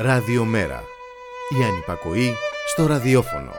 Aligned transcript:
Ραδιομέρα. 0.00 0.82
Η 1.60 1.64
ανυπακοή 1.64 2.34
στο 2.66 2.86
ραδιόφωνο. 2.86 3.50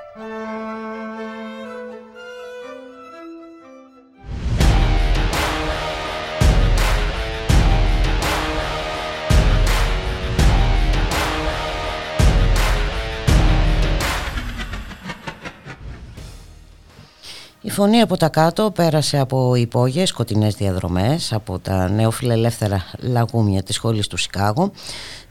Η 17.61 17.69
φωνή 17.69 18.01
από 18.01 18.17
τα 18.17 18.29
κάτω 18.29 18.71
πέρασε 18.71 19.19
από 19.19 19.56
υπόγειες 19.56 20.09
σκοτεινές 20.09 20.56
διαδρομές, 20.56 21.33
από 21.33 21.59
τα 21.59 21.89
νεοφιλελεύθερα 21.89 22.86
λαγούμια 23.00 23.64
της 23.64 23.75
σχολής 23.75 24.07
του 24.07 24.17
Σικάγο 24.17 24.71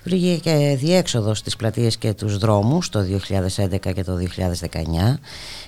βρήκε 0.08 0.36
και 0.36 0.76
διέξοδος 0.78 1.38
στις 1.38 1.56
πλατείες 1.56 1.96
και 1.96 2.12
τους 2.12 2.38
δρόμους 2.38 2.88
το 2.88 3.00
2011 3.56 3.92
και 3.94 4.04
το 4.04 4.18
2019 4.70 5.18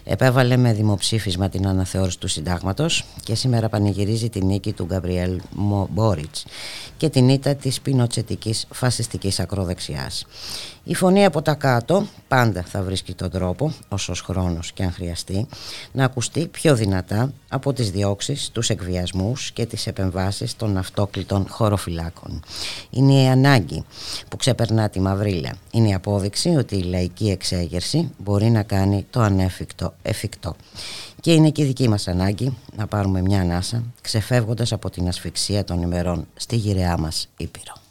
επέβαλε 0.05 0.57
με 0.57 0.73
δημοψήφισμα 0.73 1.49
την 1.49 1.67
αναθεώρηση 1.67 2.19
του 2.19 2.29
συντάγματος 2.29 3.05
και 3.23 3.35
σήμερα 3.35 3.69
πανηγυρίζει 3.69 4.29
την 4.29 4.47
νίκη 4.47 4.73
του 4.73 4.85
Γκαμπριέλ 4.85 5.41
Μπόριτς 5.91 6.45
και 6.97 7.09
την 7.09 7.29
ήττα 7.29 7.55
της 7.55 7.81
πινοτσετικής 7.81 8.67
φασιστικής 8.71 9.41
ακροδεξιάς. 9.41 10.27
Η 10.85 10.95
φωνή 10.95 11.25
από 11.25 11.43
τα 11.43 11.55
κάτω 11.55 12.07
πάντα 12.29 12.63
θα 12.63 12.83
βρίσκει 12.83 13.15
τον 13.15 13.31
τρόπο, 13.31 13.73
όσος 13.89 14.21
χρόνος 14.21 14.73
και 14.73 14.83
αν 14.83 14.93
χρειαστεί, 14.93 15.47
να 15.93 16.05
ακουστεί 16.05 16.47
πιο 16.47 16.75
δυνατά 16.75 17.33
από 17.49 17.73
τις 17.73 17.91
διώξεις, 17.91 18.51
τους 18.51 18.71
εκβιασμούς 18.71 19.51
και 19.51 19.67
τις 19.67 19.87
επεμβάσεις 19.87 20.57
των 20.57 20.77
αυτόκλητων 20.77 21.47
χωροφυλάκων. 21.49 22.43
Είναι 22.91 23.23
η 23.23 23.29
ανάγκη 23.29 23.85
που 24.29 24.37
ξεπερνά 24.37 24.89
τη 24.89 25.01
μαυρίλα. 25.01 25.55
Είναι 25.71 25.89
η 25.89 25.95
απόδειξη 25.95 26.49
ότι 26.49 26.77
η 26.77 26.83
λαϊκή 26.83 27.31
εξέγερση 27.31 28.11
μπορεί 28.19 28.51
να 28.51 28.63
κάνει 28.63 29.07
το 29.11 29.21
ανέφικτο 29.21 29.95
εφικτό. 30.03 30.57
Και 31.21 31.33
είναι 31.33 31.51
και 31.51 31.63
η 31.63 31.65
δική 31.65 31.89
μας 31.89 32.09
ανάγκη 32.09 32.57
να 32.77 32.87
πάρουμε 32.87 33.21
μια 33.21 33.41
ανάσα 33.41 33.83
ξεφεύγοντας 34.01 34.73
από 34.73 34.91
την 34.91 35.09
ασφυξία 35.09 35.65
των 35.65 35.83
ημερών 35.83 36.27
στη 36.35 36.57
γυραιά 36.57 36.99
μας 36.99 37.29
Ήπειρο. 37.37 37.90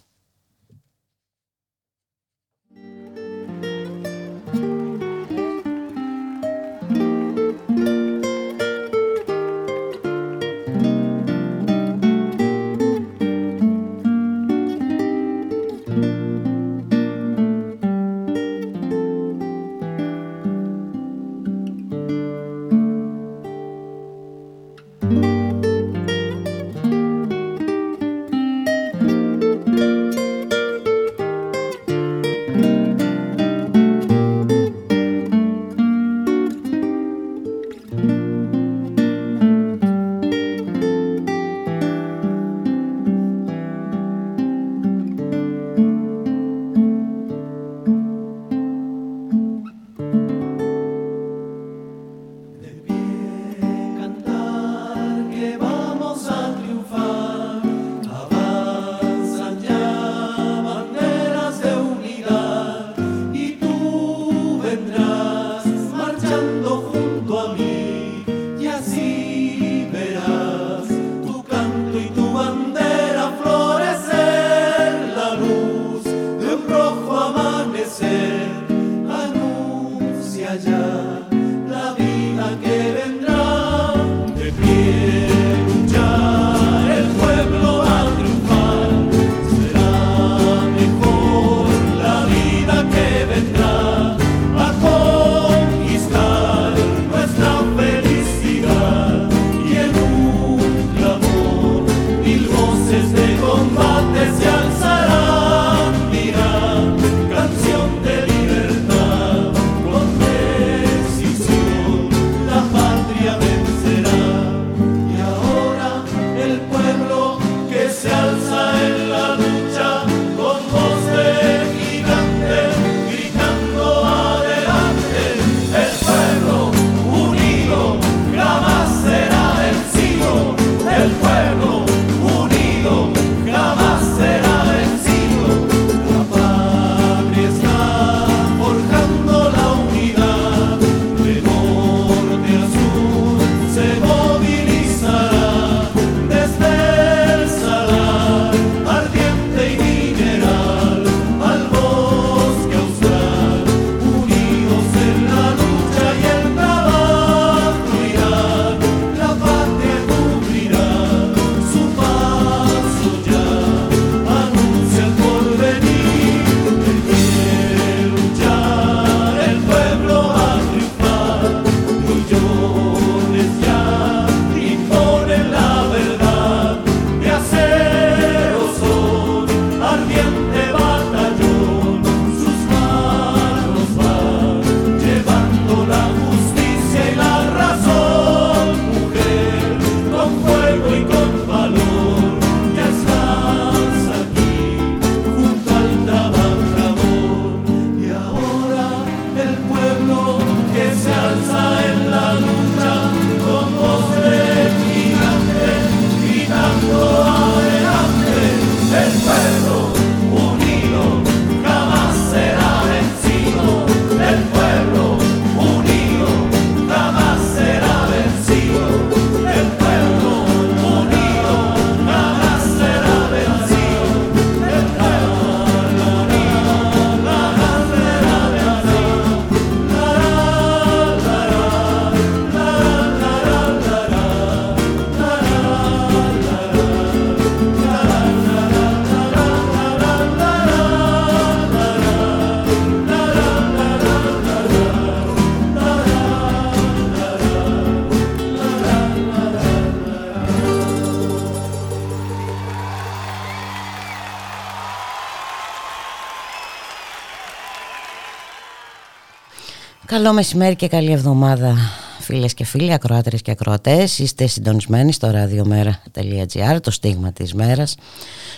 Καλό 260.09 260.33
μεσημέρι 260.33 260.75
και 260.75 260.87
καλή 260.87 261.11
εβδομάδα 261.11 261.75
φίλες 262.19 262.53
και 262.53 262.65
φίλοι, 262.65 262.93
ακροάτρες 262.93 263.41
και 263.41 263.51
ακροατές. 263.51 264.19
Είστε 264.19 264.47
συντονισμένοι 264.47 265.11
στο 265.11 265.31
radiomera.gr, 265.33 266.77
το 266.81 266.91
στίγμα 266.91 267.31
της 267.31 267.53
μέρας. 267.53 267.95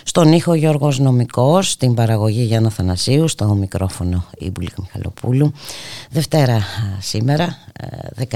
Στον 0.04 0.32
ήχο 0.32 0.54
Γιώργος 0.54 0.98
Νομικός, 0.98 1.70
στην 1.70 1.94
παραγωγή 1.94 2.42
Γιάννα 2.42 2.70
Θανασίου, 2.70 3.28
στο 3.28 3.44
μικρόφωνο 3.44 4.24
Ιμπουλίκ 4.38 4.78
Μιχαλοπούλου. 4.78 5.52
Δευτέρα 6.10 6.62
σήμερα, 6.98 7.58
19 8.18 8.22
ε, 8.22 8.26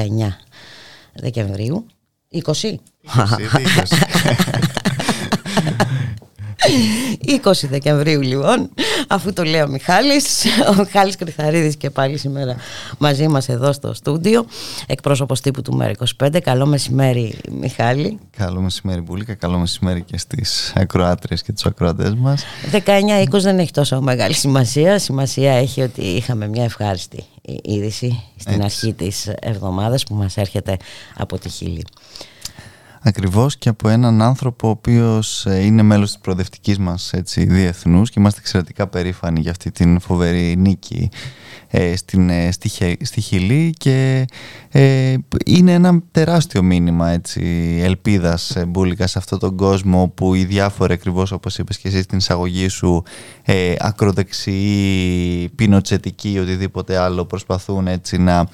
Δεκεμβρίου. 1.14 1.86
20. 2.32 2.40
20, 2.40 2.42
20 7.42 7.52
Δεκεμβρίου 7.70 8.20
λοιπόν 8.20 8.70
αφού 9.08 9.32
το 9.32 9.42
λέει 9.42 9.60
ο 9.60 9.68
Μιχάλης 9.68 10.44
ο 10.70 10.74
Μιχάλης 10.74 11.16
Κρυθαρίδης 11.16 11.76
και 11.76 11.90
πάλι 11.90 12.18
σήμερα 12.18 12.56
μαζί 12.98 13.28
μας 13.28 13.48
εδώ 13.48 13.72
στο 13.72 13.94
στούντιο 13.94 14.46
εκπρόσωπος 14.86 15.40
τύπου 15.40 15.62
του 15.62 15.78
ΜΕΡ25 15.82 16.40
καλό 16.42 16.66
μεσημέρι 16.66 17.38
Μιχάλη. 17.60 18.18
Καλό 18.36 18.60
μεσημέρι 18.60 19.00
Μπουλίκα, 19.00 19.34
καλό 19.34 19.58
μεσημέρι 19.58 20.02
και 20.02 20.18
στις 20.18 20.72
ακροάτριες 20.76 21.42
και 21.42 21.52
τους 21.52 21.66
ακροατές 21.66 22.14
μας. 22.14 22.44
19-20 22.72 23.26
δεν 23.30 23.58
έχει 23.58 23.70
τόσο 23.72 24.00
μεγάλη 24.00 24.34
σημασία. 24.34 24.98
Σημασία 24.98 25.52
έχει 25.52 25.82
ότι 25.82 26.00
είχαμε 26.00 26.48
μια 26.48 26.64
ευχάριστη 26.64 27.24
είδηση 27.62 28.22
στην 28.36 28.62
αρχή 28.62 28.92
της 28.92 29.26
εβδομάδας 29.40 30.04
που 30.04 30.14
μας 30.14 30.36
έρχεται 30.36 30.76
από 31.16 31.38
τη 31.38 31.48
Χίλη 31.48 31.84
Ακριβώς 33.06 33.56
και 33.56 33.68
από 33.68 33.88
έναν 33.88 34.22
άνθρωπο 34.22 34.66
ο 34.66 34.70
οποίος 34.70 35.46
ε, 35.46 35.64
είναι 35.64 35.82
μέλος 35.82 36.10
της 36.12 36.20
προοδευτικής 36.20 36.78
μας 36.78 37.12
έτσι, 37.12 37.44
διεθνούς 37.44 38.10
και 38.10 38.20
είμαστε 38.20 38.40
εξαιρετικά 38.40 38.86
περήφανοι 38.86 39.40
για 39.40 39.50
αυτή 39.50 39.70
την 39.70 40.00
φοβερή 40.00 40.56
νίκη 40.56 41.08
ε, 41.12 41.16
στην, 41.94 42.30
ε, 42.30 42.52
στη, 42.52 42.70
στη 43.00 43.20
Χιλή 43.20 43.74
και 43.76 44.26
ε, 44.68 45.14
είναι 45.46 45.72
ένα 45.72 46.02
τεράστιο 46.10 46.62
μήνυμα 46.62 47.10
έτσι, 47.10 47.42
ελπίδας 47.82 48.56
μπουλικας 48.68 49.10
σε 49.10 49.18
αυτόν 49.18 49.38
τον 49.38 49.56
κόσμο 49.56 50.12
που 50.14 50.34
οι 50.34 50.44
διάφοροι 50.44 50.92
ακριβώς 50.92 51.32
όπως 51.32 51.58
είπες 51.58 51.78
και 51.78 51.88
εσύ 51.88 52.02
στην 52.02 52.18
εισαγωγή 52.18 52.68
σου 52.68 53.02
ε, 53.42 53.74
ακροδεξιοί, 53.78 55.48
πινοτσετικοί 55.54 56.38
οτιδήποτε 56.38 56.96
άλλο 56.96 57.24
προσπαθούν 57.24 57.86
έτσι 57.86 58.18
να 58.18 58.48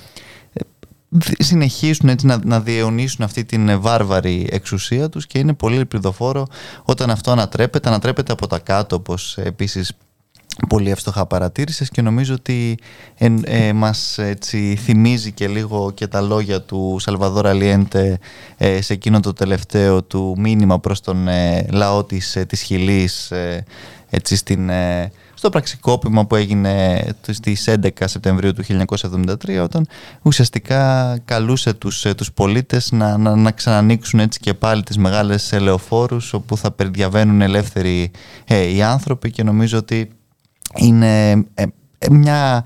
συνεχίσουν 1.39 2.09
έτσι 2.09 2.27
να, 2.27 2.39
να 2.45 2.61
διαιωνίσουν 2.61 3.25
αυτή 3.25 3.45
την 3.45 3.81
βάρβαρη 3.81 4.47
εξουσία 4.51 5.09
τους 5.09 5.27
και 5.27 5.39
είναι 5.39 5.53
πολύ 5.53 5.77
ελπιδοφόρο 5.77 6.47
όταν 6.83 7.11
αυτό 7.11 7.31
ανατρέπεται, 7.31 7.89
ανατρέπεται 7.89 8.33
από 8.33 8.47
τα 8.47 8.59
κάτω 8.59 8.97
όπως 8.97 9.39
επίσης 9.39 9.93
πολύ 10.69 10.91
εύστοχα 10.91 11.27
παρατήρησες 11.27 11.89
και 11.89 12.03
νομίζω 12.03 12.35
ότι 12.35 12.79
ε, 13.17 13.35
ε, 13.43 13.73
μας 13.73 14.19
έτσι, 14.19 14.77
θυμίζει 14.77 15.33
και 15.33 15.49
λίγο 15.49 15.91
και 15.95 16.07
τα 16.07 16.21
λόγια 16.21 16.61
του 16.63 16.97
Σαλβαδόρα 17.01 17.53
Λιέντε 17.53 18.19
ε, 18.57 18.81
σε 18.81 18.93
εκείνο 18.93 19.21
το 19.21 19.33
τελευταίο 19.33 20.03
του 20.03 20.35
μήνυμα 20.39 20.81
προς 20.81 21.01
τον 21.01 21.29
ε, 21.29 21.67
λαό 21.71 22.05
της, 22.05 22.39
της 22.47 22.63
Χιλής 22.63 23.33
έτσι, 24.11 24.37
στην, 24.37 24.71
στο 25.43 25.51
πραξικόπημα 25.51 26.27
που 26.27 26.37
έγινε 26.37 27.05
στις 27.21 27.69
11 27.69 27.89
Σεπτεμβρίου 28.05 28.53
του 28.53 28.65
1973 29.25 29.61
όταν 29.63 29.87
ουσιαστικά 30.23 31.19
καλούσε 31.25 31.73
τους, 31.73 32.05
ε, 32.05 32.15
τους 32.15 32.33
πολίτες 32.33 32.93
να, 32.93 33.17
να, 33.17 33.37
να 33.37 33.51
ξανανοίξουν 33.51 34.21
έτσι 34.21 34.41
και 34.41 34.55
πάλι 34.55 34.83
τις 34.83 34.99
μεγάλες 34.99 35.53
ελεοφόρους 35.53 36.33
όπου 36.33 36.57
θα 36.57 36.71
περιδιαβαίνουν 36.71 37.41
ελεύθεροι 37.41 38.11
ε, 38.45 38.75
οι 38.75 38.83
άνθρωποι 38.83 39.31
και 39.31 39.43
νομίζω 39.43 39.79
ότι 39.79 40.11
είναι 40.77 41.31
ε, 41.55 41.65
μια, 42.11 42.65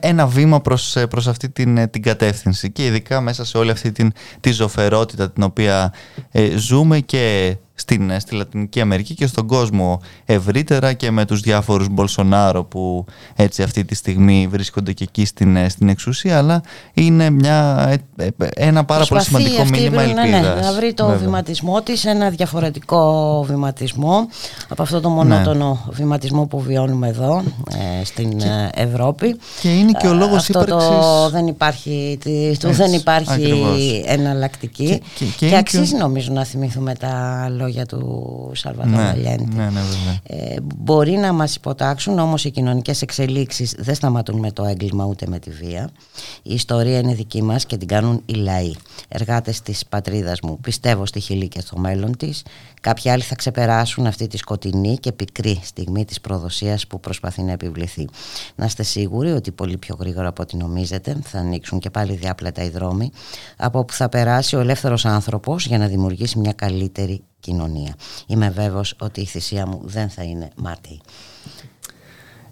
ένα 0.00 0.26
βήμα 0.26 0.60
προς, 0.60 0.96
προς 1.10 1.28
αυτή 1.28 1.48
την, 1.48 1.90
την 1.90 2.02
κατεύθυνση. 2.02 2.70
Και 2.70 2.84
ειδικά 2.84 3.20
μέσα 3.20 3.44
σε 3.44 3.58
όλη 3.58 3.70
αυτή 3.70 3.92
την, 3.92 4.12
τη 4.40 4.52
ζωφερότητα 4.52 5.30
την 5.30 5.42
οποία 5.42 5.92
ζούμε 6.56 7.00
και 7.00 7.56
στην, 7.78 8.20
στη 8.20 8.34
Λατινική 8.34 8.80
Αμερική 8.80 9.14
και 9.14 9.26
στον 9.26 9.46
κόσμο 9.46 10.00
ευρύτερα 10.24 10.92
και 10.92 11.10
με 11.10 11.24
τους 11.24 11.40
διάφορους 11.40 11.88
Μπολσονάρο 11.88 12.64
που 12.64 13.04
έτσι 13.36 13.62
αυτή 13.62 13.84
τη 13.84 13.94
στιγμή 13.94 14.46
βρίσκονται 14.50 14.92
και 14.92 15.04
εκεί 15.04 15.24
στην, 15.24 15.70
στην 15.70 15.88
εξουσία 15.88 16.38
αλλά 16.38 16.62
είναι 16.94 17.30
μια, 17.30 17.86
ε, 18.16 18.24
ε, 18.24 18.46
ένα 18.54 18.84
πάρα 18.84 19.04
πολύ 19.04 19.22
σημαντικό 19.22 19.64
μήνυμα 19.64 20.02
ελπίδας. 20.02 20.30
Ναι, 20.30 20.38
ναι, 20.38 20.60
να 20.60 20.72
βρει 20.72 20.94
το 20.94 21.06
Βέβαια. 21.06 21.20
βηματισμό 21.20 21.82
της, 21.82 22.04
ένα 22.04 22.30
διαφορετικό 22.30 23.44
βηματισμό 23.48 24.28
από 24.68 24.82
αυτό 24.82 25.00
το 25.00 25.08
μονότονο 25.08 25.84
ναι. 25.86 25.92
βηματισμό 25.94 26.46
που 26.46 26.60
βιώνουμε 26.60 27.08
εδώ 27.08 27.42
ε, 28.00 28.04
στην 28.04 28.42
Ευρώπη. 28.74 29.36
Και 29.60 29.68
είναι 29.68 29.92
και 29.92 30.06
ο 30.06 30.14
λόγος 30.14 30.36
αυτό 30.36 30.60
ύπαρξης... 30.60 30.88
το 30.88 31.28
δεν 31.30 31.46
υπάρχει, 31.46 32.18
το 32.58 32.70
δεν 32.70 32.92
υπάρχει 32.92 34.02
εναλλακτική 34.06 35.02
και, 35.14 35.24
και, 35.36 35.48
και 35.48 35.56
αξίζει 35.56 35.96
νομίζω 35.96 36.32
να 36.32 36.44
θυμηθούμε 36.44 36.94
τα 36.94 37.46
λόγια 37.50 37.65
λόγια 37.66 37.86
του 37.86 38.50
Σαλβαδόρ 38.54 38.92
ναι, 38.92 39.36
ναι, 39.54 39.70
ναι, 39.70 39.80
ε, 40.22 40.56
μπορεί 40.76 41.16
να 41.16 41.32
μας 41.32 41.54
υποτάξουν 41.54 42.18
όμως 42.18 42.44
οι 42.44 42.50
κοινωνικές 42.50 43.02
εξελίξεις 43.02 43.74
δεν 43.78 43.94
σταματούν 43.94 44.38
με 44.38 44.52
το 44.52 44.64
έγκλημα 44.64 45.04
ούτε 45.04 45.26
με 45.26 45.38
τη 45.38 45.50
βία. 45.50 45.90
Η 46.42 46.54
ιστορία 46.54 46.98
είναι 46.98 47.14
δική 47.14 47.42
μας 47.42 47.66
και 47.66 47.76
την 47.76 47.88
κάνουν 47.88 48.22
οι 48.26 48.34
λαοί. 48.34 48.72
Εργάτες 49.08 49.60
της 49.60 49.86
πατρίδας 49.86 50.40
μου 50.40 50.58
πιστεύω 50.60 51.06
στη 51.06 51.20
Χιλή 51.20 51.48
και 51.48 51.60
στο 51.60 51.78
μέλλον 51.78 52.16
της. 52.16 52.42
Κάποιοι 52.80 53.10
άλλοι 53.10 53.22
θα 53.22 53.34
ξεπεράσουν 53.34 54.06
αυτή 54.06 54.26
τη 54.26 54.36
σκοτεινή 54.36 54.96
και 54.98 55.12
πικρή 55.12 55.60
στιγμή 55.62 56.04
της 56.04 56.20
προδοσίας 56.20 56.86
που 56.86 57.00
προσπαθεί 57.00 57.42
να 57.42 57.52
επιβληθεί. 57.52 58.08
Να 58.54 58.64
είστε 58.64 58.82
σίγουροι 58.82 59.30
ότι 59.30 59.50
πολύ 59.50 59.76
πιο 59.76 59.96
γρήγορα 60.00 60.28
από 60.28 60.42
ό,τι 60.42 60.56
νομίζετε 60.56 61.16
θα 61.22 61.38
ανοίξουν 61.38 61.78
και 61.78 61.90
πάλι 61.90 62.14
διάπλατα 62.14 62.64
οι 62.64 62.68
δρόμοι 62.68 63.10
από 63.56 63.78
όπου 63.78 63.92
θα 63.92 64.08
περάσει 64.08 64.56
ο 64.56 64.60
ελεύθερος 64.60 65.04
άνθρωπος 65.04 65.66
για 65.66 65.78
να 65.78 65.86
δημιουργήσει 65.86 66.38
μια 66.38 66.52
καλύτερη 66.52 67.22
κοινωνία. 67.46 67.94
Είμαι 68.26 68.50
βέβαιος 68.50 68.94
ότι 68.98 69.20
η 69.20 69.24
θυσία 69.24 69.66
μου 69.66 69.80
δεν 69.84 70.08
θα 70.10 70.22
είναι 70.22 70.50
μάταιη. 70.56 71.00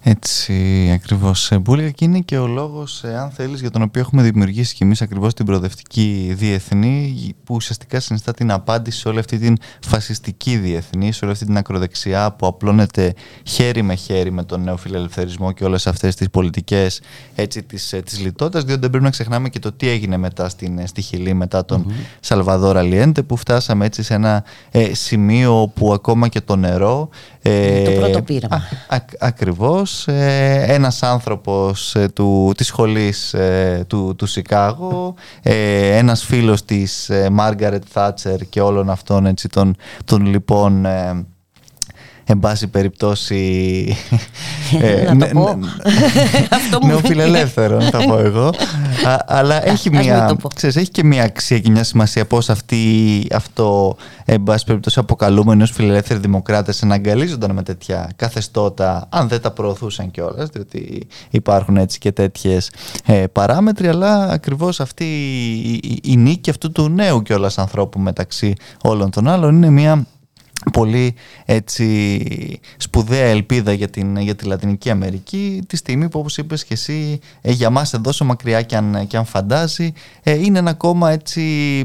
Έτσι 0.07 0.89
ακριβώς 0.93 1.51
Μπούλικα 1.61 1.89
και 1.89 2.05
είναι 2.05 2.19
και 2.19 2.37
ο 2.37 2.47
λόγος 2.47 3.03
ε, 3.03 3.17
αν 3.17 3.29
θέλεις 3.31 3.61
για 3.61 3.71
τον 3.71 3.81
οποίο 3.81 4.01
έχουμε 4.01 4.21
δημιουργήσει 4.21 4.75
και 4.75 4.83
εμείς 4.83 5.01
ακριβώς 5.01 5.33
την 5.33 5.45
προοδευτική 5.45 6.33
διεθνή 6.37 7.15
που 7.43 7.55
ουσιαστικά 7.55 7.99
συνιστά 7.99 8.33
την 8.33 8.51
απάντηση 8.51 8.99
σε 8.99 9.07
όλη 9.07 9.19
αυτή 9.19 9.37
την 9.37 9.57
φασιστική 9.79 10.57
διεθνή 10.57 11.11
σε 11.11 11.25
όλη 11.25 11.33
αυτή 11.33 11.45
την 11.45 11.57
ακροδεξιά 11.57 12.31
που 12.31 12.47
απλώνεται 12.47 13.13
χέρι 13.43 13.81
με 13.81 13.95
χέρι 13.95 14.31
με 14.31 14.43
τον 14.43 14.63
νέο 14.63 14.77
φιλελευθερισμό 14.77 15.51
και 15.51 15.63
όλες 15.63 15.87
αυτές 15.87 16.15
τις 16.15 16.29
πολιτικές 16.29 17.01
έτσι, 17.35 17.63
της, 17.63 17.93
ε, 17.93 18.01
της 18.01 18.19
λιτότητας 18.19 18.63
διότι 18.63 18.81
δεν 18.81 18.89
πρέπει 18.89 19.05
να 19.05 19.11
ξεχνάμε 19.11 19.49
και 19.49 19.59
το 19.59 19.71
τι 19.71 19.87
έγινε 19.89 20.17
μετά 20.17 20.49
στην, 20.49 20.79
ε, 20.79 20.87
στη 20.87 21.01
Χιλή 21.01 21.33
μετά 21.33 21.65
τον 21.65 21.85
mm-hmm. 21.87 22.05
Σαλβαδόρα 22.19 22.81
Λιέντε 22.81 23.23
που 23.23 23.37
φτάσαμε 23.37 23.85
έτσι 23.85 24.03
σε 24.03 24.13
ένα 24.13 24.43
ε, 24.71 24.93
σημείο 24.93 25.71
που 25.75 25.93
ακόμα 25.93 26.27
και 26.27 26.41
το 26.41 26.55
νερό 26.55 27.09
ε, 27.41 27.83
το 27.83 27.91
πρώτο 27.91 28.21
πείραμα. 28.21 28.61
Α, 29.19 29.31
ακριβώς. 30.01 30.07
Ε, 30.07 30.65
ένας 30.67 31.03
άνθρωπος 31.03 31.95
ε, 31.95 32.07
του, 32.07 32.53
της 32.57 32.67
σχολής 32.67 33.33
ε, 33.33 33.85
του, 33.87 34.15
του 34.17 34.25
Σικάγο, 34.25 35.15
ε, 35.41 35.97
ένας 35.97 36.23
φίλος 36.23 36.65
της 36.65 37.11
Μάργαρετ 37.31 37.83
Θάτσερ 37.89 38.39
και 38.49 38.61
όλων 38.61 38.89
αυτών 38.89 39.25
έτσι, 39.25 39.47
των, 39.47 39.75
των 40.05 40.25
λοιπόν 40.25 40.85
εν 42.25 42.39
πάση 42.39 42.67
περιπτώσει 42.67 43.97
ε, 44.81 45.13
να 45.13 45.27
το 46.71 46.79
πω. 46.79 46.87
νεοφιλελεύθερο 46.87 47.81
θα 47.81 48.05
πω 48.07 48.17
εγώ. 48.17 48.53
Αλλά 49.25 49.67
έχει, 49.67 49.89
μια, 49.89 50.35
ξέρεις, 50.55 50.75
έχει 50.75 50.89
και 50.89 51.03
μια 51.03 51.23
αξία 51.23 51.59
και 51.59 51.71
μια 51.71 51.83
σημασία 51.83 52.25
πως 52.25 52.49
αυτοί 52.49 52.77
αυτό 53.31 53.97
εν 54.25 54.43
πάση 54.43 54.65
περιπτώσει 54.65 54.99
αποκαλούμενοι 54.99 55.63
ως 55.63 55.71
φιλελεύθεροι 55.71 56.19
δημοκράτες 56.19 56.81
εναγκαλίζονταν 56.81 57.51
με 57.51 57.63
τέτοια 57.63 58.09
καθεστώτα 58.15 59.07
αν 59.09 59.27
δεν 59.27 59.41
τα 59.41 59.51
προωθούσαν 59.51 60.11
κιόλας, 60.11 60.49
διότι 60.49 61.07
υπάρχουν 61.29 61.77
έτσι 61.77 61.99
και 61.99 62.11
τέτοιες 62.11 62.71
ε, 63.05 63.23
παράμετροι 63.31 63.87
αλλά 63.87 64.27
ακριβώς 64.29 64.79
αυτή 64.79 65.03
η, 65.03 65.73
η, 65.73 65.99
η 66.03 66.17
νίκη 66.17 66.49
αυτού 66.49 66.71
του 66.71 66.89
νέου 66.89 67.21
κιόλας 67.21 67.57
ανθρώπου 67.57 67.99
μεταξύ 67.99 68.53
όλων 68.83 69.09
των 69.09 69.27
άλλων 69.27 69.55
είναι 69.55 69.69
μια 69.69 70.05
πολύ 70.71 71.15
έτσι 71.45 72.59
σπουδαία 72.77 73.25
ελπίδα 73.25 73.73
για, 73.73 73.89
την, 73.89 74.17
για 74.17 74.35
τη 74.35 74.45
Λατινική 74.45 74.89
Αμερική 74.89 75.63
τη 75.67 75.77
στιγμή 75.77 76.09
που 76.09 76.19
όπως 76.19 76.37
είπες 76.37 76.65
και 76.65 76.73
εσύ 76.73 77.19
ε, 77.41 77.51
για 77.51 77.69
μας 77.69 77.93
εδώ 77.93 78.09
όσο 78.09 78.25
μακριά 78.25 78.61
και 78.61 78.75
αν, 78.75 79.07
και 79.07 79.17
αν 79.17 79.25
φαντάζει 79.25 79.93
ε, 80.23 80.31
είναι 80.31 80.59
ένα 80.59 80.69
ακόμα 80.69 81.11
έτσι 81.11 81.41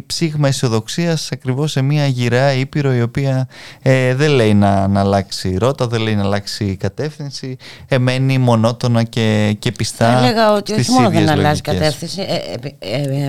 ψήγμα 0.07 0.49
αισιοδοξίας 0.49 1.29
ακριβώς 1.33 1.71
σε 1.71 1.83
μια 1.83 2.07
γυραιά 2.07 2.53
ήπειρο 2.53 2.95
η 2.95 3.03
οποία 3.03 3.49
ε, 3.83 4.15
δεν 4.15 4.31
λέει 4.31 4.55
να, 4.55 4.89
να 4.89 5.01
αλλάξει 5.01 5.57
ρότα, 5.59 5.87
δεν 5.87 6.01
λέει 6.01 6.15
να 6.15 6.23
αλλάξει 6.23 6.77
κατεύθυνση 6.77 7.57
ε, 7.89 7.99
μένει 7.99 8.39
μονότονα 8.39 9.03
και, 9.03 9.57
και 9.59 9.73
πιστά 9.73 10.19
Έλεγα 10.19 10.53
ότι 10.53 10.73
όχι 10.73 10.91
μόνο 10.91 11.11
δεν 11.11 11.29
αλλάζει 11.29 11.61
κατεύθυνση 11.61 12.27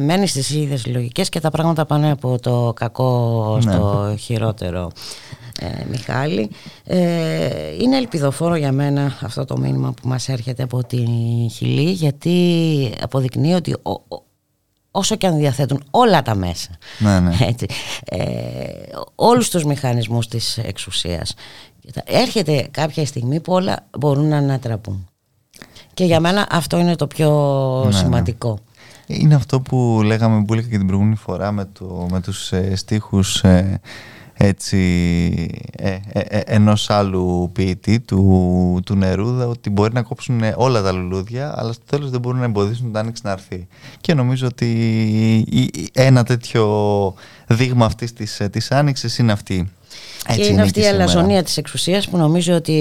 μένει 0.02 0.28
στις 0.28 0.50
ίδιες 0.50 0.86
λογικές 0.86 1.30
και 1.30 1.40
τα 1.40 1.52
πράγματα 1.52 1.86
πάνε 1.86 2.12
από 2.12 2.40
το 2.40 2.74
κακό 2.76 3.58
στο 3.62 4.06
ναι. 4.10 4.16
χειρότερο 4.16 4.92
ε, 5.60 5.68
Μιχάλη. 5.90 6.50
Ε, 6.84 7.76
είναι 7.82 7.98
ελπιδοφόρο 7.98 8.56
για 8.56 8.72
μένα 8.72 9.18
αυτό 9.22 9.46
το 9.46 9.58
μήνυμα 9.58 9.94
που 10.02 10.08
μας 10.08 10.30
έρχεται 10.30 10.64
από 10.64 10.84
τη 10.84 11.06
Χιλή 11.52 11.92
γιατί 11.92 12.94
αποδεικνύει 13.02 13.54
ότι 13.54 13.76
όσο 14.92 15.16
και 15.16 15.28
αν 15.28 15.38
διαθέτουν 15.38 15.84
όλα 15.92 16.22
τα 16.22 16.36
μέσα 16.36 16.70
ναι, 17.00 17.20
ναι. 17.20 17.38
Έτσι, 17.50 17.66
ε, 18.06 18.18
όλους 19.16 19.50
τους 19.50 19.64
μηχανισμούς 19.64 20.28
της 20.28 20.58
εξουσίας 20.58 21.34
έρχεται 22.04 22.68
κάποια 22.72 23.06
στιγμή 23.06 23.40
που 23.40 23.54
όλα 23.54 23.88
μπορούν 24.00 24.28
να 24.28 24.38
ανατραπούν 24.38 25.10
και 25.94 26.04
για 26.04 26.20
μένα 26.20 26.48
αυτό 26.52 26.80
είναι 26.80 26.96
το 26.96 27.08
πιο 27.08 27.30
ναι, 27.84 27.90
ναι. 27.90 27.98
σημαντικό 27.98 28.60
είναι 29.08 29.36
αυτό 29.36 29.62
που 29.62 30.02
λέγαμε 30.04 30.46
που 30.46 30.56
και 30.56 30.62
την 30.62 30.86
προηγούμενη 30.86 31.16
φορά 31.16 31.52
με, 31.52 31.66
το, 31.66 32.08
με 32.12 32.22
τους 32.22 32.52
ε, 32.52 32.76
στίχους 32.76 33.44
ε, 33.44 33.80
έτσι, 34.34 34.78
ε, 35.78 35.90
ε, 35.90 36.20
ε, 36.20 36.40
ενός 36.46 36.90
άλλου 36.90 37.50
ποιητή 37.54 38.00
του, 38.00 38.82
του 38.86 38.96
Νερούδα 38.96 39.48
ότι 39.48 39.70
μπορεί 39.70 39.94
να 39.94 40.02
κόψουν 40.02 40.42
όλα 40.56 40.82
τα 40.82 40.92
λουλούδια 40.92 41.54
αλλά 41.58 41.72
στο 41.72 41.84
τέλος 41.90 42.10
δεν 42.10 42.20
μπορούν 42.20 42.40
να 42.40 42.46
εμποδίσουν 42.46 42.86
την 42.86 42.98
άνοιξη 42.98 43.22
να 43.26 43.32
έρθει. 43.32 43.68
Και 44.02 44.14
νομίζω 44.14 44.48
ότι 44.48 45.90
ένα 45.94 46.24
τέτοιο 46.24 47.14
δείγμα 47.48 47.86
αυτής 47.86 48.14
της, 48.14 48.42
της 48.52 48.72
άνοιξης 48.72 49.18
είναι 49.18 49.32
αυτή 49.32 49.72
έτσι 50.28 50.42
και 50.42 50.48
είναι, 50.48 50.62
αυτή 50.62 50.80
η 50.80 50.88
αλαζονία 50.88 51.44
της 51.44 51.58
εξουσίας 51.58 52.10
που 52.10 52.18
νομίζω 52.18 52.54
ότι 52.54 52.74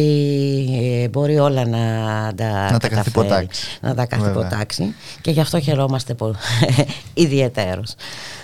ε, 1.02 1.08
μπορεί 1.08 1.38
όλα 1.38 1.66
να 1.66 1.78
τα, 2.36 2.70
να 2.72 2.78
τα 2.78 2.88
καθυποτάξει. 2.88 3.78
Να 3.80 3.94
τα 3.94 4.06
καθυποτάξει 4.06 4.94
και 5.20 5.30
γι' 5.30 5.40
αυτό 5.40 5.60
χαιρόμαστε 5.60 6.14
πολύ, 6.14 6.34
ιδιαίτερος. 7.14 7.94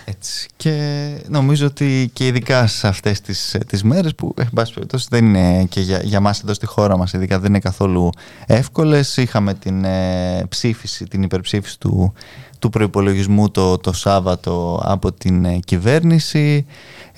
Έτσι. 0.08 0.48
Και 0.56 1.06
νομίζω 1.28 1.66
ότι 1.66 2.10
και 2.12 2.26
ειδικά 2.26 2.66
σε 2.66 2.88
αυτές 2.88 3.20
τις, 3.20 3.56
τις 3.66 3.82
μέρες 3.82 4.14
που 4.14 4.34
εν 4.38 4.48
πάση 4.54 4.72
περιπτώσει 4.72 5.06
δεν 5.10 5.24
είναι 5.24 5.64
και 5.64 5.80
για, 5.80 6.00
για 6.02 6.20
μας 6.20 6.40
εδώ 6.40 6.54
στη 6.54 6.66
χώρα 6.66 6.96
μας 6.96 7.12
ειδικά 7.12 7.38
δεν 7.38 7.48
είναι 7.48 7.58
καθόλου 7.58 8.10
εύκολες 8.46 9.16
είχαμε 9.16 9.54
την 9.54 9.84
ε, 9.84 10.44
ψήφιση, 10.48 11.04
την 11.04 11.22
υπερψήφιση 11.22 11.78
του, 11.78 12.12
του 12.58 12.70
προϋπολογισμού 12.70 13.50
το, 13.50 13.78
το 13.78 13.92
Σάββατο 13.92 14.82
από 14.84 15.12
την 15.12 15.44
ε, 15.44 15.58
κυβέρνηση 15.64 16.66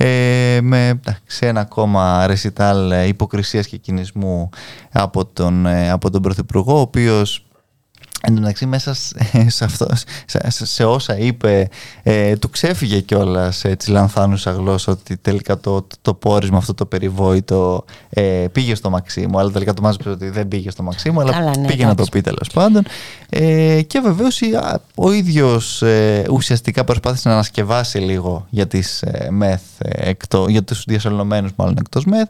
ε, 0.00 0.58
με 0.62 1.00
σε 1.26 1.46
ένα 1.46 1.60
ακόμα 1.60 2.26
ρεσιτάλ 2.26 3.08
υποκρισίας 3.08 3.66
και 3.66 3.76
κινησμού 3.76 4.48
από 4.92 5.24
τον, 5.24 5.66
ε, 5.66 5.90
από 5.90 6.10
τον 6.10 6.22
Πρωθυπουργό 6.22 6.76
ο 6.76 6.80
οποίος 6.80 7.47
Εν 8.22 8.34
τω 8.34 8.40
μεταξύ 8.40 8.66
μέσα 8.66 8.94
σε, 9.56 9.64
αυτό, 9.64 9.88
σε, 10.26 10.64
σε 10.64 10.84
όσα 10.84 11.18
είπε 11.18 11.68
ε, 12.02 12.36
του 12.36 12.50
ξέφυγε 12.50 13.00
κιόλας 13.00 13.64
έτσι 13.64 13.90
λανθάνουσα 13.90 14.50
γλώσσα 14.50 14.92
ότι 14.92 15.16
τελικά 15.16 15.58
το, 15.58 15.82
το, 15.82 15.96
το 16.02 16.14
πόρισμα 16.14 16.56
αυτό 16.56 16.74
το 16.74 16.86
περιβόητο 16.86 17.84
ε, 18.10 18.46
πήγε 18.52 18.74
στο 18.74 18.90
Μαξίμου. 18.90 19.38
Αλλά 19.38 19.50
τελικά 19.50 19.74
το 19.74 19.82
μάζεψε 19.82 20.08
ότι 20.08 20.30
δεν 20.30 20.48
πήγε 20.48 20.70
στο 20.70 20.82
Μαξίμου 20.82 21.20
αλλά 21.20 21.56
ναι, 21.58 21.66
πήγε 21.66 21.84
να 21.84 21.94
το 21.94 22.04
πει 22.10 22.20
τέλος 22.20 22.50
πάντων. 22.52 22.84
Ε, 23.28 23.82
και 23.82 24.00
βεβαίως 24.00 24.40
ο 24.94 25.12
ίδιος 25.12 25.82
ε, 25.82 26.24
ουσιαστικά 26.30 26.84
προσπάθησε 26.84 27.28
να 27.28 27.34
ανασκευάσει 27.34 27.98
λίγο 27.98 28.46
για, 28.50 28.66
τις, 28.66 29.02
ε, 29.02 29.28
μεθ, 29.30 29.62
ε, 29.78 30.08
εκτό, 30.08 30.46
για 30.48 30.62
τους 30.62 30.84
διασωλωμένους 30.86 31.50
μάλλον 31.56 31.76
εκτός 31.78 32.04
μεθ. 32.04 32.28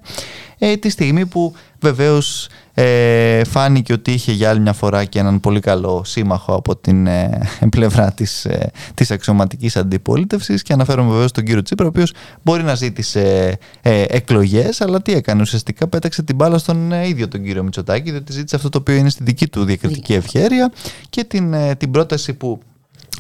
Ε, 0.59 0.77
τη 0.77 0.91
στιγμή 0.91 1.27
που 1.27 1.55
βεβαίως 1.81 2.49
ε, 2.81 3.45
φάνηκε 3.45 3.93
ότι 3.93 4.13
είχε 4.13 4.33
για 4.33 4.51
άλλη 4.51 4.61
μια 4.61 4.73
φορά 4.73 5.05
και 5.05 5.19
έναν 5.19 5.41
πολύ 5.41 5.61
καλό 5.61 6.03
σύμμαχο 6.05 6.55
από 6.55 6.77
την 6.77 7.07
ε, 7.07 7.41
πλευρά 7.71 8.13
της, 8.13 8.45
ε, 8.45 8.71
της 8.95 9.11
αξιωματικής 9.11 9.77
αντιπολίτευσης 9.77 10.63
και 10.63 10.73
αναφέρομαι 10.73 11.11
βεβαίως 11.13 11.33
τον 11.33 11.45
κύριο 11.45 11.63
Τσίπρα 11.63 11.87
ο 11.87 11.89
οποίος 11.89 12.13
μπορεί 12.43 12.63
να 12.63 12.75
ζήτησε 12.75 13.57
ε, 13.83 14.05
εκλογές 14.09 14.81
αλλά 14.81 15.03
τι 15.03 15.13
έκανε 15.13 15.41
ουσιαστικά 15.41 15.89
πέταξε 15.89 16.23
την 16.23 16.35
μπάλα 16.37 16.59
στον 16.59 16.93
ε, 16.93 17.09
ίδιο 17.09 17.29
τον 17.29 17.43
κύριο 17.43 17.63
Μητσοτάκη 17.63 18.11
διότι 18.11 18.33
ζήτησε 18.33 18.57
αυτό 18.57 18.69
το 18.69 18.79
οποίο 18.79 18.95
είναι 18.95 19.09
στη 19.09 19.25
δική 19.25 19.49
του 19.49 19.65
διακριτική 19.65 20.15
ευχέρεια 20.15 20.73
και 21.11 21.25
την, 21.25 21.53
ε, 21.53 21.75
την 21.75 21.91
πρόταση 21.91 22.33
που 22.35 22.61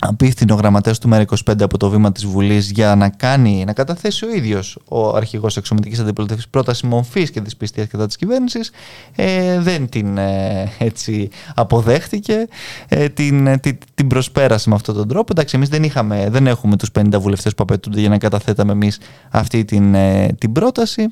απίθυνε 0.00 0.52
ο 0.52 0.56
γραμματέας 0.56 0.98
του 0.98 1.08
ΜΕΡΑ25 1.12 1.62
από 1.62 1.78
το 1.78 1.88
βήμα 1.90 2.12
της 2.12 2.26
Βουλής 2.26 2.70
για 2.70 2.94
να 2.94 3.08
κάνει, 3.08 3.64
να 3.64 3.72
καταθέσει 3.72 4.24
ο 4.24 4.34
ίδιος 4.34 4.78
ο 4.88 5.16
αρχηγός 5.16 5.56
εξωματική 5.56 6.00
αντιπολίτευσης 6.00 6.48
πρόταση 6.48 6.86
μορφής 6.86 7.30
και 7.30 7.40
δυσπιστία 7.40 7.86
κατά 7.86 8.06
της 8.06 8.16
κυβέρνησης. 8.16 8.70
Ε, 9.16 9.60
δεν 9.60 9.88
την 9.88 10.18
ε, 10.18 10.72
έτσι 10.78 11.30
αποδέχτηκε, 11.54 12.48
ε, 12.88 13.08
την, 13.08 13.46
ε, 13.46 13.56
την, 13.56 13.78
την 13.94 14.06
προσπέρασε 14.06 14.68
με 14.68 14.74
αυτόν 14.74 14.94
τον 14.94 15.08
τρόπο. 15.08 15.26
Εντάξει, 15.30 15.56
εμείς 15.56 15.68
δεν, 15.68 15.92
δεν 16.28 16.46
έχουμε 16.46 16.76
τους 16.76 16.90
50 16.98 17.18
βουλευτές 17.20 17.54
που 17.54 17.62
απαιτούνται 17.62 18.00
για 18.00 18.08
να 18.08 18.18
καταθέταμε 18.18 18.72
εμείς 18.72 19.00
αυτή 19.30 19.64
την, 19.64 19.96
την 20.38 20.52
πρόταση. 20.52 21.06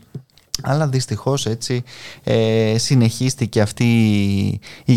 Αλλά 0.62 0.88
δυστυχώς 0.88 1.46
έτσι 1.46 1.82
ε, 2.24 2.74
συνεχίστηκε 2.78 3.60
αυτή 3.60 3.84
η, 4.84 4.92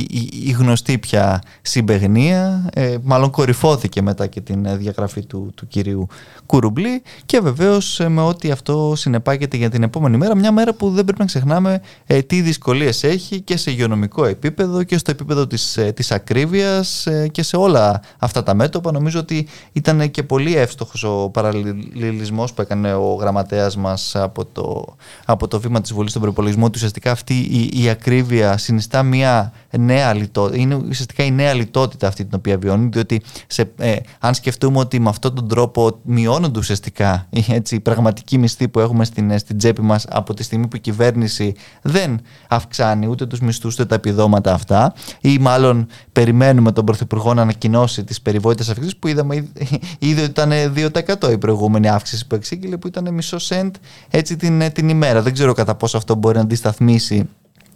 η, 0.45 0.55
γνωστή 0.57 0.97
πια 0.97 1.41
συμπεγνία, 1.61 2.69
ε, 2.73 2.95
μάλλον 3.03 3.29
κορυφώθηκε 3.29 4.01
μετά 4.01 4.27
και 4.27 4.41
την 4.41 4.77
διαγραφή 4.77 5.25
του, 5.25 5.51
του 5.55 5.67
κυρίου 5.67 6.07
Κουρουμπλή 6.45 7.01
και 7.25 7.39
βεβαίως 7.39 7.99
ε, 7.99 8.09
με 8.09 8.21
ό,τι 8.21 8.51
αυτό 8.51 8.93
συνεπάγεται 8.95 9.57
για 9.57 9.69
την 9.69 9.83
επόμενη 9.83 10.17
μέρα, 10.17 10.35
μια 10.35 10.51
μέρα 10.51 10.73
που 10.73 10.89
δεν 10.89 11.03
πρέπει 11.03 11.19
να 11.19 11.25
ξεχνάμε 11.25 11.81
ε, 12.05 12.21
τι 12.21 12.41
δυσκολίες 12.41 13.03
έχει 13.03 13.41
και 13.41 13.57
σε 13.57 13.71
υγειονομικό 13.71 14.25
επίπεδο 14.25 14.83
και 14.83 14.97
στο 14.97 15.11
επίπεδο 15.11 15.47
της, 15.47 15.77
ε, 15.77 15.91
της 15.91 16.11
ακρίβειας 16.11 17.07
και 17.31 17.43
σε 17.43 17.55
όλα 17.55 18.01
αυτά 18.19 18.43
τα 18.43 18.53
μέτωπα. 18.53 18.91
Νομίζω 18.91 19.19
ότι 19.19 19.47
ήταν 19.71 20.11
και 20.11 20.23
πολύ 20.23 20.55
εύστοχος 20.55 21.03
ο 21.03 21.29
παραλληλισμός 21.29 22.53
που 22.53 22.61
έκανε 22.61 22.93
ο 22.93 23.13
γραμματέας 23.13 23.75
μας 23.77 24.15
από 24.15 24.45
το, 24.45 24.95
από 25.25 25.47
το 25.49 25.59
βήμα 25.59 25.81
της 25.81 25.93
Βουλής 25.93 26.09
στον 26.09 26.21
προπολογισμό 26.21 26.65
ότι 26.65 26.75
ουσιαστικά 26.75 27.11
αυτή 27.11 27.33
η, 27.33 27.83
η 27.83 27.89
ακρίβεια 27.89 28.57
συνιστά 28.57 29.03
μια 29.03 29.53
νέα 29.77 30.13
λιτότητα. 30.13 30.61
Είναι 30.61 30.75
ουσιαστικά 30.75 31.23
η 31.23 31.31
νέα 31.31 31.53
λιτότητα 31.53 32.07
αυτή 32.07 32.25
την 32.25 32.37
οποία 32.37 32.57
βιώνει, 32.57 32.89
διότι 32.91 33.21
σε, 33.47 33.71
ε, 33.77 33.95
αν 34.19 34.33
σκεφτούμε 34.33 34.79
ότι 34.79 34.99
με 34.99 35.09
αυτόν 35.09 35.35
τον 35.35 35.47
τρόπο 35.47 35.99
μειώνονται 36.03 36.59
ουσιαστικά 36.59 37.27
έτσι, 37.47 37.75
οι 37.75 37.79
πραγματικοί 37.79 38.37
μισθοί 38.37 38.67
που 38.67 38.79
έχουμε 38.79 39.05
στην, 39.05 39.39
στην 39.39 39.57
τσέπη 39.57 39.81
μας 39.81 40.05
από 40.09 40.33
τη 40.33 40.43
στιγμή 40.43 40.67
που 40.67 40.75
η 40.75 40.79
κυβέρνηση 40.79 41.55
δεν 41.81 42.19
αυξάνει 42.47 43.07
ούτε 43.07 43.25
τους 43.25 43.39
μισθούς 43.39 43.73
ούτε 43.73 43.85
τα 43.85 43.95
επιδόματα 43.95 44.53
αυτά, 44.53 44.93
ή 45.21 45.37
μάλλον 45.37 45.87
περιμένουμε 46.11 46.71
τον 46.71 46.85
Πρωθυπουργό 46.85 47.33
να 47.33 47.41
ανακοινώσει 47.41 48.03
τις 48.03 48.21
περιβόητες 48.21 48.69
αυξήσεις 48.69 48.97
που 48.97 49.07
είδαμε 49.07 49.35
ήδη 49.99 50.21
ότι 50.23 50.29
ήταν 50.29 50.51
2% 51.21 51.31
η 51.31 51.37
προηγούμενη 51.37 51.89
αύξηση 51.89 52.27
που 52.27 52.35
εξήγηλε, 52.35 52.77
που 52.77 52.87
ήταν 52.87 53.13
μισό 53.13 53.39
σεντ 53.39 53.75
έτσι 54.09 54.35
την, 54.35 54.71
την 54.71 54.89
ημέρα. 54.89 55.21
Δεν 55.21 55.33
ξέρω 55.39 55.53
κατά 55.53 55.75
πόσο 55.75 55.97
αυτό 55.97 56.15
μπορεί 56.15 56.35
να 56.35 56.41
αντισταθμίσει 56.41 57.29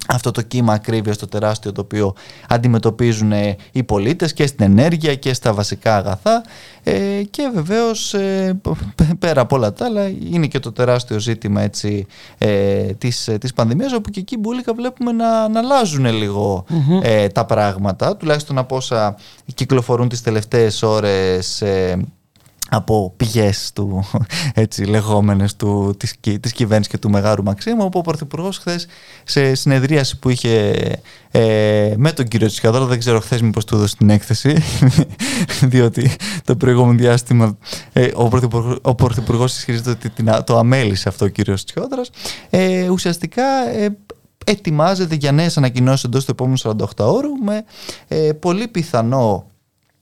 αυτό 0.07 0.31
το 0.31 0.41
κύμα 0.41 0.73
ακρίβειας 0.73 1.17
το 1.17 1.27
τεράστιο 1.27 1.71
το 1.71 1.81
οποίο 1.81 2.13
αντιμετωπίζουν 2.49 3.31
ε, 3.31 3.55
οι 3.71 3.83
πολίτες 3.83 4.33
και 4.33 4.47
στην 4.47 4.65
ενέργεια 4.65 5.15
και 5.15 5.33
στα 5.33 5.53
βασικά 5.53 5.95
αγαθά. 5.95 6.43
Ε, 6.83 7.21
και 7.29 7.51
βεβαίως 7.53 8.13
ε, 8.13 8.61
πέρα 9.19 9.41
από 9.41 9.55
όλα 9.55 9.73
τα 9.73 9.85
άλλα 9.85 10.07
είναι 10.07 10.47
και 10.47 10.59
το 10.59 10.71
τεράστιο 10.71 11.19
ζήτημα 11.19 11.61
έτσι, 11.61 12.05
της, 12.97 13.29
της 13.39 13.53
πανδημίας 13.53 13.93
όπου 13.93 14.09
και 14.09 14.19
εκεί 14.19 14.37
μπουλικα 14.37 14.73
βλέπουμε 14.73 15.11
να, 15.11 15.47
να 15.47 15.59
αλλάζουν 15.59 16.05
τα 17.31 17.45
πράγματα 17.45 18.17
τουλάχιστον 18.17 18.57
από 18.57 18.75
όσα 18.75 19.15
κυκλοφορούν 19.53 20.09
τις 20.09 20.21
τελευταίες 20.21 20.83
ώρες 20.83 21.63
από 22.75 23.13
πηγές 23.17 23.71
του, 23.73 24.03
έτσι 24.53 24.83
λεγόμενες 24.83 25.55
του, 25.55 25.95
της, 25.97 26.15
της 26.39 26.51
κυβέρνησης 26.51 26.91
και 26.91 26.97
του 26.97 27.09
Μεγάρου 27.09 27.43
Μαξίμου 27.43 27.85
όπου 27.85 27.99
ο 27.99 28.01
Πρωθυπουργός 28.01 28.57
χθες 28.57 28.87
σε 29.23 29.55
συνεδρίαση 29.55 30.19
που 30.19 30.29
είχε 30.29 30.73
ε, 31.31 31.93
με 31.97 32.11
τον 32.11 32.27
κύριο 32.27 32.47
Τσιχαδόρα 32.47 32.85
δεν 32.85 32.99
ξέρω 32.99 33.19
χθες 33.19 33.41
μήπως 33.41 33.65
του 33.65 33.75
έδωσε 33.75 33.95
την 33.95 34.09
έκθεση 34.09 34.55
διότι 35.71 36.11
το 36.45 36.55
προηγούμενο 36.55 36.97
διάστημα 36.97 37.57
ε, 37.93 38.09
ο, 38.13 38.27
Πρωθυπουργός, 38.27 38.77
ο 38.81 38.95
Πρωθυπουργός 38.95 39.57
ισχυρίζεται 39.57 39.89
ότι 39.89 40.43
το 40.43 40.57
αμέλησε 40.57 41.09
αυτό 41.09 41.25
ο 41.25 41.27
κύριος 41.27 41.63
Τσιχαδόρας 41.63 42.09
ε, 42.49 42.89
ουσιαστικά 42.89 43.43
ε, 43.69 43.97
ετοιμάζεται 44.45 45.15
για 45.15 45.31
νέες 45.31 45.57
ανακοινώσεις 45.57 46.03
εντός 46.03 46.25
του 46.25 46.31
επόμενου 46.31 46.59
48 46.59 46.85
ώρου 46.97 47.29
με 47.43 47.63
ε, 48.07 48.33
πολύ 48.33 48.67
πιθανό 48.67 49.45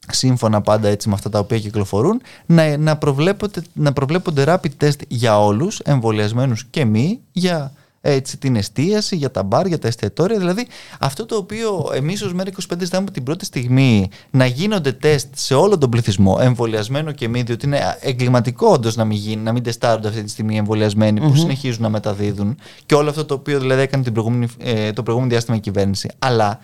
σύμφωνα 0.08 0.62
πάντα 0.62 0.88
έτσι 0.88 1.08
με 1.10 1.14
αυτά 1.14 1.30
τα 1.30 1.40
οποία 1.40 1.60
κυκλοφορούν, 1.60 2.22
να, 2.46 2.78
να, 2.78 2.98
προβλέπονται, 2.98 3.62
να 3.74 3.94
προβλέπονται 3.94 4.44
rapid 4.48 4.84
test 4.84 5.00
για 5.08 5.40
όλους, 5.40 5.80
εμβολιασμένους 5.80 6.66
και 6.66 6.86
μη, 6.86 7.20
για 7.32 7.72
έτσι, 8.02 8.38
την 8.38 8.56
εστίαση, 8.56 9.16
για 9.16 9.32
τα 9.32 9.44
μπαρ, 9.44 9.68
για 9.68 9.80
τα 9.80 9.88
εστιατόρια. 9.88 10.38
Δηλαδή 10.38 10.68
αυτό 11.00 11.26
το 11.26 11.36
οποίο 11.36 11.90
εμείς 11.94 12.22
ως 12.22 12.34
Μέρα 12.34 12.52
25 12.74 12.76
ζητάμε 12.80 13.12
την 13.12 13.24
πρώτη 13.24 13.46
στιγμή 13.46 14.10
να 14.30 14.46
γίνονται 14.46 14.92
τεστ 14.92 15.28
σε 15.36 15.54
όλο 15.54 15.78
τον 15.78 15.90
πληθυσμό, 15.90 16.38
εμβολιασμένο 16.42 17.12
και 17.12 17.28
μη, 17.28 17.42
διότι 17.42 17.66
είναι 17.66 17.98
εγκληματικό 18.00 18.68
όντως 18.68 18.96
να 18.96 19.06
μην, 19.06 19.18
γίνει, 19.18 19.42
να 19.42 19.52
μην 19.52 19.64
τεστάρονται 19.64 20.08
αυτή 20.08 20.24
τη 20.24 20.30
στιγμή 20.30 20.54
οι 20.54 20.58
εμβολιασμένοι 20.58 21.20
που 21.20 21.36
συνεχίζουν 21.36 21.82
να 21.82 21.90
μεταδίδουν 21.90 22.58
και 22.86 22.96
όλο 22.96 23.10
αυτό 23.10 23.26
το 23.26 23.34
οποίο 23.34 23.60
δηλαδή 23.60 23.82
έκανε 23.82 24.04
την 24.04 24.14
προηγούμενη, 24.14 24.48
ε, 24.58 24.92
το 24.92 25.04
προηγούμενο 25.04 25.32
διάστημα 25.34 25.58
η 25.58 25.60
κυβέρνηση. 25.60 26.10
Αλλά 26.20 26.60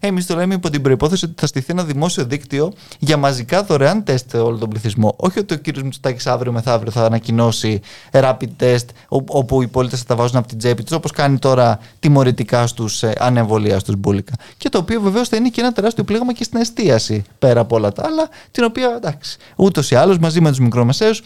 εμείς 0.00 0.26
το 0.26 0.34
λέμε 0.34 0.54
υπό 0.54 0.70
την 0.70 0.82
προπόθεση 0.82 1.24
ότι 1.24 1.34
θα 1.36 1.46
στηθεί 1.46 1.72
ένα 1.72 1.84
δημόσιο 1.84 2.24
δίκτυο 2.24 2.72
για 2.98 3.16
μαζικά 3.16 3.62
δωρεάν 3.62 4.04
τεστ 4.04 4.30
σε 4.30 4.36
όλο 4.38 4.58
τον 4.58 4.68
πληθυσμό. 4.68 5.14
Όχι 5.16 5.38
ότι 5.38 5.54
ο 5.54 5.58
κ. 5.58 5.78
Μητσοτάκης 5.82 6.26
αύριο 6.26 6.52
μεθαύριο 6.52 6.90
θα 6.90 7.04
ανακοινώσει 7.04 7.80
rapid 8.10 8.48
test 8.60 8.84
όπου 9.26 9.62
οι 9.62 9.66
πολίτες 9.66 9.98
θα 9.98 10.04
τα 10.04 10.14
βάζουν 10.14 10.36
από 10.36 10.48
την 10.48 10.58
τσέπη 10.64 10.82
του, 10.82 10.92
όπως 10.96 11.10
κάνει 11.10 11.38
τώρα 11.38 11.78
τιμωρητικά 11.98 12.66
στους 12.66 13.02
ε, 13.02 13.12
ανεμβολία 13.18 13.78
στους 13.78 13.96
μπουλικα. 13.96 14.32
Και 14.56 14.68
το 14.68 14.78
οποίο 14.78 15.00
βεβαίως 15.00 15.28
θα 15.28 15.36
είναι 15.36 15.48
και 15.48 15.60
ένα 15.60 15.72
τεράστιο 15.72 16.04
πλήγμα 16.04 16.32
και 16.32 16.44
στην 16.44 16.60
εστίαση 16.60 17.24
πέρα 17.38 17.60
από 17.60 17.76
όλα 17.76 17.92
τα 17.92 18.02
άλλα, 18.06 18.28
την 18.50 18.64
οποία 18.64 18.94
εντάξει, 18.96 19.38
ούτως 19.56 19.90
ή 19.90 19.94
άλλως 19.94 20.18
μαζί 20.18 20.40
με 20.40 20.48
τους 20.48 20.58
μικρομεσαίους 20.58 21.22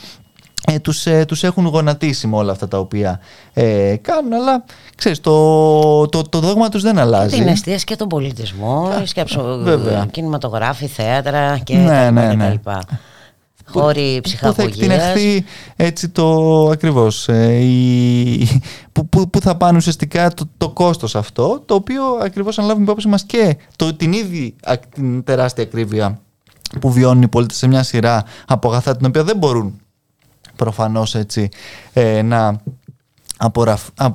ε, 0.67 0.79
τους, 0.79 1.07
ε, 1.07 1.25
τους 1.25 1.43
έχουν 1.43 1.67
γονατίσει 1.67 2.27
με 2.27 2.37
όλα 2.37 2.53
αυτά 2.53 2.69
τα 2.69 2.79
οποία 2.79 3.21
ε, 3.53 3.97
κάνουν 4.03 4.33
αλλά 4.33 4.65
ξέρεις 4.97 5.21
το, 5.21 6.09
το, 6.09 6.23
το 6.23 6.39
δόγμα 6.39 6.69
τους 6.69 6.83
δεν 6.83 6.99
αλλάζει 6.99 7.37
Την 7.37 7.47
εστίαση 7.47 7.85
και 7.85 7.97
τον 7.97 8.09
πολιτισμό 8.09 9.03
σκέψω, 9.05 9.59
κινηματογράφη, 10.11 10.87
θέατρα 10.87 11.59
και 11.59 11.77
ναι, 11.77 12.11
ναι, 12.11 12.35
ναι. 12.35 12.55
Χώροι 13.71 14.21
ψυχαγωγίας. 14.23 14.71
Που 14.71 14.77
θα 14.77 14.93
εκτινεχθεί 14.93 15.45
έτσι 15.77 16.09
το 16.09 16.69
ακριβώς, 16.69 17.29
ε, 17.29 17.61
που, 18.93 19.09
που, 19.09 19.31
που, 19.31 19.41
θα 19.41 19.57
πάνε 19.57 19.77
ουσιαστικά 19.77 20.35
το, 20.35 20.49
το 20.57 20.71
κόστος 20.71 21.17
αυτό, 21.17 21.63
το 21.67 21.75
οποίο 21.75 22.03
ακριβώς 22.23 22.59
αν 22.59 22.67
λάβουμε 22.67 22.85
υπόψη 22.85 23.09
μας 23.09 23.25
και 23.25 23.57
το, 23.77 23.95
την 23.95 24.13
ήδη 24.13 24.55
την 24.95 25.25
τεράστια 25.25 25.65
ακρίβεια 25.65 26.21
που 26.81 26.93
βιώνουν 26.93 27.23
οι 27.23 27.29
πολίτες 27.29 27.57
σε 27.57 27.67
μια 27.67 27.83
σειρά 27.83 28.25
από 28.47 28.69
αγαθά 28.69 28.97
την 28.97 29.07
οποία 29.07 29.25
δεν 29.25 29.37
μπορούν 29.37 29.81
προφανώς 30.57 31.15
έτσι 31.15 31.49
ε, 31.93 32.23
να 32.23 32.61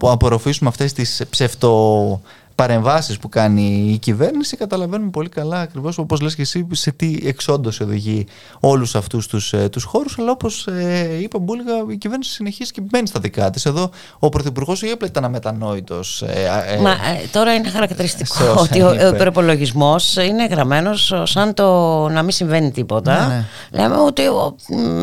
απορροφήσουμε 0.02 0.70
αυτές 0.70 0.94
τις 0.94 1.22
ψευτο 1.30 2.22
παρεμβάσεις 2.56 3.18
που 3.18 3.30
κάνει 3.30 3.92
η 3.94 3.98
κυβέρνηση 3.98 4.58
καταλαβαίνουμε 4.58 5.10
πολύ 5.10 5.30
καλά 5.30 5.60
ακριβώς 5.60 5.98
όπως 5.98 6.22
λες 6.22 6.36
και 6.36 6.42
εσύ 6.42 6.68
σε 6.72 6.92
τι 6.92 7.18
εξόντωση 7.24 7.84
οδηγεί 7.84 8.26
όλους 8.60 8.96
αυτούς 8.96 9.28
τους, 9.28 9.54
ε, 9.54 9.70
τους 9.70 9.84
χώρους. 9.84 10.18
Αλλά 10.20 10.32
όπως 10.32 10.68
ε, 10.68 11.18
είπα 11.22 11.40
Μπούλγα 11.40 11.74
η 11.90 11.98
κυβέρνηση 11.98 12.32
συνεχίζει 12.32 12.72
και 12.72 12.82
μένει 12.92 13.08
στα 13.08 13.20
δικά 13.20 13.50
της. 13.50 13.66
Εδώ 13.66 13.90
ο 14.20 14.30
Πρωθυπουργός 14.30 14.84
όχι 14.84 14.92
απλά 14.92 15.08
ήταν 15.08 15.26
αμετανόητος 15.26 16.22
ε, 16.22 16.50
ε, 16.68 16.78
Μα 16.78 16.92
ε, 16.92 16.96
τώρα 17.32 17.54
είναι 17.54 17.70
χαρακτηριστικό 17.70 18.56
ότι 18.58 18.82
ο, 18.82 19.08
ο 19.08 19.14
προπολογισμός 19.14 20.16
είναι 20.16 20.46
γραμμένος 20.46 21.14
σαν 21.24 21.54
το 21.54 21.68
να 22.10 22.22
μην 22.22 22.32
συμβαίνει 22.32 22.72
τίποτα. 22.72 23.28
Ναι, 23.28 23.36
ναι. 23.36 23.82
λέμε 23.82 23.96
ότι 23.96 24.22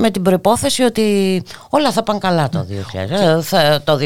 με 0.00 0.11
την 0.11 0.23
προπόθεση 0.23 0.83
ότι 0.83 1.42
όλα 1.69 1.92
θα 1.92 2.02
πάνε 2.02 2.19
καλά 2.19 2.49
το, 2.49 2.66
2000, 3.50 3.78
το 3.85 3.95
2022 3.95 4.00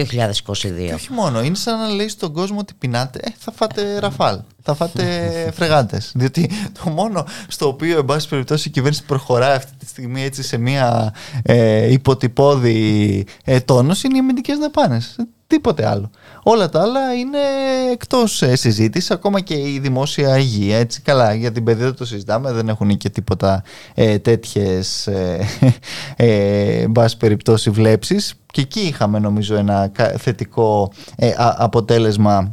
και 0.86 0.94
όχι 0.94 1.12
μόνο 1.12 1.42
είναι 1.42 1.56
σαν 1.56 1.78
να 1.78 1.88
λέει 1.88 2.08
στον 2.08 2.32
κόσμο 2.32 2.58
ότι 2.58 2.74
πεινάτε 2.78 3.20
θα 3.38 3.52
φάτε 3.52 3.98
ραφάλ, 3.98 4.38
θα 4.62 4.74
φάτε 4.74 5.04
φρεγάτε. 5.54 6.00
Διότι 6.14 6.50
το 6.84 6.90
μόνο 6.90 7.26
στο 7.48 7.66
οποίο, 7.68 7.98
εν 7.98 8.04
πάση 8.04 8.28
περιπτώσει, 8.28 8.68
η 8.68 8.70
κυβέρνηση 8.70 9.04
προχωράει 9.04 9.56
αυτή 9.56 9.72
τη 9.78 9.86
στιγμή 9.86 10.22
έτσι 10.22 10.42
σε 10.42 10.56
μια 10.56 11.14
ε, 11.42 11.92
υποτυπώδη 11.92 13.26
ε, 13.44 13.60
τόνωση 13.60 14.06
είναι 14.06 14.16
οι 14.16 14.20
αμυντικές 14.20 14.58
δαπάνες. 14.58 15.16
Τίποτε 15.46 15.86
άλλο. 15.86 16.10
Όλα 16.42 16.68
τα 16.68 16.80
άλλα 16.80 17.14
είναι 17.14 17.38
εκτός 17.92 18.42
ε, 18.42 18.56
συζήτηση, 18.56 19.12
ακόμα 19.12 19.40
και 19.40 19.54
η 19.54 19.78
δημόσια 19.82 20.38
υγεία. 20.38 20.78
Έτσι, 20.78 21.00
καλά, 21.00 21.34
για 21.34 21.52
την 21.52 21.64
παιδεία 21.64 21.94
το 21.94 22.04
συζητάμε, 22.04 22.52
δεν 22.52 22.68
έχουν 22.68 22.96
και 22.96 23.08
τίποτα 23.08 23.62
ε, 23.94 24.18
τέτοιες 24.18 25.06
ε, 25.06 25.46
ε, 26.16 26.86
περιπτώσει 27.18 27.70
βλέψεις. 27.70 28.34
Και 28.52 28.60
εκεί 28.60 28.80
είχαμε 28.80 29.18
νομίζω 29.18 29.56
ένα 29.56 29.92
θετικό 30.18 30.92
ε, 31.16 31.32
αποτέλεσμα 31.36 32.52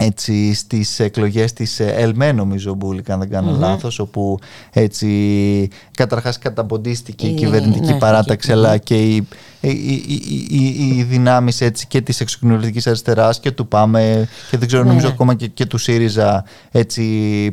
έτσι 0.00 0.54
στις 0.54 1.00
εκλογές 1.00 1.52
της 1.52 1.80
ΕΛΜΕ 1.80 2.32
νομίζω 2.32 2.74
Μπούλικα 2.74 3.12
αν 3.12 3.18
δεν 3.18 3.30
κάνω 3.30 3.54
mm-hmm. 3.54 3.58
λάθος 3.58 3.98
όπου 3.98 4.38
έτσι 4.72 5.68
καταρχάς 5.96 6.38
καταποντίστηκε 6.38 7.26
η, 7.26 7.30
η 7.30 7.34
κυβερνητική 7.34 7.92
ναι, 7.92 7.98
παράταξη 7.98 8.52
αλλά 8.52 8.78
και 8.78 8.94
η 8.94 9.26
οι, 9.60 9.70
οι, 9.70 10.46
οι, 10.50 10.96
οι 10.96 11.02
δυνάμεις 11.02 11.62
και 11.88 12.00
της 12.00 12.20
εξοκοινωνιστική 12.20 12.88
αριστεράς 12.88 13.40
και 13.40 13.50
του 13.50 13.68
ΠΑΜΕ 13.68 14.28
και 14.50 14.58
δεν 14.58 14.66
ξέρω, 14.66 14.82
ναι. 14.82 14.88
νομίζω 14.88 15.08
ακόμα 15.08 15.34
και, 15.34 15.46
και 15.46 15.66
του 15.66 15.78
ΣΥΡΙΖΑ 15.78 16.44
έτσι 16.70 17.02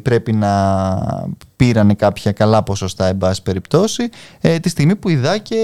πρέπει 0.04 0.34
να 0.34 0.54
πήρανε 1.56 1.94
κάποια 1.94 2.32
καλά 2.32 2.64
ποσοστά 2.64 3.08
εν 3.08 3.18
πάση 3.18 3.42
περιπτώσει 3.42 4.10
ε, 4.42 4.60
τη 4.60 4.70
στιγμή 4.70 4.96
που 4.96 5.10
η 5.10 5.16
ΔΑΚΕ 5.16 5.56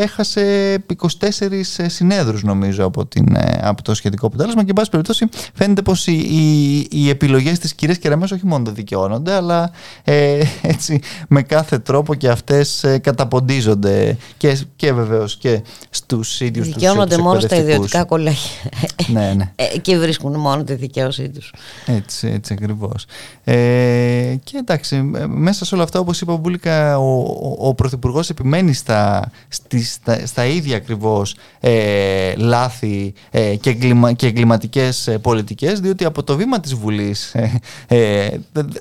έχασε 0.00 0.84
24 1.20 1.40
ε, 1.76 1.88
συνέδρους 1.88 2.42
νομίζω 2.42 2.84
από, 2.84 3.06
την, 3.06 3.34
ε, 3.34 3.60
από 3.62 3.82
το 3.82 3.94
σχετικό 3.94 4.26
αποτέλεσμα 4.26 4.60
και 4.62 4.68
εν 4.68 4.74
πάση 4.74 4.90
περιπτώσει 4.90 5.26
φαίνεται 5.54 5.82
πως 5.82 6.06
οι, 6.06 6.12
οι, 6.12 6.86
οι 6.90 7.08
επιλογές 7.08 7.58
της 7.58 7.74
κυρίας 7.74 7.98
Κεραμές 7.98 8.30
όχι 8.30 8.46
μόνο 8.46 8.64
δεν 8.64 8.74
δικαιώνονται 8.74 9.32
αλλά 9.32 9.70
ε, 10.04 10.42
έτσι 10.62 11.00
με 11.28 11.42
κάθε 11.42 11.78
τρόπο 11.78 12.14
και 12.14 12.28
αυτές 12.28 12.84
ε, 12.84 12.98
καταποντίζονται 12.98 14.16
και, 14.36 14.58
και 14.76 14.92
βεβαίως 14.92 15.36
και 15.36 15.62
στους 15.90 16.40
ίδιους 16.40 16.66
τους 16.66 16.74
Δικαιώνονται 16.74 17.18
μόνο 17.18 17.40
στα 17.40 17.56
ιδιωτικά 17.56 18.04
κολέγια. 18.04 18.50
ναι, 19.06 19.32
ναι. 19.36 19.52
Ε, 19.56 19.78
και 19.78 19.98
βρίσκουν 19.98 20.40
μόνο 20.40 20.64
τη 20.64 20.74
δικαίωσή 20.74 21.28
τους. 21.28 21.52
Έτσι, 21.86 22.28
έτσι 22.28 22.52
ακριβώς. 22.52 23.06
Ε, 23.44 23.54
και 24.44 24.56
εντάξει, 24.56 25.10
μέσα 25.34 25.64
σε 25.64 25.74
όλα 25.74 25.84
αυτά, 25.84 25.98
όπως 25.98 26.20
είπα, 26.20 26.36
Μπούλικα, 26.36 26.98
ο, 26.98 27.20
ο, 27.22 27.68
ο 27.68 27.74
Πρωθυπουργός 27.74 28.30
επιμένει 28.30 28.72
στα, 28.72 29.30
στα, 29.48 30.26
στα 30.26 30.44
ίδια 30.44 30.76
ακριβώς 30.76 31.36
ε, 31.60 32.34
λάθη 32.36 33.14
ε, 33.30 33.56
και, 33.56 33.70
εγκλημα, 33.70 34.12
και 34.12 34.26
εγκληματικές 34.26 35.06
ε, 35.06 35.18
πολιτικές, 35.18 35.80
διότι 35.80 36.04
από 36.04 36.22
το 36.22 36.36
βήμα 36.36 36.60
της 36.60 36.74
Βουλής 36.74 37.34
ε, 37.86 38.28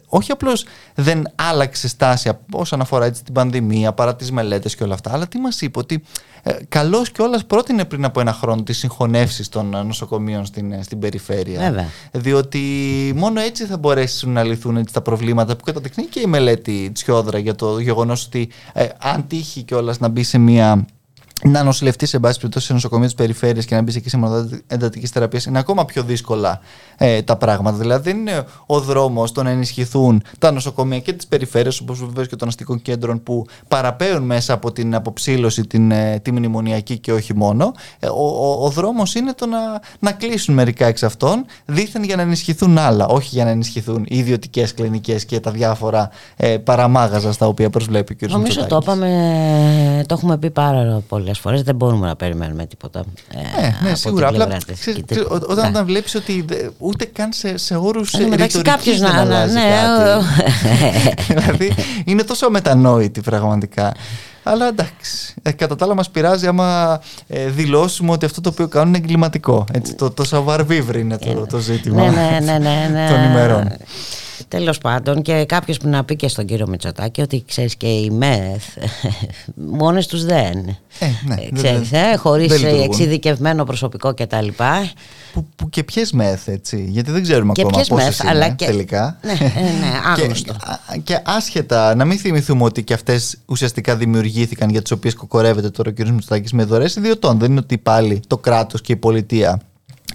όχι 0.07 0.31
απλώς 0.31 0.65
δεν 0.95 1.31
άλλαξε 1.35 1.87
στάση 1.87 2.29
όσον 2.51 2.81
αφορά 2.81 3.05
έτσι, 3.05 3.23
την 3.23 3.33
πανδημία, 3.33 3.93
παρά 3.93 4.15
τις 4.15 4.31
μελέτες 4.31 4.75
και 4.75 4.83
όλα 4.83 4.93
αυτά, 4.93 5.13
αλλά 5.13 5.27
τι 5.27 5.37
μας 5.39 5.61
είπε, 5.61 5.79
ότι 5.79 6.03
ε, 6.43 6.53
Καλώς 6.69 7.11
κιόλας 7.11 7.45
πρότεινε 7.45 7.85
πριν 7.85 8.05
από 8.05 8.19
ένα 8.19 8.33
χρόνο 8.33 8.63
τις 8.63 8.77
συγχωνεύσεις 8.77 9.49
των 9.49 9.85
νοσοκομείων 9.85 10.45
στην, 10.45 10.71
ε, 10.71 10.83
στην 10.83 10.99
περιφέρεια. 10.99 11.59
Βέβαια. 11.59 11.89
Διότι 12.11 12.59
μόνο 13.15 13.39
έτσι 13.39 13.65
θα 13.65 13.77
μπορέσουν 13.77 14.31
να 14.31 14.43
λυθούν 14.43 14.77
έτσι, 14.77 14.93
τα 14.93 15.01
προβλήματα 15.01 15.55
που 15.55 15.63
καταδεικνύει 15.63 16.05
και 16.05 16.19
η 16.19 16.25
μελέτη 16.25 16.91
Τσιόδρα 16.93 17.37
για 17.37 17.55
το 17.55 17.79
γεγονός 17.79 18.25
ότι 18.25 18.49
ε, 18.73 18.87
αν 18.99 19.27
τύχει 19.27 19.63
κιόλας 19.63 19.99
να 19.99 20.07
μπει 20.07 20.23
σε 20.23 20.37
μια 20.37 20.85
να 21.43 21.63
νοσηλευτείς 21.63 22.09
σε 22.09 22.19
μπάση 22.19 22.39
περιπτώσει 22.39 22.65
σε 22.65 22.73
νοσοκομείο 22.73 23.05
της 23.05 23.15
περιφέρειας 23.15 23.65
και 23.65 23.75
να 23.75 23.81
μπεις 23.81 23.95
εκεί 23.95 24.09
σε 24.09 24.17
μονάδα 24.17 24.59
εντατικής 24.67 25.09
θεραπείας 25.09 25.45
είναι 25.45 25.59
ακόμα 25.59 25.85
πιο 25.85 26.03
δύσκολα 26.03 26.59
ε, 26.97 27.21
τα 27.21 27.35
πράγματα. 27.35 27.77
Δηλαδή, 27.77 28.11
δεν 28.11 28.19
είναι 28.19 28.45
ο 28.65 28.79
δρόμος 28.79 29.31
το 29.31 29.43
να 29.43 29.49
ενισχυθούν 29.49 30.23
τα 30.39 30.51
νοσοκομεία 30.51 30.99
και 30.99 31.13
της 31.13 31.27
περιφέρειας, 31.27 31.79
όπως 31.79 31.99
βεβαίως 31.99 32.27
και 32.27 32.35
των 32.35 32.47
αστικών 32.47 32.81
κέντρων 32.81 33.23
που 33.23 33.45
παραπέουν 33.67 34.23
μέσα 34.23 34.53
από 34.53 34.71
την 34.71 34.95
αποψήλωση 34.95 35.67
την, 35.67 35.91
ε, 35.91 36.19
τη 36.19 36.31
μνημονιακή 36.31 36.97
και 36.97 37.11
όχι 37.11 37.35
μόνο. 37.35 37.71
Ε, 37.99 38.07
ο 38.07 38.29
ο, 38.39 38.65
ο 38.65 38.69
δρόμος 38.69 39.15
είναι 39.15 39.33
το 39.33 39.45
να, 39.45 39.59
να 39.99 40.11
κλείσουν 40.11 40.53
μερικά 40.53 40.85
εξ 40.85 41.03
αυτών, 41.03 41.45
δίθεν 41.65 42.03
για 42.03 42.15
να 42.15 42.21
ενισχυθούν 42.21 42.77
άλλα, 42.77 43.07
όχι 43.07 43.29
για 43.31 43.43
να 43.43 43.49
ενισχυθούν 43.49 44.05
οι 44.07 44.17
ιδιωτικές 44.17 44.73
κλινικές 44.73 45.25
και 45.25 45.39
τα 45.39 45.51
διάφορα 45.51 46.09
ε, 46.35 46.57
παραμάγαζα 46.57 47.31
στα 47.31 47.47
οποία 47.47 47.69
προσβλέπει 47.69 48.13
ο 48.13 48.27
κ. 48.27 48.31
Νομίζω 48.31 48.65
το 48.65 48.79
το 50.05 50.15
έχουμε 50.15 50.37
πει 50.37 50.49
πάρα 50.49 51.01
πολύ 51.07 51.28
πολλέ 51.29 51.41
φορές 51.41 51.61
δεν 51.61 51.75
μπορούμε 51.75 52.07
να 52.07 52.15
περιμένουμε 52.15 52.65
τίποτα. 52.65 53.03
Ε, 53.33 53.37
ναι, 53.37 53.89
ναι 53.89 53.95
σίγουρα. 53.95 54.27
Απλά, 54.27 54.57
ξέρεις, 54.79 55.03
όταν, 55.27 55.67
όταν 55.67 55.85
βλέπεις 55.85 56.15
ότι 56.15 56.45
ούτε 56.77 57.05
καν 57.05 57.33
σε, 57.33 57.57
σε 57.57 57.75
όρους 57.75 58.11
ρητορικής 58.11 58.99
δεν 58.99 59.11
να, 59.11 59.19
αλλάζει 59.19 59.53
ναι, 59.53 59.69
κάτι. 59.69 61.23
δηλαδή 61.33 61.73
είναι 62.05 62.23
τόσο 62.23 62.45
αμετανόητη 62.45 63.21
πραγματικά. 63.21 63.93
Αλλά 64.43 64.67
εντάξει. 64.67 65.33
Ε, 65.41 65.51
κατά 65.51 65.75
τα 65.75 65.85
άλλα, 65.85 65.95
μας 65.95 66.09
πειράζει 66.09 66.47
άμα 66.47 67.01
ε, 67.27 67.45
δηλώσουμε 67.45 68.11
ότι 68.11 68.25
αυτό 68.25 68.41
το 68.41 68.49
οποίο 68.49 68.67
κάνουν 68.67 68.87
είναι 68.87 68.97
εγκληματικό. 68.97 69.65
Έτσι, 69.71 69.93
το, 69.93 70.11
το 70.11 70.23
savoir 70.29 70.95
είναι 70.95 71.17
το, 71.17 71.45
το 71.49 71.57
ζήτημα 71.57 72.09
ναι, 72.09 72.09
ναι, 72.09 72.39
ναι, 72.39 72.57
ναι, 72.57 72.89
ναι. 72.91 73.07
των 73.11 73.23
ημερών. 73.23 73.71
Τέλος 74.47 74.77
πάντων 74.77 75.21
και 75.21 75.45
κάποιος 75.45 75.77
που 75.77 75.87
να 75.87 76.03
πει 76.03 76.15
και 76.15 76.27
στον 76.27 76.45
κύριο 76.45 76.67
Μητσοτάκη 76.67 77.21
ότι 77.21 77.43
ξέρεις 77.47 77.75
και 77.75 77.87
οι 77.87 78.09
ΜΕΘ 78.09 78.63
μόνες 79.79 80.07
τους 80.07 80.25
δεν. 80.25 80.57
Ε, 80.99 81.05
ναι, 81.25 81.33
ε, 81.33 81.49
ξέρεις, 81.53 81.91
ε, 81.91 82.15
χωρίς 82.17 82.63
εξειδικευμένο 82.63 83.63
προσωπικό 83.63 84.13
κτλ. 84.13 84.47
Που, 85.33 85.45
που 85.55 85.69
και 85.69 85.83
ποιες 85.83 86.11
μεθ, 86.11 86.47
έτσι. 86.47 86.85
Γιατί 86.89 87.11
δεν 87.11 87.21
ξέρουμε 87.21 87.51
και 87.51 87.61
ακόμα 87.61 87.83
πόσες 87.87 88.19
είναι 88.19 88.29
αλλά 88.29 88.49
και... 88.49 88.65
τελικά. 88.65 89.17
Ναι, 89.21 89.31
ε, 89.31 89.61
ναι 89.61 89.91
άγνωστο. 90.17 90.53
και, 90.93 90.99
και 91.03 91.21
άσχετα, 91.25 91.95
να 91.95 92.05
μην 92.05 92.17
θυμηθούμε 92.17 92.63
ότι 92.63 92.83
και 92.83 92.93
αυτές 92.93 93.37
ουσιαστικά 93.45 93.95
δημιουργήθηκαν 93.95 94.69
για 94.69 94.81
τις 94.81 94.91
οποίες 94.91 95.15
κοκορεύεται 95.15 95.69
τώρα 95.69 95.89
ο 95.89 95.93
κ. 95.93 96.07
Μητσοτάκης 96.07 96.53
με 96.53 96.63
δωρέ 96.63 96.85
ιδιωτών. 96.97 97.39
Δεν 97.39 97.51
είναι 97.51 97.59
ότι 97.59 97.77
πάλι 97.77 98.21
το 98.27 98.37
κράτος 98.37 98.81
και 98.81 98.91
η 98.91 98.95
πολιτεία 98.95 99.61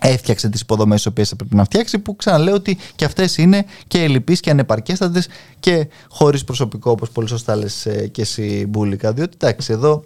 έφτιαξε 0.09 0.49
τις 0.49 0.61
υποδομές 0.61 0.97
τις 0.97 1.07
οποίες 1.07 1.33
έπρεπε 1.33 1.55
να 1.55 1.65
φτιάξει 1.65 1.99
που 1.99 2.17
ξαναλέω 2.17 2.55
ότι 2.55 2.79
και 2.97 3.05
αυτές 3.05 3.37
είναι 3.37 3.65
και 3.87 4.03
ελλειπείς 4.03 4.41
και 4.41 4.51
ανεπαρκέστατες 4.51 5.29
και 5.61 5.89
χωρίς 6.09 6.45
προσωπικό 6.45 6.91
όπως 6.91 7.11
πολύ 7.11 7.29
σωστά 7.29 7.57
λες 7.57 7.87
ε, 7.87 8.07
και 8.07 8.21
εσύ 8.21 8.67
Μπούλικα 8.69 9.13
διότι 9.13 9.37
εντάξει 9.41 9.73
εδώ 9.73 10.05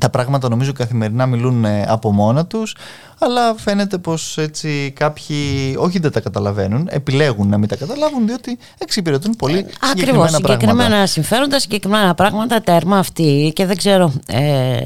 τα 0.00 0.10
πράγματα 0.10 0.48
νομίζω 0.48 0.72
καθημερινά 0.72 1.26
μιλούν 1.26 1.64
ε, 1.64 1.84
από 1.88 2.12
μόνα 2.12 2.46
τους 2.46 2.76
αλλά 3.24 3.54
φαίνεται 3.54 3.98
πως 3.98 4.38
έτσι 4.38 4.92
κάποιοι 4.96 5.36
όχι 5.78 5.98
δεν 5.98 6.12
τα 6.12 6.20
καταλαβαίνουν 6.20 6.88
επιλέγουν 6.90 7.48
να 7.48 7.58
μην 7.58 7.68
τα 7.68 7.76
καταλάβουν 7.76 8.26
διότι 8.26 8.58
εξυπηρετούν 8.78 9.36
πολύ 9.36 9.58
ε, 9.58 9.64
συγκεκριμένα 9.86 10.24
Ακριβώς, 10.24 10.30
συγκεκριμένα 10.30 11.06
συμφέροντα, 11.06 11.58
συγκεκριμένα 11.58 12.14
πράγματα 12.14 12.60
τέρμα 12.60 12.98
αυτή 12.98 13.52
και 13.54 13.66
δεν 13.66 13.76
ξέρω 13.76 14.12
ε, 14.26 14.76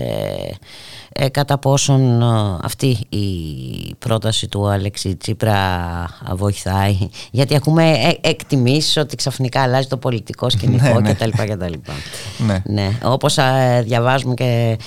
ε, 1.18 1.28
κατά 1.28 1.58
πόσον 1.58 2.22
ε, 2.22 2.58
αυτή 2.62 2.98
η 3.08 3.24
πρόταση 3.98 4.48
του 4.48 4.68
Αλέξη 4.68 5.16
Τσίπρα 5.16 5.58
βοηθάει 6.32 6.98
γιατί 7.30 7.54
ακούμε 7.54 7.90
ε, 7.90 8.28
εκτιμήσεις 8.28 8.96
ότι 8.96 9.16
ξαφνικά 9.16 9.62
αλλάζει 9.62 9.88
το 9.88 9.96
πολιτικό 9.96 10.50
σκηνικό 10.50 11.00
ναι, 11.00 11.12
κτλ. 11.12 11.30
κτλ. 11.30 11.72
ναι. 12.46 12.62
ναι. 12.64 12.98
Όπως 13.04 13.38
διαβάζουμε 13.82 14.34
και 14.34 14.78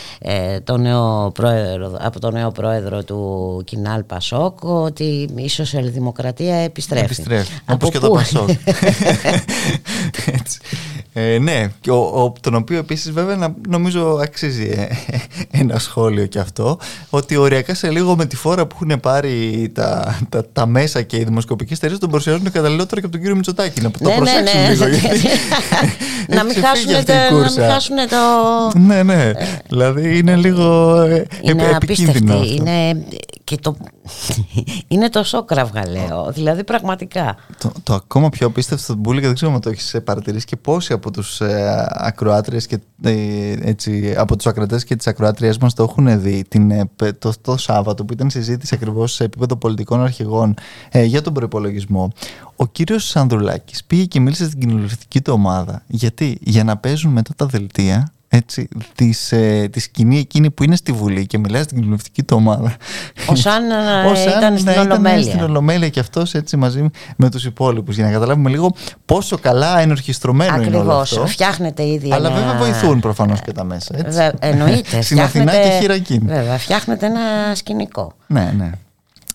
το 0.64 0.78
νέο 0.78 1.32
πρόεδρο, 1.34 1.98
από 2.00 2.20
τον 2.20 2.34
νέο 2.34 2.52
πρόεδρο 2.52 3.04
του 3.04 3.39
Κινάλ 3.64 4.04
Πασόκ 4.04 4.64
ότι 4.64 5.30
η 5.36 5.50
σοσιαλδημοκρατία 5.50 6.56
επιστρέφει. 6.56 7.06
Επιστρέφει, 7.06 7.52
όπως 7.70 7.90
και 7.90 8.00
το 8.00 8.10
Πασόκ. 8.10 8.50
Έτσι. 10.40 10.60
Ε, 11.14 11.38
ναι, 11.40 11.68
και 11.82 11.92
ο, 11.92 12.34
τον 12.42 12.56
οποίο 12.56 12.78
επίσης 12.78 13.12
βέβαια 13.12 13.56
νομίζω 13.68 14.20
αξίζει 14.24 14.70
ε, 14.70 14.88
ένα 15.52 15.80
σχόλιο 15.80 16.26
και 16.26 16.40
αυτό, 16.40 16.80
ότι 17.10 17.36
οριακά 17.36 17.74
σε 17.74 17.90
λίγο 17.90 18.16
με 18.16 18.26
τη 18.26 18.36
φόρα 18.36 18.66
που 18.68 18.78
έχουν 18.82 19.00
πάρει 19.00 19.70
τα, 19.74 20.20
τα, 20.30 20.46
τα 20.54 20.66
μέσα 20.66 21.02
και 21.02 21.18
οι 21.18 21.24
δημοσκοπικές 21.24 21.78
εταιρείες 21.78 22.00
τον 22.00 22.10
παρουσιάζουν 22.10 22.52
καταλληλότερο 22.52 23.00
και 23.02 23.06
από 23.06 23.12
τον 23.12 23.20
κύριο 23.20 23.36
Μητσοτάκη. 23.36 23.82
Να 23.82 23.92
το 23.92 24.10
ναι, 24.10 24.16
προσέξουν 24.16 24.60
ναι, 24.62 24.68
ναι. 24.68 24.74
λίγο. 24.74 24.86
να, 26.36 26.44
μην 26.44 26.56
χάσουν 26.64 27.06
το, 27.06 27.14
να 27.14 27.52
μην 27.52 27.72
χάσουν 27.72 27.96
το... 27.96 28.80
Ναι, 28.80 29.04
ναι. 29.04 29.32
δηλαδή 29.68 30.18
είναι 30.18 30.36
λίγο 30.36 30.96
ε, 31.02 31.26
είναι 31.42 31.64
επικίνδυνο 31.82 32.34
αυτό. 32.34 32.54
Είναι, 32.54 33.06
και 33.44 33.58
το, 33.58 33.76
είναι 34.88 35.10
τόσο 35.10 35.46
κραυγαλαίο, 35.46 36.32
δηλαδή 36.32 36.64
πραγματικά. 36.64 37.36
Το, 37.58 37.72
το 37.84 37.94
ακόμα 37.94 38.30
πιο 38.30 38.48
απίστευτο 38.48 38.94
του 38.94 39.00
Μπούλικα, 39.00 39.26
δεν 39.26 39.36
ξέρω 39.36 39.54
αν 39.54 39.62
το 39.62 39.70
έχεις 39.70 39.96
παρατηρήσει 40.04 40.46
και 40.46 40.56
πόσοι 40.56 40.94
από 40.94 41.12
τους 41.12 41.42
ε, 41.42 41.88
ακροάτριες 41.90 42.68
και 42.68 42.80
ε, 43.02 43.56
έτσι, 43.62 44.16
από 44.18 44.36
τους 44.36 44.48
ακροατές 44.48 44.84
και 44.84 44.96
τις 44.96 45.08
ακροάτριές 45.08 45.58
μας 45.58 45.74
το 45.74 45.84
έχουν 45.84 46.22
δει 46.22 46.44
την, 46.48 46.72
ε, 46.72 46.90
το, 47.20 47.34
το 47.42 47.58
Σάββατο 47.58 48.06
που 48.06 48.14
ήταν 48.14 48.30
συζήτηση 48.30 48.76
ακριβώς 48.76 49.14
σε 49.14 49.24
επίπεδο 49.24 49.56
πολιτικών 49.56 50.02
αρχηγών 50.02 50.54
ε, 50.92 51.04
για 51.04 51.22
τον 51.22 51.34
προπολογισμό. 51.34 52.12
Ο 52.56 52.68
κύριος 52.68 53.08
Σανδρουλάκης 53.08 53.84
πήγε 53.84 54.06
και 54.06 54.20
μίλησε 54.20 54.46
στην 54.46 54.60
κοινοβουλευτική 54.60 55.22
του 55.22 55.34
ομάδα. 55.34 55.84
Γιατί; 55.88 56.38
Για 56.42 56.64
να 56.64 56.78
παίζουν 56.78 57.12
μετά 57.12 57.34
τα 57.36 57.46
δελτία 57.46 58.14
έτσι, 58.32 58.68
της, 58.96 59.32
ε, 59.32 59.68
της 59.72 59.84
σκηνή 59.84 60.18
εκείνη 60.18 60.52
που 60.52 60.64
είναι 60.64 60.76
στη 60.76 60.92
Βουλή 60.92 61.26
και 61.26 61.38
μιλάει 61.38 61.62
στην 61.62 61.76
κοινοβουλευτική 61.76 62.24
του 62.24 62.36
ομάδα. 62.40 62.76
Ως 63.28 63.46
αν, 63.46 63.72
ε, 63.72 64.36
ήταν 64.38 64.58
στην 64.58 64.72
ναι, 64.72 64.80
Ολομέλεια. 64.80 65.24
στην 65.24 65.42
Ολομέλεια 65.42 65.90
και 65.90 66.00
αυτός 66.00 66.34
έτσι 66.34 66.58
μαζί 66.58 66.90
με 67.16 67.30
τους 67.30 67.46
υπόλοιπους 67.46 67.96
για 67.96 68.06
να 68.06 68.12
καταλάβουμε 68.12 68.50
λίγο 68.50 68.76
πόσο 69.06 69.38
καλά 69.38 69.80
ενορχιστρωμένο 69.80 70.62
είναι 70.62 70.78
όλο 70.78 70.94
αυτό. 70.94 71.28
φτιάχνεται 71.28 71.88
ήδη 71.88 72.12
Αλλά 72.14 72.30
ένα... 72.30 72.38
βέβαια 72.40 72.58
βοηθούν 72.58 73.00
προφανώς 73.00 73.42
και 73.42 73.52
τα 73.52 73.64
μέσα. 73.64 73.98
Έτσι. 73.98 74.18
Βε, 74.18 74.32
εννοείται. 74.40 75.02
Στην 75.10 75.22
Αθηνά 75.22 75.52
και 75.52 75.78
χειρακίνη. 75.80 76.26
Βέβαια, 76.26 76.58
φτιάχνεται 76.58 77.06
ένα 77.06 77.56
σκηνικό. 77.56 78.14
Ναι, 78.28 78.54
ναι. 78.58 78.72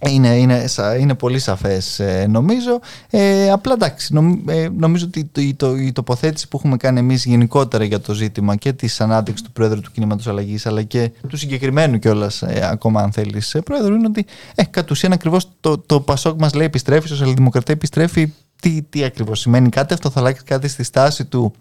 Είναι, 0.01 0.37
είναι, 0.37 0.65
είναι 1.01 1.15
πολύ 1.15 1.39
σαφές 1.39 2.01
ε, 2.01 2.27
νομίζω. 2.29 2.81
Ε, 3.11 3.51
απλά 3.51 3.73
εντάξει 3.73 4.15
ε, 4.47 4.69
νομίζω 4.69 5.07
ότι 5.07 5.31
η, 5.37 5.55
το, 5.55 5.77
η 5.77 5.93
τοποθέτηση 5.93 6.49
που 6.49 6.57
έχουμε 6.57 6.77
κάνει 6.77 6.99
εμείς 6.99 7.25
γενικότερα 7.25 7.85
για 7.85 8.01
το 8.01 8.15
ζήτημα 8.15 8.57
και 8.57 8.73
της 8.73 9.01
ανάδειξης 9.01 9.47
του 9.47 9.53
Πρόεδρου 9.53 9.81
του 9.81 9.91
Κινήματος 9.93 10.27
Αλλαγής 10.27 10.67
αλλά 10.67 10.83
και 10.83 11.11
του 11.29 11.37
συγκεκριμένου 11.37 11.99
κιόλας 11.99 12.43
ε, 12.43 12.69
ακόμα 12.73 13.01
αν 13.01 13.13
θέλεις 13.13 13.55
ε, 13.55 13.61
Πρόεδρου 13.61 13.95
είναι 13.95 14.07
ότι 14.07 14.27
ε, 14.55 14.65
κατ' 14.65 14.91
ουσίαν 14.91 15.13
ακριβώς 15.13 15.49
το, 15.61 15.79
το 15.79 16.01
Πασόκ 16.01 16.41
μας 16.41 16.55
λέει 16.55 16.67
επιστρέφει, 16.67 17.05
η 17.05 17.09
Σοσιαλδημοκρατία 17.09 17.75
επιστρέφει. 17.75 18.33
Τι, 18.61 18.83
τι 18.83 19.05
ακριβώς 19.05 19.41
σημαίνει 19.41 19.69
κάτι 19.69 19.95
αυτό 19.95 20.11
θα 20.11 20.21
αλλάξει 20.21 20.45
κάτι 20.45 20.69
στη 20.69 20.83
στάση 20.83 21.25
του 21.25 21.55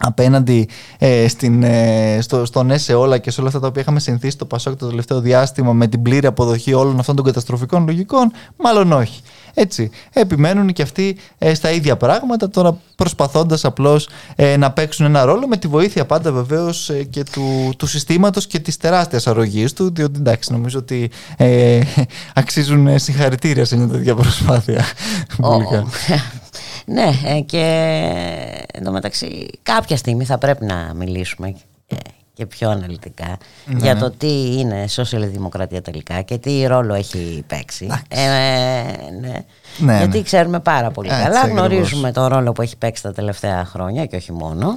απέναντι 0.00 0.68
ε, 0.98 1.28
στην, 1.28 1.62
ε, 1.62 2.18
στο, 2.20 2.44
στο 2.44 2.62
ναι 2.62 2.78
σε 2.78 2.94
όλα 2.94 3.18
και 3.18 3.30
σε 3.30 3.40
όλα 3.40 3.48
αυτά 3.48 3.60
τα 3.60 3.66
οποία 3.66 3.82
είχαμε 3.82 4.00
συνηθίσει 4.00 4.36
το 4.36 4.44
Πασόκ 4.44 4.76
το 4.76 4.86
τελευταίο 4.86 5.20
διάστημα 5.20 5.72
με 5.72 5.86
την 5.86 6.02
πλήρη 6.02 6.26
αποδοχή 6.26 6.72
όλων 6.72 6.98
αυτών 6.98 7.16
των 7.16 7.24
καταστροφικών 7.24 7.86
λογικών, 7.86 8.32
μάλλον 8.56 8.92
όχι. 8.92 9.22
Έτσι, 9.58 9.90
επιμένουν 10.12 10.72
και 10.72 10.82
αυτοί 10.82 11.16
ε, 11.38 11.54
στα 11.54 11.70
ίδια 11.70 11.96
πράγματα, 11.96 12.50
τώρα 12.50 12.78
προσπαθώντας 12.96 13.64
απλώς 13.64 14.08
ε, 14.36 14.56
να 14.56 14.72
παίξουν 14.72 15.06
ένα 15.06 15.24
ρόλο 15.24 15.46
με 15.46 15.56
τη 15.56 15.66
βοήθεια 15.66 16.06
πάντα 16.06 16.32
βεβαίως 16.32 16.90
ε, 16.90 17.02
και 17.04 17.24
του, 17.32 17.72
του 17.76 17.86
συστήματος 17.86 18.46
και 18.46 18.58
της 18.58 18.76
τεράστιας 18.76 19.26
αρρωγής 19.26 19.72
του, 19.72 19.92
διότι 19.94 20.18
εντάξει 20.18 20.52
νομίζω 20.52 20.78
ότι 20.78 21.10
αξίζουν 22.34 22.98
συγχαρητήρια 22.98 23.64
σε 23.64 23.76
μια 23.76 23.86
τέτοια 23.88 24.14
προσπάθεια. 24.14 24.84
Ναι, 26.86 27.10
ε, 27.24 27.40
και 27.40 27.64
εντωμεταξύ 28.72 29.50
κάποια 29.62 29.96
στιγμή 29.96 30.24
θα 30.24 30.38
πρέπει 30.38 30.64
να 30.64 30.92
μιλήσουμε 30.94 31.54
και 32.36 32.46
πιο 32.46 32.70
αναλυτικά 32.70 33.36
ναι, 33.66 33.78
για 33.78 33.94
ναι. 33.94 34.00
το 34.00 34.10
τι 34.10 34.58
είναι 34.58 34.86
σοσιαλδημοκρατία 34.86 35.82
τελικά 35.82 36.22
και 36.22 36.38
τι 36.38 36.66
ρόλο 36.66 36.94
έχει 36.94 37.44
παίξει. 37.46 37.86
Ε, 38.08 38.18
ναι. 39.20 39.44
Ναι, 39.78 39.96
Γιατί 39.96 40.22
ξέρουμε 40.22 40.60
πάρα 40.60 40.90
πολύ 40.90 41.08
καλά, 41.08 41.46
γνωρίζουμε 41.46 42.12
το 42.12 42.26
ρόλο 42.26 42.52
που 42.52 42.62
έχει 42.62 42.76
παίξει 42.76 43.02
τα 43.02 43.12
τελευταία 43.12 43.64
χρόνια 43.64 44.06
και 44.06 44.16
όχι 44.16 44.32
μόνο. 44.32 44.68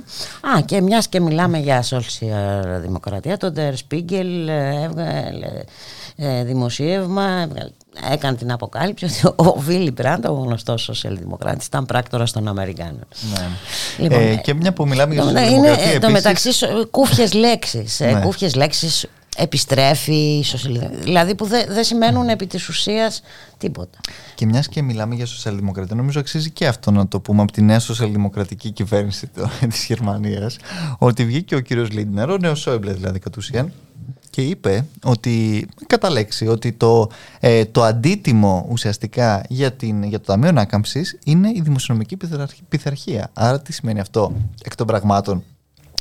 Α, 0.57 0.61
και 0.65 0.81
μιας 0.81 1.07
και 1.07 1.19
μιλάμε 1.19 1.57
για 1.57 1.81
σοσιαλδημοκρατία, 1.81 3.37
το 3.37 3.53
Der 3.55 3.73
Spiegel 3.73 4.47
έβγαλε 4.83 5.45
ε, 5.45 5.63
δημοσίευμα 6.43 7.47
έκανε 8.11 8.37
την 8.37 8.51
αποκάλυψη 8.51 9.05
ότι 9.05 9.49
ο 9.49 9.59
Βίλι 9.59 9.91
Μπραντ, 9.91 10.25
ο 10.25 10.31
γνωστός 10.31 10.81
σοσιαλδημοκράτης, 10.81 11.65
ήταν 11.65 11.85
πράκτορα 11.85 12.25
των 12.33 12.47
Αμερικάνων. 12.47 13.07
Ναι. 13.33 13.47
Λοιπόν, 13.97 14.21
ε, 14.21 14.35
και 14.35 14.53
μια 14.53 14.73
που 14.73 14.87
μιλάμε 14.87 15.13
για 15.13 15.23
σοσιαλδημοκρατία. 15.23 15.77
Είναι 15.77 15.81
επίσης... 15.81 15.99
το 15.99 16.09
μεταξύ 16.09 16.49
κούφιες 16.91 17.33
λέξεις. 17.33 17.99
Ε, 17.99 18.11
ναι. 18.11 18.19
Κούφιες 18.19 18.55
λέξεις 18.55 19.07
επιστρέφει, 19.37 20.43
δηλαδή 21.01 21.35
που 21.35 21.45
δεν 21.45 21.65
δε 21.69 21.83
σημαίνουν 21.83 22.29
επί 22.29 22.47
της 22.47 22.69
ουσίας 22.69 23.21
τίποτα. 23.57 23.99
Και 24.35 24.45
μιας 24.45 24.67
και 24.67 24.81
μιλάμε 24.81 25.15
για 25.15 25.25
σοσιαλδημοκρατία, 25.25 25.95
νομίζω 25.95 26.19
αξίζει 26.19 26.49
και 26.49 26.67
αυτό 26.67 26.91
να 26.91 27.07
το 27.07 27.19
πούμε 27.19 27.41
από 27.41 27.51
τη 27.51 27.61
νέα 27.61 27.79
σοσιαλδημοκρατική 27.79 28.71
κυβέρνηση 28.71 29.29
της 29.69 29.85
Γερμανίας, 29.85 30.57
ότι 30.97 31.25
βγήκε 31.25 31.55
ο 31.55 31.59
κύριος 31.59 31.91
Λίντνερ, 31.91 32.29
ο 32.29 32.37
νέος 32.37 32.59
Σόιμπλε 32.59 32.93
δηλαδή 32.93 33.19
κατ' 33.19 33.37
ουσίαν, 33.37 33.73
και 34.39 34.45
είπε 34.45 34.85
ότι, 35.03 35.67
κατά 35.87 36.09
λέξη, 36.09 36.47
ότι 36.47 36.71
το, 36.71 37.09
ε, 37.39 37.65
το 37.65 37.83
αντίτιμο 37.83 38.67
ουσιαστικά 38.69 39.43
για, 39.49 39.71
την, 39.71 40.03
για 40.03 40.19
το 40.19 40.25
Ταμείο 40.25 40.49
Ανάκαμψης 40.49 41.19
είναι 41.25 41.49
η 41.49 41.61
δημοσιονομική 41.61 42.17
πειθαρχία. 42.69 43.29
Άρα 43.33 43.61
τι 43.61 43.73
σημαίνει 43.73 43.99
αυτό 43.99 44.33
εκ 44.63 44.75
των 44.75 44.87
πραγμάτων; 44.87 45.43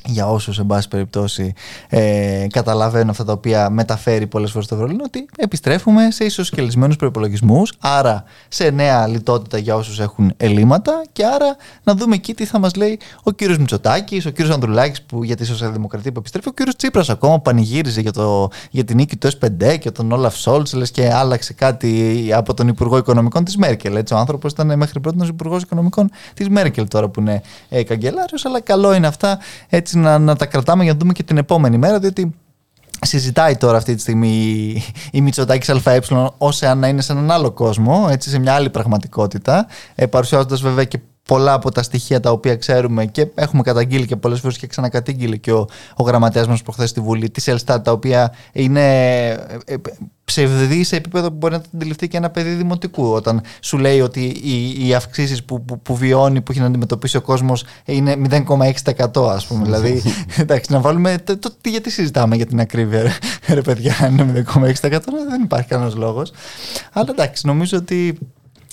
Για 0.04 0.28
όσους, 0.28 0.58
εν 0.58 0.66
πάση 0.66 0.88
περιπτώσει, 0.88 1.52
ε, 1.88 2.46
καταλαβαίνουν 2.50 3.08
αυτά 3.08 3.24
τα 3.24 3.32
οποία 3.32 3.70
μεταφέρει 3.70 4.26
πολλές 4.26 4.50
φορές 4.50 4.66
το 4.66 4.74
Ευρωλίνο, 4.74 5.02
ότι 5.06 5.26
επιστρέφουμε 5.36 6.10
σε 6.10 6.24
ισοσκελισμένους 6.24 6.96
προπολογισμού, 6.96 7.62
άρα 7.78 8.24
σε 8.48 8.70
νέα 8.70 9.06
λιτότητα 9.06 9.58
για 9.58 9.74
όσους 9.74 10.00
έχουν 10.00 10.32
ελλείμματα, 10.36 11.02
και 11.12 11.24
άρα 11.24 11.56
να 11.82 11.94
δούμε 11.94 12.14
εκεί 12.14 12.34
τι 12.34 12.44
θα 12.44 12.58
μας 12.58 12.74
λέει 12.74 12.98
ο 13.22 13.30
κύριος 13.30 13.58
Μητσοτάκης, 13.58 14.26
ο 14.26 14.30
κύριος 14.30 14.54
Ανδρουλάκης 14.54 15.02
που 15.02 15.24
για 15.24 15.36
τη 15.36 15.44
Σοσιαλδημοκρατία 15.44 16.12
που 16.12 16.18
επιστρέφει, 16.18 16.48
ο 16.48 16.52
κύριος 16.52 16.76
Τσίπρας 16.76 17.10
ακόμα 17.10 17.34
που 17.34 17.42
πανηγύριζε 17.42 18.00
για, 18.00 18.12
το, 18.12 18.50
για 18.70 18.84
την 18.84 18.96
νίκη 18.96 19.16
του 19.16 19.28
S5 19.40 19.78
και 19.78 19.90
τον 19.90 20.12
Όλαφ 20.12 20.36
Σόλτς, 20.36 20.72
λες 20.72 20.90
και 20.90 21.12
άλλαξε 21.12 21.52
κάτι 21.52 22.30
από 22.34 22.54
τον 22.54 22.68
Υπουργό 22.68 22.96
Οικονομικών 22.96 23.44
της 23.44 23.56
Μέρκελ. 23.56 23.96
Έτσι, 23.96 24.14
ο 24.14 24.16
άνθρωπος 24.16 24.52
ήταν 24.52 24.76
μέχρι 24.76 25.00
πρώτη 25.00 25.26
Υπουργός 25.26 25.62
Οικονομικών 25.62 26.10
της 26.34 26.48
Μέρκελ 26.48 26.88
τώρα 26.88 27.08
που 27.08 27.20
είναι 27.20 27.42
ε, 27.68 27.82
καγκελάριος, 27.82 28.44
αλλά 28.44 28.60
καλό 28.60 28.94
είναι 28.94 29.06
αυτά 29.06 29.38
έτσι 29.68 29.87
να, 29.96 30.18
να 30.18 30.36
τα 30.36 30.46
κρατάμε 30.46 30.82
για 30.82 30.92
να 30.92 30.98
δούμε 30.98 31.12
και 31.12 31.22
την 31.22 31.36
επόμενη 31.36 31.78
μέρα, 31.78 31.98
διότι 31.98 32.34
συζητάει 33.00 33.56
τώρα 33.56 33.76
αυτή 33.76 33.94
τη 33.94 34.00
στιγμή 34.00 34.28
η, 34.28 34.82
η 35.10 35.20
Μητσοτάκης 35.20 35.68
ΑΕ 35.86 36.00
ως 36.38 36.62
εάν 36.62 36.78
να 36.78 36.88
είναι 36.88 37.00
σε 37.00 37.12
έναν 37.12 37.30
άλλο 37.30 37.50
κόσμο, 37.50 38.06
έτσι, 38.10 38.30
σε 38.30 38.38
μια 38.38 38.54
άλλη 38.54 38.70
πραγματικότητα, 38.70 39.66
ε, 39.94 40.06
παρουσιάζοντας 40.06 40.60
βέβαια 40.60 40.84
και 40.84 41.00
πολλά 41.28 41.52
από 41.52 41.70
τα 41.70 41.82
στοιχεία 41.82 42.20
τα 42.20 42.30
οποία 42.30 42.56
ξέρουμε 42.56 43.06
και 43.06 43.26
έχουμε 43.34 43.62
καταγγείλει 43.62 44.06
και 44.06 44.16
πολλές 44.16 44.40
φορές 44.40 44.58
και 44.58 44.66
ξανακατήγγειλε 44.66 45.36
και 45.36 45.52
ο, 45.52 45.68
ο 45.96 46.02
γραμματέας 46.02 46.48
μας 46.48 46.62
προχθές 46.62 46.90
στη 46.90 47.00
Βουλή 47.00 47.30
της 47.30 47.48
Ελστάτ 47.48 47.84
τα 47.84 47.92
οποία 47.92 48.34
είναι 48.52 48.82
ε, 49.64 49.74
ψευδή 50.24 50.84
σε 50.84 50.96
επίπεδο 50.96 51.28
που 51.28 51.36
μπορεί 51.36 51.52
να 51.52 51.60
την 51.60 51.70
αντιληφθεί 51.74 52.08
και 52.08 52.16
ένα 52.16 52.30
παιδί 52.30 52.50
δημοτικού. 52.50 53.12
Όταν 53.12 53.40
σου 53.60 53.78
λέει 53.78 54.00
ότι 54.00 54.20
οι, 54.20 54.86
οι 54.88 54.94
αυξήσεις 54.94 55.44
που, 55.44 55.64
που, 55.64 55.80
που, 55.80 55.96
βιώνει, 55.96 56.40
που 56.40 56.52
έχει 56.52 56.60
να 56.60 56.66
αντιμετωπίσει 56.66 57.16
ο 57.16 57.20
κόσμος 57.20 57.64
είναι 57.84 58.16
0,6%, 58.30 59.28
ας 59.28 59.46
πούμε. 59.46 59.64
δηλαδή, 59.64 60.02
εντάξει, 60.36 60.72
να 60.72 60.80
βάλουμε. 60.80 61.18
Το, 61.24 61.38
το, 61.38 61.52
γιατί 61.64 61.90
συζητάμε 61.90 62.36
για 62.36 62.46
την 62.46 62.60
ακρίβεια, 62.60 63.12
ρε 63.48 63.60
παιδιά, 63.60 63.96
αν 64.00 64.18
είναι 64.18 64.44
0,6%, 64.54 64.80
δεν 65.28 65.42
υπάρχει 65.42 65.68
κανένας 65.68 65.94
λόγος. 65.94 66.32
Αλλά 66.92 67.06
εντάξει, 67.10 67.46
νομίζω 67.46 67.78
ότι. 67.78 68.18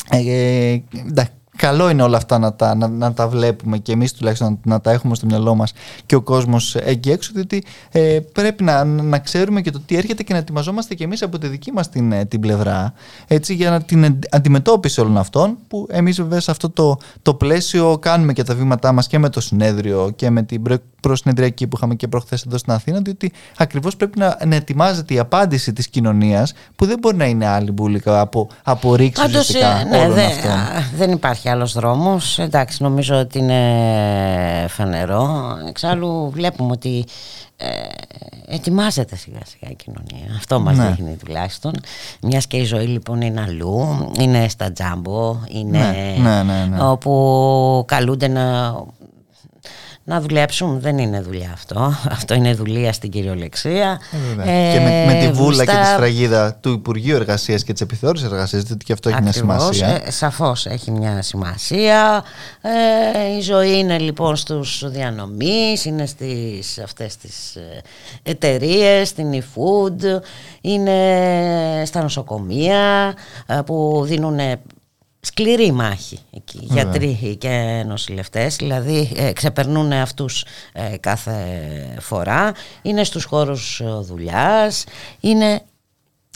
Ε, 0.09 0.17
ε, 0.17 0.83
εντάξει, 1.09 1.31
καλό 1.55 1.89
είναι 1.89 2.03
όλα 2.03 2.17
αυτά 2.17 2.39
να 2.39 2.53
τα, 2.53 2.75
να, 2.75 2.87
να 2.87 3.13
τα 3.13 3.27
βλέπουμε 3.27 3.77
και 3.77 3.91
εμείς 3.91 4.13
τουλάχιστον 4.13 4.59
να, 4.63 4.73
να, 4.73 4.81
τα 4.81 4.91
έχουμε 4.91 5.15
στο 5.15 5.25
μυαλό 5.25 5.55
μας 5.55 5.73
και 6.05 6.15
ο 6.15 6.21
κόσμος 6.21 6.75
εκεί 6.75 7.11
έξω 7.11 7.31
διότι 7.33 7.63
ε, 7.91 8.19
πρέπει 8.33 8.63
να, 8.63 8.83
να 8.83 9.19
ξέρουμε 9.19 9.61
και 9.61 9.71
το 9.71 9.79
τι 9.85 9.95
έρχεται 9.97 10.23
και 10.23 10.33
να 10.33 10.39
ετοιμαζόμαστε 10.39 10.95
και 10.95 11.03
εμείς 11.03 11.21
από 11.21 11.37
τη 11.37 11.47
δική 11.47 11.71
μας 11.71 11.89
την, 11.89 12.11
ε, 12.11 12.25
την 12.25 12.39
πλευρά 12.39 12.93
έτσι, 13.27 13.53
για 13.53 13.69
να 13.69 13.81
την 13.81 14.17
αντιμετώπιση 14.31 15.01
όλων 15.01 15.17
αυτών 15.17 15.57
που 15.67 15.87
εμείς 15.89 16.17
βέβαια 16.17 16.39
σε 16.39 16.51
αυτό 16.51 16.69
το, 16.69 16.97
το 17.21 17.33
πλαίσιο 17.33 17.97
κάνουμε 18.01 18.33
και 18.33 18.43
τα 18.43 18.55
βήματά 18.55 18.91
μας 18.91 19.07
και 19.07 19.19
με 19.19 19.29
το 19.29 19.41
συνέδριο 19.41 20.11
και 20.15 20.29
με 20.29 20.43
την 20.43 20.61
προσυνεδριακή 21.01 21.67
που 21.67 21.77
είχαμε 21.77 21.95
και 21.95 22.07
προχθές 22.07 22.43
εδώ 22.43 22.57
στην 22.57 22.73
Αθήνα 22.73 22.99
διότι 22.99 23.31
ακριβώς 23.57 23.95
πρέπει 23.95 24.19
να, 24.19 24.37
να 24.45 24.55
ετοιμάζεται 24.55 25.13
η 25.13 25.19
απάντηση 25.19 25.73
της 25.73 25.87
κοινωνίας 25.87 26.53
που 26.75 26.85
δεν 26.85 26.99
μπορεί 26.99 27.15
να 27.15 27.25
είναι 27.25 27.47
άλλη 27.47 27.71
μπουλικα 27.71 28.19
από, 28.19 28.49
από 28.63 28.95
ρήξη 28.95 29.25
ουσιαστικά 29.25 29.79
ε, 29.79 29.83
ναι, 29.83 30.13
δε, 30.13 30.27
δεν 30.97 31.11
υπάρχει 31.11 31.44
υπάρχει 31.45 31.49
άλλος 31.49 31.73
δρόμος. 31.73 32.39
Εντάξει 32.39 32.84
νομίζω 32.84 33.15
ότι 33.15 33.38
είναι 33.38 34.67
φανερό. 34.69 35.58
Εξάλλου 35.67 36.29
βλέπουμε 36.34 36.71
ότι 36.71 37.05
ε, 37.58 37.67
ετοιμάζεται 38.47 39.15
σιγά 39.15 39.39
σιγά 39.45 39.71
η 39.71 39.75
κοινωνία. 39.75 40.36
Αυτό 40.38 40.60
μας 40.60 40.77
ναι. 40.77 40.88
δείχνει 40.88 41.15
τουλάχιστον. 41.15 41.73
Μιας 42.21 42.47
και 42.47 42.58
η 42.58 42.63
ζωή 42.63 42.86
λοιπόν 42.86 43.21
είναι 43.21 43.41
αλλού 43.41 44.12
είναι 44.19 44.47
στα 44.47 44.71
τζάμπο 44.71 45.39
είναι 45.47 46.15
ναι, 46.21 46.43
ναι, 46.43 46.65
ναι 46.65 46.84
όπου 46.84 47.84
καλούνται 47.88 48.27
να 48.27 48.75
να 50.07 50.21
δουλέψουν 50.21 50.79
δεν 50.79 50.97
είναι 50.97 51.21
δουλειά 51.21 51.49
αυτό. 51.53 51.93
Αυτό 52.17 52.33
είναι 52.33 52.53
δουλεία 52.53 52.93
στην 52.93 53.09
κυριολεξία. 53.09 53.99
Ε, 54.39 54.73
και 54.73 54.79
με, 54.79 55.05
με 55.13 55.19
τη 55.19 55.31
βούλα 55.31 55.63
στα... 55.63 55.73
και 55.73 55.79
τη 55.79 55.85
σφραγίδα 55.85 56.53
του 56.53 56.71
Υπουργείου 56.71 57.15
Εργασίας 57.15 57.63
και 57.63 57.71
της 57.71 57.81
επιθεώρησης 57.81 58.27
εργασίας, 58.27 58.63
διότι 58.63 58.85
και 58.85 58.93
αυτό 58.93 59.09
έχει 59.09 59.21
μια 59.21 59.31
σημασία. 59.31 60.01
Ε, 60.05 60.11
Σαφώς 60.11 60.65
έχει 60.65 60.91
μια 60.91 61.21
σημασία. 61.21 62.23
Ε, 62.61 63.37
η 63.37 63.41
ζωή 63.41 63.77
είναι 63.77 63.97
λοιπόν 63.97 64.35
στους 64.35 64.89
διανομής, 64.89 65.85
είναι 65.85 66.05
στις 66.05 66.79
αυτές 66.79 67.17
τις 67.17 67.55
ε, 67.55 67.81
εταιρείες, 68.23 69.07
στην 69.07 69.33
eFood, 69.33 70.19
είναι 70.61 71.83
στα 71.85 72.01
νοσοκομεία 72.01 73.13
ε, 73.45 73.59
που 73.65 74.01
δίνουν 74.05 74.39
σκληρή 75.25 75.71
μάχη 75.71 76.19
εκεί, 76.35 76.59
γιατροί 76.61 77.35
και 77.39 77.83
νοσηλευτές, 77.88 78.55
δηλαδή 78.55 79.11
ε, 79.15 79.31
ξεπερνούν 79.31 79.91
αυτούς 79.91 80.45
ε, 80.73 80.97
κάθε 80.97 81.33
φορά, 81.99 82.51
είναι 82.81 83.03
στους 83.03 83.23
χώρους 83.23 83.79
ε, 83.79 83.85
δουλειάς, 84.01 84.83
είναι 85.19 85.61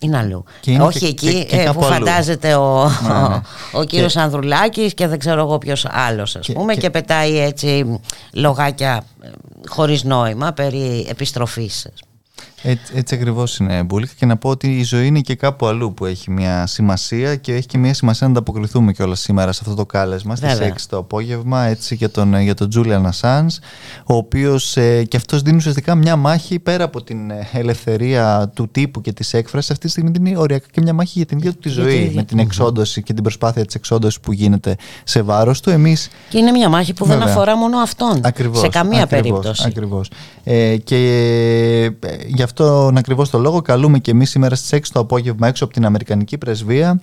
είναι 0.01 0.17
αλλού. 0.17 0.43
Όχι 0.79 1.05
εκεί 1.05 1.47
που 1.73 1.83
φαντάζεται 1.83 2.55
ο, 2.55 2.91
ναι, 3.01 3.27
ναι. 3.27 3.41
ο, 3.71 3.83
κύριος 3.83 4.13
και... 4.13 4.19
Ανδρουλάκης 4.19 4.93
και 4.93 5.07
δεν 5.07 5.19
ξέρω 5.19 5.41
εγώ 5.41 5.57
ποιος 5.57 5.85
άλλος 5.89 6.35
ας 6.35 6.49
πούμε 6.53 6.75
και, 6.75 6.89
πετάει 6.89 7.39
έτσι 7.39 7.99
λογάκια 8.33 9.03
χωρίς 9.67 10.03
νόημα 10.03 10.51
περί 10.51 11.05
επιστροφής. 11.09 11.87
Έτσι, 12.63 12.93
έτσι 12.95 13.15
ακριβώς 13.15 13.57
είναι, 13.57 13.83
Μπούλικα. 13.83 14.13
Και 14.17 14.25
να 14.25 14.37
πω 14.37 14.49
ότι 14.49 14.77
η 14.77 14.83
ζωή 14.83 15.07
είναι 15.07 15.19
και 15.19 15.35
κάπου 15.35 15.65
αλλού 15.65 15.93
που 15.93 16.05
έχει 16.05 16.31
μια 16.31 16.67
σημασία 16.67 17.35
και 17.35 17.53
έχει 17.53 17.67
και 17.67 17.77
μια 17.77 17.93
σημασία 17.93 18.27
να 18.27 18.33
ανταποκριθούμε 18.33 18.91
κιόλας 18.91 19.19
σήμερα 19.19 19.51
σε 19.51 19.59
αυτό 19.63 19.75
το 19.75 19.85
κάλεσμα 19.85 20.35
στις 20.35 20.57
6 20.59 20.71
το 20.89 20.97
απόγευμα 20.97 21.63
έτσι, 21.63 21.95
για 21.95 22.09
τον, 22.09 22.41
για 22.41 22.53
τον 22.53 22.69
Julian 22.75 23.09
Assange, 23.09 23.57
ο 24.05 24.15
οποίος 24.15 24.77
ε, 24.77 25.03
και 25.03 25.17
αυτός 25.17 25.41
δίνει 25.41 25.57
ουσιαστικά 25.57 25.95
μια 25.95 26.15
μάχη 26.15 26.59
πέρα 26.59 26.83
από 26.83 27.03
την 27.03 27.31
ε, 27.31 27.47
ελευθερία 27.53 28.51
του 28.55 28.69
τύπου 28.71 29.01
και 29.01 29.13
της 29.13 29.33
έκφρασης. 29.33 29.71
Αυτή 29.71 29.85
τη 29.85 29.91
στιγμή 29.91 30.09
δίνει 30.11 30.37
οριακά 30.37 30.65
και 30.71 30.81
μια 30.81 30.93
μάχη 30.93 31.13
για 31.15 31.25
την 31.25 31.37
ίδια 31.37 31.51
του 31.51 31.59
τη 31.59 31.69
ζωή, 31.69 32.11
με 32.15 32.23
την 32.23 32.39
εξόντωση 32.39 33.03
και 33.03 33.13
την 33.13 33.23
προσπάθεια 33.23 33.65
της 33.65 33.75
εξόντωσης 33.75 34.19
που 34.19 34.31
γίνεται 34.31 34.75
σε 35.03 35.21
βάρος 35.21 35.61
του. 35.61 35.69
Εμείς, 35.69 36.09
και 36.29 36.37
είναι 36.37 36.51
μια 36.51 36.69
μάχη 36.69 36.93
που 36.93 37.05
δεν 37.05 37.21
αφορά 37.21 37.57
μόνο 37.57 37.77
αυτόν. 37.77 38.19
Ακριβώς, 38.23 38.59
σε 38.59 38.67
καμία 38.67 39.03
ακριβώς, 39.03 39.21
περίπτωση. 39.21 39.63
Ακριβώς. 39.65 40.09
Ε, 40.43 40.77
και 40.77 40.95
ε, 41.99 42.15
γι' 42.27 42.43
αυτόν 42.49 42.97
ακριβώς 42.97 43.29
το 43.29 43.39
λόγο. 43.39 43.61
Καλούμε 43.61 43.99
και 43.99 44.11
εμείς 44.11 44.29
σήμερα 44.29 44.55
στις 44.55 44.79
6 44.79 44.81
το 44.91 44.99
απόγευμα 44.99 45.47
έξω 45.47 45.63
από 45.63 45.73
την 45.73 45.85
Αμερικανική 45.85 46.37
Πρεσβεία 46.37 47.01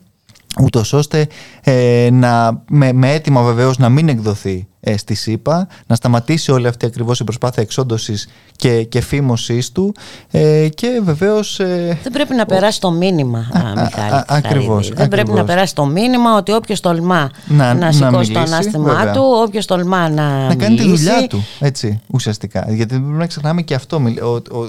ούτως 0.62 0.92
ώστε 0.92 1.28
ε, 1.60 2.08
να, 2.12 2.62
με, 2.70 2.92
με 2.92 3.12
έτοιμα 3.12 3.42
βεβαίως 3.42 3.78
να 3.78 3.88
μην 3.88 4.08
εκδοθεί 4.08 4.66
ε, 4.88 4.96
στη 4.96 5.14
ΣΥΠΑ, 5.14 5.68
να 5.86 5.94
σταματήσει 5.94 6.52
όλη 6.52 6.66
αυτή 6.66 6.86
ακριβώς 6.86 7.20
η 7.20 7.24
προσπάθεια 7.24 7.62
εξόντωσης 7.62 8.28
και, 8.56 8.82
και 8.82 9.00
φήμωσής 9.00 9.72
του 9.72 9.94
ε, 10.30 10.68
και 10.74 11.00
βεβαίως... 11.04 11.60
Ε, 11.60 11.98
δεν 12.02 12.12
πρέπει 12.12 12.34
να 12.34 12.46
περάσει 12.46 12.80
το 12.80 12.90
μήνυμα, 12.90 13.38
α, 13.38 13.82
Μιχάλη. 13.82 14.14
Α, 14.14 14.24
ακριβώς, 14.28 14.88
δεν 14.88 15.08
πρέπει 15.08 15.30
να 15.30 15.44
περάσει 15.44 15.74
το 15.74 15.84
μήνυμα 15.84 16.36
ότι 16.36 16.52
όποιος 16.52 16.80
τολμά 16.80 17.30
να, 17.46 17.74
να 17.74 17.92
σηκώσει 17.92 18.32
το 18.32 18.38
ανάστημά 18.38 19.10
του, 19.10 19.22
όποιος 19.46 19.66
τολμά 19.66 20.08
να 20.08 20.46
Να 20.46 20.54
κάνει 20.54 20.76
τη 20.76 20.88
δουλειά 20.88 21.26
του, 21.26 21.44
έτσι, 21.60 22.00
ουσιαστικά. 22.06 22.66
Γιατί 22.68 22.94
δεν 22.94 23.02
πρέπει 23.02 23.18
να 23.18 23.26
ξεχνάμε 23.26 23.62
και 23.62 23.74
αυτό, 23.74 24.02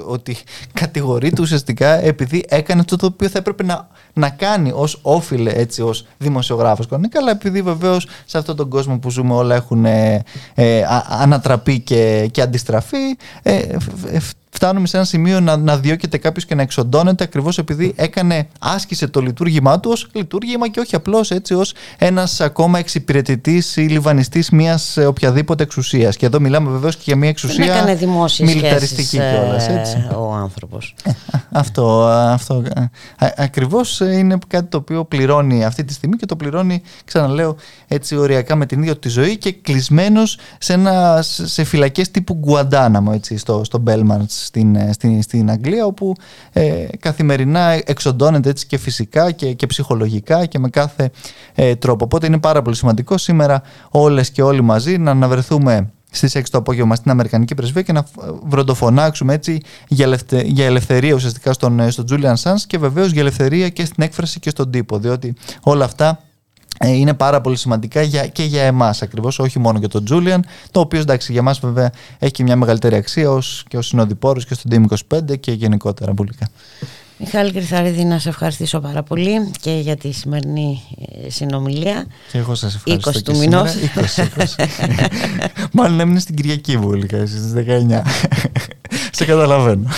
ότι 0.08 0.38
κατηγορείται 0.73 1.41
ουσιαστικά 1.41 2.06
επειδή 2.06 2.45
έκανε 2.47 2.80
αυτό 2.80 2.95
το 2.95 3.06
οποίο 3.06 3.30
θα 3.30 3.38
έπρεπε 3.38 3.63
να, 3.63 3.88
να 4.13 4.30
κάνει 4.30 4.71
ως 4.75 4.99
όφιλε, 5.01 5.51
έτσι, 5.51 5.82
ως 5.82 6.06
δημοσιογράφος 6.17 6.88
κανονικά, 6.88 7.19
αλλά 7.19 7.32
επειδή 7.32 7.62
βεβαίως 7.62 8.08
σε 8.25 8.38
αυτόν 8.38 8.56
τον 8.56 8.69
κόσμο 8.69 8.97
που 8.97 9.10
ζούμε 9.10 9.34
όλα 9.34 9.56
έχουν 9.56 9.86
ε, 10.56 10.84
ανατραπεί 11.08 11.80
και, 11.80 12.30
και 12.32 12.41
αντιστραφεί 12.41 13.17
ε, 13.43 13.62
φτάνουμε 14.58 14.88
σε 14.88 14.98
ένα 14.98 15.06
σημείο 15.06 15.39
να, 15.39 15.58
να 15.58 15.78
διώκεται 15.78 16.17
κάποιος 16.17 16.46
και 16.46 16.56
να 16.56 16.62
εξοντώνεται 16.62 17.24
ακριβώς 17.24 17.58
επειδή 17.58 17.93
έκανε, 17.96 18.48
άσκησε 18.60 19.08
το 19.08 19.20
λειτουργήμά 19.20 19.80
του 19.80 19.89
ως 19.93 20.08
λειτουργήμα 20.13 20.70
και 20.70 20.80
όχι 20.80 20.96
απλώς 20.96 21.32
έτσι 21.32 21.54
ως 21.54 21.74
ένας 21.98 22.41
ακόμα 22.41 22.80
εξυπηρετητής 22.80 23.76
ή 23.76 23.82
λιβανιστής 23.82 24.50
μιας 24.50 24.98
οποιαδήποτε 24.98 25.63
εξουσίας. 25.63 26.15
Και 26.15 26.26
εδώ 26.26 26.39
μιλάμε 26.39 26.70
βεβαίως 26.72 26.96
και 26.96 27.02
για 27.06 27.15
μια 27.15 27.30
εξουσία 27.30 27.98
μιλιταριστική 28.39 29.17
κιόλας. 29.17 29.67
Ο 30.17 30.34
άνθρωπος. 30.34 30.96
Ε, 31.04 31.12
αυτό 31.52 32.06
αυτό 32.08 32.63
ακριβώς 33.36 34.00
είναι 34.00 34.38
κάτι 34.48 34.67
το 34.67 34.78
οποίο 34.78 35.06
πληρώνει 35.06 35.65
αυτή 35.65 35.84
τη 35.84 35.93
στιγμή 35.93 36.15
και 36.15 36.26
το 36.26 36.36
πληρώνει, 36.36 36.82
ξαναλέω, 37.06 37.56
έτσι 37.88 38.15
οριακά 38.15 38.56
με 38.56 38.65
την 38.65 38.82
ίδια 38.82 38.98
τη 38.98 39.10
ζωή 39.10 39.38
και 39.38 39.52
κλεισμένος 39.52 40.39
σε, 40.58 40.80
σε 41.22 41.63
φυλακές 41.63 42.12
τύπου 42.12 42.34
Γκουαντάναμο 42.34 43.12
έτσι, 43.13 43.38
στο, 43.38 43.63
στο 43.63 43.80
στην, 44.47 44.75
ε, 44.75 44.93
στην, 44.93 45.21
στην 45.21 45.49
Αγγλία 45.49 45.86
όπου 45.86 46.13
ε, 46.53 46.86
καθημερινά 46.99 47.81
εξοντώνεται 47.86 48.49
έτσι 48.49 48.65
και 48.67 48.77
φυσικά 48.77 49.31
και, 49.31 49.53
και 49.53 49.65
ψυχολογικά 49.65 50.45
και 50.45 50.60
με 50.60 50.69
κάθε 50.69 51.12
ε, 51.55 51.75
τρόπο. 51.75 52.05
Οπότε 52.05 52.25
είναι 52.25 52.39
πάρα 52.39 52.62
πολύ 52.62 52.75
σημαντικό 52.75 53.17
σήμερα 53.17 53.62
όλες 53.89 54.29
και 54.31 54.41
όλοι 54.41 54.62
μαζί 54.62 54.97
να 54.97 55.12
αναβρεθούμε 55.12 55.91
στις 56.12 56.38
6 56.38 56.41
το 56.51 56.57
απόγευμα 56.57 56.95
στην 56.95 57.12
Αμερικανική 57.12 57.55
Πρεσβεία 57.55 57.81
και 57.81 57.91
να 57.91 58.05
βροντοφωνάξουμε 58.43 59.33
έτσι 59.33 59.62
για, 59.88 60.19
για 60.43 60.65
ελευθερία 60.65 61.13
ουσιαστικά 61.13 61.53
στον, 61.53 61.79
ε, 61.79 61.89
στον 61.89 62.05
Julian 62.10 62.36
Sands 62.43 62.62
και 62.67 62.77
βεβαίως 62.77 63.12
για 63.12 63.21
ελευθερία 63.21 63.69
και 63.69 63.86
στην 63.86 64.03
έκφραση 64.03 64.39
και 64.39 64.49
στον 64.49 64.71
τύπο 64.71 64.99
διότι 64.99 65.33
όλα 65.62 65.86
αυτά 65.86 66.07
ε, 66.10 66.27
είναι 66.86 67.13
πάρα 67.13 67.42
πολύ 67.42 67.58
σημαντικά 67.58 68.02
για, 68.02 68.28
και 68.28 68.44
για 68.44 68.63
εμάς 68.63 69.02
ακριβώς, 69.02 69.40
όχι 69.40 69.60
μόνο 69.60 69.80
για 69.80 69.88
τον 69.88 70.06
Τζούλιαν, 70.06 70.46
το 70.72 70.80
οποίο 70.80 71.00
εντάξει 71.00 71.32
για 71.32 71.42
εμάς 71.42 71.60
βέβαια 71.60 71.92
έχει 72.20 72.32
και 72.32 72.44
μια 72.44 72.56
μεγαλύτερη 72.56 72.96
αξία 72.96 73.32
ως, 73.32 73.63
και 73.68 73.78
ως 73.78 73.88
συνοδοιπόρος 73.88 74.46
και 74.46 74.54
στον 74.54 74.88
Team 75.10 75.18
25 75.30 75.40
και 75.40 75.52
γενικότερα 75.52 76.13
πουλικά. 76.13 76.50
Μιχάλη 77.20 77.52
Κρυθαρίδη, 77.52 78.04
να 78.04 78.20
σε 78.20 78.30
ευχαριστήσω 78.30 78.80
πάρα 78.80 79.04
πολύ 79.04 79.52
και 79.62 79.72
για 79.72 79.96
τη 79.96 80.12
σημερινή 80.12 80.82
ε, 81.26 81.30
συνομιλία. 81.30 82.06
Και 82.32 82.38
εγώ 82.38 82.56
σας 82.56 82.76
ευχαριστώ 82.76 83.12
20 83.12 83.13
και 83.13 83.22
του 83.22 83.38
μηνός. 83.38 83.74
20, 84.16 84.24
20. 84.58 84.66
Μάλλον 85.72 86.00
έμεινε 86.00 86.20
στην 86.20 86.36
Κυριακή 86.36 86.78
βουλικά, 86.78 87.26
στις 87.26 87.54
19. 87.56 88.02
σε 89.18 89.26
καταλαβαίνω. 89.26 89.90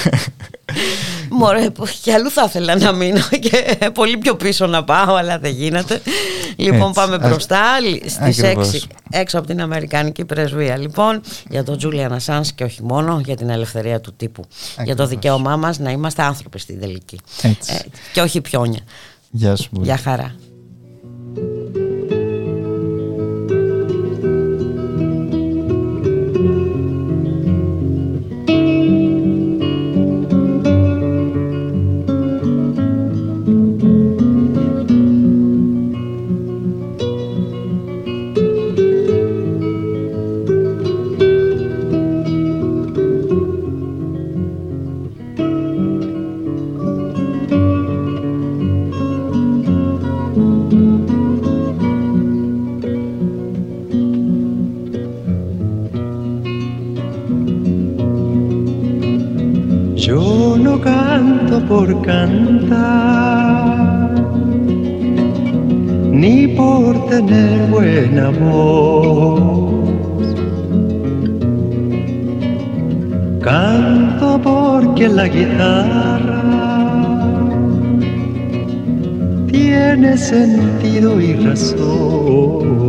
Μωρέ, 1.29 1.67
και 2.01 2.13
αλλού 2.13 2.31
θα 2.31 2.43
ήθελα 2.47 2.75
να 2.75 2.91
μείνω 2.91 3.21
και 3.39 3.77
πολύ 3.93 4.17
πιο 4.17 4.35
πίσω 4.35 4.67
να 4.67 4.83
πάω, 4.83 5.15
αλλά 5.15 5.39
δεν 5.39 5.51
γίνεται. 5.51 6.01
Λοιπόν, 6.55 6.93
πάμε 6.93 7.17
μπροστά 7.17 7.61
στις 8.05 8.41
6 8.43 8.87
έξω 9.09 9.37
από 9.37 9.47
την 9.47 9.61
Αμερικανική 9.61 10.25
πρεσβεία. 10.25 10.77
Λοιπόν, 10.77 11.21
για 11.49 11.63
τον 11.63 11.77
Τζούλιαν 11.77 12.13
Ασάνς 12.13 12.51
και 12.51 12.63
όχι 12.63 12.83
μόνο, 12.83 13.21
για 13.25 13.35
την 13.35 13.49
ελευθερία 13.49 13.99
του 13.99 14.13
τύπου. 14.17 14.43
Για 14.83 14.95
το 14.95 15.05
δικαίωμά 15.05 15.55
μας 15.55 15.79
να 15.79 15.91
είμαστε 15.91 16.23
άνθρωποι 16.23 16.59
στην 16.59 16.79
τελική. 16.79 17.19
Ε, 17.41 17.49
και 18.13 18.21
όχι 18.21 18.41
πιόνια. 18.41 18.81
Γεια 19.31 19.55
σου. 19.55 19.69
Γεια 19.71 19.97
χαρά. 19.97 20.35
Por 61.69 62.01
cantar, 62.01 63.29
ni 66.11 66.47
por 66.47 67.05
tener 67.09 67.69
buena 67.69 68.29
voz. 68.31 69.69
Canto 73.39 74.41
porque 74.43 75.07
la 75.09 75.27
guitarra 75.27 76.41
tiene 79.51 80.17
sentido 80.17 81.21
y 81.21 81.33
razón. 81.33 82.79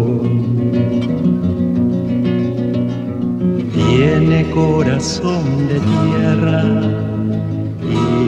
Tiene 3.74 4.50
corazón 4.50 5.68
de 5.68 5.78
tierra 5.80 7.09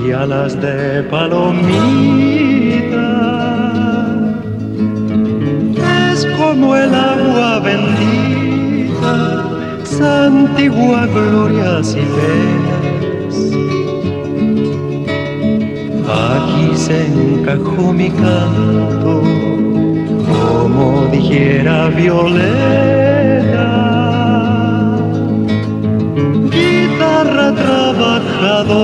y 0.05 0.13
alas 0.13 0.61
de 0.61 1.03
palomita. 1.05 1.63
Es 6.13 6.27
como 6.39 6.77
el 6.77 6.95
agua 6.95 7.61
bendita, 7.61 9.45
santigua 9.85 11.07
glorias 11.07 11.97
y 11.97 12.05
penas. 12.17 13.37
Aquí 16.09 16.77
se 16.77 17.07
encajó 17.07 17.93
mi 17.93 18.11
canto, 18.11 19.23
como 20.33 21.07
dijera 21.13 21.89
Violeta. 21.89 23.02
Trabajadora 27.25 28.83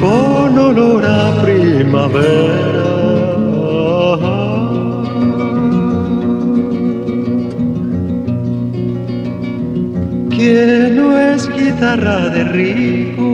con 0.00 0.58
olor 0.58 1.04
a 1.04 1.42
primavera. 1.42 2.88
Que 10.30 10.92
no 10.94 11.18
es 11.18 11.48
guitarra 11.48 12.28
de 12.28 12.44
rico, 12.44 13.30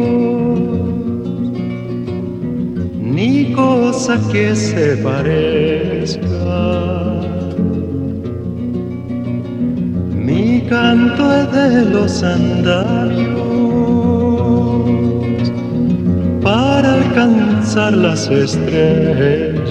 ni 3.00 3.53
cosa 3.53 4.18
que 4.33 4.57
se 4.57 4.96
parezca. 4.96 6.24
Canto 10.68 11.33
es 11.33 11.53
de 11.53 11.85
los 11.90 12.22
andarios 12.22 12.84
alcanzar 17.14 17.92
las 17.92 18.29
estrellas. 18.29 19.68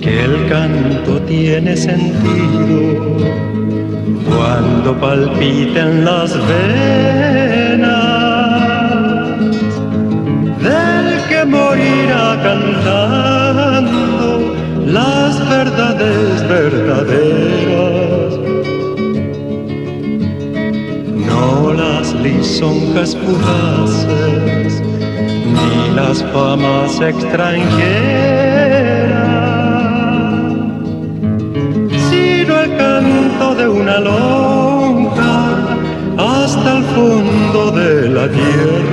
Que 0.00 0.24
el 0.24 0.48
canto 0.48 1.20
tiene 1.22 1.76
sentido 1.76 3.16
cuando 4.28 4.94
palpiten 5.00 6.04
las 6.04 6.32
venas 6.48 7.90
del 10.62 11.08
que 11.28 11.44
morirá 11.44 12.38
cantando 12.42 13.90
las 14.86 15.32
verdades 15.48 16.48
verdaderas, 16.48 17.99
lisonjas 22.22 23.16
fugaces, 23.16 24.82
ni 25.54 25.94
las 25.94 26.22
famas 26.32 27.00
extranjeras, 27.00 27.70
sino 32.10 32.60
el 32.60 32.76
canto 32.76 33.54
de 33.54 33.68
una 33.68 34.00
lonja 34.00 35.76
hasta 36.18 36.78
el 36.78 36.84
fondo 36.84 37.70
de 37.72 38.08
la 38.08 38.28
tierra. 38.28 38.90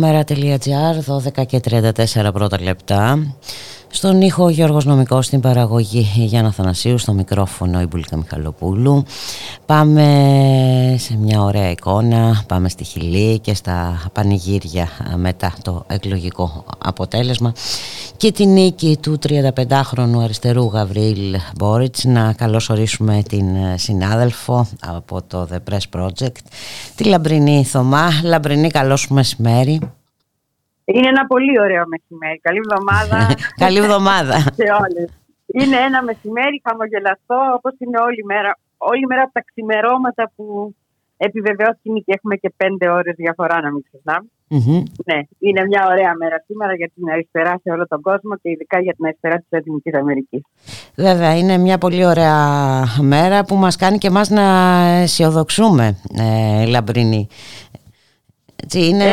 Ραδιομέρα.gr 0.00 1.40
12 1.40 1.46
και 1.46 1.60
34 1.70 2.32
πρώτα 2.32 2.60
λεπτά 2.60 3.34
στον 3.92 4.20
ήχο 4.20 4.44
ο 4.44 4.48
Γιώργος 4.48 4.84
Νομικός, 4.84 5.26
στην 5.26 5.40
παραγωγή 5.40 6.10
Γιάννα 6.14 6.52
Θανασίου, 6.52 6.98
στο 6.98 7.12
μικρόφωνο 7.12 7.80
η 7.80 7.86
Μπουλίκα 7.86 8.16
Μιχαλοπούλου. 8.16 9.04
Πάμε 9.66 10.04
σε 10.98 11.16
μια 11.16 11.42
ωραία 11.42 11.70
εικόνα, 11.70 12.44
πάμε 12.48 12.68
στη 12.68 12.84
Χιλή 12.84 13.38
και 13.38 13.54
στα 13.54 14.02
πανηγύρια 14.12 14.88
μετά 15.16 15.52
το 15.62 15.84
εκλογικό 15.86 16.64
αποτέλεσμα 16.78 17.52
και 18.20 18.32
την 18.32 18.48
νίκη 18.52 18.98
του 19.02 19.18
35χρονου 19.28 20.22
αριστερού 20.24 20.64
Γαβρίλ 20.64 21.34
Μπόριτς 21.56 22.04
να 22.04 22.32
καλωσορίσουμε 22.32 23.22
την 23.28 23.46
συνάδελφο 23.74 24.66
από 24.86 25.22
το 25.22 25.48
The 25.50 25.58
Press 25.70 26.00
Project, 26.00 26.44
τη 26.96 27.04
Λαμπρινή 27.04 27.64
Θωμά. 27.64 28.08
Λαμπρινή, 28.24 28.68
καλώς 28.70 29.08
μεσημέρι. 29.08 29.80
Είναι 30.84 31.08
ένα 31.08 31.26
πολύ 31.26 31.60
ωραίο 31.60 31.84
μεσημέρι. 31.86 32.38
Καλή 32.42 32.60
εβδομάδα. 32.64 33.34
Καλή 33.64 33.78
εβδομάδα. 33.78 34.36
σε 34.60 34.66
όλες. 34.82 35.10
Είναι 35.46 35.76
ένα 35.76 36.02
μεσημέρι 36.02 36.62
χαμογελαστό 36.68 37.38
όπως 37.56 37.72
είναι 37.78 37.98
όλη 38.00 38.24
μέρα. 38.24 38.58
Όλη 38.78 39.06
μέρα 39.06 39.22
από 39.22 39.32
τα 39.32 39.42
ξημερώματα 39.48 40.32
που 40.36 40.74
επιβεβαιώθηκε 41.26 41.98
και 42.04 42.12
έχουμε 42.16 42.36
και 42.36 42.50
πέντε 42.56 42.88
ώρες 42.98 43.14
διαφορά 43.16 43.60
να 43.60 43.70
μην 43.72 43.82
ξεχνάμε. 43.88 44.28
Ναι, 45.08 45.18
είναι 45.38 45.62
μια 45.66 45.82
ωραία 45.92 46.12
μέρα 46.20 46.42
σήμερα 46.46 46.74
για 46.74 46.90
την 46.94 47.10
αριστερά 47.12 47.54
σε 47.62 47.70
όλο 47.70 47.86
τον 47.86 48.00
κόσμο 48.00 48.36
και 48.42 48.50
ειδικά 48.50 48.80
για 48.80 48.94
την 48.94 49.04
αριστερά 49.04 49.36
της 49.36 49.46
Λατινικής 49.50 49.94
Αμερικής. 49.94 50.42
Βέβαια, 50.96 51.36
είναι 51.36 51.58
μια 51.58 51.78
πολύ 51.78 52.04
ωραία 52.06 52.38
μέρα 53.00 53.44
που 53.44 53.54
μας 53.54 53.76
κάνει 53.76 53.98
και 53.98 54.06
εμάς 54.06 54.30
να 54.30 54.46
αισιοδοξούμε, 55.02 55.96
ε, 56.18 56.66
Λαμπρινή. 56.66 57.28
Είναι, 58.74 59.10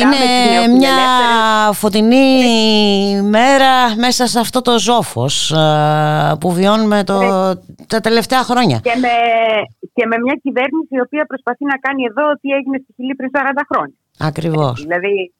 είναι, 0.00 0.76
μια 0.76 0.96
φωτεινή 1.72 2.26
μέρα 3.22 3.96
μέσα 3.96 4.26
σε 4.26 4.38
αυτό 4.38 4.62
το 4.62 4.78
ζόφος 4.78 5.50
ε, 5.50 6.36
που 6.40 6.52
βιώνουμε 6.52 7.04
το, 7.04 7.18
τα 7.86 8.00
τελευταία 8.00 8.42
χρόνια. 8.42 8.78
Και 8.82 8.96
με, 9.04 9.14
και 9.92 10.06
με 10.06 10.16
μια 10.24 10.36
κυβέρνηση 10.42 10.92
η 10.98 11.00
οποία 11.00 11.24
προσπαθεί 11.24 11.64
να 11.64 11.76
κάνει 11.76 12.02
εδώ 12.10 12.30
ό,τι 12.30 12.48
έγινε 12.58 12.78
στη 12.82 12.92
Χιλή 12.96 13.14
πριν 13.14 13.30
40 13.32 13.38
χρόνια. 13.70 13.96
Ακριβώς. 14.18 14.80
δηλαδή 14.80 15.32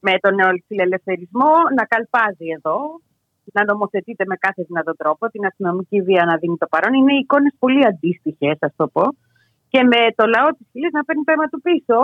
με 0.00 0.14
τον 0.20 0.34
νεοφιλελευθερισμό 0.34 1.52
να 1.78 1.84
καλπάζει 1.92 2.48
εδώ, 2.56 2.78
να 3.52 3.64
νομοθετείται 3.64 4.24
με 4.26 4.36
κάθε 4.36 4.62
δυνατό 4.68 4.92
τρόπο, 5.00 5.30
την 5.30 5.46
αστυνομική 5.46 5.98
βία 6.02 6.24
να 6.24 6.36
δίνει 6.36 6.56
το 6.56 6.66
παρόν. 6.66 6.92
Είναι 6.94 7.14
εικόνες 7.22 7.54
πολύ 7.58 7.86
αντίστοιχες, 7.86 8.56
ας 8.60 8.72
το 8.76 8.86
πω. 8.94 9.04
Και 9.72 9.82
με 9.82 10.00
το 10.18 10.24
λαό 10.34 10.48
της 10.56 10.66
Χιλής 10.72 10.92
να 10.92 11.04
παίρνει 11.04 11.24
το 11.24 11.32
αίμα 11.32 11.46
του 11.52 11.60
πίσω, 11.60 11.98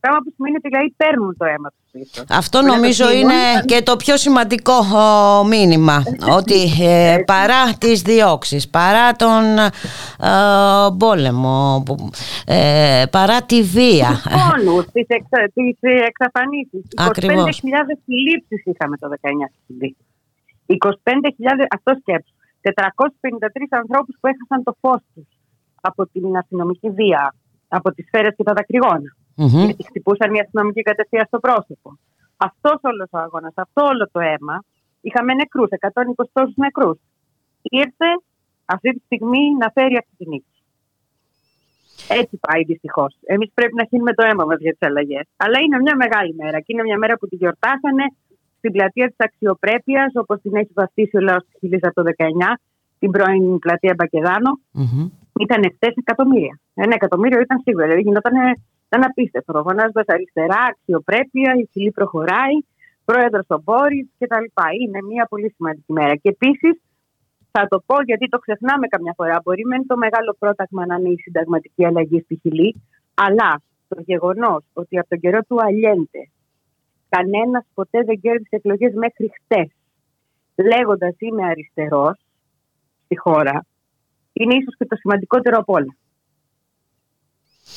Πράγμα 0.00 0.20
που 0.24 0.32
σημαίνει 0.34 0.56
ότι 0.56 0.68
δηλαδή 0.68 0.94
παίρνουν 0.96 1.36
το 1.36 1.44
αίμα 1.44 1.68
τους 1.70 1.86
πίσω. 1.92 2.24
Αυτό 2.28 2.62
νομίζω 2.62 3.12
είναι 3.12 3.34
και 3.64 3.82
το 3.82 3.96
πιο 3.96 4.16
σημαντικό 4.16 4.74
μήνυμα. 5.48 6.02
ότι 6.38 6.60
ε, 6.80 7.16
παρά 7.26 7.62
τις 7.80 8.02
διώξεις, 8.02 8.68
παρά 8.68 9.12
τον 9.12 9.58
ε, 9.58 9.70
πόλεμο, 10.98 11.82
ε, 12.46 13.04
παρά 13.10 13.42
τη 13.42 13.62
βία. 13.62 14.10
Τους 14.22 14.32
πόνους, 14.32 14.84
τις, 14.92 15.06
εξα, 15.08 15.38
τις 15.54 15.76
εξαφανίσεις. 16.06 16.82
25.000 16.96 17.98
συλλήψεις 18.04 18.62
είχαμε 18.64 18.96
το 18.96 19.08
19 19.08 19.90
25.000, 20.66 21.66
αυτός 21.76 21.98
σκέψου. 22.00 22.34
453 22.60 22.72
ανθρώπους 23.70 24.16
που 24.20 24.26
έχασαν 24.26 24.62
το 24.62 24.76
φως 24.80 25.00
τους 25.14 25.28
από 25.80 26.06
την 26.06 26.36
αστυνομική 26.36 26.90
βία, 26.90 27.34
από 27.68 27.92
τις 27.92 28.06
σφαίρες 28.06 28.34
και 28.36 28.42
τα 28.42 28.52
δακρυγόνα 28.52 29.16
mm-hmm. 29.36 29.64
γιατί 29.68 29.82
χτυπούσαν 29.88 30.30
μια 30.30 30.42
αστυνομική 30.42 30.82
κατευθεία 30.82 31.24
στο 31.24 31.38
πρόσωπο. 31.38 31.98
Αυτός 32.36 32.78
όλος 32.82 33.08
ο 33.10 33.18
αγώνας, 33.18 33.52
αυτό 33.54 33.84
όλο 33.84 34.08
το 34.12 34.20
αίμα, 34.20 34.56
είχαμε 35.00 35.34
νεκρούς, 35.34 35.68
120 35.70 36.24
τόσους 36.32 36.56
νεκρούς. 36.56 36.98
Ήρθε 37.62 38.10
αυτή 38.64 38.90
τη 38.90 39.00
στιγμή 39.04 39.44
να 39.60 39.70
φέρει 39.74 39.96
αυτή 39.96 40.14
την 40.16 40.28
νίκη. 40.28 40.56
Έτσι 42.08 42.34
πάει 42.46 42.62
δυστυχώς. 42.64 43.12
Εμείς 43.24 43.50
πρέπει 43.54 43.74
να 43.74 43.84
χύνουμε 43.84 44.12
το 44.12 44.22
αίμα 44.28 44.44
μας 44.44 44.58
για 44.60 44.72
τις 44.76 44.88
αλλαγές. 44.88 45.26
Αλλά 45.36 45.58
είναι 45.64 45.78
μια 45.80 45.96
μεγάλη 45.96 46.34
μέρα 46.34 46.58
και 46.60 46.70
είναι 46.72 46.82
μια 46.82 46.98
μέρα 46.98 47.14
που 47.16 47.26
τη 47.28 47.36
γιορτάσανε 47.36 48.04
στην 48.58 48.72
πλατεία 48.72 49.06
της 49.06 49.16
αξιοπρέπειας, 49.18 50.10
όπως 50.14 50.40
την 50.40 50.56
έχει 50.56 50.72
βαφτίσει 50.74 51.16
ο 51.16 51.20
λαός 51.20 51.42
της 51.46 51.54
Χιλή 51.58 51.78
από 51.82 51.94
το 51.94 52.02
19, 52.02 52.56
την 52.98 53.10
πρώην 53.10 53.58
πλατεία 53.58 53.94
Μπακεδάνο. 53.96 54.50
Mm-hmm. 54.80 55.06
Ήταν 55.40 55.60
7 55.80 55.88
εκατομμύρια. 55.94 56.60
Ένα 56.74 56.94
εκατομμύριο 56.94 57.40
ήταν 57.40 57.58
σίγουρα. 57.64 57.84
Δηλαδή 57.84 58.02
γινόταν 58.02 58.34
ήταν 58.86 59.02
απίστευτο. 59.10 59.62
Φωνάζοντα 59.62 60.04
αριστερά, 60.06 60.60
αξιοπρέπεια, 60.70 61.54
η 61.62 61.68
φυλή 61.72 61.90
προχωράει, 61.90 62.56
πρόεδρος 63.04 63.46
ο 63.48 63.58
Μπόρις 63.64 64.06
κτλ. 64.18 64.46
Είναι 64.80 65.00
μια 65.10 65.26
πολύ 65.32 65.52
σημαντική 65.56 65.92
μέρα. 65.92 66.14
Και 66.16 66.28
επίσης 66.28 66.80
θα 67.50 67.66
το 67.68 67.82
πω 67.86 67.96
γιατί 68.02 68.28
το 68.28 68.38
ξεχνάμε 68.38 68.86
καμιά 68.86 69.12
φορά. 69.16 69.40
Μπορεί 69.44 69.64
με 69.64 69.76
το 69.86 69.96
μεγάλο 69.96 70.36
πρόταγμα 70.38 70.86
να 70.86 70.94
είναι 70.94 71.08
η 71.08 71.16
συνταγματική 71.16 71.86
αλλαγή 71.86 72.20
στη 72.20 72.38
Χιλή, 72.42 72.82
αλλά 73.14 73.62
το 73.88 74.00
γεγονός 74.00 74.64
ότι 74.72 74.98
από 74.98 75.08
τον 75.08 75.18
καιρό 75.18 75.40
του 75.48 75.56
Αλιέντε 75.66 76.22
κανένας 77.08 77.66
ποτέ 77.74 78.02
δεν 78.02 78.20
κέρδισε 78.20 78.56
εκλογές 78.56 78.94
μέχρι 78.94 79.30
χτες, 79.36 79.68
λέγοντας 80.54 81.14
είμαι 81.18 81.44
αριστερός 81.44 82.16
στη 83.04 83.18
χώρα, 83.18 83.66
είναι 84.32 84.54
ίσως 84.54 84.76
και 84.76 84.86
το 84.86 84.96
σημαντικότερο 84.96 85.56
από 85.58 85.72
όλα. 85.72 85.96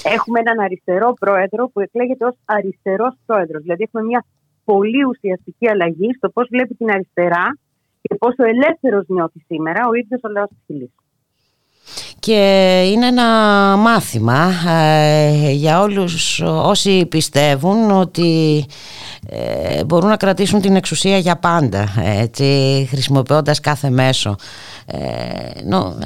Έχουμε 0.04 0.40
έναν 0.40 0.60
αριστερό 0.60 1.14
πρόεδρο 1.14 1.70
που 1.70 1.80
εκλέγεται 1.80 2.26
ως 2.26 2.36
αριστερός 2.46 3.14
πρόεδρος. 3.26 3.62
Δηλαδή 3.62 3.84
έχουμε 3.84 4.04
μια 4.04 4.26
πολύ 4.64 5.04
ουσιαστική 5.04 5.70
αλλαγή 5.70 6.14
στο 6.18 6.30
πώς 6.30 6.48
βλέπει 6.50 6.76
την 6.76 6.92
αριστερά 6.92 7.58
και 8.02 8.16
πόσο 8.16 8.44
ελεύθερος 8.44 9.06
νιώθει 9.08 9.40
σήμερα 9.40 9.88
ο 9.88 9.94
ίδιος 9.94 10.22
ο 10.24 10.30
λαός 10.30 10.50
της 10.50 10.60
Χιλής. 10.66 10.92
Και 12.20 12.82
είναι 12.94 13.08
ένα 13.08 13.26
μάθημα 13.78 14.52
ε, 14.70 15.52
για 15.52 15.82
όλους 15.82 16.42
όσοι 16.42 17.06
πιστεύουν 17.06 17.92
ότι 17.92 18.66
ε, 19.30 19.84
μπορούν 19.84 20.10
να 20.10 20.18
κρατήσουν 20.18 20.62
την 20.62 20.76
εξουσία 20.76 21.18
για 21.18 21.36
πάντα 21.36 21.88
έτσι, 22.04 22.88
χρησιμοποιώντας 22.90 23.60
κάθε 23.60 23.90
μέσο 23.90 24.36
ε, 24.86 25.64
νο, 25.64 25.98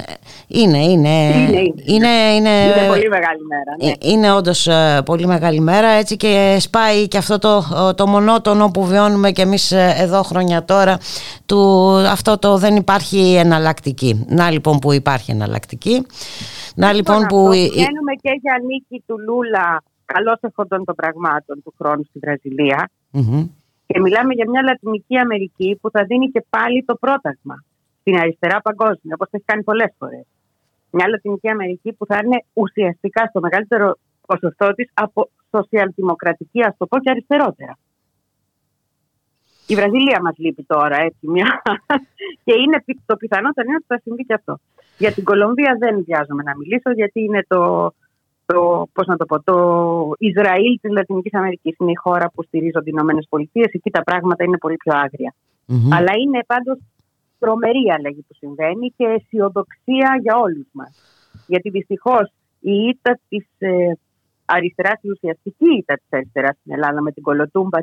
είναι, 0.46 0.78
είναι, 0.78 1.08
είναι, 1.08 1.60
είναι, 1.84 2.08
είναι, 2.36 2.50
είναι 2.50 2.86
πολύ 2.88 3.08
μεγάλη 3.08 3.40
μέρα. 3.48 3.76
Ναι. 3.82 3.90
Ε, 3.90 3.94
είναι 4.00 4.32
όντως 4.32 4.66
ε, 4.66 5.02
πολύ 5.04 5.26
μεγάλη 5.26 5.60
μέρα 5.60 5.88
έτσι 5.88 6.16
και 6.16 6.56
σπάει 6.60 7.08
και 7.08 7.18
αυτό 7.18 7.38
το, 7.38 7.64
το 7.96 8.06
μονότονο 8.06 8.70
που 8.70 8.84
βιώνουμε 8.84 9.30
και 9.30 9.42
εμείς 9.42 9.72
εδώ 9.72 10.22
χρόνια 10.22 10.64
τώρα 10.64 10.98
του, 11.46 11.90
αυτό 12.10 12.38
το 12.38 12.56
δεν 12.56 12.76
υπάρχει 12.76 13.34
εναλλακτική. 13.34 14.24
Να 14.28 14.50
λοιπόν 14.50 14.78
που 14.78 14.92
υπάρχει 14.92 15.30
εναλλακτική. 15.30 16.03
Να 16.74 16.92
λοιπόν, 16.92 17.18
λοιπόν 17.18 17.26
που... 17.28 17.48
Βγαίνουμε 17.48 18.14
και 18.22 18.32
για 18.42 18.56
νίκη 18.66 19.02
του 19.06 19.18
Λούλα 19.18 19.82
καλώς 20.04 20.38
εφόντων 20.40 20.84
των 20.84 20.94
πραγμάτων 20.94 21.62
του 21.62 21.74
χρόνου 21.78 22.04
στη 22.04 22.18
βραζιλια 22.18 22.90
και 23.86 24.00
μιλάμε 24.00 24.34
για 24.34 24.50
μια 24.50 24.62
Λατινική 24.62 25.18
Αμερική 25.18 25.78
που 25.80 25.90
θα 25.90 26.04
δίνει 26.04 26.30
και 26.30 26.44
πάλι 26.50 26.84
το 26.84 26.94
πρόταγμα 26.94 27.64
στην 28.00 28.18
αριστερά 28.18 28.60
παγκόσμια, 28.60 29.14
όπως 29.14 29.28
έχει 29.30 29.44
κάνει 29.44 29.62
πολλές 29.62 29.94
φορές. 29.98 30.26
Μια 30.90 31.08
Λατινική 31.08 31.48
Αμερική 31.48 31.92
που 31.92 32.06
θα 32.06 32.20
είναι 32.24 32.44
ουσιαστικά 32.52 33.26
στο 33.26 33.40
μεγαλύτερο 33.40 33.96
ποσοστό 34.26 34.74
της 34.74 34.90
από 34.94 35.30
σοσιαλδημοκρατική, 35.50 36.62
ας 36.62 36.74
το 36.76 36.86
πω, 36.86 36.98
και 36.98 37.10
αριστερότερα. 37.10 37.78
Η 39.66 39.74
Βραζιλία 39.74 40.20
μας 40.22 40.34
λείπει 40.36 40.64
τώρα, 40.64 40.96
έτσι 40.96 41.26
μια. 41.34 41.62
και 42.44 42.54
είναι 42.62 42.84
το 43.06 43.16
πιθανότερο 43.16 43.66
είναι 43.66 43.76
ότι 43.76 43.86
θα 43.88 44.00
συμβεί 44.02 44.24
και 44.24 44.34
αυτό. 44.34 44.60
Για 44.98 45.12
την 45.12 45.24
Κολομβία 45.24 45.76
δεν 45.78 46.04
βιάζομαι 46.04 46.42
να 46.42 46.56
μιλήσω, 46.56 46.90
γιατί 46.90 47.20
είναι 47.20 47.44
το, 47.48 47.92
το, 48.46 48.88
πώς 48.92 49.06
να 49.06 49.16
το, 49.16 49.24
πω, 49.24 49.42
το 49.42 49.56
Ισραήλ 50.18 50.78
της 50.80 50.90
Λατινικής 50.90 51.34
Αμερικής. 51.34 51.76
Είναι 51.78 51.90
η 51.90 52.00
χώρα 52.04 52.30
που 52.34 52.42
στηρίζονται 52.42 52.90
οι 52.90 52.94
Ηνωμένες 52.96 53.26
Πολιτείες. 53.28 53.72
Εκεί 53.72 53.90
τα 53.90 54.02
πράγματα 54.02 54.44
είναι 54.44 54.58
πολύ 54.58 54.76
πιο 54.76 54.92
αγρια 54.94 55.34
Αλλά 55.90 56.12
είναι 56.22 56.40
πάντως 56.46 56.78
τρομερή 57.38 57.90
αλλαγή 57.96 58.24
που 58.28 58.34
συμβαίνει 58.34 58.92
και 58.96 59.04
αισιοδοξία 59.04 60.18
για 60.22 60.36
όλους 60.36 60.66
μας. 60.72 60.92
Γιατί 61.46 61.70
δυστυχώς 61.70 62.32
η 62.60 62.72
ήττα 62.72 63.18
της 63.28 63.46
ε, 63.58 63.92
αριστεράς, 64.44 64.98
η 65.00 65.10
ουσιαστική 65.10 65.76
ήττα 65.78 65.94
της 65.94 66.08
αριστεράς 66.10 66.56
στην 66.60 66.72
Ελλάδα 66.72 67.00
με 67.02 67.12
την 67.12 67.22
κολοτούμπα 67.22 67.78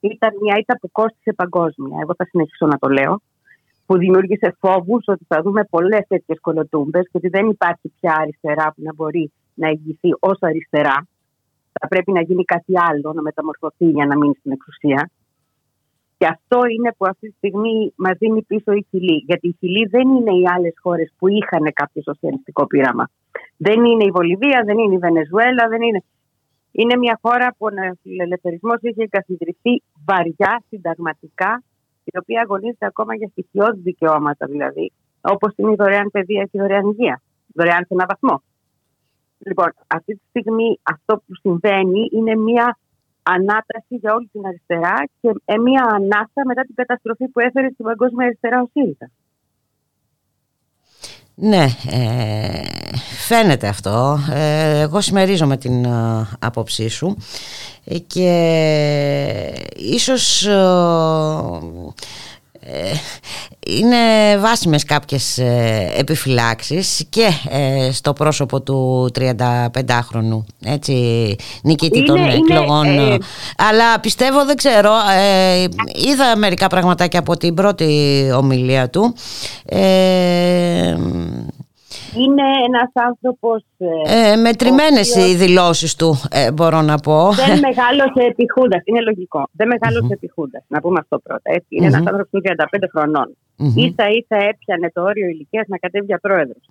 ήταν 0.00 0.30
μια 0.40 0.56
ήττα 0.58 0.78
που 0.80 0.90
κόστησε 0.92 1.32
παγκόσμια. 1.32 1.98
Εγώ 2.02 2.14
θα 2.14 2.24
συνεχίσω 2.24 2.66
να 2.66 2.78
το 2.78 2.88
λέω. 2.88 3.20
Που 3.86 3.98
δημιούργησε 3.98 4.56
φόβους 4.60 5.04
ότι 5.06 5.24
θα 5.28 5.42
δούμε 5.42 5.64
πολλές 5.64 6.06
τέτοιες 6.08 6.40
κολοτούμπες 6.40 7.02
και 7.02 7.16
ότι 7.16 7.28
δεν 7.28 7.48
υπάρχει 7.48 7.92
πια 8.00 8.16
αριστερά 8.20 8.72
που 8.72 8.82
να 8.82 8.94
μπορεί 8.94 9.32
να 9.54 9.68
εγγυηθεί 9.68 10.10
ως 10.18 10.38
αριστερά. 10.40 11.06
Θα 11.80 11.88
πρέπει 11.88 12.12
να 12.12 12.22
γίνει 12.22 12.44
κάτι 12.44 12.72
άλλο, 12.88 13.12
να 13.12 13.22
μεταμορφωθεί 13.22 13.86
για 13.90 14.06
να 14.06 14.16
μείνει 14.16 14.34
στην 14.38 14.52
εξουσία. 14.52 15.10
Και 16.18 16.26
αυτό 16.26 16.58
είναι 16.74 16.94
που 16.96 17.06
αυτή 17.06 17.28
τη 17.28 17.34
στιγμή 17.36 17.92
μας 17.96 18.16
δίνει 18.18 18.42
πίσω 18.42 18.72
η 18.72 18.86
Χιλή. 18.90 19.24
Γιατί 19.26 19.48
η 19.48 19.56
Χιλή 19.58 19.86
δεν 19.86 20.08
είναι 20.08 20.30
οι 20.30 20.44
άλλες 20.54 20.74
χώρες 20.82 21.12
που 21.18 21.28
είχαν 21.28 21.72
κάποιο 21.72 22.02
σοσιαλιστικό 22.02 22.66
πείραμα. 22.66 23.10
Δεν 23.56 23.84
είναι 23.84 24.04
η 24.04 24.10
Βολιβία, 24.10 24.62
δεν 24.64 24.78
είναι 24.78 24.94
η 24.94 24.98
Βενεζουέλα, 24.98 25.68
δεν 25.68 25.82
είναι. 25.82 26.02
Είναι 26.72 26.96
μια 26.96 27.18
χώρα 27.22 27.54
που 27.58 27.66
ο 27.66 28.22
ελευθερισμό 28.22 28.72
είχε 28.80 29.02
εγκαθιδρυθεί 29.02 29.82
βαριά, 30.04 30.62
συνταγματικά, 30.68 31.62
η 32.04 32.18
οποία 32.18 32.40
αγωνίζεται 32.40 32.86
ακόμα 32.86 33.14
για 33.14 33.28
στοιχειώδη 33.28 33.80
δικαιώματα 33.80 34.46
δηλαδή, 34.46 34.92
όπως 35.20 35.52
είναι 35.56 35.72
η 35.72 35.74
δωρεάν 35.74 36.10
παιδεία 36.10 36.42
και 36.42 36.56
η 36.58 36.60
δωρεάν 36.60 36.86
υγεία. 36.90 37.22
Δωρεάν 37.54 37.82
σε 37.86 37.94
έναν 37.94 38.06
βαθμό. 38.08 38.42
Λοιπόν, 39.38 39.68
αυτή 39.86 40.12
τη 40.14 40.22
στιγμή 40.28 40.80
αυτό 40.82 41.16
που 41.16 41.34
συμβαίνει 41.34 42.08
είναι 42.12 42.34
μια 42.36 42.78
ανάταση 43.22 43.94
για 44.02 44.14
όλη 44.14 44.28
την 44.32 44.46
αριστερά 44.46 44.96
και 45.20 45.30
ε, 45.44 45.58
μια 45.58 45.84
ανάσα 45.84 46.40
μετά 46.46 46.62
την 46.62 46.74
καταστροφή 46.74 47.28
που 47.28 47.40
έφερε 47.40 47.68
στην 47.72 47.84
παγκόσμια 47.84 48.26
αριστερά 48.26 48.62
ο 48.62 48.66
ΣΥΡΙΖΑ. 48.72 49.10
Ναι, 51.34 51.66
ε, 51.90 52.62
φαίνεται 53.26 53.68
αυτό. 53.68 54.18
Ε, 54.32 54.80
εγώ 54.80 55.00
συμμερίζομαι 55.00 55.56
την 55.56 55.84
ε, 55.84 56.28
άποψή 56.38 56.88
σου 56.88 57.16
και 58.06 58.30
ίσως 59.76 60.46
ε, 60.46 60.54
είναι 63.66 63.96
βάσιμες 64.38 64.84
κάποιες 64.84 65.38
ε, 65.38 65.92
επιφυλάξεις 65.96 67.06
και 67.08 67.30
ε, 67.48 67.92
στο 67.92 68.12
πρόσωπο 68.12 68.60
του 68.60 69.10
35χρονου 69.18 70.44
έτσι, 70.64 71.36
νικητή 71.62 72.04
των 72.04 72.28
εκλογών. 72.28 72.86
αλλά 73.56 74.00
πιστεύω 74.00 74.44
δεν 74.44 74.56
ξέρω 74.56 74.90
είδα 75.94 76.36
μερικά 76.36 76.66
πραγματάκια 76.66 77.18
από 77.18 77.36
την 77.36 77.54
πρώτη 77.54 78.30
ομιλία 78.36 78.90
του 78.90 79.14
Είναι 82.22 82.42
ένας 82.66 82.90
άνθρωπος... 82.92 83.64
Ε, 83.78 84.32
ε 84.32 84.36
μετρημένες 84.36 85.16
οι 85.16 85.34
δηλώσεις 85.34 85.96
του, 85.96 86.10
ε, 86.30 86.52
μπορώ 86.52 86.80
να 86.82 86.98
πω. 86.98 87.30
Δεν 87.32 87.58
μεγάλωσε 87.58 88.20
επιχούντας, 88.30 88.82
είναι 88.84 89.00
λογικό. 89.00 89.48
Δεν 89.52 89.68
μεγαλωσε 89.68 90.06
mm-hmm. 90.06 90.18
επιχούντας, 90.20 90.64
να 90.68 90.80
πούμε 90.80 90.98
αυτό 91.00 91.18
πρώτα. 91.18 91.42
Έτσι. 91.42 91.66
Είναι 91.68 91.86
mm-hmm. 91.86 91.92
ένας 91.92 92.06
άνθρωπος 92.06 92.28
που 92.30 92.36
είναι 92.36 92.54
35 92.72 92.84
χρονών. 92.94 93.36
Mm-hmm. 93.58 93.76
Ίσα 93.86 94.06
ίσα 94.08 94.36
έπιανε 94.50 94.90
το 94.92 95.02
όριο 95.02 95.26
ηλικίας 95.26 95.66
να 95.68 95.76
κατέβει 95.76 96.06
για 96.06 96.18
πρόεδρος. 96.18 96.64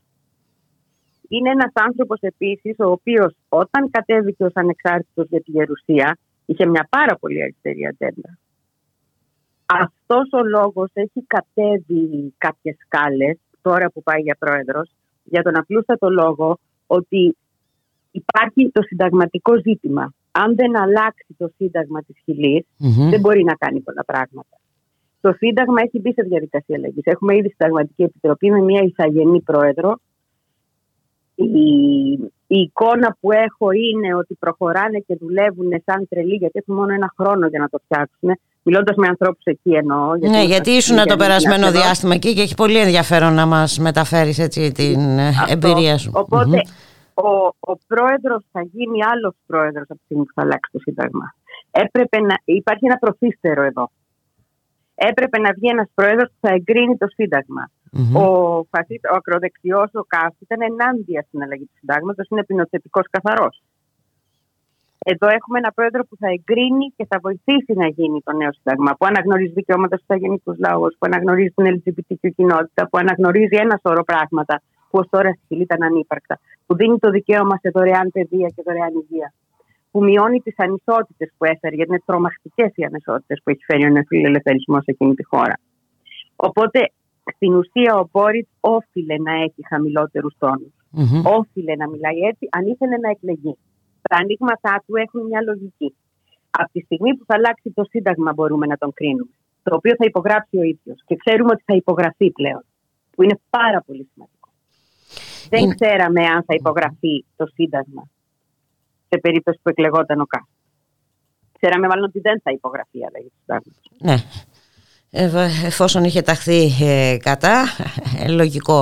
Είναι 1.27 1.49
ένας 1.49 1.71
άνθρωπος 1.73 2.19
επίσης, 2.21 2.75
ο 2.79 2.91
οποίος 2.91 3.35
όταν 3.49 3.89
κατέβηκε 3.91 4.43
ως 4.43 4.51
ανεξάρτητος 4.53 5.27
για 5.29 5.41
τη 5.41 5.51
Γερουσία, 5.51 6.17
είχε 6.45 6.65
μια 6.65 6.87
πάρα 6.89 7.15
πολύ 7.15 7.41
αριστερή 7.41 7.85
ατζέντα. 7.85 8.37
Αυτός 9.65 10.27
ο 10.31 10.43
λόγος 10.43 10.89
έχει 10.93 11.25
κατέβει 11.27 12.33
κάποιες 12.37 12.75
σκάλες 12.85 13.37
τώρα 13.61 13.89
που 13.91 14.03
πάει 14.03 14.21
για 14.21 14.35
πρόεδρος 14.39 14.89
για 15.23 15.41
τον 15.41 15.57
απλούστατο 15.57 16.09
λόγο 16.09 16.59
ότι 16.87 17.37
υπάρχει 18.11 18.71
το 18.71 18.81
συνταγματικό 18.81 19.53
ζήτημα. 19.61 20.13
Αν 20.31 20.55
δεν 20.55 20.77
αλλάξει 20.77 21.35
το 21.37 21.47
σύνταγμα 21.55 22.01
της 22.03 22.15
χιλης 22.23 22.65
δεν 23.09 23.19
μπορεί 23.19 23.43
να 23.43 23.53
κάνει 23.53 23.79
πολλά 23.79 24.03
πράγματα. 24.05 24.57
Το 25.21 25.33
Σύνταγμα 25.37 25.81
έχει 25.81 25.99
μπει 25.99 26.13
σε 26.13 26.21
διαδικασία 26.21 26.75
αλλαγής. 26.75 27.03
Έχουμε 27.05 27.35
ήδη 27.35 27.49
συνταγματική 27.49 28.03
επιτροπή 28.03 28.51
με 28.51 28.61
μια 28.61 28.81
ηθαγενή 28.81 29.41
πρόεδρο. 29.41 29.99
Η, 31.35 31.71
η 32.47 32.59
εικόνα 32.59 33.17
που 33.19 33.31
έχω 33.31 33.71
είναι 33.71 34.15
ότι 34.15 34.33
προχωράνε 34.39 34.99
και 34.99 35.15
δουλεύουν 35.15 35.69
σαν 35.85 36.07
τρελοί, 36.09 36.35
γιατί 36.35 36.59
έχουν 36.59 36.75
μόνο 36.75 36.93
ένα 36.93 37.13
χρόνο 37.17 37.47
για 37.47 37.59
να 37.59 37.69
το 37.69 37.79
φτιάξουν. 37.83 38.29
Μιλώντας 38.63 38.95
με 38.95 39.07
ανθρώπους 39.07 39.43
εκεί 39.43 39.71
εννοώ. 39.71 40.15
Γιατί 40.15 40.35
ναι, 40.37 40.43
γιατί 40.43 40.71
ήσουν 40.71 40.97
το 41.05 41.15
περασμένο 41.15 41.71
διάστημα 41.71 42.13
εκεί 42.13 42.33
και 42.33 42.41
έχει 42.41 42.55
πολύ 42.55 42.77
ενδιαφέρον 42.77 43.33
να 43.33 43.45
μας 43.45 43.79
μεταφέρεις 43.79 44.37
την 44.73 45.19
ε, 45.19 45.31
εμπειρία 45.47 45.97
σου. 45.97 46.11
Οπότε 46.13 46.61
ο, 47.13 47.29
ο 47.59 47.77
πρόεδρος 47.87 48.43
θα 48.51 48.61
γίνει 48.61 49.03
άλλος 49.03 49.35
πρόεδρος 49.45 49.85
από 49.89 49.99
τη 49.99 50.05
στιγμή 50.05 50.23
που 50.23 50.33
θα 50.35 50.41
αλλάξει 50.41 50.69
το 50.71 50.79
Σύνταγμα. 50.79 51.35
Έπρεπε 51.71 52.19
να, 52.19 52.35
υπάρχει 52.43 52.85
ένα 52.85 52.97
προφύστερο 52.97 53.63
εδώ. 53.63 53.91
Έπρεπε 54.95 55.39
να 55.39 55.53
βγει 55.53 55.67
ένας 55.67 55.89
πρόεδρος 55.93 56.29
που 56.29 56.47
θα 56.47 56.53
εγκρίνει 56.53 56.97
το 56.97 57.07
Σύνταγμα. 57.07 57.69
Mm-hmm. 57.97 58.19
Ο, 58.21 58.57
ο 59.11 59.15
ακροδεξιός, 59.15 59.89
ο 59.93 60.03
Κάστη, 60.07 60.37
ήταν 60.39 60.61
ενάντια 60.61 61.25
στην 61.27 61.41
αλλαγή 61.43 61.63
του 61.63 61.77
Συντάγματο, 61.79 62.23
είναι 62.29 62.43
πεινοθετικό 62.43 63.01
καθαρός. 63.09 63.61
Εδώ 65.05 65.27
έχουμε 65.37 65.57
ένα 65.57 65.71
πρόεδρο 65.77 66.01
που 66.07 66.15
θα 66.21 66.27
εγκρίνει 66.35 66.85
και 66.95 67.05
θα 67.09 67.17
βοηθήσει 67.21 67.73
να 67.81 67.87
γίνει 67.87 68.21
το 68.27 68.31
νέο 68.39 68.51
Σύνταγμα, 68.53 68.91
που 68.97 69.05
αναγνωρίζει 69.05 69.53
δικαιώματα 69.53 69.95
στους 69.95 70.09
αγενικούς 70.09 70.57
λαούς, 70.65 70.93
που 70.99 71.05
αναγνωρίζει 71.09 71.53
την 71.55 71.65
LGBTQ 71.75 72.23
κοινότητα, 72.35 72.81
που 72.89 72.97
αναγνωρίζει 72.97 73.57
ένα 73.65 73.79
σώρο 73.83 74.03
πράγματα 74.03 74.61
που 74.89 74.99
ως 75.01 75.07
τώρα 75.09 75.29
στη 75.29 75.43
Χιλή 75.47 75.61
ήταν 75.61 75.83
ανύπαρκτα, 75.83 76.39
που 76.65 76.75
δίνει 76.75 76.97
το 76.99 77.09
δικαίωμα 77.09 77.55
σε 77.61 77.69
δωρεάν 77.69 78.11
παιδεία 78.11 78.47
και 78.55 78.61
δωρεάν 78.65 78.93
υγεία, 79.01 79.33
που 79.91 80.03
μειώνει 80.03 80.39
τις 80.39 80.55
ανισότητες 80.57 81.29
που 81.37 81.45
έφερε, 81.45 81.75
γιατί 81.75 81.91
είναι 81.91 82.01
τρομακτικές 82.05 82.71
οι 82.75 82.83
ανισότητες 82.83 83.37
που 83.43 83.49
έχει 83.49 83.63
φέρει 83.63 83.85
ο 83.85 83.89
νεοφιλελευθερισμό 83.89 84.77
σε 84.77 84.91
εκείνη 84.95 85.13
τη 85.13 85.23
χώρα. 85.25 85.55
Οπότε 86.35 86.79
στην 87.35 87.53
ουσία 87.55 87.95
ο 87.95 88.07
Μπόριτς 88.11 88.49
όφιλε 88.59 89.17
να 89.17 89.33
έχει 89.33 89.61
χαμηλότερους 89.69 90.35
τόνους. 90.37 90.73
Mm-hmm. 90.97 91.21
Όφιλε 91.37 91.75
να 91.75 91.89
μιλάει 91.89 92.19
έτσι, 92.29 92.47
αν 92.51 92.65
ήθελε 92.65 92.97
να 92.97 93.09
εκλεγεί. 93.09 93.57
Τα 94.09 94.15
ανοίγματά 94.21 94.83
του 94.85 94.95
έχουν 94.95 95.25
μια 95.25 95.41
λογική. 95.41 95.95
Από 96.49 96.71
τη 96.71 96.79
στιγμή 96.79 97.15
που 97.17 97.23
θα 97.27 97.35
αλλάξει 97.35 97.71
το 97.71 97.83
Σύνταγμα, 97.83 98.33
μπορούμε 98.33 98.65
να 98.65 98.77
τον 98.77 98.93
κρίνουμε. 98.93 99.35
Το 99.63 99.75
οποίο 99.75 99.93
θα 99.97 100.05
υπογράψει 100.05 100.57
ο 100.57 100.63
ίδιος. 100.63 101.03
Και 101.05 101.15
ξέρουμε 101.15 101.51
ότι 101.51 101.63
θα 101.65 101.75
υπογραφεί 101.75 102.31
πλέον. 102.31 102.63
Που 103.11 103.23
είναι 103.23 103.39
πάρα 103.49 103.81
πολύ 103.81 104.09
σημαντικό. 104.13 104.49
Δεν 105.49 105.75
ξέραμε 105.75 106.25
αν 106.25 106.43
θα 106.43 106.53
υπογραφεί 106.53 107.25
το 107.35 107.45
Σύνταγμα 107.45 108.03
σε 109.09 109.19
περίπτωση 109.19 109.59
που 109.63 109.69
εκλεγόταν 109.69 110.19
ο 110.19 110.25
Κάστρο. 110.25 110.51
Ξέραμε 111.51 111.87
μάλλον 111.87 112.03
ότι 112.03 112.19
δεν 112.19 112.41
θα 112.43 112.51
υπογραφεί 112.51 112.97
η 112.97 113.05
αλλαγή 113.05 113.27
του 113.27 113.39
Σύνταγματο. 113.39 113.79
Ναι. 113.99 114.15
Ε, 115.15 115.29
εφόσον 115.65 116.03
είχε 116.03 116.21
ταχθεί 116.21 116.61
ε, 116.81 117.17
κατά, 117.17 117.63
ε, 118.19 118.31
λογικό 118.31 118.79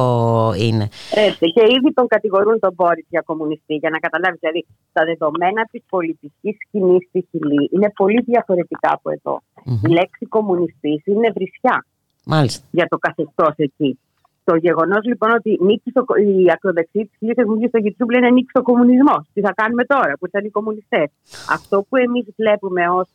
είναι. 0.57 0.87
Έτσι, 1.27 1.45
και 1.55 1.63
ήδη 1.77 1.93
τον 1.93 2.07
κατηγορούν 2.07 2.59
τον 2.59 2.73
Μπόριτ 2.73 3.05
για 3.09 3.21
κομμουνιστή, 3.25 3.75
για 3.75 3.89
να 3.89 3.99
καταλάβεις. 3.99 4.39
Δηλαδή, 4.39 4.65
τα 4.93 5.05
δεδομένα 5.05 5.61
της 5.71 5.83
πολιτικής 5.89 6.55
σκηνής 6.67 7.07
στη 7.07 7.27
Χιλή 7.31 7.69
είναι 7.73 7.91
πολύ 7.95 8.21
διαφορετικά 8.21 8.89
από 8.93 9.41
Η 9.87 9.87
λέξη 9.87 10.25
κομμουνιστής 10.25 11.05
είναι 11.05 11.31
βρισιά 11.35 11.85
Μάλιστα. 12.25 12.65
για 12.71 12.85
το 12.89 12.97
καθεστώς 12.97 13.53
εκεί. 13.55 13.99
Το 14.43 14.55
γεγονός 14.55 15.03
λοιπόν 15.05 15.31
ότι 15.31 15.57
νίκησε 15.61 15.99
η 16.27 16.51
ακροδεξή 16.55 16.99
της 16.99 17.15
Χιλής 17.19 17.35
Εθνική 17.35 17.67
στο 17.67 17.79
YouTube 17.83 18.11
λένε 18.13 18.29
νίκησε 18.29 18.57
ο 18.57 18.61
κομμουνισμός. 18.61 19.21
Τι 19.33 19.41
θα 19.41 19.53
κάνουμε 19.53 19.83
τώρα 19.85 20.13
που 20.19 20.25
ήταν 20.25 20.45
οι 20.45 20.49
κομμουνιστές. 20.49 21.07
Αυτό 21.49 21.85
που 21.89 21.95
εμείς 21.95 22.25
βλέπουμε 22.35 22.89
ως 22.89 23.07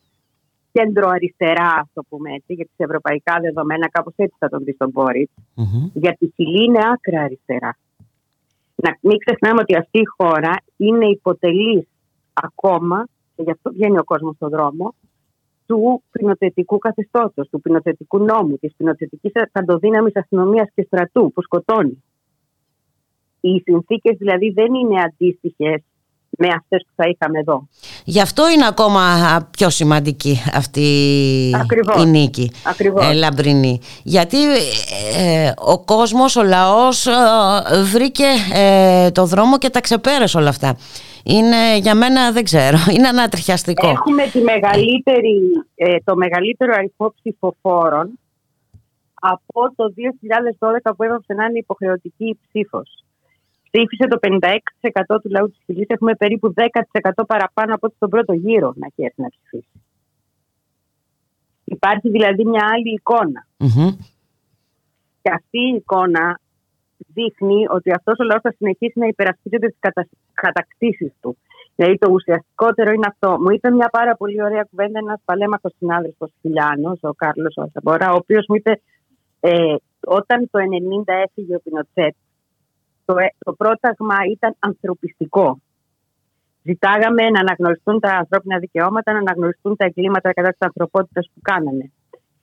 κέντρο-αριστερά, 0.71 1.67
ας 1.67 1.89
το 1.93 2.03
πούμε 2.09 2.33
έτσι, 2.33 2.53
γιατί 2.53 2.71
σε 2.75 2.83
ευρωπαϊκά 2.83 3.39
δεδομένα 3.41 3.89
κάπως 3.89 4.13
έτσι 4.15 4.35
θα 4.39 4.49
τον 4.49 4.63
δεις 4.63 4.75
στον 4.75 4.89
Μπόριτ. 4.89 5.29
Mm-hmm. 5.55 5.89
Γιατί 5.93 6.25
η 6.25 6.33
Χιλή 6.35 6.63
είναι 6.63 6.79
άκρα 6.93 7.21
αριστερά. 7.21 7.77
Να 8.75 8.97
μην 9.01 9.17
ξεχνάμε 9.17 9.61
ότι 9.61 9.75
αυτή 9.75 9.99
η 9.99 10.05
χώρα 10.17 10.53
είναι 10.77 11.05
υποτελής 11.05 11.87
ακόμα, 12.33 13.07
και 13.35 13.43
γι' 13.43 13.51
αυτό 13.51 13.71
βγαίνει 13.71 13.97
ο 13.97 14.03
κόσμος 14.03 14.35
στον 14.35 14.49
δρόμο, 14.49 14.95
του 15.65 16.03
πεινοθετικού 16.11 16.77
καθεστώτος, 16.77 17.49
του 17.49 17.61
πεινοθετικού 17.61 18.17
νόμου, 18.17 18.57
της 18.57 18.73
πεινοθετική 18.77 19.31
παντοδύναμης 19.51 20.15
αστυνομίας 20.15 20.67
και 20.75 20.83
στρατού 20.83 21.31
που 21.31 21.41
σκοτώνει. 21.41 22.03
Οι 23.39 23.59
συνθήκες 23.59 24.17
δηλαδή 24.17 24.49
δεν 24.49 24.73
είναι 24.73 25.01
αντίστοιχες 25.01 25.83
με 26.37 26.47
αυτές 26.47 26.85
που 26.87 26.93
θα 26.95 27.09
είχαμε 27.09 27.39
εδώ. 27.39 27.67
Γι' 28.03 28.21
αυτό 28.21 28.49
είναι 28.49 28.67
ακόμα 28.67 29.01
πιο 29.51 29.69
σημαντική 29.69 30.41
αυτή 30.53 30.81
η 31.99 32.05
νίκη 32.05 32.51
Ακριβώς. 32.65 33.09
Ε, 33.09 33.13
λαμπρινή. 33.13 33.79
Γιατί 34.03 34.37
ε, 35.17 35.51
ο 35.57 35.83
κόσμος, 35.83 36.35
ο 36.35 36.43
λαός 36.43 37.07
ε, 37.07 37.11
βρήκε 37.91 38.27
ε, 38.53 39.11
το 39.11 39.25
δρόμο 39.25 39.57
και 39.57 39.69
τα 39.69 39.81
ξεπέρασε 39.81 40.37
όλα 40.37 40.49
αυτά. 40.49 40.77
Είναι 41.23 41.77
για 41.77 41.95
μένα 41.95 42.31
δεν 42.31 42.43
ξέρω, 42.43 42.77
είναι 42.95 43.07
ανατριχιαστικό. 43.07 43.87
Έχουμε 43.87 44.23
τη 44.23 44.39
μεγαλύτερη, 44.39 45.39
το 46.03 46.15
μεγαλύτερο 46.15 46.73
αριθμό 46.75 47.13
ψηφοφόρων 47.15 48.19
από 49.13 49.73
το 49.75 49.93
2012 50.89 50.91
που 50.97 51.03
έβαψε 51.03 51.33
να 51.33 51.45
είναι 51.45 51.57
υποχρεωτική 51.57 52.25
η 52.25 52.37
ψήφος 52.47 53.03
ψήφισε 53.71 54.07
το 54.07 54.17
56% 54.21 55.21
του 55.21 55.29
λαού 55.29 55.49
της 55.49 55.61
Χιλής. 55.65 55.87
Έχουμε 55.87 56.15
περίπου 56.15 56.53
10% 56.55 57.23
παραπάνω 57.27 57.73
από 57.75 57.93
τον 57.99 58.09
πρώτο 58.09 58.33
γύρο 58.33 58.73
να 58.75 58.85
έχει 58.85 59.03
έρθει 59.03 59.21
να 59.21 59.29
ψηφίσει. 59.29 59.81
Υπάρχει 61.63 62.09
δηλαδή 62.09 62.45
μια 62.45 62.65
άλλη 62.73 63.01
Και 65.21 65.31
αυτή 65.33 65.59
η 65.59 65.75
εικόνα 65.75 66.39
δείχνει 66.97 67.67
ότι 67.69 67.91
αυτός 67.91 68.19
ο 68.19 68.23
λαός 68.23 68.41
θα 68.41 68.53
συνεχίσει 68.57 68.99
να 68.99 69.07
υπερασπίζεται 69.07 69.67
τις 69.67 69.77
κατα... 69.79 70.07
κατακτήσεις 70.33 71.11
του. 71.21 71.37
Δηλαδή 71.75 71.97
το 71.97 72.09
ουσιαστικότερο 72.11 72.91
είναι 72.91 73.07
αυτό. 73.07 73.37
Μου 73.41 73.49
είπε 73.49 73.71
μια 73.71 73.89
πάρα 73.89 74.15
πολύ 74.15 74.43
ωραία 74.43 74.67
κουβέντα 74.69 74.99
ένας 74.99 75.21
παλέμαχος 75.25 75.73
συνάδελφος 75.77 76.31
Φιλιάνο, 76.41 76.97
ο 77.01 77.13
Κάρλος 77.13 77.55
Οσαμπορα, 77.57 78.11
ο 78.11 78.15
οποίος 78.15 78.45
μου 78.47 78.55
είπε 78.55 78.81
ε, 79.39 79.75
όταν 80.05 80.49
το 80.51 80.59
90 81.05 81.13
έφυγε 81.25 81.55
ο 81.55 81.59
Πινοτσέτ 81.63 82.15
το, 83.07 83.17
ε, 83.17 83.27
το 83.45 83.53
πρόταγμα 83.53 84.15
ήταν 84.31 84.55
ανθρωπιστικό. 84.59 85.59
Ζητάγαμε 86.63 87.29
να 87.29 87.39
αναγνωριστούν 87.39 87.99
τα 87.99 88.11
ανθρώπινα 88.21 88.57
δικαιώματα, 88.57 89.11
να 89.11 89.19
αναγνωριστούν 89.19 89.75
τα 89.75 89.85
εγκλήματα 89.85 90.33
κατά 90.33 90.49
της 90.49 90.59
ανθρωπότητας 90.59 91.29
που 91.33 91.39
κάνανε. 91.41 91.91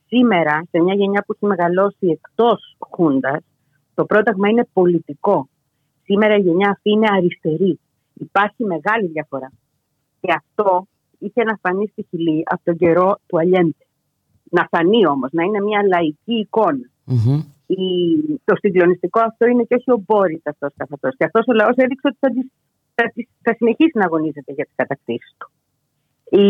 Σήμερα, 0.07 0.62
σε 0.71 0.83
μια 0.83 0.95
γενιά 0.95 1.25
που 1.27 1.33
έχει 1.33 1.47
μεγαλώσει 1.47 2.07
εκτός 2.07 2.77
Χούντας, 2.91 3.45
το 3.95 4.05
πρόταγμα 4.05 4.49
είναι 4.49 4.69
πολιτικό. 4.73 5.49
Σήμερα 6.05 6.37
η 6.37 6.41
γενιά 6.41 6.71
αυτή 6.71 6.91
είναι 6.91 7.09
αριστερή. 7.11 7.81
Υπάρχει 8.15 8.65
μεγάλη 8.65 9.07
διαφορά. 9.07 9.53
Και 10.21 10.33
αυτό 10.33 10.87
είχε 11.19 11.43
να 11.45 11.59
φανεί 11.62 11.87
στη 11.87 12.07
Χιλή 12.11 12.43
από 12.47 12.61
τον 12.65 12.77
καιρό 12.77 13.19
του 13.27 13.39
Αλιέντε. 13.39 13.85
Να 14.51 14.67
φανεί 14.71 15.07
όμως, 15.07 15.31
να 15.33 15.43
είναι 15.43 15.61
μια 15.61 15.81
λαϊκή 15.87 16.49
η, 17.83 17.91
το 18.45 18.55
συγκλονιστικό 18.57 19.20
αυτό 19.20 19.47
είναι 19.47 19.62
και 19.62 19.75
όχι 19.75 19.91
ο 19.91 20.03
Μπόρις 20.07 20.43
αυτός 20.45 20.72
καθ' 20.77 20.93
αυτό. 20.93 21.09
Και 21.09 21.25
αυτός 21.25 21.45
ο 21.47 21.53
λαός 21.53 21.77
έδειξε 21.77 22.07
ότι 22.11 22.18
θα, 22.20 22.29
θα, 22.95 23.05
θα, 23.43 23.55
συνεχίσει 23.59 23.99
να 23.99 24.05
αγωνίζεται 24.05 24.53
για 24.53 24.64
τις 24.64 24.75
κατακτήσεις 24.77 25.35
του. 25.39 25.49
Η, 26.43 26.47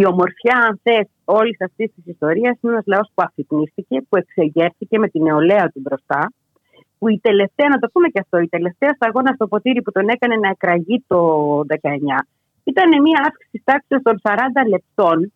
η 0.00 0.06
ομορφιά, 0.06 0.56
αν 0.68 0.80
θες, 0.82 1.08
όλης 1.24 1.56
αυτής 1.60 1.88
της 1.94 2.04
ιστορίας 2.06 2.58
είναι 2.60 2.72
ένας 2.72 2.86
λαός 2.86 3.08
που 3.14 3.22
αφυπνίστηκε, 3.26 3.96
που 4.08 4.16
εξεγέρθηκε 4.16 4.98
με 4.98 5.08
την 5.08 5.22
νεολαία 5.22 5.70
του 5.72 5.80
μπροστά. 5.80 6.32
Που 6.98 7.08
η 7.08 7.18
τελευταία, 7.22 7.68
να 7.68 7.78
το 7.78 7.88
πούμε 7.92 8.08
και 8.08 8.20
αυτό, 8.20 8.38
η 8.38 8.48
τελευταία 8.48 8.92
σταγόνα 8.92 9.32
στο 9.34 9.46
ποτήρι 9.46 9.82
που 9.82 9.92
τον 9.92 10.08
έκανε 10.08 10.36
να 10.36 10.48
εκραγεί 10.48 11.04
το 11.06 11.20
19 11.68 11.78
ήταν 12.64 13.02
μια 13.02 13.20
αύξηση 13.26 13.62
τάξης 13.64 14.02
των 14.02 14.20
40 14.22 14.68
λεπτών 14.68 15.32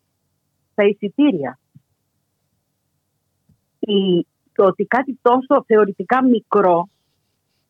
στα 0.71 0.83
εισιτήρια. 0.83 1.59
Η, 3.79 4.25
το 4.57 4.65
ότι 4.65 4.83
κάτι 4.85 5.19
τόσο 5.21 5.63
θεωρητικά 5.67 6.23
μικρό 6.23 6.89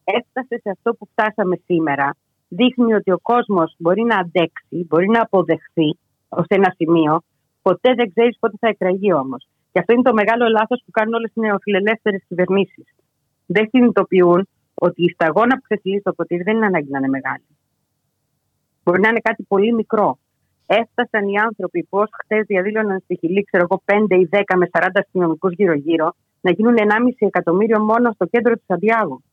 έφτασε 0.04 0.56
σε 0.64 0.70
αυτό 0.70 0.94
που 0.94 1.08
φτάσαμε 1.12 1.56
σήμερα. 1.66 2.16
Δείχνει 2.48 2.94
ότι 2.94 3.12
ο 3.12 3.20
κόσμος 3.22 3.76
μπορεί 3.78 4.04
να 4.04 4.18
αντέξει, 4.18 4.86
μπορεί 4.88 5.08
να 5.08 5.22
αποδεχθεί 5.22 5.90
ως 6.30 6.46
ένα 6.48 6.74
σημείο. 6.76 7.22
Ποτέ 7.62 7.94
δεν 7.94 8.10
ξέρεις 8.10 8.38
πότε 8.40 8.56
θα 8.60 8.68
εκραγεί 8.68 9.14
όμως. 9.14 9.48
Και 9.72 9.80
αυτό 9.80 9.94
είναι 9.94 10.02
το 10.10 10.14
μεγάλο 10.14 10.48
λάθος 10.48 10.82
που 10.86 10.92
κάνουν 10.92 11.14
όλες 11.14 11.32
οι 11.34 11.40
νεοφιλελεύθερες 11.40 12.22
κυβερνήσεις. 12.28 12.88
Δεν 13.46 13.68
συνειδητοποιούν 13.70 14.48
ότι 14.74 15.04
η 15.04 15.10
σταγόνα 15.10 15.56
που 15.56 15.62
ξεφυλίζει 15.62 16.02
το 16.02 16.14
ποτήρι 16.14 16.44
δεν 16.44 16.56
είναι 16.56 16.66
ανάγκη 16.66 16.92
να 16.92 16.98
είναι 16.98 17.08
μεγάλη. 17.08 17.48
Μπορεί 18.84 19.00
να 19.02 19.10
είναι 19.10 19.20
κάτι 19.20 19.44
πολύ 19.44 19.74
μικρό. 19.74 20.18
Έφτασαν 20.66 21.28
οι 21.28 21.38
άνθρωποι 21.38 21.84
που 21.90 21.98
ως 21.98 22.10
χτε 22.22 22.42
διαδήλωναν 22.42 23.00
στη 23.00 23.18
Χιλή, 23.18 23.44
ξέρω 23.44 23.64
εγώ, 23.70 23.82
5 23.86 24.16
ή 24.16 24.30
10 24.32 24.42
με 24.56 24.70
40 24.72 24.88
αστυνομικούς 24.94 25.54
γύρω-γύρω, 25.54 26.16
να 26.48 26.54
γίνουν 26.58 26.76
1,5 26.78 27.28
εκατομμύριο 27.32 27.80
μόνο 27.80 28.12
στο 28.12 28.26
κέντρο 28.26 28.54
του 28.54 28.64
Σαντιάγου. 28.68 29.24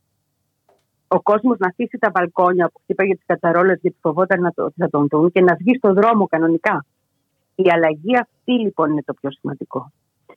Ο 1.08 1.20
κόσμος 1.22 1.58
να 1.58 1.66
αφήσει 1.66 1.98
τα 1.98 2.10
μπαλκόνια 2.12 2.66
που 2.72 2.80
χτύπαγε 2.82 3.14
τις 3.14 3.26
κατσαρόλες 3.26 3.78
γιατί 3.80 3.96
φοβόταν 4.00 4.40
να 4.40 4.50
το, 4.52 4.70
θα 4.76 4.88
τον 4.90 5.06
δουν 5.10 5.30
και 5.32 5.40
να 5.40 5.54
βγει 5.54 5.76
στο 5.76 5.92
δρόμο 5.92 6.26
κανονικά. 6.26 6.84
Η 7.54 7.64
αλλαγή 7.74 8.16
αυτή 8.24 8.52
λοιπόν 8.52 8.90
είναι 8.90 9.02
το 9.02 9.14
πιο 9.14 9.30
σημαντικό. 9.30 9.92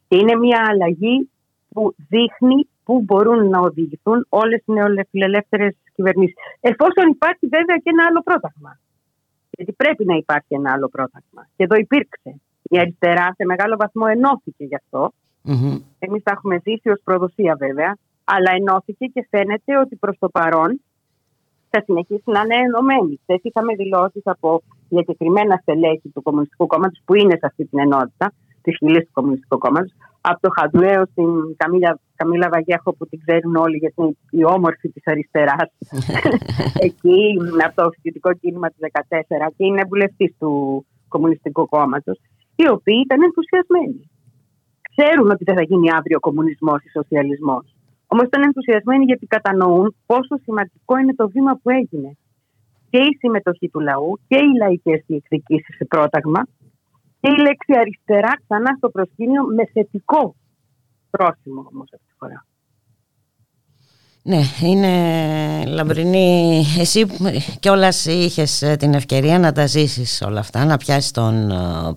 Και 0.08 0.18
είναι 0.18 0.36
μια 0.36 0.66
αλλαγή 0.70 1.30
που 1.70 1.96
δείχνει 2.10 2.68
πού 2.84 3.02
μπορούν 3.02 3.50
να 3.50 3.60
οδηγηθούν 3.60 4.26
όλες 4.30 4.62
οι 4.66 4.72
νεοφιλελεύθερες 4.72 5.76
κυβερνήσεις. 5.96 6.36
Εφόσον 6.60 7.06
υπάρχει 7.10 7.48
βέβαια 7.48 7.78
και 7.84 7.90
ένα 7.96 8.04
άλλο 8.10 8.22
πρόταγμα. 8.24 8.80
Γιατί 9.50 9.72
πρέπει 9.74 10.06
να 10.06 10.16
υπάρχει 10.16 10.54
ένα 10.60 10.72
άλλο 10.72 10.88
πρόταγμα. 10.88 11.42
Και 11.56 11.64
εδώ 11.64 11.76
υπήρξε. 11.76 12.32
Η 12.64 12.80
αριστερά 12.80 13.34
σε 13.36 13.46
μεγάλο 13.46 13.76
βαθμό 13.80 14.06
ενώθηκε 14.10 14.64
γι' 14.64 14.76
αυτό. 14.76 15.12
Mm-hmm. 15.48 15.82
Εμείς 16.00 16.24
τα 16.24 16.32
έχουμε 16.32 16.56
ζήσει 16.64 16.90
ως 16.90 17.02
προδοσία 17.04 17.56
βέβαια. 17.60 17.98
Αλλά 18.24 18.52
ενώθηκε 18.60 19.06
και 19.06 19.28
φαίνεται 19.30 19.78
ότι 19.78 19.96
προς 19.96 20.18
το 20.20 20.30
παρόν 20.30 20.82
θα 21.70 21.82
συνεχίσει 21.86 22.30
να 22.36 22.42
είναι 22.42 22.56
ενωμένη. 22.66 23.20
Χθες 23.22 23.40
είχαμε 23.42 23.76
δηλώσεις 23.76 24.22
από 24.26 24.62
συγκεκριμένα 24.88 25.56
στελέχη 25.62 26.10
του 26.14 26.22
Κομμουνιστικού 26.22 26.68
Κόμματος 26.68 27.02
που 27.06 27.14
είναι 27.16 27.36
σε 27.42 27.46
αυτή 27.46 27.66
την 27.66 27.80
ενότητα, 27.80 28.34
της 28.62 28.78
χιλή 28.78 29.02
του 29.06 29.12
Κομμουνιστικού 29.14 29.58
Κόμματος, 29.58 29.94
από 30.22 30.40
το 30.42 30.50
Χαντουέο 30.56 31.06
στην 31.12 31.30
Καμίλα, 31.58 32.00
Καμίλα 32.16 32.50
Βαγέχο 32.50 32.94
που 32.94 33.08
την 33.08 33.20
ξέρουν 33.26 33.56
όλοι 33.56 33.78
γιατί 33.78 33.96
είναι 33.98 34.16
η 34.30 34.44
όμορφη 34.46 34.90
της 34.90 35.04
αριστεράς 35.06 35.70
εκεί 36.88 37.20
από 37.66 37.76
το 37.82 37.90
φοιτητικό 37.90 38.34
κίνημα 38.34 38.68
του 38.68 38.76
2014 38.80 39.48
και 39.58 39.66
είναι 39.66 39.84
βουλευτής 39.88 40.36
του 40.40 40.52
Κομμουνιστικού 41.08 41.68
Κόμματος 41.68 42.20
οι 42.56 42.70
οποίοι 42.70 43.02
ήταν 43.06 43.20
ενθουσιασμένοι. 43.22 44.10
Ξέρουν 44.98 45.30
ότι 45.32 45.44
δεν 45.44 45.56
θα 45.56 45.62
γίνει 45.62 45.92
αύριο 45.92 46.20
κομμουνισμός 46.20 46.84
ή 46.84 46.90
σοσιαλισμός. 46.90 47.66
Όμως 48.08 48.26
ήταν 48.26 48.42
ενθουσιασμένοι 48.44 49.04
γιατί 49.04 49.26
κατανοούν 49.26 49.96
πόσο 50.06 50.36
σημαντικό 50.44 50.98
είναι 50.98 51.14
το 51.16 51.30
βήμα 51.30 51.54
που 51.62 51.70
έγινε. 51.70 52.18
Και 52.90 52.98
η 52.98 53.18
συμμετοχή 53.20 53.70
του 53.70 53.80
λαού 53.80 54.20
και 54.28 54.38
οι 54.38 54.58
λαϊκές 54.62 55.04
διεκδικήσεις 55.08 55.76
σε 55.76 55.86
πρόταγμα 55.86 56.42
και 57.20 57.30
η 57.36 57.38
λέξη 57.42 57.74
αριστερά 57.82 58.34
ξανά 58.44 58.72
στο 58.78 58.90
προσκήνιο 58.90 59.44
με 59.44 59.66
θετικό 59.74 60.36
πρόσημο 61.10 61.70
όμως 61.74 61.88
αυτή 61.94 62.06
τη 62.08 62.14
φορά. 62.18 62.46
Ναι, 64.22 64.42
είναι 64.62 64.92
λαμπρινή. 65.66 66.64
Εσύ 66.80 67.06
κιόλας 67.60 68.06
είχες 68.06 68.62
ε, 68.62 68.76
την 68.76 68.94
ευκαιρία 68.94 69.40
να 69.40 69.52
τα 69.52 69.66
ζήσεις 69.66 70.22
όλα 70.22 70.40
αυτά, 70.40 70.66
να 70.66 70.78
πιάσεις 70.78 71.12
τον 71.12 71.52
ε, 71.52 71.94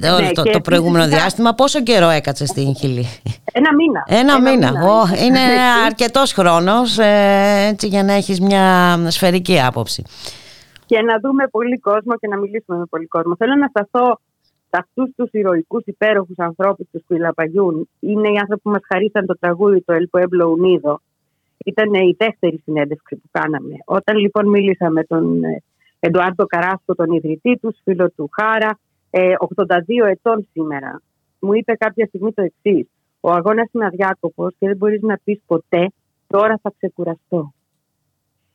παλμό. 0.00 0.18
Ναι, 0.18 0.32
το, 0.32 0.42
το 0.42 0.60
προηγούμενο 0.60 1.06
διάστημα 1.06 1.54
πόσο 1.54 1.82
καιρό 1.82 2.08
έκατσε 2.08 2.46
στην 2.46 2.74
Χιλή; 2.74 3.04
Ένα 3.52 3.74
μήνα 3.74 4.04
Ένα, 4.06 4.40
μήνα, 4.40 4.72
Είναι 5.24 5.40
αρκετός 5.86 6.32
χρόνος 6.32 6.98
ε, 6.98 7.68
έτσι, 7.70 7.86
για 7.86 8.02
να 8.02 8.12
έχεις 8.12 8.40
μια 8.40 8.96
σφαιρική 9.10 9.60
άποψη 9.60 10.04
και 10.86 11.02
να 11.02 11.18
δούμε 11.18 11.46
πολύ 11.46 11.78
κόσμο 11.78 12.16
και 12.16 12.28
να 12.28 12.36
μιλήσουμε 12.36 12.78
με 12.78 12.84
πολύ 12.84 13.06
κόσμο. 13.06 13.36
Θέλω 13.36 13.54
να 13.54 13.66
σταθώ 13.66 14.20
σε 14.70 14.76
αυτούς 14.82 15.10
τους 15.16 15.30
ηρωικούς 15.32 15.84
υπέροχους 15.84 16.38
ανθρώπους 16.38 16.86
τους 16.90 17.02
Κουιλαπαγιούν. 17.06 17.88
Είναι 18.00 18.28
οι 18.28 18.36
άνθρωποι 18.36 18.62
που 18.62 18.70
μας 18.70 18.82
χαρίσαν 18.92 19.26
το 19.26 19.38
τραγούδι 19.38 19.82
το 19.82 19.94
El 19.94 20.18
Pueblo 20.18 20.46
Unido. 20.58 20.94
Ήταν 21.64 21.94
η 21.94 22.14
δεύτερη 22.18 22.60
συνέντευξη 22.64 23.16
που 23.16 23.28
κάναμε. 23.30 23.74
Όταν 23.84 24.16
λοιπόν 24.16 24.48
μίλησα 24.48 24.90
με 24.90 25.04
τον 25.04 25.44
ε, 25.44 25.62
Εντουάρτο 25.98 26.46
Καράσκο, 26.46 26.94
τον 26.94 27.12
ιδρυτή 27.12 27.58
τους, 27.60 27.76
φίλο 27.84 28.10
του 28.10 28.30
Χάρα, 28.32 28.78
82 29.14 30.06
ε, 30.06 30.10
ετών 30.10 30.48
σήμερα, 30.52 31.02
μου 31.38 31.52
είπε 31.54 31.74
κάποια 31.74 32.06
στιγμή 32.06 32.32
το 32.32 32.42
εξής. 32.42 32.88
Ο 33.20 33.30
αγώνας 33.30 33.68
είναι 33.72 33.84
αδιάκοπος 33.86 34.54
και 34.58 34.66
δεν 34.66 34.76
μπορείς 34.76 35.02
να 35.02 35.18
πεις 35.24 35.40
ποτέ 35.46 35.92
τώρα 36.26 36.58
θα 36.62 36.72
ξεκουραστώ. 36.76 37.52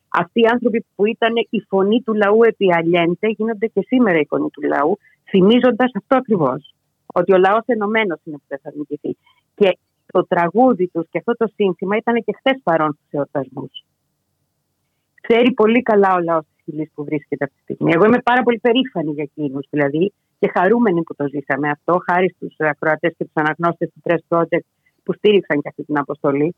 Αυτοί 0.08 0.40
οι 0.40 0.46
άνθρωποι 0.46 0.86
που 0.96 1.06
ήταν 1.06 1.34
η 1.50 1.60
φωνή 1.68 2.02
του 2.02 2.14
λαού 2.14 2.44
επί 2.44 2.74
Αλιέντε 2.74 3.28
γίνονται 3.28 3.68
και 3.68 3.82
σήμερα 3.88 4.20
η 4.20 4.26
φωνή 4.26 4.50
του 4.50 4.62
λαού, 4.62 4.98
θυμίζοντας 5.30 5.92
αυτό 5.96 6.16
ακριβώς. 6.16 6.74
Ότι 7.06 7.34
ο 7.34 7.38
λαός 7.38 7.64
ενωμένος 7.66 8.20
είναι 8.24 8.38
που 8.38 8.44
δεν 8.48 8.60
θα 8.62 8.72
νικηθεί. 8.76 9.18
Και 9.56 9.78
το 10.06 10.26
τραγούδι 10.28 10.88
τους 10.88 11.08
και 11.10 11.18
αυτό 11.18 11.34
το 11.34 11.52
σύνθημα 11.56 11.96
ήταν 11.98 12.24
και 12.26 12.34
χθες 12.38 12.62
παρόν 12.64 12.94
στους 12.94 13.12
εορτασμούς. 13.12 13.86
Ξέρει 15.22 15.52
πολύ 15.52 15.82
καλά 15.82 16.14
ο 16.14 16.20
λαός 16.20 16.44
της 16.44 16.64
Χιλής 16.64 16.92
που 16.94 17.04
βρίσκεται 17.04 17.44
αυτή 17.44 17.56
τη 17.58 17.74
στιγμή. 17.74 17.92
Εγώ 17.96 18.06
είμαι 18.06 18.22
πάρα 18.24 18.44
πολύ 18.44 18.60
περήφανη 18.60 19.12
για 19.12 19.24
εκείνους 19.24 19.68
δηλαδή 19.70 20.14
και 20.40 20.52
χαρούμενη 20.54 21.04
που 21.04 21.16
το 21.16 21.26
ζήσαμε 21.28 21.70
αυτό, 21.70 22.02
χάρη 22.10 22.34
στους 22.36 22.56
ακροατές 22.58 23.14
και 23.18 23.24
τους 23.24 23.34
αναγνώστες 23.34 23.90
του 23.94 24.02
Press 24.04 24.38
Project 24.38 24.66
που 25.04 25.14
στήριξαν 25.14 25.62
και 25.62 25.68
αυτή 25.68 25.84
την 25.84 25.98
αποστολή 25.98 26.56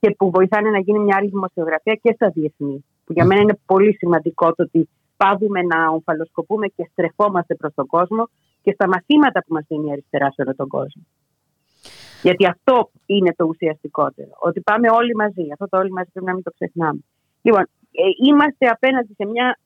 και 0.00 0.10
που 0.18 0.30
βοηθάνε 0.30 0.70
να 0.70 0.78
γίνει 0.78 0.98
μια 0.98 1.16
άλλη 1.18 1.28
δημοσιογραφία 1.28 1.94
και 2.02 2.12
στα 2.14 2.28
διεθνή. 2.28 2.84
Που 3.04 3.12
για 3.12 3.24
μένα 3.24 3.40
είναι 3.40 3.58
πολύ 3.66 3.96
σημαντικό 3.96 4.54
το 4.54 4.62
ότι 4.62 4.88
πάβουμε 5.16 5.62
να 5.62 5.88
ομφαλοσκοπούμε 5.88 6.66
και 6.66 6.88
στρεφόμαστε 6.92 7.54
προς 7.54 7.74
τον 7.74 7.86
κόσμο 7.86 8.28
και 8.62 8.72
στα 8.72 8.88
μαθήματα 8.88 9.40
που 9.44 9.52
μας 9.54 9.64
δίνει 9.68 9.88
η 9.88 9.92
αριστερά 9.92 10.30
σε 10.30 10.42
όλο 10.42 10.54
τον 10.54 10.68
κόσμο. 10.68 11.02
Γιατί 12.22 12.46
αυτό 12.46 12.90
είναι 13.06 13.34
το 13.36 13.44
ουσιαστικότερο. 13.44 14.30
Ότι 14.38 14.60
πάμε 14.60 14.90
όλοι 14.90 15.14
μαζί. 15.14 15.46
Αυτό 15.52 15.68
το 15.68 15.76
όλοι 15.78 15.92
μαζί 15.92 16.10
πρέπει 16.12 16.26
να 16.26 16.34
μην 16.34 16.42
το 16.42 16.50
ξεχνάμε. 16.50 17.00
Λοιπόν, 17.42 17.62
ε, 17.90 18.02
είμαστε 18.28 18.66
απέναντι 18.66 19.12
σε 19.14 19.26
μια 19.26 19.58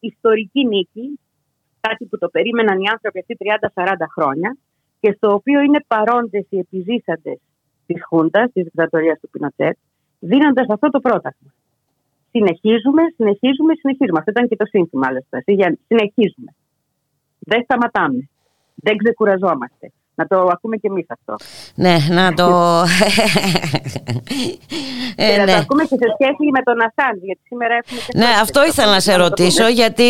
ιστορική 0.00 0.66
νίκη, 0.66 1.20
κάτι 1.86 2.04
που 2.04 2.18
το 2.18 2.28
περίμεναν 2.28 2.76
οι 2.80 2.88
άνθρωποι 2.94 3.18
αυτοί 3.18 3.36
30-40 3.74 4.06
χρόνια 4.16 4.56
και 5.00 5.12
στο 5.16 5.28
οποίο 5.38 5.60
είναι 5.60 5.80
παρόντες 5.86 6.46
οι 6.48 6.58
επιζήσαντες 6.58 7.38
της 7.86 8.04
Χούντας, 8.08 8.52
της 8.52 8.62
δικτατορία 8.64 9.18
του 9.20 9.28
Πινοτσέτ, 9.32 9.76
δίνοντας 10.18 10.66
αυτό 10.68 10.88
το 10.88 11.00
πρότασμα. 11.00 11.50
Συνεχίζουμε, 12.30 13.02
συνεχίζουμε, 13.16 13.72
συνεχίζουμε. 13.74 14.18
Αυτό 14.18 14.30
ήταν 14.30 14.48
και 14.48 14.56
το 14.56 14.66
σύνθημα, 14.66 15.06
άλλωστε. 15.08 15.36
Συνεχίζουμε. 15.86 16.50
Δεν 17.38 17.62
σταματάμε. 17.62 18.28
Δεν 18.74 18.96
ξεκουραζόμαστε. 18.96 19.92
Να 20.14 20.26
το 20.26 20.48
ακούμε 20.52 20.76
και 20.76 20.88
εμείς 20.90 21.06
αυτό. 21.08 21.34
Ναι, 21.74 21.96
να 22.10 22.34
το... 22.34 22.46
και 25.16 25.22
ε, 25.22 25.36
να 25.36 25.44
το 25.44 25.52
ναι. 25.52 25.58
ακούμε 25.58 25.82
και 25.82 25.96
σε 25.96 26.16
σχέση 26.20 26.50
με 26.52 26.62
τον 26.62 26.76
Ασάντ, 26.80 27.22
γιατί 27.22 27.40
σήμερα 27.46 27.74
έχουμε... 27.74 28.00
Και 28.06 28.18
ναι, 28.18 28.26
αυτό 28.42 28.66
ήθελα 28.66 28.90
να 28.90 29.00
σε 29.00 29.14
ρωτήσω, 29.14 29.68
γιατί 29.68 30.04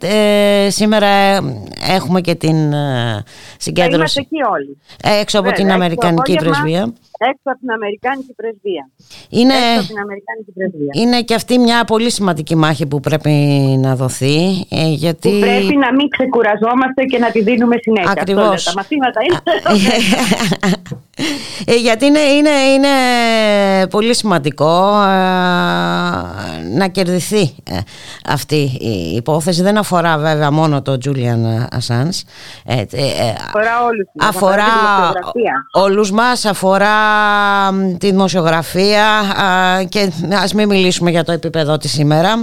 ε, 0.00 0.66
σήμερα 0.70 1.40
έχουμε 1.88 2.20
και 2.20 2.34
την 2.34 2.72
ε, 2.72 3.24
συγκέντρωση... 3.58 3.96
είμαστε 3.96 4.20
εκεί 4.20 4.38
όλοι. 4.52 4.78
Έξω 5.20 5.38
από 5.38 5.52
την 5.52 5.70
Αμερικανική 5.70 6.34
Πρεσβεία 6.34 6.92
έξω 7.18 7.42
από 7.42 7.58
την 7.58 7.70
Αμερικάνικη 7.70 8.32
πρεσβεία. 8.34 8.90
Είναι, 9.28 9.54
έξω 9.54 9.78
από 9.78 9.86
την 9.86 9.98
Αμερικάνικη 9.98 10.52
πρεσβεία. 10.52 10.92
είναι 10.92 11.22
και 11.22 11.34
αυτή 11.34 11.58
μια 11.58 11.84
πολύ 11.84 12.10
σημαντική 12.10 12.56
μάχη 12.56 12.86
που 12.86 13.00
πρέπει 13.00 13.30
να 13.78 13.96
δοθεί. 13.96 14.66
Ε, 14.68 14.88
γιατί... 14.88 15.30
Που 15.30 15.38
πρέπει 15.38 15.76
να 15.76 15.92
μην 15.94 16.08
ξεκουραζόμαστε 16.08 17.04
και 17.04 17.18
να 17.18 17.30
τη 17.30 17.42
δίνουμε 17.42 17.76
συνέχεια. 17.80 18.10
Ακριβώς. 18.10 18.64
τα 18.64 18.72
μαθήματα 18.76 19.20
είναι. 19.26 19.40
ε, 21.72 21.74
γιατί 21.74 22.06
είναι, 22.06 22.18
είναι, 22.18 22.50
είναι 22.50 22.88
πολύ 23.86 24.14
σημαντικό 24.14 25.02
ε, 25.02 25.16
να 26.76 26.88
κερδιθεί 26.88 27.54
ε, 27.64 27.78
αυτή 28.26 28.78
η 28.80 29.14
υπόθεση. 29.16 29.62
Δεν 29.62 29.78
αφορά 29.78 30.18
βέβαια 30.18 30.50
μόνο 30.50 30.82
τον 30.82 30.98
Τζούλιαν 30.98 31.68
Ασάνς. 31.70 32.22
αφορά 33.46 33.84
όλους. 33.84 34.06
Αφορά 34.18 34.64
όλους 35.72 36.10
μας, 36.10 36.44
αφορά 36.44 37.04
τη 37.98 38.10
δημοσιογραφία 38.10 39.06
και 39.88 40.12
ας 40.42 40.54
μην 40.54 40.68
μιλήσουμε 40.68 41.10
για 41.10 41.24
το 41.24 41.32
επίπεδο 41.32 41.76
της 41.76 41.90
σήμερα 41.90 42.34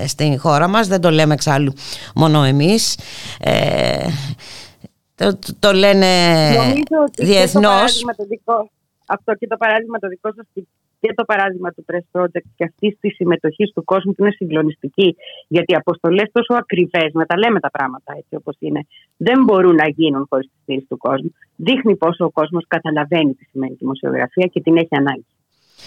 ε, 0.00 0.06
στην 0.06 0.38
χώρα 0.38 0.68
μας, 0.68 0.88
δεν 0.88 1.00
το 1.00 1.10
λέμε 1.10 1.34
εξάλλου 1.34 1.72
μόνο 2.14 2.42
εμείς. 2.42 2.98
Ε, 3.40 4.06
το, 5.14 5.38
το 5.58 5.72
λένε 5.72 6.06
διεθνώς. 7.16 8.04
αυτό 9.06 9.34
και 9.34 9.46
το 9.46 9.56
παράδειγμα 9.56 9.98
το 9.98 10.08
δικό 10.08 10.32
σας 10.36 10.46
και 11.00 11.12
το 11.14 11.24
παράδειγμα 11.24 11.70
του 11.70 11.84
Press 11.88 12.20
Project 12.20 12.48
και 12.56 12.64
αυτή 12.64 12.96
τη 13.00 13.08
συμμετοχή 13.08 13.72
του 13.74 13.84
κόσμου 13.84 14.12
που 14.12 14.22
είναι 14.22 14.32
συγκλονιστική. 14.32 15.16
Γιατί 15.48 15.72
οι 15.72 15.76
αποστολές 15.76 16.28
τόσο 16.32 16.54
ακριβές, 16.54 17.12
να 17.12 17.26
τα 17.26 17.38
λέμε 17.38 17.60
τα 17.60 17.70
πράγματα 17.70 18.12
έτσι 18.16 18.34
όπως 18.34 18.56
είναι, 18.58 18.86
δεν 19.16 19.44
μπορούν 19.44 19.74
να 19.74 19.88
γίνουν 19.88 20.26
χωρίς 20.28 20.46
τη 20.46 20.56
στήριξη 20.62 20.88
του 20.88 20.96
κόσμου. 20.96 21.32
Δείχνει 21.56 21.96
πόσο 21.96 22.24
ο 22.24 22.30
κόσμος 22.30 22.64
καταλαβαίνει 22.68 23.34
τι 23.34 23.44
σημαίνει 23.44 23.74
δημοσιογραφία 23.74 24.46
και 24.46 24.60
την 24.60 24.76
έχει 24.76 24.96
ανάγκη. 24.96 25.26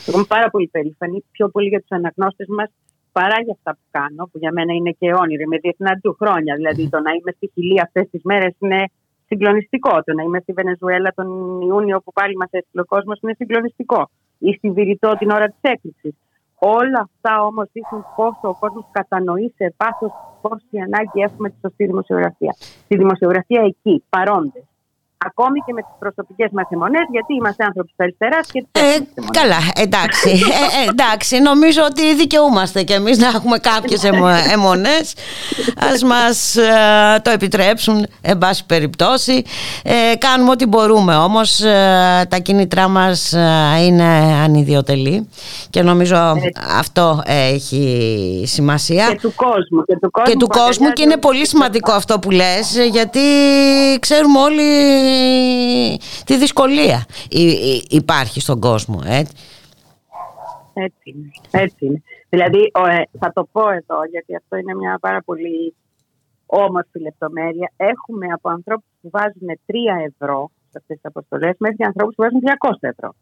Εγώ 0.07 0.17
είμαι 0.17 0.27
πάρα 0.27 0.49
πολύ 0.49 0.67
περήφανη, 0.67 1.23
πιο 1.31 1.49
πολύ 1.49 1.67
για 1.67 1.79
τους 1.79 1.89
αναγνώστες 1.89 2.47
μας 2.47 2.69
παρά 3.11 3.37
για 3.45 3.53
αυτά 3.57 3.71
που 3.71 3.85
κάνω, 3.91 4.29
που 4.31 4.37
για 4.37 4.51
μένα 4.51 4.73
είναι 4.73 4.91
και 4.99 5.13
όνειρο. 5.13 5.43
Με 5.47 5.57
διεθναντού 5.57 6.13
χρόνια. 6.19 6.55
Δηλαδή, 6.55 6.89
το 6.89 6.99
να 6.99 7.11
είμαι 7.11 7.31
στη 7.35 7.51
Χιλή 7.53 7.81
αυτές 7.81 8.09
τις 8.11 8.21
μέρες 8.23 8.53
είναι 8.59 8.83
συγκλονιστικό. 9.25 10.03
Το 10.05 10.13
να 10.13 10.23
είμαι 10.23 10.39
στη 10.39 10.51
Βενεζουέλα 10.53 11.11
τον 11.15 11.27
Ιούνιο, 11.61 12.01
που 12.01 12.11
πάλι 12.11 12.35
μας 12.35 12.49
έστειλε 12.51 12.81
ο 12.81 12.85
κόσμος, 12.85 13.19
είναι 13.21 13.33
συγκλονιστικό. 13.37 14.09
Ή 14.47 14.53
στη 14.53 14.71
Βηρητό 14.71 15.15
την 15.19 15.29
ώρα 15.29 15.45
της 15.45 15.61
έκρηξης. 15.61 16.15
Όλα 16.55 16.99
αυτά 17.07 17.43
όμως 17.43 17.69
δείχνουν 17.71 18.05
πόσο 18.15 18.47
ο 18.53 18.55
κόσμος 18.59 18.85
κατανοεί 18.91 19.53
σε 19.55 19.73
πάθος 19.77 20.11
πόση 20.41 20.77
ανάγκη 20.85 21.21
έχουμε 21.21 21.49
τη 21.49 21.55
σωστή 21.61 21.85
δημοσιογραφία. 21.85 22.55
Τη 22.87 22.97
δημοσιογραφία 22.97 23.61
εκεί, 23.61 24.03
παρόντες 24.09 24.63
ακόμη 25.25 25.59
και 25.65 25.73
με 25.73 25.81
τις 25.81 25.95
προσωπικές 25.99 26.49
μας 26.51 26.67
αιμονές, 26.69 27.05
γιατί 27.11 27.33
είμαστε 27.33 27.63
άνθρωποι 27.63 27.87
της 27.87 27.99
αριστεράς 28.05 28.47
και 28.51 28.65
της 28.71 28.81
ε, 28.81 28.97
Καλά, 29.39 29.59
εντάξει. 29.75 30.29
ε, 30.59 30.85
ε, 30.85 30.89
εντάξει. 30.89 31.39
Νομίζω 31.39 31.81
ότι 31.83 32.15
δικαιούμαστε 32.15 32.83
κι 32.83 32.93
εμείς 32.93 33.17
να 33.17 33.27
έχουμε 33.27 33.57
κάποιες 33.57 34.03
αιμονές. 34.53 35.13
Α 35.75 36.05
μας 36.05 36.55
ε, 36.55 36.71
το 37.21 37.29
επιτρέψουν, 37.29 38.05
εν 38.21 38.37
πάση 38.37 38.65
περιπτώσει. 38.65 39.43
Ε, 39.83 40.15
κάνουμε 40.17 40.51
ό,τι 40.51 40.65
μπορούμε 40.65 41.15
όμως. 41.15 41.61
Ε, 41.61 42.25
τα 42.29 42.37
κίνητρά 42.37 42.87
μας 42.87 43.31
είναι 43.85 44.03
ανιδιοτελή 44.43 45.29
και 45.69 45.81
νομίζω 45.81 46.35
αυτό 46.77 47.23
έχει 47.25 48.43
σημασία. 48.45 49.07
Και 49.09 49.19
του 49.21 49.33
κόσμου. 49.35 49.83
Και 49.85 49.97
του 50.01 50.11
κόσμου, 50.11 50.31
και, 50.31 50.37
του 50.37 50.47
κόσμου 50.47 50.89
και 50.89 51.01
είναι 51.01 51.17
πολύ 51.17 51.47
σημαντικό 51.47 51.91
αυτό 51.91 52.19
που 52.19 52.31
λες 52.31 52.77
γιατί 52.91 53.19
ξέρουμε 53.99 54.39
όλοι 54.39 54.63
τη 56.25 56.37
δυσκολία 56.37 57.05
υπάρχει 57.89 58.39
στον 58.39 58.59
κόσμο. 58.59 58.99
Έτσι. 59.05 59.35
Έτσι 60.73 61.09
είναι. 61.09 61.31
Έτσι 61.51 61.85
είναι. 61.85 62.01
Δηλαδή, 62.29 62.71
ε, 62.89 63.03
θα 63.19 63.31
το 63.33 63.47
πω 63.51 63.69
εδώ, 63.69 64.05
γιατί 64.11 64.35
αυτό 64.35 64.55
είναι 64.55 64.75
μια 64.75 64.97
πάρα 65.01 65.21
πολύ 65.21 65.75
όμορφη 66.45 66.99
λεπτομέρεια. 66.99 67.71
Έχουμε 67.77 68.25
από 68.31 68.49
ανθρώπους 68.49 68.89
που 69.01 69.09
βάζουν 69.09 69.59
3 69.65 69.95
ευρώ 70.09 70.51
σε 70.69 70.77
αυτές 70.77 70.95
τις 70.95 71.05
αποστολές 71.05 71.55
μέχρι 71.59 71.83
ανθρώπους 71.83 72.15
που 72.15 72.23
βάζουν 72.23 72.39
200 72.39 72.71
ευρώ. 72.79 73.15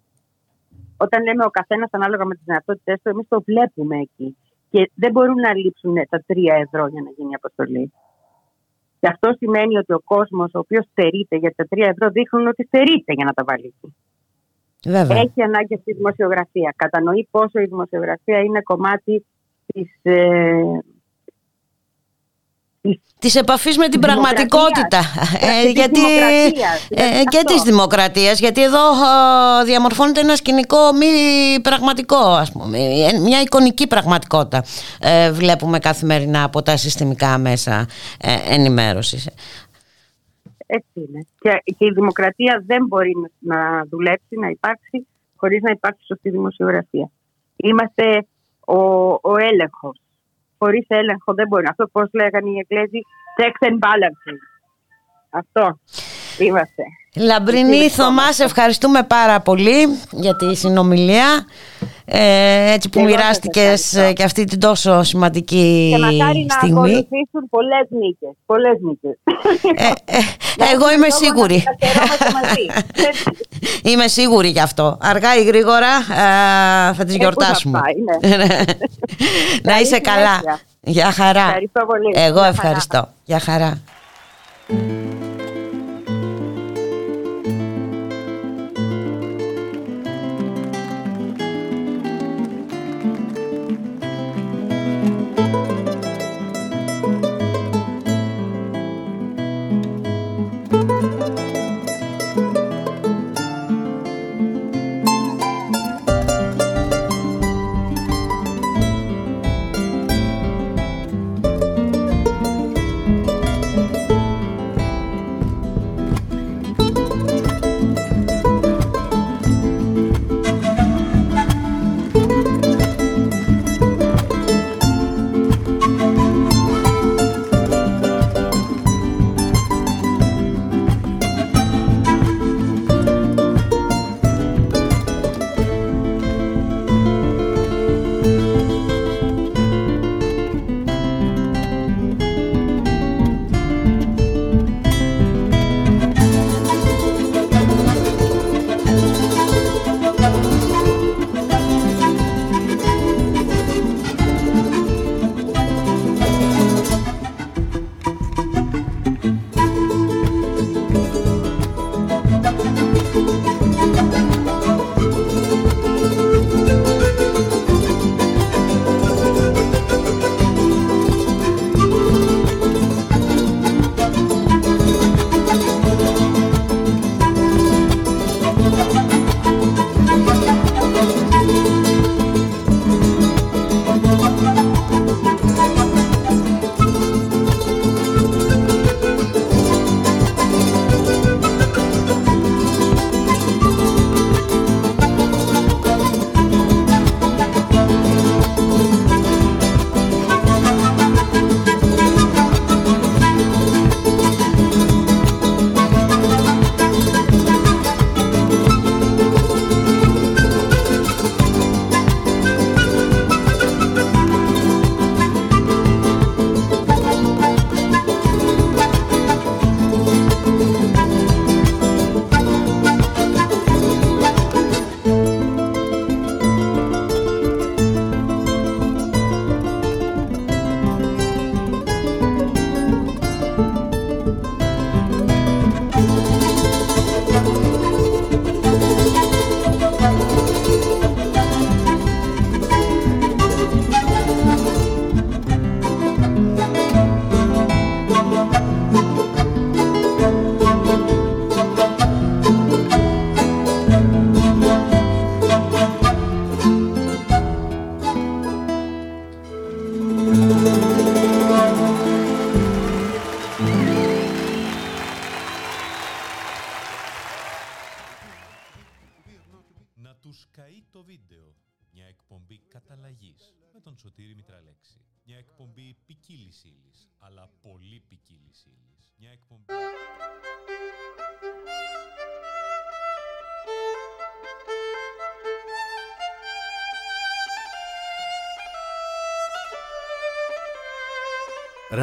Όταν 0.97 1.23
λέμε 1.23 1.43
ο 1.45 1.49
καθένας 1.49 1.89
ανάλογα 1.91 2.25
με 2.25 2.33
τις 2.35 2.43
δυνατότητέ 2.45 2.93
του, 3.03 3.09
εμείς 3.09 3.27
το 3.27 3.41
βλέπουμε 3.41 3.97
εκεί. 3.99 4.37
Και 4.69 4.91
δεν 4.95 5.11
μπορούν 5.11 5.39
να 5.39 5.53
λείψουν 5.55 5.93
τα 6.09 6.23
3 6.27 6.53
ευρώ 6.65 6.87
για 6.87 7.01
να 7.01 7.09
γίνει 7.17 7.31
η 7.31 7.39
αποστολή. 7.41 7.91
Και 8.99 9.07
αυτό 9.07 9.33
σημαίνει 9.37 9.77
ότι 9.77 9.93
ο 9.93 10.01
κόσμος, 10.05 10.51
ο 10.53 10.59
οποίος 10.59 10.85
στερείται, 10.91 11.35
γιατί 11.37 11.55
τα 11.55 11.65
3 11.69 11.87
ευρώ 11.87 12.09
δείχνουν 12.09 12.47
ότι 12.47 12.63
στερείται 12.63 13.13
για 13.13 13.25
να 13.25 13.33
τα 13.33 13.43
βάλει 13.47 13.73
Έχει 15.15 15.41
ανάγκη 15.41 15.77
στη 15.81 15.93
δημοσιογραφία. 15.93 16.73
Κατανοεί 16.75 17.27
πόσο 17.31 17.59
η 17.59 17.65
δημοσιογραφία 17.65 18.39
είναι 18.39 18.61
κομμάτι 18.61 19.25
της, 19.65 19.89
ε, 20.01 20.61
της 23.19 23.36
επαφής 23.36 23.77
με 23.77 23.88
την 23.88 23.99
πραγματικότητα. 23.99 24.97
Ε, 25.39 25.69
γιατί, 25.69 25.99
ε, 26.89 27.23
και 27.23 27.41
της 27.45 27.61
δημοκρατίας 27.61 28.39
γιατί 28.39 28.63
εδώ 28.63 28.80
ε, 29.61 29.63
διαμορφώνεται 29.63 30.19
ένα 30.19 30.36
σκηνικό 30.36 30.77
μη 30.93 31.05
πραγματικό 31.61 32.17
ας 32.17 32.51
πούμε, 32.51 32.77
μια 33.23 33.41
εικονική 33.41 33.88
πραγματικότητα 33.88 34.63
ε, 34.99 35.32
βλέπουμε 35.32 35.80
καθημερινά 35.80 36.43
από 36.43 36.61
τα 36.61 36.77
συστημικά 36.77 37.38
μέσα 37.38 37.88
ε, 38.21 38.53
ενημέρωσης. 38.53 39.30
Έτσι 40.65 40.89
είναι. 40.93 41.25
Και, 41.39 41.61
και 41.77 41.86
η 41.86 41.91
δημοκρατία 41.91 42.63
δεν 42.65 42.86
μπορεί 42.86 43.13
να 43.39 43.86
δουλέψει, 43.89 44.36
να 44.39 44.47
υπάρξει 44.47 45.07
χωρίς 45.36 45.61
να 45.61 45.71
υπάρξει 45.71 46.05
σωστή 46.05 46.30
δημοσιογραφία. 46.30 47.09
Είμαστε 47.55 48.27
ο, 48.65 48.82
ο 49.11 49.38
έλεγχος 49.51 50.01
χωρίς 50.60 50.86
έλεγχο 50.88 51.34
δεν 51.34 51.47
μπορεί. 51.47 51.66
Αυτό 51.70 51.88
πώς 51.88 52.10
λέγανε 52.14 52.49
οι 52.49 52.57
Εγγλέζοι, 52.64 53.01
checks 53.38 53.62
and 53.68 53.78
balances. 53.86 54.41
Αυτό 55.30 55.80
είμαστε. 56.39 56.84
Λαμπρινή 57.16 57.89
Θωμάς, 57.89 58.39
ευχαριστούμε 58.39 59.03
πάρα 59.03 59.39
πολύ 59.39 59.99
για 60.12 60.36
τη 60.36 60.55
συνομιλία. 60.55 61.45
Ε, 62.05 62.74
έτσι 62.74 62.89
που 62.89 63.01
μοιράστηκες 63.01 63.97
και 64.14 64.24
αυτή 64.24 64.43
την 64.43 64.60
τόσο 64.60 65.03
σημαντική 65.03 65.89
και 65.91 65.97
μακάρι 65.97 66.45
στιγμή. 66.49 66.74
να 66.74 66.80
ακολουθήσουν 66.80 67.49
πολλές 67.49 67.88
νίκες. 67.89 68.30
Πολλές 68.45 68.78
νίκες. 68.82 69.20
Ε, 69.76 70.16
ε, 70.16 70.74
εγώ 70.74 70.91
είμαι 70.91 71.10
σίγουρη. 71.10 71.64
είμαι 73.91 74.07
σίγουρη 74.07 74.49
γι' 74.49 74.60
αυτό. 74.60 74.97
Αργά 75.01 75.36
ή 75.36 75.43
γρήγορα 75.43 75.95
ε, 75.95 76.93
θα 76.93 77.03
τις 77.05 77.16
γιορτάσουμε. 77.16 77.80
Ναι. 78.22 78.45
να 79.64 79.80
είσαι 79.80 79.99
καλά. 79.99 80.41
Γεια 80.82 81.12
χαρά. 81.12 81.45
Ευχαριστώ 81.45 81.86
πολύ. 81.86 82.12
Εγώ 82.14 82.43
ευχαριστώ. 82.43 83.10
Γεια 83.24 83.39
χαρά. 83.39 83.82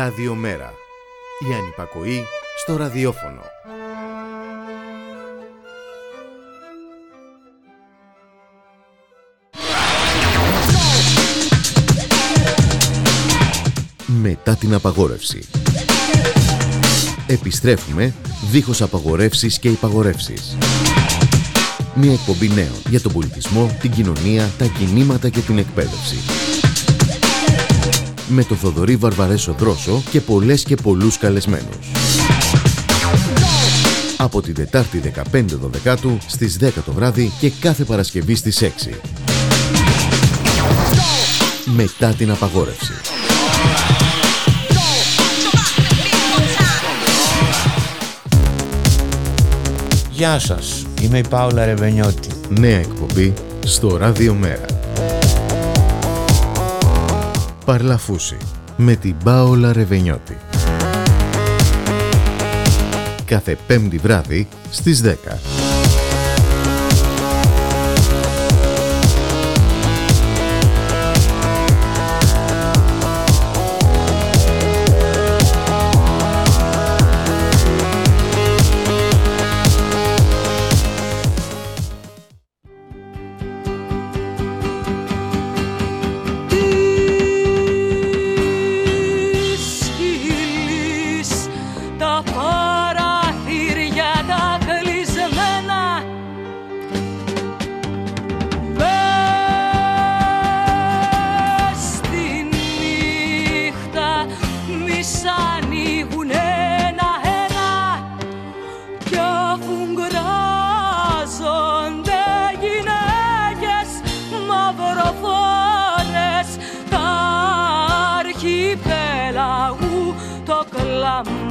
Ραδιομέρα. 0.07 0.73
Η 1.51 1.55
ανυπακοή 1.55 2.25
στο 2.63 2.77
ραδιόφωνο. 2.77 3.41
Μετά 14.07 14.57
την 14.57 14.75
απαγόρευση. 14.75 15.49
Επιστρέφουμε 17.27 18.15
δίχως 18.51 18.83
απαγορεύσεις 18.83 19.59
και 19.59 19.69
υπαγορεύσεις. 19.69 20.57
Μια 21.95 22.13
εκπομπή 22.13 22.49
νέων 22.49 22.83
για 22.89 23.01
τον 23.01 23.13
πολιτισμό, 23.13 23.77
την 23.81 23.91
κοινωνία, 23.91 24.51
τα 24.59 24.67
κινήματα 24.67 25.29
και 25.29 25.41
την 25.41 25.59
εκπαίδευση. 25.59 26.36
Με 28.29 28.45
το 28.45 28.55
Θοδωρή 28.55 28.97
Βαρβαρέσο 28.97 29.55
Δρόσο 29.59 30.03
και 30.11 30.21
πολλές 30.21 30.63
και 30.63 30.75
πολλούς 30.75 31.19
καλεσμένους. 31.19 31.91
Από 34.17 34.43
την 34.43 34.55
Τετάρτη 34.55 34.99
15 35.33 35.45
Δεκάτου 35.71 36.19
στις 36.27 36.59
10 36.61 36.69
το 36.85 36.93
βράδυ 36.93 37.33
και 37.41 37.51
κάθε 37.61 37.85
Παρασκευή 37.85 38.35
στις 38.35 38.63
6. 38.63 39.01
Μετά 41.65 42.09
την 42.09 42.31
απαγόρευση. 42.31 42.93
Γεια 50.11 50.39
σας, 50.39 50.87
είμαι 51.03 51.19
η 51.19 51.25
Πάολα 51.29 51.65
Ρεβενιώτη. 51.65 52.29
Νέα 52.49 52.79
εκπομπή 52.79 53.35
στο 53.65 53.97
Ράδιο 53.97 54.35
Μέρα. 54.35 54.66
Παρλαφούση 57.67 58.37
με 58.77 58.95
την 58.95 59.15
Πάολα 59.25 59.73
Ρεβενιώτη. 59.73 60.37
Κάθε 63.25 63.59
πέμπτη 63.67 63.97
βράδυ 63.97 64.49
στις 64.71 65.03
10. 65.03 65.66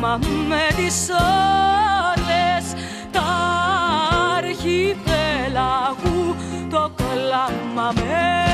Κλάμα 0.05 0.19
με 0.47 0.67
τις 0.75 1.09
ώρες 1.09 2.73
τα 3.11 3.21
αρχιπέλαγου 4.37 6.35
το 6.69 6.91
κλάμα 6.95 7.91
με 7.95 8.44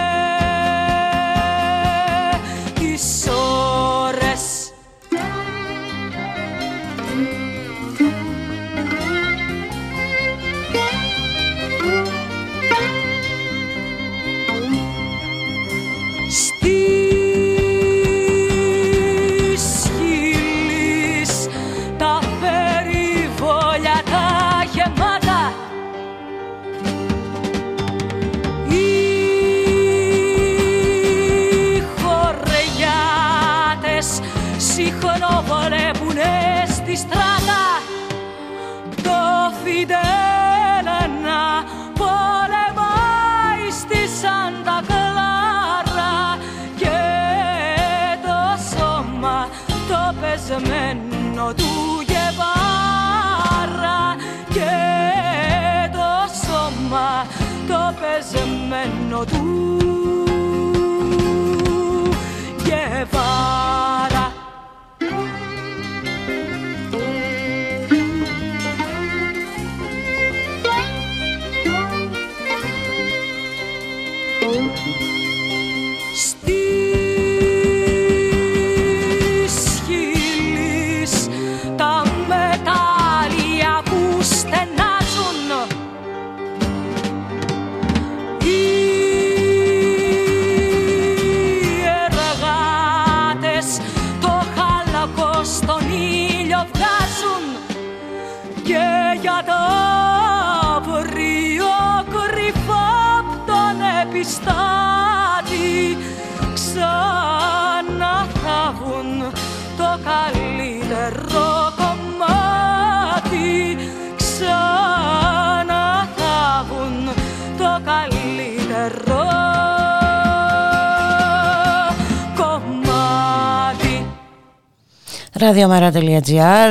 Ραδιομέρα.gr, 125.51 126.69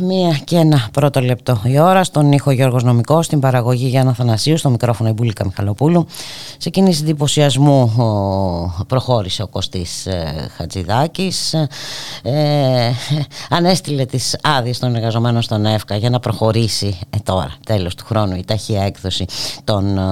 μία 0.00 0.38
και 0.44 0.56
ένα 0.56 0.88
πρώτο 0.92 1.20
λεπτό 1.20 1.60
η 1.64 1.78
ώρα. 1.78 2.04
Στον 2.04 2.32
ήχο 2.32 2.50
Γιώργος 2.50 2.82
Νομικός, 2.82 3.26
στην 3.26 3.40
παραγωγή 3.40 3.86
Γιάννα 3.86 4.14
Θανασίου, 4.14 4.56
στο 4.56 4.70
μικρόφωνο 4.70 5.08
η 5.08 5.12
Μπουλίκα 5.12 5.44
Μιχαλοπούλου. 5.44 6.06
Σε 6.58 6.70
κίνηση 6.70 7.02
εντυπωσιασμού 7.02 7.92
προχώρησε 8.86 9.42
ο 9.42 9.46
Κωστής 9.46 10.06
ε, 10.06 10.50
Χατζηδάκης. 10.56 11.54
Ε, 12.22 12.90
ανέστηλε 13.50 14.04
τις 14.04 14.36
άδειες 14.42 14.78
των 14.78 14.94
εργαζομένων 14.94 15.42
στον 15.42 15.66
ΕΦΚΑ 15.66 15.96
για 15.96 16.10
να 16.10 16.20
προχωρήσει 16.20 16.98
ε, 17.10 17.16
τώρα, 17.22 17.52
τέλος 17.66 17.94
του 17.94 18.04
χρόνου, 18.04 18.36
η 18.36 18.44
ταχεία 18.46 18.82
έκδοση 18.82 19.24
των 19.64 19.98
ε, 19.98 20.02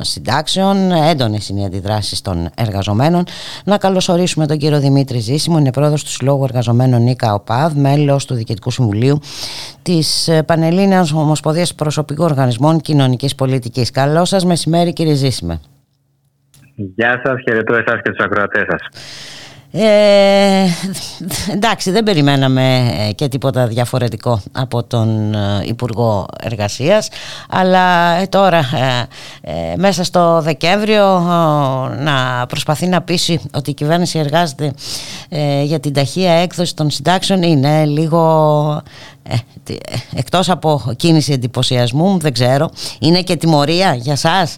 συντάξεων. 0.00 0.92
Έντονες 0.92 1.48
είναι 1.48 1.60
οι 1.60 1.64
αντιδράσεις 1.64 2.20
των 2.20 2.50
εργαζομένων. 2.54 3.24
Να 3.64 3.78
καλωσορίσουμε 3.78 4.46
τον 4.46 4.58
κύριο 4.58 4.80
Δημήτρη 4.80 5.18
Ζήσιμο, 5.18 5.58
είναι 5.58 5.72
πρόεδρος 5.72 6.04
του 6.04 6.10
Συλλόγου 6.10 6.44
Εργαζομένων 6.44 7.06
ΙΚΑ 7.06 7.32
ΟΠΑΔ, 7.42 7.72
μέλος 7.76 8.26
του 8.26 8.34
Διοικητικού 8.34 8.70
Συμβουλίου 8.70 9.18
της 9.82 10.28
ε, 10.28 10.42
Πανελλήνιας 10.42 11.12
Ομοσπονδίας 11.12 11.74
Προσωπικών 11.74 12.26
Οργανισμών 12.26 12.80
Κοινωνικής 12.80 13.34
Πολιτικής. 13.34 13.90
Καλό 13.90 14.24
σας 14.24 14.44
μεσημέρι 14.44 14.92
κύριε 14.92 15.14
Ζήσιμε. 15.14 15.60
Γεια 16.74 17.20
σας, 17.24 17.34
χαιρετώ 17.44 17.74
εσάς 17.74 18.00
και 18.02 18.10
τους 18.10 18.24
ακροατές 18.24 18.62
σας. 18.68 18.88
Ε, 19.74 20.66
εντάξει 21.52 21.90
δεν 21.90 22.02
περιμέναμε 22.02 22.94
ε, 23.08 23.12
και 23.12 23.28
τίποτα 23.28 23.66
διαφορετικό 23.66 24.42
από 24.52 24.82
τον 24.82 25.34
ε, 25.34 25.62
Υπουργό 25.64 26.26
Εργασίας. 26.40 27.08
Αλλά 27.48 28.16
τώρα 28.28 28.64
μέσα 29.76 30.04
στο 30.04 30.40
Δεκέμβριο 30.42 31.18
να 31.98 32.46
προσπαθεί 32.48 32.86
να 32.86 33.02
πείσει 33.02 33.40
ότι 33.52 33.70
η 33.70 33.74
κυβέρνηση 33.74 34.18
εργάζεται 34.18 34.72
για 35.64 35.80
την 35.80 35.92
ταχεία 35.92 36.32
έκδοση 36.32 36.76
των 36.76 36.90
συντάξεων 36.90 37.42
είναι 37.42 37.84
λίγο 37.84 38.82
εκτός 40.14 40.50
από 40.50 40.92
κίνηση 40.96 41.32
εντυπωσιασμού 41.32 42.18
δεν 42.18 42.32
ξέρω 42.32 42.70
είναι 42.98 43.22
και 43.22 43.36
τιμωρία 43.36 43.94
για 43.94 44.16
σας 44.16 44.56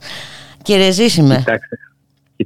κύριε 0.62 0.90
Ζήσιμε; 0.90 1.36
Κοιτάξτε 1.36 1.78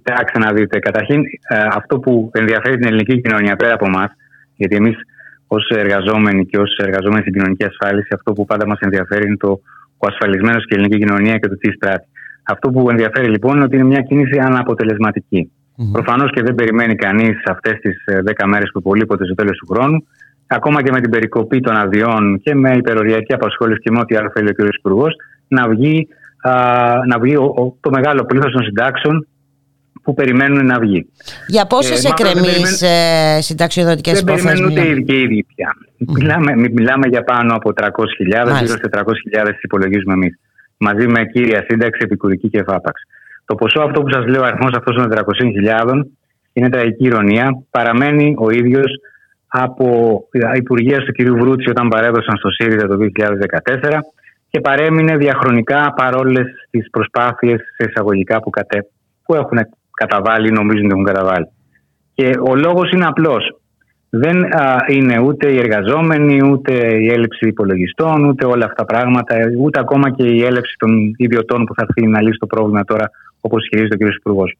Κοιτάξτε 0.03 0.39
να 0.39 0.53
δείτε. 0.53 0.79
Καταρχήν, 0.79 1.21
ε, 1.49 1.57
αυτό 1.73 1.99
που 1.99 2.31
ενδιαφέρει 2.35 2.77
την 2.77 2.87
ελληνική 2.87 3.21
κοινωνία 3.21 3.57
πέρα 3.57 3.75
από 3.75 3.87
εμάς, 3.87 4.11
γιατί 4.57 4.77
εμείς 4.77 4.97
ως 5.47 5.69
εργαζόμενοι 5.69 6.47
και 6.47 6.59
ως 6.59 6.77
εργαζόμενοι 6.77 7.21
στην 7.21 7.33
κοινωνική 7.33 7.65
ασφάλιση, 7.65 8.09
αυτό 8.15 8.33
που 8.33 8.45
πάντα 8.45 8.67
μας 8.67 8.79
ενδιαφέρει 8.81 9.27
είναι 9.27 9.37
το 9.37 9.61
ο 9.99 10.07
ασφαλισμένος 10.07 10.67
και 10.67 10.75
η 10.75 10.79
ελληνική 10.79 10.99
κοινωνία 11.05 11.37
και 11.39 11.49
το 11.49 11.57
τι 11.57 11.69
εισπράττει. 11.69 12.09
Αυτό 12.43 12.71
που 12.71 12.91
ενδιαφέρει 12.91 13.29
λοιπόν 13.29 13.55
είναι 13.55 13.65
ότι 13.65 13.77
είναι 13.77 13.85
μια 13.85 14.01
κίνηση 14.01 14.39
αναποτελεσματική. 14.39 15.51
Mm-hmm. 15.51 15.93
Προφανώς 15.93 16.31
και 16.31 16.43
δεν 16.43 16.55
περιμένει 16.55 16.95
κανείς 16.95 17.43
αυτές 17.47 17.79
τις 17.81 17.97
10 18.41 18.47
μέρες 18.47 18.71
που 18.73 18.79
υπολείπονται 18.79 19.25
στο 19.25 19.35
τέλος 19.35 19.57
του 19.57 19.67
χρόνου, 19.67 20.07
ακόμα 20.47 20.83
και 20.83 20.93
με 20.93 21.01
την 21.01 21.11
περικοπή 21.11 21.61
των 21.61 21.77
αδειών 21.77 22.41
και 22.43 22.55
με 22.55 22.71
υπεροριακή 22.77 23.33
απασχόληση 23.33 23.81
και 23.81 23.91
με 23.91 23.99
ό,τι 23.99 24.17
άλλο 24.17 24.31
θέλει 24.35 24.49
ο 24.49 24.53
κ. 24.53 24.75
Υπουργός, 24.79 25.15
να 25.49 25.69
βγει, 25.69 26.09
α, 26.43 26.53
να 27.07 27.19
βγει 27.19 27.37
ο, 27.37 27.77
το 27.81 27.91
μεγάλο 27.91 28.25
πλήθος 28.25 28.53
των 28.53 28.63
συντάξεων 28.63 29.27
που 30.09 30.15
περιμένουν 30.15 30.67
να 30.67 30.79
βγει. 30.79 31.07
Για 31.47 31.67
πόσες 31.67 32.05
ε, 32.05 32.09
εκκρεμείς 32.09 32.83
ε, 32.83 33.41
συνταξιοδοτικές 33.41 34.21
υποθέσεις. 34.21 34.45
Δεν 34.45 34.75
περιμένουν 34.75 34.95
ούτε 34.95 35.03
και 35.03 35.19
οι 35.19 35.23
ίδιοι 35.23 35.47
πια. 35.55 35.71
Μιλάμε, 35.99 36.57
μιλάμε 36.57 37.07
για 37.09 37.25
πάνω 37.25 37.55
από 37.55 37.73
300.000, 37.81 37.89
γύρω 38.63 38.77
σε 38.77 38.89
400.000 38.93 39.03
υπολογίζουμε 39.61 40.13
εμείς. 40.13 40.39
Μαζί 40.77 41.07
με 41.07 41.25
κύρια 41.33 41.65
σύνταξη, 41.69 42.01
επικουρική 42.05 42.49
και 42.49 42.63
φάπαξ. 42.63 43.01
Το 43.45 43.55
ποσό 43.55 43.81
αυτό 43.81 44.03
που 44.03 44.11
σας 44.11 44.27
λέω, 44.27 44.41
ο 44.41 44.45
αριθμός 44.45 44.73
αυτός 44.77 44.97
των 44.97 45.13
400.000, 45.13 46.03
είναι 46.53 46.69
τραγική 46.69 47.05
ηρωνία. 47.05 47.63
Παραμένει 47.71 48.35
ο 48.39 48.51
ίδιος 48.51 48.91
από 49.47 49.89
υπουργεία 50.55 50.99
του 50.99 51.13
κ. 51.13 51.41
Βρούτση 51.41 51.71
όταν 51.71 51.89
παρέδωσαν 51.89 52.37
στο 52.37 52.51
ΣΥΡΙΖΑ 52.51 52.87
το 52.87 52.97
2014 53.91 53.99
και 54.51 54.61
παρέμεινε 54.61 55.17
διαχρονικά 55.17 55.93
παρόλες 55.97 56.47
τις 56.71 56.91
προσπάθειες 56.91 57.61
εισαγωγικά 57.79 58.41
που, 58.41 58.51
κατέ, 58.51 58.87
που 59.25 59.35
έχουν 59.35 59.59
καταβάλει, 59.99 60.51
νομίζουν 60.51 60.85
ότι 60.85 60.93
έχουν 60.93 61.05
καταβάλει. 61.05 61.49
Και 62.15 62.31
ο 62.51 62.55
λόγος 62.55 62.91
είναι 62.91 63.07
απλός. 63.07 63.61
Δεν 64.11 64.37
είναι 64.89 65.19
ούτε 65.19 65.53
οι 65.53 65.59
εργαζόμενοι, 65.59 66.51
ούτε 66.51 66.73
η 67.05 67.07
έλλειψη 67.13 67.49
υπολογιστών, 67.49 68.25
ούτε 68.25 68.45
όλα 68.47 68.65
αυτά 68.65 68.75
τα 68.75 68.85
πράγματα, 68.85 69.37
ούτε 69.59 69.81
ακόμα 69.81 70.11
και 70.11 70.25
η 70.25 70.45
έλλειψη 70.45 70.75
των 70.79 71.15
ιδιωτών 71.17 71.65
που 71.65 71.75
θα 71.75 71.87
έρθει 71.89 72.07
να 72.07 72.23
λύσει 72.23 72.39
το 72.39 72.47
πρόβλημα 72.47 72.85
τώρα, 72.85 73.11
όπως 73.41 73.63
ισχυρίζεται 73.63 74.05
ο 74.05 74.09
κ. 74.09 74.15
Υπουργός. 74.15 74.57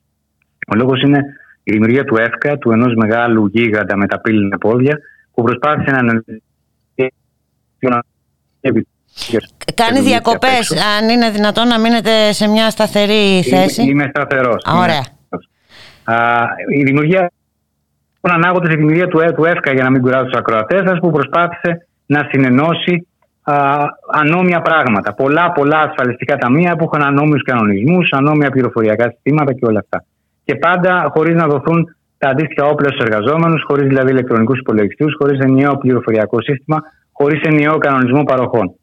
Ο 0.73 0.75
λόγος 0.77 1.03
είναι 1.03 1.21
η 1.63 1.73
δημιουργία 1.73 2.05
του 2.05 2.17
ΕΦΚΑ, 2.17 2.59
του 2.59 2.71
ενός 2.71 2.95
μεγάλου 2.95 3.47
γίγαντα 3.47 3.97
με 3.97 4.07
τα 4.07 4.21
πύληνα 4.21 4.59
πόδια, 4.59 4.99
που 5.35 5.43
προσπάθησε 5.43 5.91
να 5.91 6.23
Κάνει 9.75 10.01
διακοπές, 10.01 10.73
αν 10.99 11.09
είναι 11.09 11.31
δυνατόν 11.31 11.69
να 11.69 11.79
μείνετε 11.81 12.33
σε 12.33 12.49
μια 12.49 12.71
σταθερή 12.71 13.43
θέση. 13.43 13.83
Είμαι 13.83 14.11
σταθερός. 14.15 14.63
Ωραία 14.83 15.18
η 16.69 16.83
δημιουργία 16.83 17.31
των 18.21 18.33
ανάγοντα, 18.33 18.73
η 18.73 18.77
δημιουργία 18.77 19.07
του, 19.07 19.19
του 19.37 19.45
ΕΦΚΑ, 19.45 19.73
για 19.73 19.85
να 19.85 19.91
μην 19.91 20.01
κουράζω 20.01 20.25
τους 20.25 20.39
ακροατές 20.39 20.83
σας, 20.87 20.99
που 20.99 21.11
προσπάθησε 21.11 21.87
να 22.07 22.29
συνενώσει 22.31 23.07
α, 23.43 23.55
ανώμια 24.13 24.61
πράγματα. 24.61 25.15
Πολλά, 25.15 25.53
πολλά 25.53 25.79
ασφαλιστικά 25.79 26.37
ταμεία 26.37 26.77
που 26.77 26.91
είχαν 26.93 27.09
ανώμιους 27.09 27.43
κανονισμούς, 27.43 28.09
ανώμια 28.13 28.51
πληροφοριακά 28.51 29.11
συστήματα 29.11 29.53
και 29.53 29.67
όλα 29.67 29.79
αυτά. 29.79 30.05
Και 30.45 30.55
πάντα 30.55 31.13
χωρίς 31.15 31.35
να 31.35 31.47
δοθούν 31.47 31.97
τα 32.19 32.29
αντίστοιχα 32.29 32.67
όπλα 32.67 32.89
στους 32.89 33.05
εργαζόμενους, 33.05 33.63
χωρίς 33.67 33.87
δηλαδή 33.87 34.11
ηλεκτρονικούς 34.11 34.59
υπολογιστές, 34.59 35.15
χωρίς 35.19 35.39
ενιαίο 35.39 35.77
πληροφοριακό 35.77 36.43
σύστημα, 36.43 36.79
χωρίς 37.13 37.41
ενιαίο 37.41 37.79
κανονισμό 37.79 38.23
παροχών. 38.23 38.75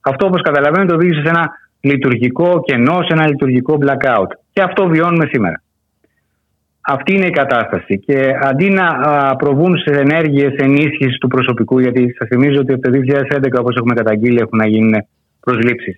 Αυτό, 0.00 0.26
όπως 0.26 0.42
καταλαβαίνετε, 0.42 0.94
οδήγησε 0.94 1.20
σε 1.20 1.28
ένα 1.28 1.50
λειτουργικό 1.80 2.62
κενό, 2.64 3.02
σε 3.02 3.12
ένα 3.12 3.26
λειτουργικό 3.26 3.78
blackout. 3.82 4.30
Και 4.52 4.62
αυτό 4.62 4.86
βιώνουμε 4.88 5.26
σήμερα. 5.32 5.62
Αυτή 6.96 7.14
είναι 7.14 7.26
η 7.26 7.30
κατάσταση. 7.30 7.98
Και 7.98 8.18
αντί 8.42 8.68
να 8.70 8.86
προβούν 9.36 9.78
σε 9.78 9.90
ενέργειες 9.90 10.54
ενίσχυσης 10.56 11.18
του 11.18 11.28
προσωπικού, 11.28 11.78
γιατί 11.78 12.14
σας 12.18 12.28
θυμίζω 12.28 12.60
ότι 12.60 12.72
από 12.72 12.82
το 12.82 12.90
2011, 12.90 13.60
όπως 13.60 13.76
έχουμε 13.76 13.94
καταγγείλει, 13.94 14.38
έχουν 14.40 14.58
να 14.58 14.66
γίνουν 14.66 14.94
προσλήψεις. 15.40 15.96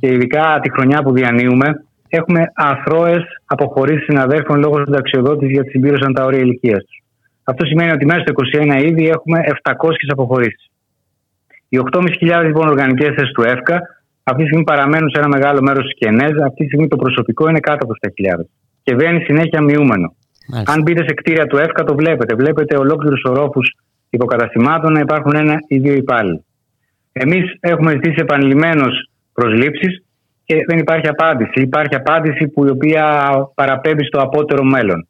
Και 0.00 0.06
ειδικά 0.06 0.58
τη 0.62 0.70
χρονιά 0.70 1.02
που 1.02 1.12
διανύουμε, 1.12 1.84
έχουμε 2.08 2.52
αθρώες 2.54 3.22
αποχωρήσεις 3.44 4.04
συναδέλφων 4.04 4.58
λόγω 4.58 4.84
συνταξιοδότηση 4.84 5.52
γιατί 5.52 5.70
συμπλήρωσαν 5.70 6.14
τα 6.14 6.24
όρια 6.24 6.40
ηλικίας 6.40 6.84
τους. 6.84 7.02
Αυτό 7.44 7.66
σημαίνει 7.66 7.90
ότι 7.90 8.04
μέσα 8.04 8.20
στο 8.20 8.32
2021 8.32 8.82
ήδη 8.90 9.08
έχουμε 9.08 9.38
700 9.62 9.74
αποχωρήσεις. 10.12 10.70
Οι 11.68 11.78
8.500 11.92 12.44
λοιπόν 12.44 12.68
οργανικές 12.68 13.08
θέσεις 13.16 13.32
του 13.32 13.42
ΕΦΚΑ 13.42 13.80
αυτή 14.22 14.42
τη 14.42 14.48
στιγμή 14.48 14.64
παραμένουν 14.64 15.10
σε 15.10 15.18
ένα 15.18 15.28
μεγάλο 15.28 15.62
μέρος 15.62 15.84
της 15.84 15.94
ΚΕΝΕΖ. 15.94 16.36
Αυτή 16.48 16.60
τη 16.62 16.64
στιγμή 16.64 16.88
το 16.88 16.96
προσωπικό 16.96 17.48
είναι 17.48 17.60
κάτω 17.60 17.84
από 17.84 17.94
7.000 18.00 18.44
και 18.82 18.94
βαίνει 18.94 19.20
συνέχεια 19.20 19.60
μειούμενο. 19.60 20.14
Αν 20.64 20.82
μπείτε 20.82 21.04
σε 21.06 21.14
κτίρια 21.14 21.46
του 21.46 21.56
ΕΦΚΑ, 21.56 21.84
το 21.84 21.94
βλέπετε. 21.94 22.34
Βλέπετε 22.34 22.76
ολόκληρους 22.78 23.22
ορόφους 23.24 23.76
υποκαταστημάτων 24.10 24.92
να 24.92 25.00
υπάρχουν 25.00 25.32
ένα 25.34 25.54
ή 25.68 25.78
δύο 25.78 25.94
υπάλληλοι. 25.94 26.44
Εμείς 27.12 27.56
έχουμε 27.60 27.90
ζητήσει 27.90 28.16
επανειλημμένως 28.18 29.10
προσλήψεις 29.32 30.04
και 30.44 30.64
δεν 30.66 30.78
υπάρχει 30.78 31.08
απάντηση. 31.08 31.60
Υπάρχει 31.60 31.94
απάντηση 31.94 32.48
που 32.48 32.66
η 32.66 32.70
οποία 32.70 33.30
παραπέμπει 33.54 34.04
στο 34.04 34.20
απότερο 34.20 34.64
μέλλον. 34.64 35.08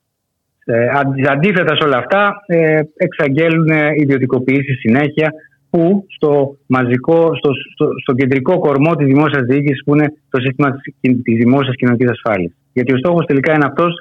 Ε, 0.65 0.87
αντίθετα 1.31 1.77
σε 1.77 1.85
όλα 1.85 1.97
αυτά, 1.97 2.33
ε, 2.47 2.81
εξαγγέλνουν 2.97 3.69
ιδιωτικοποιήσεις 3.97 4.79
συνέχεια 4.79 5.33
που 5.71 6.07
στο 6.17 6.57
μαζικό, 6.67 7.35
στο, 7.35 7.51
στο, 7.73 7.89
στο 8.03 8.13
κεντρικό 8.13 8.59
κορμό 8.59 8.97
της 8.97 9.07
δημόσιας 9.07 9.43
διοίκησης 9.43 9.85
που 9.85 9.95
είναι 9.95 10.13
το 10.31 10.41
σύστημα 10.41 10.81
της 11.01 11.37
δημόσιας 11.37 11.75
κοινωνικής 11.77 12.11
ασφάλειας. 12.11 12.53
Γιατί 12.73 12.93
ο 12.93 12.97
στόχος 12.97 13.27
τελικά 13.27 13.53
είναι 13.55 13.65
αυτός 13.67 13.95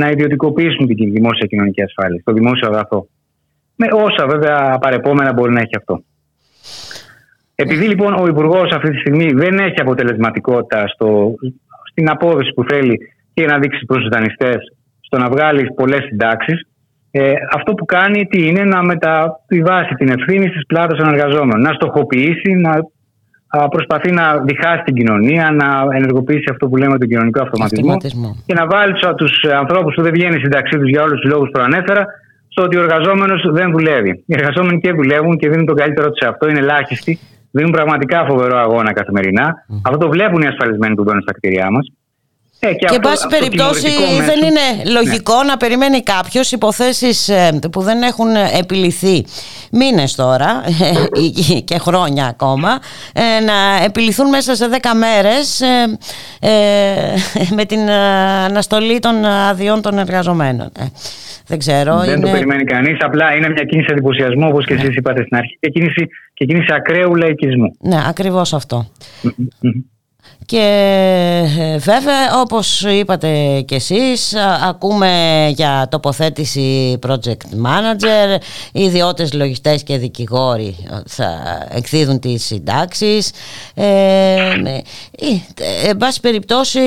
να 0.00 0.06
ιδιωτικοποιήσουν 0.10 0.86
την 0.86 1.12
δημόσια 1.12 1.46
κοινωνική 1.46 1.82
ασφάλεια, 1.82 2.20
το 2.24 2.32
δημόσιο 2.32 2.68
αγαθό. 2.68 3.08
Με 3.76 3.86
όσα 3.92 4.26
βέβαια 4.26 4.78
παρεπόμενα 4.78 5.32
μπορεί 5.32 5.52
να 5.52 5.60
έχει 5.60 5.76
αυτό. 5.76 6.02
Επειδή 7.54 7.86
λοιπόν 7.86 8.12
ο 8.22 8.26
Υπουργός 8.26 8.70
αυτή 8.70 8.90
τη 8.90 8.98
στιγμή 8.98 9.32
δεν 9.32 9.58
έχει 9.58 9.80
αποτελεσματικότητα 9.80 10.88
στο, 10.88 11.34
στην 11.90 12.10
απόδοση 12.10 12.52
που 12.54 12.64
θέλει 12.68 12.96
και 13.34 13.46
να 13.46 13.58
δείξει 13.58 13.84
προς 13.84 13.98
τους 13.98 14.08
δανειστές 14.08 14.56
στο 15.00 15.18
να 15.18 15.28
βγάλει 15.28 15.72
πολλές 15.74 16.02
συντάξεις, 16.04 16.68
ε, 17.10 17.32
αυτό 17.52 17.72
που 17.72 17.84
κάνει 17.84 18.26
τι 18.26 18.46
είναι 18.46 18.64
να 18.64 18.82
μεταβιβάσει 18.82 19.94
την 19.94 20.08
ευθύνη 20.08 20.46
στις 20.48 20.66
πλάτες 20.66 20.98
των 20.98 21.14
εργαζόμενων, 21.14 21.60
να 21.60 21.72
στοχοποιήσει, 21.72 22.50
να 22.54 22.72
προσπαθεί 23.70 24.10
να 24.10 24.38
διχάσει 24.38 24.82
την 24.84 24.94
κοινωνία, 24.94 25.50
να 25.50 25.68
ενεργοποιήσει 25.96 26.48
αυτό 26.50 26.68
που 26.68 26.76
λέμε 26.76 26.98
τον 26.98 27.08
κοινωνικό 27.08 27.42
αυτοματισμό, 27.42 27.92
αυτοματισμό. 27.92 28.42
και 28.46 28.54
να 28.54 28.66
βάλει 28.66 28.92
τους 29.16 29.32
ανθρώπους 29.62 29.94
που 29.94 30.02
δεν 30.02 30.12
βγαίνει 30.12 30.36
η 30.36 30.40
σύνταξή 30.40 30.78
τους 30.78 30.88
για 30.88 31.02
όλους 31.02 31.20
τους 31.20 31.30
λόγους 31.30 31.46
που 31.46 31.52
προανέφερα 31.52 32.06
στο 32.48 32.62
ότι 32.62 32.76
ο 32.76 32.82
εργαζόμενος 32.82 33.48
δεν 33.52 33.70
δουλεύει. 33.70 34.12
Οι 34.26 34.34
εργαζόμενοι 34.38 34.80
και 34.80 34.92
δουλεύουν 34.92 35.36
και 35.38 35.48
δίνουν 35.48 35.66
τον 35.66 35.76
καλύτερο 35.76 36.06
τους 36.10 36.18
σε 36.22 36.28
αυτό, 36.28 36.48
είναι 36.48 36.58
ελάχιστοι, 36.58 37.18
δίνουν 37.50 37.70
πραγματικά 37.70 38.24
φοβερό 38.28 38.56
αγώνα 38.58 38.92
καθημερινά. 38.92 39.46
Mm. 39.54 39.80
Αυτό 39.84 39.98
το 39.98 40.08
βλέπουν 40.08 40.42
οι 40.42 40.46
ασφαλισμένοι 40.46 40.94
που 40.94 41.02
μπαίνουν 41.02 41.22
στα 41.22 41.32
κτίρια 41.32 41.70
μας. 41.70 41.92
Ε, 42.58 42.74
και, 42.74 42.86
εν 42.94 43.00
πάση 43.00 43.26
περιπτώσει 43.26 43.88
δεν 44.24 44.42
είναι 44.42 44.90
λογικό 44.90 45.36
ναι. 45.42 45.48
να 45.48 45.56
περιμένει 45.56 46.02
κάποιος 46.02 46.52
υποθέσεις 46.52 47.28
ε, 47.28 47.58
που 47.72 47.80
δεν 47.82 48.02
έχουν 48.02 48.34
επιληθεί 48.58 49.24
μήνες 49.70 50.14
τώρα 50.14 50.62
ε, 50.66 51.60
και 51.64 51.78
χρόνια 51.78 52.26
ακόμα 52.26 52.78
να 53.46 53.84
επιληθούν 53.84 54.28
μέσα 54.28 54.54
σε 54.54 54.68
10 54.72 54.76
μέρες 54.96 55.62
με 57.56 57.64
την 57.64 57.90
αναστολή 58.44 58.98
των 58.98 59.24
αδειών 59.24 59.82
των 59.82 59.98
εργαζομένων. 59.98 60.72
Δεν 61.46 61.58
ξέρω. 61.58 61.98
Δεν 61.98 62.16
είναι... 62.16 62.26
το 62.26 62.32
περιμένει 62.32 62.64
κανείς. 62.64 62.96
Απλά 63.00 63.36
είναι 63.36 63.48
μια 63.48 63.64
κίνηση 63.64 63.88
εντυπωσιασμού, 63.90 64.48
όπως 64.48 64.66
και 64.66 64.74
ναι. 64.74 64.80
εσείς 64.80 64.96
είπατε 64.96 65.22
στην 65.22 65.36
αρχή, 65.36 65.56
και 65.60 65.68
κίνηση, 65.70 66.08
και 66.34 66.44
κίνηση 66.44 66.72
ακραίου 66.72 67.14
λαϊκισμού. 67.14 67.76
Ναι, 67.80 67.98
ακριβώς 68.08 68.52
αυτό. 68.52 68.86
Και 70.46 70.58
ε, 71.58 71.78
βέβαια 71.78 72.40
όπως 72.40 72.82
είπατε 72.82 73.60
και 73.60 73.74
εσείς 73.74 74.34
ακούμε 74.68 75.10
για 75.54 75.88
τοποθέτηση 75.90 76.98
project 77.06 77.66
manager, 77.66 78.40
ιδιώτες 78.72 79.32
λογιστές 79.32 79.82
και 79.82 79.98
δικηγόροι 79.98 80.76
θα 81.06 81.58
εκδίδουν 81.70 82.20
τις 82.20 82.44
συντάξεις. 82.44 83.30
Ε, 83.74 83.84
ε, 83.84 84.82
εν 85.88 85.96
πάση 85.96 86.20
περιπτώσει 86.20 86.80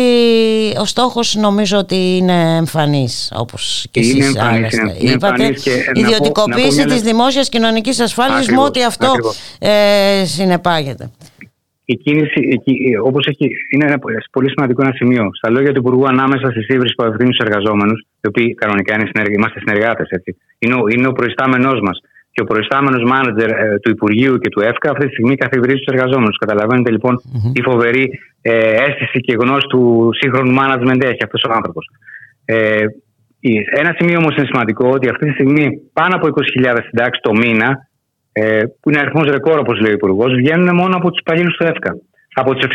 ο 0.80 0.86
στόχος 0.86 1.36
νομίζω 1.36 1.78
ότι 1.78 2.18
είναι 2.18 2.56
εμφανής 2.56 3.32
όπως 3.36 3.86
και 3.92 4.00
εσείς 4.00 4.26
εμφανής, 4.26 4.74
είναι, 4.74 4.96
είπατε. 5.00 5.54
Ιδιωτικοποίηση 5.94 6.86
της 6.86 7.02
δημόσιας 7.02 7.50
κοινωνικής 7.50 8.00
ασφάλειας 8.00 8.48
με 8.48 8.62
ό,τι 8.62 8.84
αυτό 8.84 9.12
ε, 9.60 10.26
συνεπάγεται 10.26 11.10
η 11.94 11.96
κίνηση, 12.04 12.40
όπως 13.10 13.24
έχει, 13.32 13.46
είναι 13.74 13.86
ένα 13.90 13.98
πολύ 14.36 14.50
σημαντικό 14.54 14.82
ένα 14.82 14.94
σημείο. 15.02 15.24
Στα 15.40 15.50
λόγια 15.56 15.72
του 15.74 15.82
Υπουργού, 15.84 16.06
ανάμεσα 16.08 16.48
στι 16.54 16.74
ύβρι 16.76 16.90
που 16.96 17.04
απευθύνουν 17.04 17.34
στους 17.34 17.46
εργαζόμενους, 17.48 18.00
οι 18.22 18.28
οποίοι 18.32 18.48
κανονικά 18.62 18.92
είναι 18.96 19.08
συνεργα... 19.12 19.36
είμαστε 19.38 19.60
συνεργάτες, 19.64 20.08
είναι, 20.60 20.76
ο, 20.80 20.82
είναι 20.94 21.08
ο 21.08 21.12
προϊστάμενός 21.12 21.80
μας. 21.88 21.98
Και 22.34 22.42
ο 22.42 22.46
προϊστάμενος 22.52 23.04
μάνατζερ 23.12 23.50
ε, 23.52 23.80
του 23.82 23.90
Υπουργείου 23.96 24.38
και 24.42 24.50
του 24.50 24.62
ΕΦΚΑ 24.70 24.90
αυτή 24.92 25.06
τη 25.08 25.14
στιγμή 25.16 25.36
καθιβρίζει 25.36 25.82
του 25.84 25.94
εργαζόμενους. 25.94 26.38
Καταλαβαίνετε 26.38 26.92
λοιπόν 26.92 27.14
mm-hmm. 27.18 27.52
τι 27.54 27.62
φοβερή 27.62 28.06
ε, 28.42 28.54
αίσθηση 28.86 29.20
και 29.26 29.34
γνώση 29.42 29.68
του 29.74 30.10
σύγχρονου 30.20 30.54
management 30.60 31.02
έχει 31.12 31.24
αυτός 31.28 31.42
ο 31.50 31.52
άνθρωπος. 31.58 31.86
Ε, 32.46 32.86
ένα 33.82 33.92
σημείο 33.98 34.18
όμως 34.18 34.36
είναι 34.36 34.52
σημαντικό 34.52 34.86
ότι 34.98 35.10
αυτή 35.10 35.26
τη 35.28 35.34
στιγμή 35.38 35.66
πάνω 35.94 36.14
από 36.16 36.28
20.000 36.28 36.78
συντάξεις 36.88 37.22
το 37.28 37.34
μήνα 37.42 37.70
ε, 38.32 38.64
που 38.80 38.90
είναι 38.90 39.00
αριθμός 39.00 39.30
ρεκόρ, 39.30 39.60
όπως 39.60 39.80
λέει 39.80 39.92
ο 39.92 39.94
Υπουργός, 39.94 40.34
βγαίνουν 40.34 40.76
μόνο 40.76 40.96
από 40.96 41.10
τους 41.10 41.20
υπαλλήλου 41.20 41.52
του 41.58 41.64
ΕΦΚΑ. 41.64 41.98
Από 42.34 42.54
τους 42.54 42.66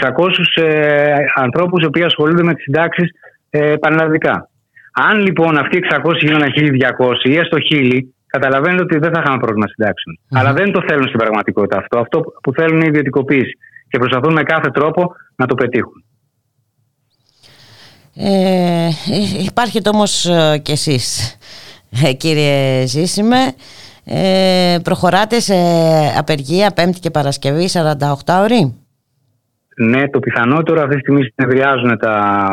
600 0.56 0.62
ε, 0.62 1.14
ανθρώπους 1.34 1.82
οι 1.82 1.86
οποίοι 1.86 2.02
ασχολούνται 2.02 2.42
με 2.42 2.54
τις 2.54 2.62
συντάξεις 2.64 3.10
ε, 3.50 3.74
πανελλαδικά. 3.80 4.48
Αν 4.92 5.20
λοιπόν 5.20 5.58
αυτοί 5.58 5.76
οι 5.76 5.82
600 5.90 6.14
γίνουν 6.20 6.42
1200 6.42 7.14
ή 7.22 7.36
έστω 7.36 7.56
1000, 7.70 7.98
καταλαβαίνετε 8.26 8.82
ότι 8.82 8.98
δεν 8.98 9.12
θα 9.12 9.20
είχαμε 9.24 9.38
πρόβλημα 9.38 9.66
Αλλά 10.32 10.52
δεν 10.52 10.72
το 10.72 10.82
θέλουν 10.88 11.06
στην 11.06 11.18
πραγματικότητα 11.18 11.78
αυτό. 11.78 11.98
Αυτό 11.98 12.20
που 12.42 12.52
θέλουν 12.52 12.76
είναι 12.76 12.84
η 12.84 12.88
ιδιωτικοποίηση. 12.88 13.58
Και 13.88 13.98
προσπαθούν 13.98 14.32
με 14.32 14.42
κάθε 14.42 14.70
τρόπο 14.70 15.14
να 15.36 15.46
το 15.46 15.54
πετύχουν. 15.54 16.04
Ε, 18.16 18.88
υπάρχετε 19.44 19.88
όμως 19.88 20.26
ε, 20.26 20.60
κι 20.62 20.72
εσείς 20.72 21.36
ε, 22.04 22.12
κύριε 22.12 22.86
Ζήσιμε 22.86 23.54
ε, 24.04 24.78
προχωράτε 24.82 25.40
σε 25.40 25.54
απεργία 26.16 26.70
Πέμπτη 26.70 27.00
και 27.00 27.10
Παρασκευή 27.10 27.68
48 27.72 28.14
ώρη. 28.28 28.83
Ναι, 29.76 30.08
το 30.08 30.18
πιθανότερο 30.18 30.80
αυτή 30.82 30.94
τη 30.94 31.00
στιγμή 31.00 31.22
συνεδριάζουν 31.34 31.98
τα 31.98 32.46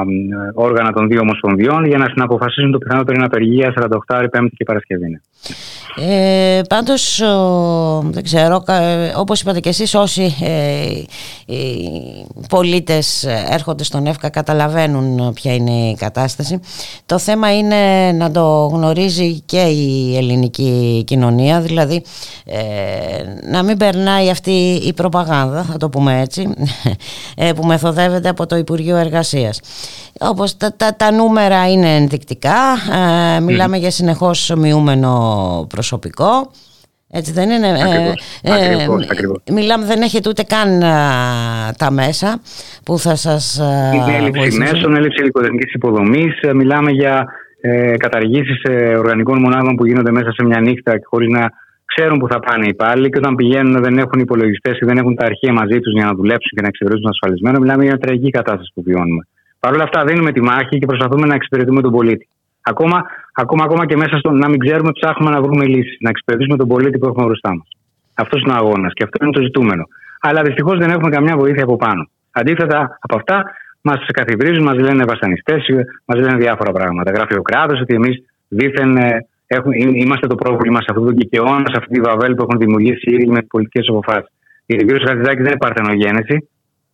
όργανα 0.53 0.91
των 0.91 1.07
δύο 1.07 1.19
ομοσπονδιών 1.19 1.85
για 1.85 1.97
να 1.97 2.05
συναποφασίσουν 2.09 2.71
το 2.71 2.77
πιθανότερο 2.77 3.15
είναι 3.15 3.25
απεργία 3.25 3.73
48 3.79 3.97
ώρη 4.15 4.29
Πέμπτη 4.29 4.55
και 4.55 4.63
Παρασκευή. 4.63 5.09
Ναι. 5.09 5.19
Ε, 5.95 6.61
πάντως 6.69 7.21
δεν 8.09 8.23
ξέρω 8.23 8.63
όπως 9.15 9.41
είπατε 9.41 9.59
και 9.59 9.69
εσείς 9.69 9.95
όσοι 9.95 10.35
ε, 10.41 11.53
οι 11.53 12.45
πολίτες 12.49 13.27
έρχονται 13.51 13.83
στον 13.83 14.05
ΕΦΚΑ 14.05 14.29
καταλαβαίνουν 14.29 15.33
ποια 15.33 15.53
είναι 15.53 15.71
η 15.71 15.95
κατάσταση 15.95 16.59
το 17.05 17.19
θέμα 17.19 17.57
είναι 17.57 18.11
να 18.11 18.31
το 18.31 18.69
γνωρίζει 18.73 19.39
και 19.39 19.61
η 19.61 20.17
ελληνική 20.17 21.03
κοινωνία 21.05 21.61
δηλαδή 21.61 22.03
ε, 22.45 22.61
να 23.51 23.63
μην 23.63 23.77
περνάει 23.77 24.29
αυτή 24.29 24.81
η 24.83 24.93
προπαγάνδα 24.93 25.63
θα 25.63 25.77
το 25.77 25.89
πούμε 25.89 26.21
έτσι 26.21 26.41
ε, 26.83 26.91
που 27.55 27.65
μεθοδεύεται 27.65 28.29
από 28.29 28.45
το 28.45 28.55
Υπουργείο 28.55 28.97
Εργασίας. 28.97 29.61
Όπως 30.19 30.57
τα, 30.57 30.73
τα, 30.77 30.95
τα 30.95 31.11
νούμερα 31.11 31.71
είναι 31.71 31.95
ενδεικτικά 31.95 32.57
ε, 33.35 33.39
μιλάμε 33.39 33.77
για 33.77 33.91
συνεχώς 33.91 34.53
μειούμενο 34.57 35.65
προσωπικό. 35.69 36.51
Έτσι 37.13 37.31
δεν 37.31 37.49
είναι. 37.49 37.67
Ε, 38.41 38.51
ακριβώς, 38.51 39.05
ε, 39.43 39.51
Μιλάμε, 39.51 39.85
δεν 39.85 40.01
έχετε 40.01 40.29
ούτε 40.29 40.43
καν 40.43 40.79
τα 41.77 41.91
μέσα 41.91 42.41
που 42.83 42.99
θα 42.99 43.15
σας 43.15 43.55
Είναι 43.93 44.17
έλλειψη 44.17 44.57
μέσων, 44.57 44.95
έλλειψη 44.95 45.21
υλικοτεχνικής 45.21 45.73
υποδομής. 45.73 46.41
Ε, 46.41 46.53
μιλάμε 46.53 46.91
για 46.91 47.25
ε, 47.61 47.97
καταργήσεις 47.97 48.61
οργανικών 48.97 49.39
μονάδων 49.39 49.75
που 49.75 49.85
γίνονται 49.85 50.11
μέσα 50.11 50.31
σε 50.31 50.43
μια 50.43 50.59
νύχτα 50.59 50.99
χωρίς 51.03 51.29
να 51.29 51.49
ξέρουν 51.93 52.17
που 52.19 52.27
θα 52.31 52.39
πάνε 52.39 52.65
οι 52.65 52.73
υπάλληλοι 52.75 53.09
και 53.09 53.17
όταν 53.17 53.35
πηγαίνουν 53.35 53.83
δεν 53.83 53.97
έχουν 53.97 54.19
υπολογιστές 54.19 54.77
και 54.79 54.85
δεν 54.85 54.97
έχουν 54.97 55.15
τα 55.15 55.25
αρχεία 55.25 55.53
μαζί 55.53 55.79
τους 55.79 55.93
για 55.93 56.05
να 56.05 56.13
δουλέψουν 56.13 56.51
και 56.55 56.61
να 56.61 56.67
εξυπηρετήσουν 56.67 57.09
ασφαλισμένο. 57.09 57.59
Μιλάμε 57.59 57.83
για 57.83 57.91
μια 57.91 58.01
τραγική 58.01 58.29
κατάσταση 58.29 58.71
που 58.73 58.81
βιώνουμε. 58.87 59.23
Παρ' 59.59 59.73
όλα 59.73 59.83
αυτά, 59.83 60.03
δίνουμε 60.05 60.31
τη 60.31 60.41
μάχη 60.41 60.79
και 60.79 60.85
προσπαθούμε 60.85 61.25
να 61.27 61.35
εξυπηρετούμε 61.35 61.81
τον 61.81 61.91
πολίτη. 61.91 62.27
Ακόμα, 62.61 62.97
ακόμα, 63.33 63.63
ακόμα 63.63 63.85
και 63.85 63.97
μέσα 63.97 64.17
στο 64.17 64.31
να 64.31 64.47
μην 64.49 64.59
ξέρουμε, 64.59 64.91
ψάχνουμε 64.91 65.31
να 65.31 65.41
βρούμε 65.41 65.65
λύσεις. 65.65 65.97
Να 65.99 66.09
εξυπηρετήσουμε 66.09 66.57
τον 66.57 66.67
πολίτη 66.67 66.97
που 66.97 67.07
έχουμε 67.07 67.25
μπροστά 67.25 67.49
μας. 67.55 67.67
Αυτός 68.13 68.41
είναι 68.41 68.53
ο 68.53 68.55
αγώνας 68.55 68.93
και 68.93 69.03
αυτό 69.03 69.17
είναι 69.21 69.33
το 69.33 69.41
ζητούμενο. 69.41 69.83
Αλλά 70.21 70.41
δυστυχώς 70.41 70.77
δεν 70.77 70.89
έχουμε 70.89 71.09
καμιά 71.09 71.35
βοήθεια 71.37 71.63
από 71.63 71.75
πάνω. 71.75 72.09
Αντίθετα 72.31 72.97
από 73.01 73.15
αυτά, 73.15 73.43
μας 73.81 73.99
καθιβρίζουν, 74.13 74.63
μας 74.63 74.77
λένε 74.77 75.03
βασανιστές, 75.05 75.65
μας 76.05 76.19
λένε 76.19 76.35
διάφορα 76.37 76.71
πράγματα. 76.71 77.11
Γράφει 77.11 77.35
ο 77.37 77.41
κράτος 77.41 77.79
ότι 77.81 77.95
εμείς 77.95 78.23
δίθεν 78.47 78.97
ε, 78.97 79.25
έχουμε, 79.55 79.75
είμαστε 80.03 80.27
το 80.27 80.35
πρόβλημα 80.35 80.79
σε 80.81 80.89
αυτό 80.89 81.03
το 81.05 81.13
κικαιώνα, 81.13 81.65
σε 81.71 81.77
αυτή 81.77 81.91
τη 81.93 82.01
βαβέλ 82.01 82.31
που 82.35 82.43
έχουν 82.45 82.57
δημιουργήσει 82.59 83.03
οι 83.09 83.13
ίδιοι 83.13 83.27
με 83.27 83.39
τι 83.41 83.47
πολιτικές 83.47 83.85
αποφάσεις. 83.89 84.31
Γιατί 84.65 84.93
ο 84.93 84.97
κ. 84.97 84.99
Χατζηδάκης 85.07 85.43
δεν 85.45 85.51
είναι 85.51 85.63
παρθενογένεση, 85.65 86.49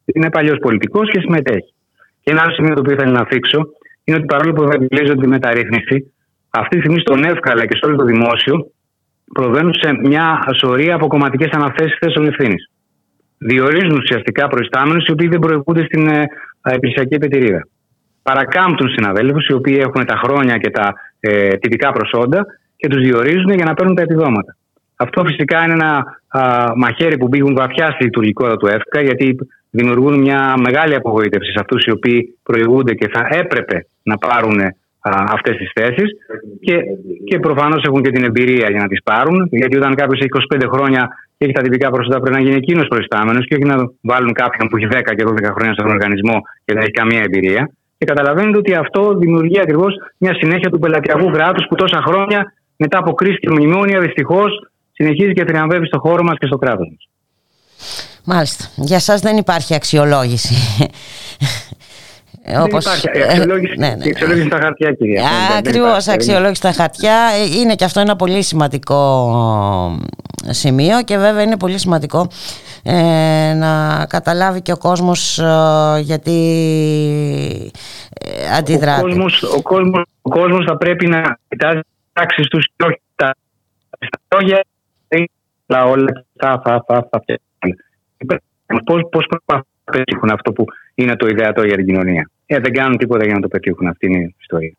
είναι 0.05 0.29
παλιός 0.29 0.57
πολιτικός 0.65 1.11
και 1.11 1.19
συμμετέχει. 1.19 1.73
Και 2.21 2.31
ένα 2.31 2.41
άλλο 2.41 2.53
σημείο 2.53 2.73
το 2.73 2.81
οποίο 2.83 2.95
θέλω 2.99 3.11
να 3.11 3.25
θίξω 3.31 3.59
είναι 4.03 4.17
ότι 4.17 4.25
παρόλο 4.25 4.53
που 4.53 4.63
ευαγγελίζονται 4.63 5.21
τη 5.21 5.27
μεταρρύθμιση, 5.27 6.13
αυτή 6.49 6.75
τη 6.75 6.81
στιγμή 6.83 6.99
στον 6.99 7.23
εύκολα 7.23 7.65
και 7.65 7.77
στο 7.77 7.87
όλο 7.87 7.97
το 7.97 8.05
δημόσιο 8.05 8.55
προβαίνουν 9.33 9.73
σε 9.81 9.89
μια 10.03 10.25
σωρία 10.59 10.95
από 10.95 11.07
κομματικές 11.07 11.49
αναθέσεις 11.51 11.97
θέσεων 12.01 12.25
ευθύνης. 12.27 12.71
Διορίζουν 13.37 13.97
ουσιαστικά 13.97 14.47
προϊστάμενους 14.47 15.05
οι 15.05 15.11
οποίοι 15.11 15.27
δεν 15.27 15.39
προηγούνται 15.39 15.83
στην 15.83 16.07
ε, 16.07 16.25
επιχειρησιακή 16.61 17.13
επιτηρία. 17.13 17.67
Παρακάμπτουν 18.29 18.89
συναδέλφους 18.89 19.47
οι 19.47 19.53
οποίοι 19.53 19.77
έχουν 19.79 20.05
τα 20.05 20.15
χρόνια 20.23 20.57
και 20.57 20.69
τα 20.69 20.93
ε, 21.19 21.55
τυπικά 21.57 21.91
προσόντα 21.91 22.45
και 22.75 22.87
τους 22.87 23.01
διορίζουν 23.01 23.51
για 23.53 23.65
να 23.65 23.73
παίρνουν 23.73 23.95
τα 23.95 24.01
επιδόματα. 24.01 24.55
Αυτό 24.95 25.23
φυσικά 25.25 25.63
είναι 25.63 25.73
ένα 25.73 25.91
α, 26.27 26.41
μαχαίρι 26.75 27.17
που 27.17 27.27
μπήκουν 27.27 27.55
βαθιά 27.55 27.91
στη 27.91 28.03
λειτουργικότητα 28.03 28.57
του 28.57 28.67
ΕΦΚΑ, 28.67 29.01
γιατί 29.01 29.35
δημιουργούν 29.69 30.19
μια 30.19 30.53
μεγάλη 30.57 30.95
απογοήτευση 30.95 31.51
σε 31.51 31.59
αυτούς 31.59 31.85
οι 31.85 31.91
οποίοι 31.91 32.37
προηγούνται 32.43 32.93
και 32.93 33.07
θα 33.13 33.27
έπρεπε 33.31 33.85
να 34.03 34.17
πάρουν 34.17 34.59
αυτές 35.09 35.55
τις 35.57 35.71
θέσεις 35.73 36.09
και, 36.61 36.75
και 37.25 37.39
προφανώς 37.39 37.83
έχουν 37.83 38.01
και 38.01 38.09
την 38.09 38.23
εμπειρία 38.23 38.69
για 38.69 38.81
να 38.81 38.87
τις 38.87 39.03
πάρουν. 39.03 39.47
Γιατί 39.51 39.77
όταν 39.77 39.95
κάποιος 39.95 40.19
έχει 40.19 40.29
25 40.55 40.67
χρόνια 40.73 41.07
και 41.37 41.45
έχει 41.45 41.53
τα 41.53 41.61
τυπικά 41.61 41.89
προσόντα, 41.89 42.19
πρέπει 42.19 42.35
να 42.35 42.41
γίνει 42.41 42.55
εκείνος 42.55 42.87
προϊστάμενος 42.87 43.45
και 43.47 43.55
όχι 43.55 43.63
να 43.63 43.75
βάλουν 44.01 44.33
κάποιον 44.33 44.67
που 44.67 44.77
έχει 44.77 44.87
10 44.91 44.99
και 45.15 45.23
12 45.27 45.51
χρόνια 45.55 45.73
στον 45.73 45.87
οργανισμό 45.89 46.41
και 46.65 46.73
δεν 46.73 46.81
έχει 46.81 46.91
καμία 46.91 47.21
εμπειρία. 47.27 47.69
Και 47.97 48.05
καταλαβαίνετε 48.05 48.57
ότι 48.57 48.73
αυτό 48.73 49.13
δημιουργεί 49.13 49.59
ακριβώς 49.59 49.93
μια 50.17 50.33
συνέχεια 50.33 50.69
του 50.69 50.79
πελατειακού 50.79 51.31
κράτους 51.31 51.65
που 51.69 51.75
τόσα 51.75 52.01
χρόνια 52.01 52.53
μετά 52.75 52.97
από 52.97 53.13
κρίση 53.13 53.37
και 53.37 53.49
μνημόνια 53.49 53.99
δυστυχώς 53.99 54.69
συνεχίζει 54.91 55.33
και 55.33 55.45
θριαμβεύει 55.45 55.85
στο 55.85 55.99
χώρο 55.99 56.23
μας 56.23 56.37
και 56.39 56.45
στο 56.45 56.57
κράτος 56.57 56.87
μας. 56.91 57.09
Μάλιστα. 58.23 58.65
Για 58.75 58.99
σας 58.99 59.21
δεν 59.21 59.37
υπάρχει 59.37 59.75
αξιολόγηση. 59.75 60.55
Δεν 62.49 62.61
Όπως... 62.61 62.85
υπάρχει 62.85 63.09
αξιολόγηση, 63.23 63.73
ναι, 63.77 63.87
ναι. 63.87 64.03
αξιολόγηση 64.09 64.45
στα 64.45 64.59
χαρτιά, 64.59 64.91
κυρία. 64.91 65.23
Ακριβώς, 65.57 66.07
αξιολόγηση 66.07 66.55
στα 66.55 66.71
χαρτιά. 66.71 67.15
Είναι 67.61 67.75
και 67.75 67.83
αυτό 67.83 67.99
ένα 67.99 68.15
πολύ 68.15 68.41
σημαντικό 68.43 69.01
σημείο 70.49 71.03
και 71.03 71.17
βέβαια 71.17 71.41
είναι 71.41 71.57
πολύ 71.57 71.77
σημαντικό 71.77 72.27
ε, 72.83 73.53
να 73.53 74.05
καταλάβει 74.09 74.61
και 74.61 74.71
ο 74.71 74.77
κόσμος 74.77 75.39
ε, 75.39 75.99
γιατί 75.99 76.31
ε, 78.11 78.55
αντιδράται. 78.57 79.01
Ο 79.01 79.03
κόσμος, 79.03 79.43
ο, 79.43 79.61
κόσμος, 79.61 80.03
ο 80.21 80.29
κόσμος 80.29 80.65
θα 80.65 80.77
πρέπει 80.77 81.07
να 81.07 81.39
κοιτάζει 81.47 81.79
τάξεις 82.13 82.47
τους 82.47 82.67
και 82.75 82.85
όχι 82.85 83.01
τα 83.15 83.35
λόγια 84.35 84.63
όλα 85.69 86.25
αυτά, 86.39 86.73
αυτά, 86.73 86.97
αυτά, 86.97 87.09
αυτά. 87.11 87.39
Πώ 88.85 88.99
πώς 89.11 89.27
να 89.45 89.63
πετύχουν 89.83 90.29
αυτό 90.31 90.51
που 90.51 90.65
είναι 90.97 91.15
το 91.15 91.27
ιδεατό 91.27 91.63
για 91.63 91.75
την 91.75 91.85
κοινωνία. 91.85 92.29
Ε, 92.45 92.59
δεν 92.59 92.73
κάνουν 92.73 92.97
τίποτα 92.97 93.25
για 93.25 93.33
να 93.33 93.39
το 93.39 93.47
πετύχουν. 93.47 93.87
Αυτή 93.87 94.05
είναι 94.05 94.17
η 94.17 94.35
ιστορία. 94.39 94.73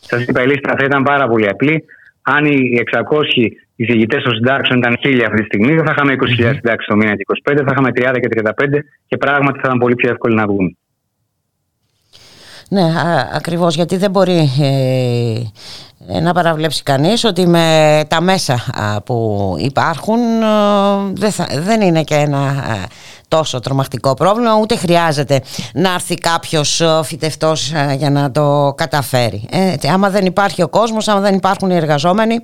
Σας 0.00 0.26
είπα, 0.26 0.42
η 0.42 0.46
λίστα 0.46 0.74
θα 0.78 0.84
ήταν 0.84 1.02
πάρα 1.02 1.28
πολύ 1.28 1.48
απλή. 1.48 1.84
Αν 2.22 2.44
οι 2.44 2.80
600 2.92 3.46
εισηγητές 3.76 4.22
των 4.22 4.34
συντάξεων 4.34 4.78
ήταν 4.78 4.96
1000 5.02 5.22
αυτή 5.26 5.38
τη 5.38 5.44
στιγμή, 5.44 5.74
δεν 5.74 5.84
θα 5.84 5.94
είχαμε 5.96 6.12
20.000 6.12 6.54
συντάξεις 6.54 6.86
το 6.86 6.96
μήνα 6.96 7.16
και 7.16 7.24
25, 7.50 7.56
θα 7.56 7.70
είχαμε 7.70 7.90
30 7.94 8.20
και 8.20 8.28
35 8.28 8.78
και 9.06 9.16
πράγματι 9.16 9.58
θα 9.58 9.64
ήταν 9.66 9.78
πολύ 9.78 9.94
πιο 9.94 10.10
εύκολο 10.10 10.34
να 10.34 10.46
βγουν. 10.46 10.77
Ναι, 12.68 12.82
ακριβώς 13.34 13.74
γιατί 13.74 13.96
δεν 13.96 14.10
μπορεί 14.10 14.50
ε, 14.60 15.40
ε, 16.16 16.20
να 16.20 16.32
παραβλέψει 16.32 16.82
κανείς 16.82 17.24
ότι 17.24 17.46
με 17.46 18.00
τα 18.08 18.20
μέσα 18.20 18.56
που 19.04 19.56
υπάρχουν 19.58 20.18
ε, 20.42 20.46
δεν, 21.12 21.30
δεν 21.62 21.80
είναι 21.80 22.02
και 22.02 22.14
ένα 22.14 22.54
τόσο 23.28 23.60
τρομακτικό 23.60 24.14
πρόβλημα 24.14 24.58
ούτε 24.60 24.76
χρειάζεται 24.76 25.40
να 25.74 25.92
έρθει 25.92 26.14
κάποιος 26.14 26.82
φυτευτός 27.02 27.72
για 27.96 28.10
να 28.10 28.30
το 28.30 28.74
καταφέρει. 28.76 29.48
Ε, 29.50 29.88
άμα 29.92 30.10
δεν 30.10 30.26
υπάρχει 30.26 30.62
ο 30.62 30.68
κόσμος, 30.68 31.08
άμα 31.08 31.20
δεν 31.20 31.34
υπάρχουν 31.34 31.70
οι 31.70 31.76
εργαζόμενοι 31.76 32.40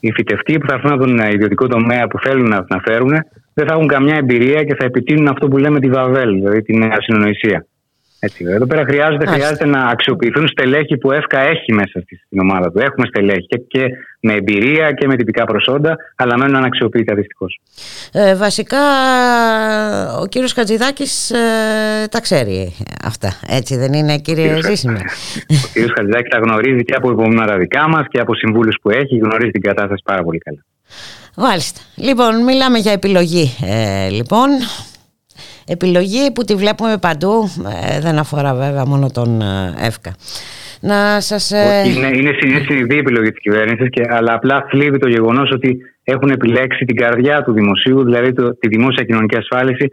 οι 0.00 0.12
φυτευτοί 0.12 0.58
που 0.58 0.66
θα 0.68 0.74
έρθουν 0.74 0.92
από 0.92 1.06
τον 1.06 1.18
ιδιωτικό 1.18 1.66
τομέα 1.66 2.06
που 2.06 2.18
θέλουν 2.18 2.48
να 2.48 2.80
φέρουν 2.84 3.10
δεν 3.54 3.66
θα 3.66 3.74
έχουν 3.74 3.86
καμιά 3.86 4.14
εμπειρία 4.14 4.64
και 4.64 4.74
θα 4.74 4.84
επιτείνουν 4.84 5.28
αυτό 5.28 5.48
που 5.48 5.58
λέμε 5.58 5.80
τη 5.80 5.88
Βαβέλ, 5.88 6.34
δηλαδή 6.34 6.62
την 6.62 6.92
ασυνονοησία. 6.92 7.66
Έτσι, 8.22 8.44
εδώ 8.48 8.66
πέρα 8.66 8.84
χρειάζεται, 8.84 9.26
χρειάζεται 9.26 9.66
να 9.66 9.80
αξιοποιηθούν 9.80 10.48
στελέχη 10.48 10.96
που 10.96 11.12
ΕΦΚΑ 11.12 11.40
έχει 11.40 11.72
μέσα 11.72 12.02
στην 12.26 12.40
ομάδα 12.40 12.70
του. 12.72 12.78
Έχουμε 12.78 13.06
στελέχη 13.06 13.46
και, 13.46 13.58
και 13.68 13.86
με 14.20 14.32
εμπειρία 14.32 14.92
και 14.92 15.06
με 15.06 15.16
τυπικά 15.16 15.44
προσόντα, 15.44 15.96
αλλά 16.16 16.36
μένουν 16.38 16.56
αναξιοποιητά 16.56 17.14
δυστυχώς. 17.14 17.60
Ε, 18.12 18.34
βασικά, 18.34 18.78
ο 20.20 20.26
κύριος 20.26 20.52
Χατζηδάκης 20.52 21.30
ε, 21.30 21.38
τα 22.10 22.20
ξέρει 22.20 22.74
αυτά. 23.04 23.32
Έτσι 23.48 23.76
δεν 23.76 23.92
είναι, 23.92 24.18
κύριε 24.18 24.62
Ζήσιμη. 24.62 24.98
Ο 25.64 25.68
κύριος 25.72 25.92
Χατζηδάκη 25.96 26.28
τα 26.28 26.38
γνωρίζει 26.38 26.84
και 26.84 26.94
από 26.94 27.10
υπομονή 27.10 27.58
δικά 27.58 27.88
μας 27.88 28.06
και 28.10 28.20
από 28.20 28.34
συμβούλους 28.34 28.76
που 28.82 28.90
έχει. 28.90 29.16
Γνωρίζει 29.16 29.50
την 29.50 29.62
κατάσταση 29.62 30.02
πάρα 30.04 30.22
πολύ 30.22 30.38
καλά. 30.38 30.64
Μάλιστα. 31.36 31.80
Λοιπόν, 31.96 32.44
μιλάμε 32.44 32.78
για 32.78 32.92
επιλογή. 32.92 33.56
Ε, 33.66 34.08
λοιπόν, 34.08 34.48
επιλογή 35.66 36.32
που 36.32 36.42
τη 36.44 36.54
βλέπουμε 36.54 36.98
παντού, 37.00 37.50
ε, 37.94 38.00
δεν 38.00 38.18
αφορά 38.18 38.54
βέβαια 38.54 38.86
μόνο 38.86 39.10
τον 39.10 39.40
ε, 39.40 39.74
ΕΦΚΑ. 39.78 40.14
Να 40.80 41.20
σας... 41.20 41.50
Ε, 41.50 41.82
είναι, 41.86 42.06
είναι, 42.06 42.30
είναι 42.46 42.62
συνειδητή 42.66 42.96
επιλογή 42.98 43.30
της 43.30 43.40
κυβέρνησης, 43.40 43.88
και, 43.90 44.02
αλλά 44.08 44.34
απλά 44.34 44.66
θλίβει 44.70 44.98
το 44.98 45.08
γεγονός 45.08 45.50
ότι 45.50 45.78
έχουν 46.04 46.30
επιλέξει 46.30 46.84
την 46.84 46.96
καρδιά 46.96 47.42
του 47.42 47.52
δημοσίου, 47.52 48.04
δηλαδή 48.04 48.32
το, 48.32 48.56
τη 48.56 48.68
δημόσια 48.68 49.04
κοινωνική 49.04 49.36
ασφάλιση, 49.36 49.90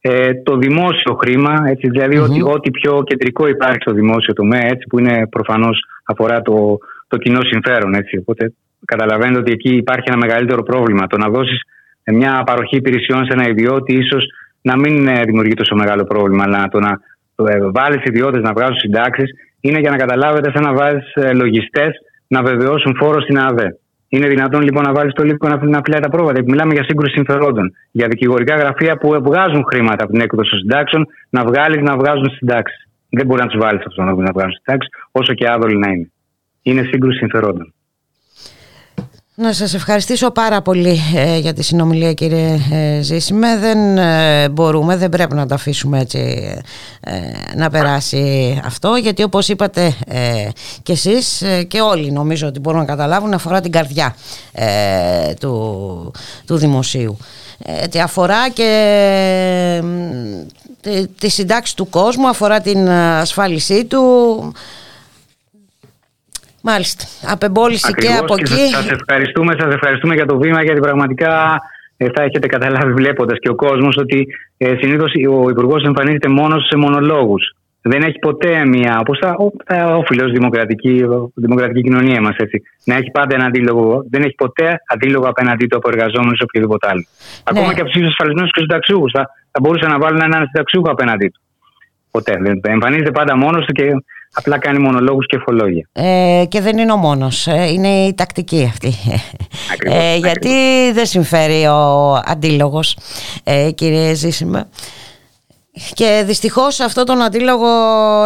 ε, 0.00 0.34
το 0.34 0.56
δημόσιο 0.56 1.14
χρήμα, 1.14 1.54
έτσι, 1.66 1.88
δηλαδή 1.88 2.18
mm-hmm. 2.18 2.30
ότι, 2.30 2.42
ό,τι 2.42 2.70
πιο 2.70 3.02
κεντρικό 3.06 3.48
υπάρχει 3.48 3.78
στο 3.80 3.92
δημόσιο 3.92 4.32
τομέα, 4.32 4.64
έτσι, 4.64 4.86
που 4.88 4.98
είναι 4.98 5.26
προφανώς 5.26 5.84
αφορά 6.04 6.42
το, 6.42 6.78
το 7.08 7.16
κοινό 7.16 7.40
συμφέρον. 7.42 7.94
Έτσι. 7.94 8.16
Οπότε 8.16 8.52
καταλαβαίνετε 8.84 9.38
ότι 9.38 9.52
εκεί 9.52 9.76
υπάρχει 9.76 10.04
ένα 10.08 10.16
μεγαλύτερο 10.16 10.62
πρόβλημα. 10.62 11.06
Το 11.06 11.16
να 11.16 11.28
δώσεις 11.28 11.60
μια 12.04 12.42
παροχή 12.46 12.76
υπηρεσιών 12.76 13.24
σε 13.24 13.32
ένα 13.32 13.48
ιδιώτη 13.48 13.94
ίσως 13.94 14.24
να 14.62 14.76
μην 14.78 15.08
ε, 15.08 15.22
δημιουργεί 15.22 15.54
τόσο 15.54 15.74
μεγάλο 15.74 16.04
πρόβλημα, 16.04 16.42
αλλά 16.46 16.68
το 16.68 16.78
να 16.80 17.00
το, 17.34 17.44
ε, 17.46 17.70
βάλεις 17.72 18.04
ιδιώτες 18.04 18.42
να 18.42 18.52
βγάζουν 18.52 18.76
συντάξεις 18.76 19.30
είναι 19.60 19.78
για 19.78 19.90
να 19.90 19.96
καταλάβετε 19.96 20.50
σαν 20.54 20.62
να 20.62 20.72
βάζεις 20.72 21.14
ε, 21.14 21.32
λογιστές 21.32 21.90
να 22.26 22.42
βεβαιώσουν 22.42 22.96
φόρο 22.96 23.20
στην 23.20 23.38
ΑΔΕ. 23.38 23.76
Είναι 24.08 24.28
δυνατόν 24.28 24.62
λοιπόν 24.62 24.82
να 24.82 24.92
βάλεις 24.92 25.12
το 25.12 25.22
λίγο 25.22 25.48
να, 25.48 25.68
να 25.68 25.80
τα 25.80 26.08
πρόβατα. 26.08 26.42
Μιλάμε 26.44 26.72
για 26.72 26.84
σύγκρουση 26.84 27.12
συμφερόντων. 27.12 27.72
Για 27.90 28.06
δικηγορικά 28.08 28.56
γραφεία 28.56 28.96
που 28.96 29.08
βγάζουν 29.22 29.64
χρήματα 29.70 30.04
από 30.04 30.12
την 30.12 30.20
έκδοση 30.20 30.50
των 30.50 30.58
συντάξεων, 30.58 31.06
να 31.30 31.44
βγάλεις 31.44 31.82
να 31.82 31.96
βγάζουν 31.96 32.30
συντάξεις. 32.30 32.88
Δεν 33.08 33.26
μπορεί 33.26 33.40
να 33.40 33.48
τους 33.48 33.60
βάλεις 33.60 33.84
αυτού 33.86 34.02
να 34.02 34.32
βγάζουν 34.32 34.52
συντάξεις, 34.52 34.90
όσο 35.12 35.34
και 35.34 35.48
άδολοι 35.50 35.78
να 35.78 35.90
είναι. 35.90 36.10
Είναι 36.62 36.82
σύγκρουση 36.82 37.18
συμφερόντων. 37.18 37.74
Να 39.42 39.52
σας 39.52 39.74
ευχαριστήσω 39.74 40.30
πάρα 40.30 40.62
πολύ 40.62 41.00
ε, 41.14 41.38
για 41.38 41.52
τη 41.52 41.62
συνομιλία 41.62 42.12
κύριε 42.12 42.58
ε, 42.70 43.00
Ζήσιμε. 43.00 43.56
Δεν 43.56 43.98
ε, 43.98 44.48
μπορούμε, 44.48 44.96
δεν 44.96 45.08
πρέπει 45.08 45.34
να 45.34 45.46
το 45.46 45.54
αφήσουμε 45.54 46.00
έτσι 46.00 46.54
να 47.56 47.70
περάσει 47.70 48.60
αυτό 48.64 48.94
γιατί 48.96 49.22
όπως 49.22 49.48
είπατε 49.48 49.94
και 50.82 50.92
εσείς 50.92 51.42
και 51.68 51.80
όλοι 51.80 52.12
νομίζω 52.12 52.46
ότι 52.46 52.60
μπορούν 52.60 52.80
να 52.80 52.86
καταλάβουν 52.86 53.34
αφορά 53.34 53.60
την 53.60 53.72
καρδιά 53.72 54.16
του, 55.40 56.12
του 56.46 56.56
δημοσίου. 56.56 57.16
Έτσι, 57.64 57.98
αφορά 57.98 58.48
και 58.48 59.82
τη, 60.80 61.06
τη 61.06 61.28
συντάξη 61.28 61.76
του 61.76 61.88
κόσμου, 61.88 62.28
αφορά 62.28 62.60
την 62.60 62.88
ασφάλισή 62.90 63.84
του 63.84 64.02
Μάλιστα. 66.62 67.04
Απεμπόληση 67.32 67.92
και 67.92 68.08
από 68.20 68.34
εκεί. 68.38 68.66
Σας 68.72 68.90
ευχαριστούμε, 68.90 69.54
σας 69.58 69.74
ευχαριστούμε 69.74 70.14
για 70.14 70.26
το 70.26 70.38
βήμα 70.38 70.62
γιατί 70.62 70.80
πραγματικά 70.80 71.60
ε, 71.96 72.06
θα 72.14 72.22
έχετε 72.22 72.46
καταλάβει 72.46 72.92
βλέποντας 72.92 73.38
και 73.38 73.48
ο 73.48 73.54
κόσμος 73.54 73.96
ότι 73.96 74.26
ε, 74.56 74.74
συνήθως 74.80 75.12
ο 75.30 75.48
Υπουργός 75.48 75.84
εμφανίζεται 75.84 76.28
μόνος 76.28 76.66
σε 76.66 76.76
μονολόγους. 76.76 77.56
Δεν 77.84 78.02
έχει 78.02 78.18
ποτέ 78.18 78.66
μια, 78.66 78.98
όπω 79.00 79.12
θα, 79.20 79.36
θα 79.66 79.96
όφιλε 79.96 80.24
δημοκρατική, 80.24 81.04
δημοκρατική 81.34 81.82
κοινωνία 81.82 82.20
μας, 82.20 82.36
να 82.84 82.94
έχει 82.94 83.10
πάντα 83.10 83.34
ένα 83.34 83.44
αντίλογο. 83.44 84.04
Δεν 84.10 84.22
έχει 84.22 84.34
ποτέ 84.34 84.76
αντίλογο 84.86 85.28
απέναντί 85.28 85.66
του 85.66 85.76
από 85.76 85.88
εργαζόμενους 85.88 86.38
ή 86.38 86.42
οποιοδήποτε 86.42 86.88
άλλο. 86.88 87.04
Ναι. 87.04 87.42
Ακόμα 87.44 87.74
και 87.74 87.80
από 87.80 87.88
τους 87.88 87.98
ίδιου 87.98 88.08
ασφαλισμένους 88.08 88.50
και 88.50 88.60
συνταξιούχους. 88.60 89.12
Θα, 89.12 89.28
θα 89.50 89.58
μπορούσαν 89.62 89.90
να 89.90 89.98
βάλουν 89.98 90.20
έναν 90.20 90.46
συνταξιούχο 90.46 90.90
απέναντί 90.90 91.28
του. 91.28 91.40
Ποτέ. 92.10 92.32
Εμφανίζεται 92.62 93.10
πάντα 93.10 93.36
μόνος 93.36 93.64
του 93.66 93.72
και 93.72 93.84
Απλά 94.34 94.58
κάνει 94.58 94.78
μονολόγους 94.78 95.26
και 95.26 95.36
εφολόγια. 95.36 95.88
Ε, 95.92 96.44
και 96.48 96.60
δεν 96.60 96.78
είναι 96.78 96.92
ο 96.92 96.96
μόνος, 96.96 97.46
ε, 97.46 97.72
είναι 97.72 97.88
η 97.88 98.14
τακτική 98.14 98.70
αυτή. 98.72 98.92
ε, 99.84 100.16
γιατί 100.16 100.50
δεν 100.92 101.06
συμφέρει 101.06 101.66
ο 101.66 102.14
αντίλογος, 102.24 102.98
ε, 103.44 103.70
κύριε 103.70 104.14
Ζήσιμε. 104.14 104.68
Και 105.94 106.22
δυστυχώς 106.26 106.80
αυτό 106.80 107.04
τον 107.04 107.22
αντίλογο 107.22 107.66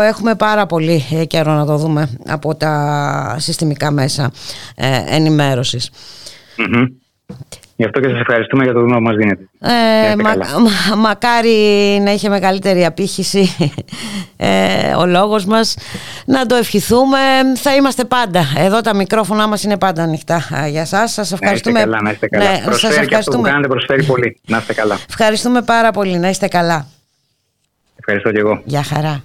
έχουμε 0.01 0.35
πάρα 0.35 0.66
πολύ 0.66 1.05
ε, 1.11 1.24
καιρό 1.24 1.53
να 1.53 1.66
το 1.66 1.77
δούμε 1.77 2.09
από 2.27 2.55
τα 2.55 3.37
συστημικά 3.39 3.91
μέσα 3.91 4.31
ε, 4.74 5.03
ενημέρωσης. 5.07 5.91
Γι' 7.77 7.85
αυτό 7.85 8.01
και 8.01 8.09
σας 8.09 8.20
ευχαριστούμε 8.20 8.65
για 8.65 8.73
το 8.73 8.81
βήμα 8.81 8.97
που 8.97 9.03
μας 9.03 9.16
δίνετε. 9.16 9.48
Ε, 9.61 10.16
μα, 10.16 10.35
μα, 10.36 10.97
μακάρι 10.97 11.51
να 12.05 12.12
είχε 12.12 12.28
μεγαλύτερη 12.28 12.85
απήχηση 12.85 13.57
ε, 14.36 14.94
ο 14.98 15.07
λόγος 15.07 15.44
μας. 15.44 15.77
Να 16.27 16.47
το 16.47 16.55
ευχηθούμε. 16.55 17.19
Θα 17.57 17.74
είμαστε 17.74 18.05
πάντα. 18.05 18.44
Εδώ 18.57 18.81
τα 18.81 18.94
μικρόφωνά 18.94 19.47
μας 19.47 19.62
είναι 19.62 19.78
πάντα 19.78 20.03
ανοιχτά 20.03 20.43
για 20.69 20.85
σας. 20.85 21.12
Σας 21.12 21.32
ευχαριστούμε. 21.32 21.85
Να 21.85 21.85
είστε 21.85 21.90
καλά, 21.90 22.03
να 22.03 22.11
είστε 22.11 22.27
καλά. 22.27 22.51
Ναι, 22.51 22.61
προσφέρει 22.65 22.93
σας 22.94 23.03
ευχαριστούμε. 23.03 23.09
Και 23.09 23.16
αυτό 23.16 23.36
που 23.36 23.43
κάνετε 23.43 23.69
προσφέρει 23.69 24.05
πολύ. 24.05 24.40
Να 24.47 24.57
είστε 24.57 24.74
καλά. 24.74 24.98
Ευχαριστούμε 25.09 25.62
πάρα 25.62 25.90
πολύ. 25.90 26.19
Να 26.19 26.28
είστε 26.28 26.48
καλά. 26.48 26.86
Ευχαριστώ 27.97 28.32
και 28.32 28.39
εγώ. 28.39 28.62
Γεια 28.65 28.82
χαρά. 28.82 29.24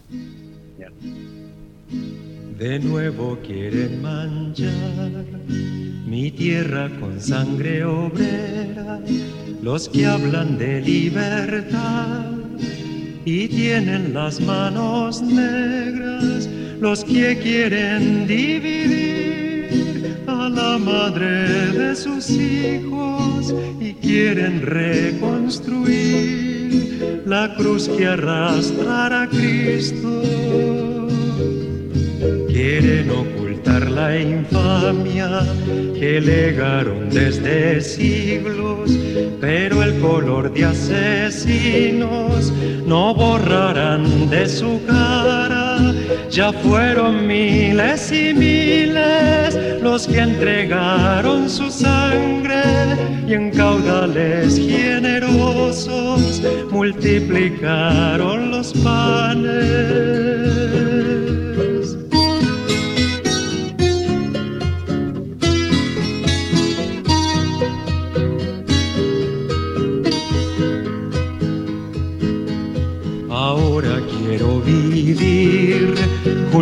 De 2.67 2.77
nuevo 2.77 3.25
quieren 3.45 3.93
manchar 4.05 5.80
mi 6.11 6.29
tierra 6.29 6.91
con 6.99 7.19
sangre 7.21 7.85
obrera, 7.85 8.99
los 9.61 9.87
que 9.87 10.05
hablan 10.05 10.57
de 10.57 10.81
libertad 10.81 12.25
y 13.23 13.47
tienen 13.47 14.13
las 14.13 14.41
manos 14.41 15.21
negras, 15.21 16.49
los 16.81 17.05
que 17.05 17.39
quieren 17.41 18.27
dividir 18.27 20.17
a 20.27 20.49
la 20.49 20.77
madre 20.77 21.71
de 21.71 21.95
sus 21.95 22.29
hijos 22.29 23.55
y 23.79 23.93
quieren 23.93 24.63
reconstruir 24.63 27.23
la 27.25 27.55
cruz 27.55 27.87
que 27.87 28.05
arrastrará 28.05 29.21
a 29.21 29.29
Cristo. 29.29 31.10
Quieren 32.51 33.11
la 34.01 34.17
infamia 34.17 35.43
que 35.97 36.19
legaron 36.21 37.09
desde 37.09 37.81
siglos, 37.81 38.91
pero 39.39 39.83
el 39.83 39.99
color 39.99 40.51
de 40.53 40.65
asesinos 40.65 42.51
no 42.85 43.13
borrarán 43.13 44.29
de 44.29 44.47
su 44.47 44.81
cara. 44.85 45.77
Ya 46.29 46.51
fueron 46.51 47.27
miles 47.27 48.11
y 48.11 48.33
miles 48.33 49.81
los 49.81 50.07
que 50.07 50.19
entregaron 50.19 51.49
su 51.49 51.69
sangre 51.69 52.63
y 53.27 53.33
en 53.33 53.51
caudales 53.51 54.57
generosos 54.57 56.41
multiplicaron 56.71 58.51
los 58.51 58.73
panes. 58.73 60.60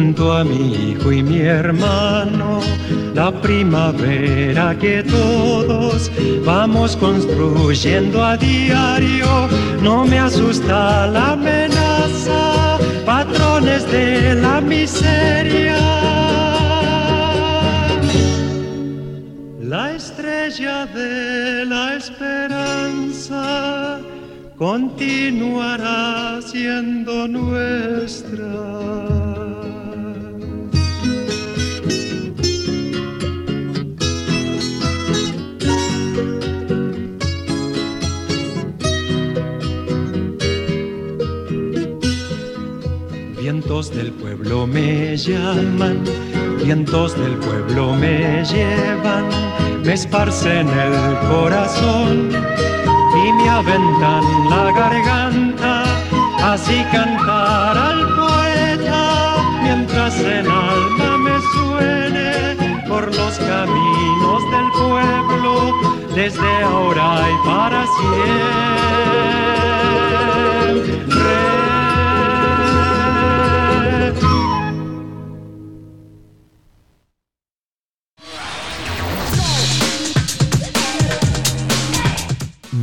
Junto 0.10 0.34
a 0.34 0.44
mi 0.44 0.74
hijo 0.74 1.12
y 1.12 1.22
mi 1.22 1.42
hermano, 1.42 2.62
la 3.14 3.32
primavera 3.32 4.76
que 4.76 5.04
todos 5.04 6.10
vamos 6.44 6.98
construyendo 6.98 8.24
a 8.24 8.36
diario. 8.36 9.48
No 9.84 10.06
me 10.06 10.18
asusta 10.18 11.06
la 11.06 11.34
amenaza, 11.34 12.80
patrones 13.06 13.86
de 13.92 14.34
la 14.34 14.60
miseria. 14.60 15.78
La 19.62 19.96
estrella 19.96 20.88
de 20.88 21.66
la 21.66 21.98
esperanza 21.98 24.00
continuará 24.58 26.40
siendo 26.42 27.28
nuestra. 27.28 29.29
Vientos 43.80 43.96
del 43.96 44.12
pueblo 44.12 44.68
me 44.68 45.16
llaman, 45.16 46.04
vientos 46.62 47.18
del 47.18 47.38
pueblo 47.38 47.94
me 47.94 48.44
llevan, 48.44 49.30
me 49.86 49.94
esparcen 49.94 50.68
el 50.68 51.18
corazón 51.30 52.30
y 52.30 53.32
me 53.32 53.50
aventan 53.50 54.50
la 54.50 54.72
garganta, 54.74 55.84
así 56.44 56.84
cantar 56.92 57.78
al 57.78 58.06
poeta 58.18 59.38
mientras 59.64 60.20
el 60.20 60.46
alma 60.46 61.18
me 61.18 61.40
suene 61.54 62.84
por 62.86 63.06
los 63.16 63.40
caminos 63.40 64.44
del 64.52 64.72
pueblo 64.74 65.74
desde 66.16 66.64
ahora 66.64 67.30
y 67.32 67.48
para 67.48 67.86
siempre. 67.86 69.59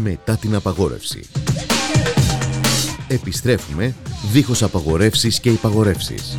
Μετά 0.08 0.36
την 0.36 0.54
απαγόρευση. 0.54 1.20
Επιστρέφουμε 3.08 3.94
δίχως 4.32 4.62
απαγορεύσεις 4.62 5.40
και 5.40 5.48
υπαγορεύσεις. 5.48 6.38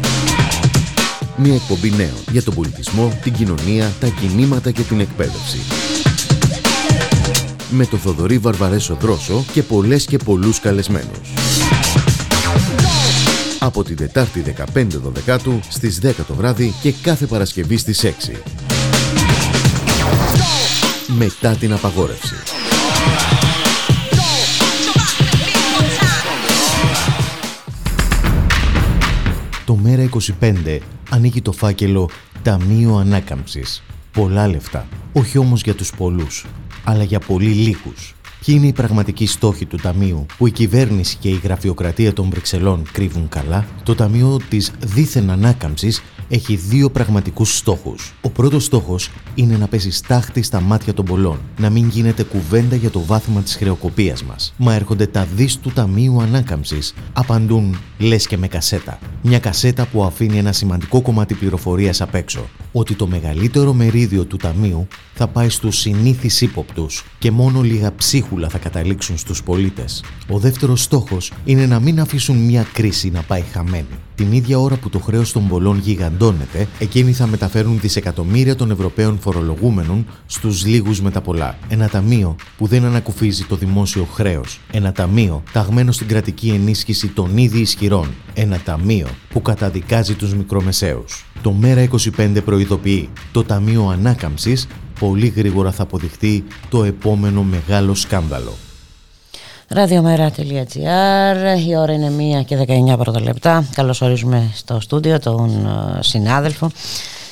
Μια 1.38 1.54
εκπομπή 1.54 1.92
νέων 1.92 2.18
για 2.32 2.44
τον 2.44 2.54
πολιτισμό, 2.54 3.20
την 3.24 3.34
κοινωνία, 3.34 3.94
τα 4.00 4.08
κινήματα 4.08 4.72
και 4.72 4.82
την 4.82 5.00
εκπαίδευση. 5.00 5.58
Με 7.70 7.86
το 7.86 7.98
Θοδωρή 7.98 8.38
Βαρβαρέσο 8.38 8.98
Δρόσο 9.02 9.46
και 9.54 9.64
πολλές 9.64 10.06
και 10.06 10.18
πολλούς 10.18 10.60
καλεσμένους. 10.60 11.34
Από 13.60 13.84
την 13.84 13.96
Τετάρτη 13.96 14.44
15 14.74 15.12
Δεκάτου 15.14 15.60
στις 15.70 16.00
10 16.04 16.12
το 16.28 16.34
βράδυ 16.34 16.74
και 16.82 16.94
κάθε 17.02 17.26
Παρασκευή 17.26 17.78
στις 17.78 18.04
6. 18.04 18.42
Μετά 21.08 21.56
την 21.56 21.74
απαγόρευση. 21.74 22.36
Το 29.68 29.80
ΜΕΡΑ25 29.84 30.80
ανοίγει 31.10 31.42
το 31.42 31.52
φάκελο 31.52 32.10
Ταμείο 32.42 32.96
Ανάκαμψης. 32.96 33.84
Πολλά 34.12 34.48
λεφτά. 34.48 34.88
Όχι 35.14 35.38
όμως 35.38 35.62
για 35.62 35.76
τους 35.76 35.92
πολλούς, 35.92 36.46
αλλά 36.84 37.04
για 37.04 37.20
πολύ 37.20 37.50
λίγους. 37.50 38.16
Ποιοι 38.46 38.56
είναι 38.58 38.68
οι 38.68 38.74
πραγματικοί 38.74 39.26
στόχοι 39.26 39.66
του 39.66 39.78
Ταμείου 39.78 40.26
που 40.38 40.48
η 40.48 40.52
κυβέρνηση 40.52 41.18
και 41.20 41.30
η 41.30 41.40
γραφειοκρατία 41.44 42.14
των 42.14 42.30
Βρυξελών 42.30 42.84
κρύβουν 42.92 43.30
καλά, 43.30 43.66
το 43.84 43.96
Ταμείο 43.96 44.40
της 44.50 44.72
δίθεν 44.80 45.30
ανάκαμψης 45.30 46.02
έχει 46.30 46.56
δύο 46.56 46.90
πραγματικούς 46.90 47.58
στόχους. 47.58 48.14
Ο 48.22 48.30
πρώτος 48.30 48.64
στόχος 48.64 49.12
είναι 49.36 49.58
να 49.58 49.68
πέσει 49.68 49.92
στάχτη 49.92 50.42
στα 50.42 50.62
μάτια 50.62 50.94
των 50.94 51.06
πολλών, 51.06 51.40
να 51.58 51.70
μην 51.70 51.88
γίνεται 51.88 52.24
κουβέντα 52.24 52.76
για 52.76 52.90
το 52.90 53.06
βάθμα 53.06 53.42
της 53.42 53.56
χρεοκοπίας 53.56 54.24
μας. 54.24 54.54
Μα 54.58 54.74
έρχονται 54.74 55.08
τα 55.08 55.28
δις 55.36 55.60
του 55.60 55.72
Ταμείου 55.72 56.22
Ανάκαμψης, 56.22 56.94
απαντούν 57.14 57.78
λες 57.98 58.28
και 58.28 58.38
με 58.38 58.48
κασέτα. 58.48 59.00
Μια 59.22 59.40
κασέτα 59.40 59.86
που 59.86 60.04
αφήνει 60.04 60.38
ένα 60.38 60.52
σημαντικό 60.52 61.02
κομμάτι 61.02 61.34
πληροφορίας 61.34 62.02
απ' 62.02 62.16
έξω, 62.16 62.50
ότι 62.72 62.94
το 62.94 63.08
μεγαλύτερο 63.08 63.74
μερίδιο 63.74 64.26
του 64.26 64.38
Ταμείου 64.38 64.88
θα 65.18 65.28
πάει 65.28 65.50
στους 65.50 65.78
συνήθεις 65.78 66.42
ύποπτους 66.42 67.06
και 67.20 67.32
μόνο 67.32 67.62
λίγα 67.62 67.96
ψίχουλα 67.96 68.50
θα 68.50 68.58
καταλήξουν 68.58 69.18
στους 69.18 69.44
πολίτες. 69.44 70.04
Ο 70.30 70.40
δεύτερος 70.40 70.82
στόχος 70.84 71.32
είναι 71.46 71.66
να 71.66 71.80
μην 71.80 72.00
αφήσουν 72.00 72.38
μια 72.38 72.66
κρίση 72.74 73.10
να 73.10 73.22
πάει 73.22 73.42
χαμένη. 73.42 73.86
Την 74.16 74.32
ίδια 74.32 74.60
ώρα 74.60 74.76
που 74.76 74.90
το 74.90 75.00
χρέος 75.00 75.32
των 75.32 75.48
πολλών 75.48 75.80
γιγαντώνεται, 75.80 76.68
εκείνοι 76.80 77.14
θα 77.14 77.28
μεταφέρουν 77.28 77.80
δισεκατομμύρια 77.80 78.56
των 78.56 78.72
Ευρωπαίων 78.72 79.20
φορολογούμενων 79.20 80.06
στους 80.26 80.66
λίγους 80.66 81.02
με 81.02 81.12
τα 81.12 81.22
πολλά. 81.22 81.58
Ένα 81.68 81.90
ταμείο 81.90 82.36
που 82.58 82.68
δεν 82.68 82.86
ανακουφίζει 82.86 83.44
το 83.44 83.56
δημόσιο 83.56 84.08
χρέος. 84.14 84.60
Ένα 84.72 84.92
ταμείο 84.92 85.44
ταγμένο 85.52 85.92
στην 85.92 86.08
κρατική 86.08 86.50
ενίσχυση 86.50 87.08
των 87.08 87.38
ήδη 87.38 87.60
ισχυρών. 87.60 88.08
Ένα 88.34 88.60
ταμείο 88.60 89.08
που 89.30 89.42
καταδικάζει 89.42 90.14
τους 90.14 90.34
μικρομεσαίους. 90.34 91.26
Το 91.42 91.56
ΜΕΡΑ25 91.62 92.42
προειδοποιεί. 92.46 93.10
Το 93.32 93.44
Ταμείο 93.44 93.88
Ανάκαμψης 93.88 94.68
πολύ 95.00 95.28
γρήγορα 95.28 95.72
θα 95.72 95.84
αποδειχτεί 95.84 96.44
το 96.70 96.84
επόμενο 96.84 97.44
μεγάλο 97.44 97.96
σκάνδαλο. 97.96 98.54
Ραδιομέρα.gr 99.70 101.68
Η 101.68 101.76
ώρα 101.76 101.94
είναι 101.94 102.40
1 102.42 102.46
και 102.46 102.66
19 102.94 102.98
πρώτα 102.98 103.22
λεπτά. 103.22 103.66
Καλώς 103.76 104.02
ορίζουμε 104.02 104.52
στο 104.54 104.80
στούντιο 104.80 105.20
τον 105.20 105.66
ε, 105.66 106.04
συνάδελφο 106.04 106.72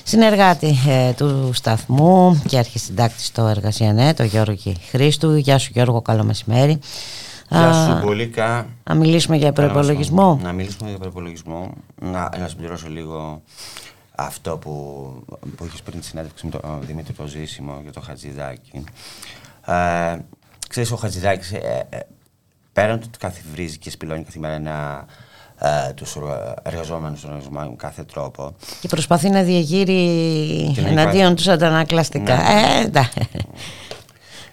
συνεργάτη 0.03 0.75
ε, 0.87 1.11
του 1.11 1.49
σταθμού 1.53 2.41
και 2.47 2.57
αρχισυντάκτη 2.57 3.23
στο 3.23 3.47
Εργασιανέ, 3.47 4.13
τον 4.13 4.25
Γιώργο 4.25 4.55
Χρήστου. 4.89 5.35
Γεια 5.35 5.57
σου 5.57 5.69
Γιώργο, 5.73 6.01
καλό 6.01 6.23
μεσημέρι. 6.23 6.79
Γεια 7.49 7.73
σου 7.73 8.05
Πολίκα. 8.05 8.67
Να 8.83 8.95
μιλήσουμε 8.95 9.37
για 9.37 9.51
προπολογισμό. 9.51 10.39
Να 10.43 10.51
μιλήσουμε 10.51 10.89
για 10.89 10.99
προπολογισμό. 10.99 11.73
Να, 12.01 12.29
να 12.39 12.47
συμπληρώσω 12.47 12.87
λίγο 12.89 13.41
αυτό 14.15 14.57
που, 14.57 14.71
που 15.55 15.65
έχεις 15.65 15.81
πριν 15.81 15.99
τη 15.99 16.05
συνέντευξη 16.05 16.45
με 16.45 16.51
τον 16.51 16.79
Δημήτρη 16.81 17.13
το 17.13 17.25
Ζήσιμο 17.25 17.79
για 17.81 17.91
το 17.91 18.01
Χατζηδάκι. 18.01 18.83
Ε, 19.65 20.17
ξέρεις, 20.69 20.91
ο 20.91 20.95
Χατζηδάκης, 20.95 21.51
ε, 21.51 21.87
ε, 21.89 21.99
πέραν 22.73 22.99
του 22.99 23.05
ότι 23.07 23.17
καθιβρίζει 23.17 23.77
και 23.77 23.89
σπηλώνει 23.89 24.23
καθημερινά 24.23 25.05
ε, 25.59 25.93
τους 25.93 26.17
εργαζόμενους 26.63 27.21
των 27.21 27.29
εργαζομένων 27.29 27.75
κάθε 27.75 28.03
τρόπο. 28.03 28.55
Και 28.81 28.87
προσπαθεί 28.87 29.29
να 29.29 29.41
διαγείρει 29.41 30.75
εναντίον 30.77 31.35
τους 31.35 31.47
αντανακλαστικά. 31.47 32.35
Ναι. 32.35 32.81
Ε, 32.81 32.89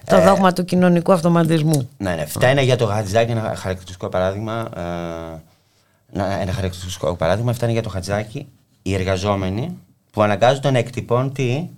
το 0.05 0.15
ε, 0.15 0.23
δόγμα 0.23 0.53
του 0.53 0.65
κοινωνικού 0.65 1.13
αυτοματισμού. 1.13 1.89
Ναι, 1.97 2.15
ναι. 2.15 2.25
Φταίνει 2.25 2.63
για 2.63 2.75
το 2.75 2.85
Χατζηδάκι 2.85 3.31
ένα 3.31 3.55
χαρακτηριστικό 3.55 4.09
παράδειγμα. 4.09 4.69
Ε, 4.75 6.41
ένα 6.41 6.53
χαρακτηριστικό 6.53 7.15
παράδειγμα 7.15 7.53
φτάνει 7.53 7.71
για 7.71 7.81
το 7.81 7.89
Χατζηδάκι 7.89 8.47
οι 8.83 8.93
εργαζόμενοι 8.93 9.77
που 10.11 10.21
αναγκάζονται 10.21 10.71
να 10.71 10.77
εκτυπώνουν 10.77 11.33
τι, 11.33 11.69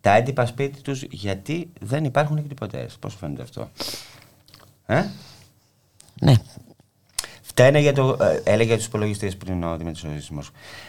τα 0.00 0.14
έντυπα 0.14 0.46
σπίτι 0.46 0.80
τους 0.80 1.02
γιατί 1.10 1.70
δεν 1.80 2.04
υπάρχουν 2.04 2.36
εκτυπωτές. 2.36 2.96
Πώς 3.00 3.14
φαίνεται 3.14 3.42
αυτό; 3.42 3.70
Ε; 4.86 5.04
Ναι. 6.20 6.34
Φταίνε 7.42 7.78
για 7.80 7.92
το, 7.92 8.16
ε, 8.20 8.40
έλεγε 8.44 8.68
για 8.68 8.76
τους 8.76 8.86
υπολογιστές 8.86 9.36
πριν 9.36 9.64
ο 9.64 9.76
Δημήτρης 9.76 10.30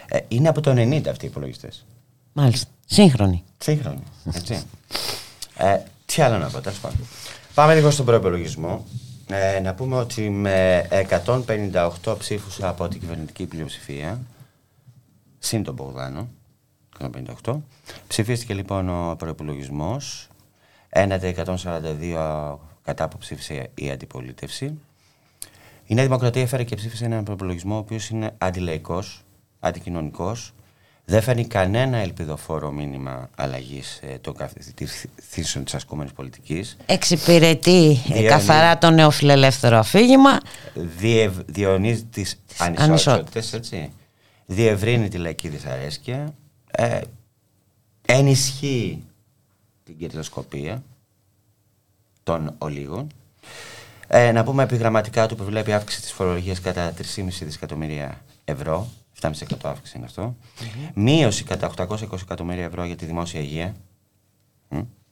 Ε, 0.08 0.18
είναι 0.28 0.48
από 0.48 0.60
το 0.60 0.70
90 0.70 1.08
αυτοί 1.08 1.24
οι 1.24 1.28
υπολογιστές. 1.28 1.84
Μάλιστα. 2.32 2.70
Σύγχρονοι. 2.86 3.44
Σύγχρονοι. 3.58 4.02
Έτσι. 4.34 4.62
ε, 5.56 5.78
τι 6.04 6.22
άλλο 6.22 6.38
να 6.38 6.48
πω, 6.50 6.60
τέλος 6.60 6.78
πάντων. 6.78 7.06
Πάμε 7.54 7.74
λίγο 7.74 7.90
στον 7.90 8.06
προπολογισμό. 8.06 8.84
Ε, 9.28 9.60
να 9.60 9.74
πούμε 9.74 9.96
ότι 9.96 10.30
με 10.30 10.86
158 12.02 12.16
ψήφους 12.18 12.62
από 12.62 12.88
την 12.88 13.00
κυβερνητική 13.00 13.46
πλειοψηφία 13.46 14.20
συν 15.42 15.62
τον 15.62 15.74
Μπογδάνο, 15.74 16.28
158. 17.44 17.56
Ψηφίστηκε 18.06 18.54
λοιπόν 18.54 18.88
ο 18.88 19.16
προπολογισμό. 19.18 19.96
Ένατε 20.88 21.34
142 21.46 22.56
κατά 22.84 23.08
που 23.08 23.18
ψήφισε 23.18 23.70
η 23.74 23.90
αντιπολίτευση. 23.90 24.78
Η 25.86 25.94
Νέα 25.94 26.04
Δημοκρατία 26.04 26.42
έφερε 26.42 26.64
και 26.64 26.74
ψήφισε 26.74 27.04
έναν 27.04 27.24
προπολογισμό 27.24 27.74
ο 27.74 27.78
οποίος 27.78 28.08
είναι 28.08 28.34
αντιλαϊκός, 28.38 29.24
αντικοινωνικός. 29.60 30.52
Δεν 31.04 31.22
φέρνει 31.22 31.46
κανένα 31.46 31.96
ελπιδοφόρο 31.96 32.70
μήνυμα 32.70 33.30
αλλαγής 33.36 34.00
ε, 34.02 34.18
των 34.18 34.34
καθηθήσεων 34.34 35.64
της 35.64 35.74
ασκούμενης 35.74 36.12
πολιτικής. 36.12 36.76
Εξυπηρετεί 36.86 38.02
Διε... 38.06 38.28
καθαρά 38.28 38.78
το 38.78 38.90
νεοφιλελεύθερο 38.90 39.78
αφήγημα. 39.78 40.40
Διε... 40.74 41.30
Διονύζει 41.46 42.04
τις 42.04 42.38
ανισότητες, 42.78 43.52
έτσι 43.52 43.92
διευρύνει 44.52 45.08
τη 45.08 45.18
λαϊκή 45.18 45.48
δυσαρέσκεια, 45.48 46.34
ε, 46.70 47.00
ενισχύει 48.06 49.04
την 49.84 49.98
κερδοσκοπία 49.98 50.82
των 52.22 52.54
ολίγων. 52.58 53.06
Ε, 54.06 54.32
να 54.32 54.44
πούμε 54.44 54.62
επιγραμματικά 54.62 55.26
του 55.26 55.36
προβλέπει 55.36 55.72
αύξηση 55.72 56.02
της 56.02 56.12
φορολογίας 56.12 56.60
κατά 56.60 56.92
3,5 56.92 57.44
δισεκατομμύρια 57.44 58.24
ευρώ. 58.44 58.88
7,5% 59.20 59.30
αύξηση 59.62 59.96
είναι 59.96 60.06
αυτό. 60.06 60.36
Μείωση 60.94 61.44
κατά 61.44 61.72
820 61.76 62.22
εκατομμύρια 62.22 62.64
ευρώ 62.64 62.84
για 62.84 62.96
τη 62.96 63.06
δημόσια 63.06 63.40
υγεία. 63.40 63.74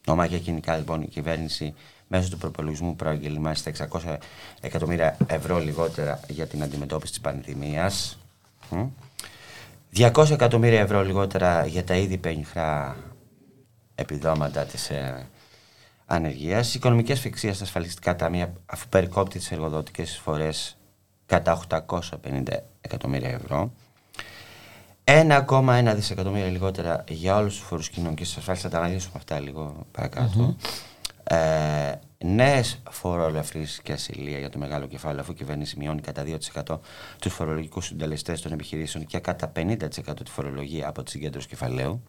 Ομάγια 0.07 0.39
κοινικά 0.39 0.77
λοιπόν 0.77 1.03
η 1.03 1.07
κυβέρνηση 1.07 1.75
μέσω 2.07 2.31
του 2.31 2.39
προπολογισμού 2.39 2.97
προαγγελμά 2.97 3.55
στα 3.55 3.89
600 3.91 4.17
εκατομμύρια 4.61 5.17
ευρώ 5.27 5.59
λιγότερα 5.59 6.21
για 6.29 6.47
την 6.47 6.63
αντιμετώπιση 6.63 7.13
της 7.13 7.21
πανδημίας. 7.21 8.19
200 9.97 10.31
εκατομμύρια 10.31 10.81
ευρώ 10.81 11.05
λιγότερα 11.05 11.67
για 11.67 11.85
τα 11.85 11.97
ήδη 11.97 12.19
πενιχρά 12.19 12.97
επιδόματα 13.95 14.65
της 14.65 14.91
ε, 14.91 15.29
ανεργίας. 16.07 16.75
Οικονομικές 16.75 17.21
φυξίες 17.21 17.55
στα 17.55 17.65
ασφαλιστικά 17.65 18.17
ταμεία 18.17 18.53
αφού 18.67 18.89
περικόπτει 18.89 19.39
τις 19.39 19.51
εργοδοτικές 19.53 20.11
εισφορές 20.11 20.77
κατά 21.27 21.65
850 21.69 22.09
εκατομμύρια 22.81 23.31
ευρώ. 23.31 23.73
1,1 25.05 25.93
δισεκατομμύρια 25.95 26.51
λιγότερα 26.51 27.05
για 27.09 27.37
όλους 27.37 27.55
τους 27.57 27.65
φορούς 27.65 27.89
κοινωνικής 27.91 28.37
ασφάλισης. 28.37 28.65
Θα 28.65 28.71
τα 28.71 28.79
αναλύσουμε 28.79 29.15
αυτά 29.17 29.41
λίγο 29.41 29.87
παρακάτω. 29.93 30.57
Ε, 31.37 32.01
Νέες 32.25 32.83
φοροελαφρύνσει 32.91 33.83
και 33.83 33.93
ασυλία 33.93 34.39
για 34.39 34.51
το 34.51 34.59
μεγάλο 34.59 34.87
κεφάλαιο, 34.87 35.21
αφού 35.21 35.33
η 35.33 35.35
κυβέρνηση 35.35 35.77
μειώνει 35.79 36.01
κατά 36.01 36.25
2% 36.67 36.79
τους 37.21 37.33
φορολογικούς 37.33 37.87
συντελεστές 37.87 38.41
των 38.41 38.53
επιχειρήσεων 38.53 39.07
και 39.07 39.19
κατά 39.19 39.53
50% 39.57 39.77
τη 40.25 40.31
φορολογία 40.31 40.89
από 40.89 41.03
τη 41.03 41.11
συγκέντρωση 41.11 41.49
κεφαλαίου. 41.49 42.03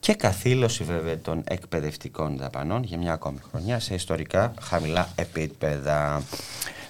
Και 0.00 0.14
καθήλωση 0.14 0.84
βέβαια 0.84 1.18
των 1.18 1.42
εκπαιδευτικών 1.46 2.36
δαπανών 2.36 2.82
για 2.82 2.98
μια 2.98 3.12
ακόμη 3.12 3.38
χρονιά 3.50 3.80
σε 3.80 3.94
ιστορικά 3.94 4.54
χαμηλά 4.60 5.08
επίπεδα. 5.14 6.22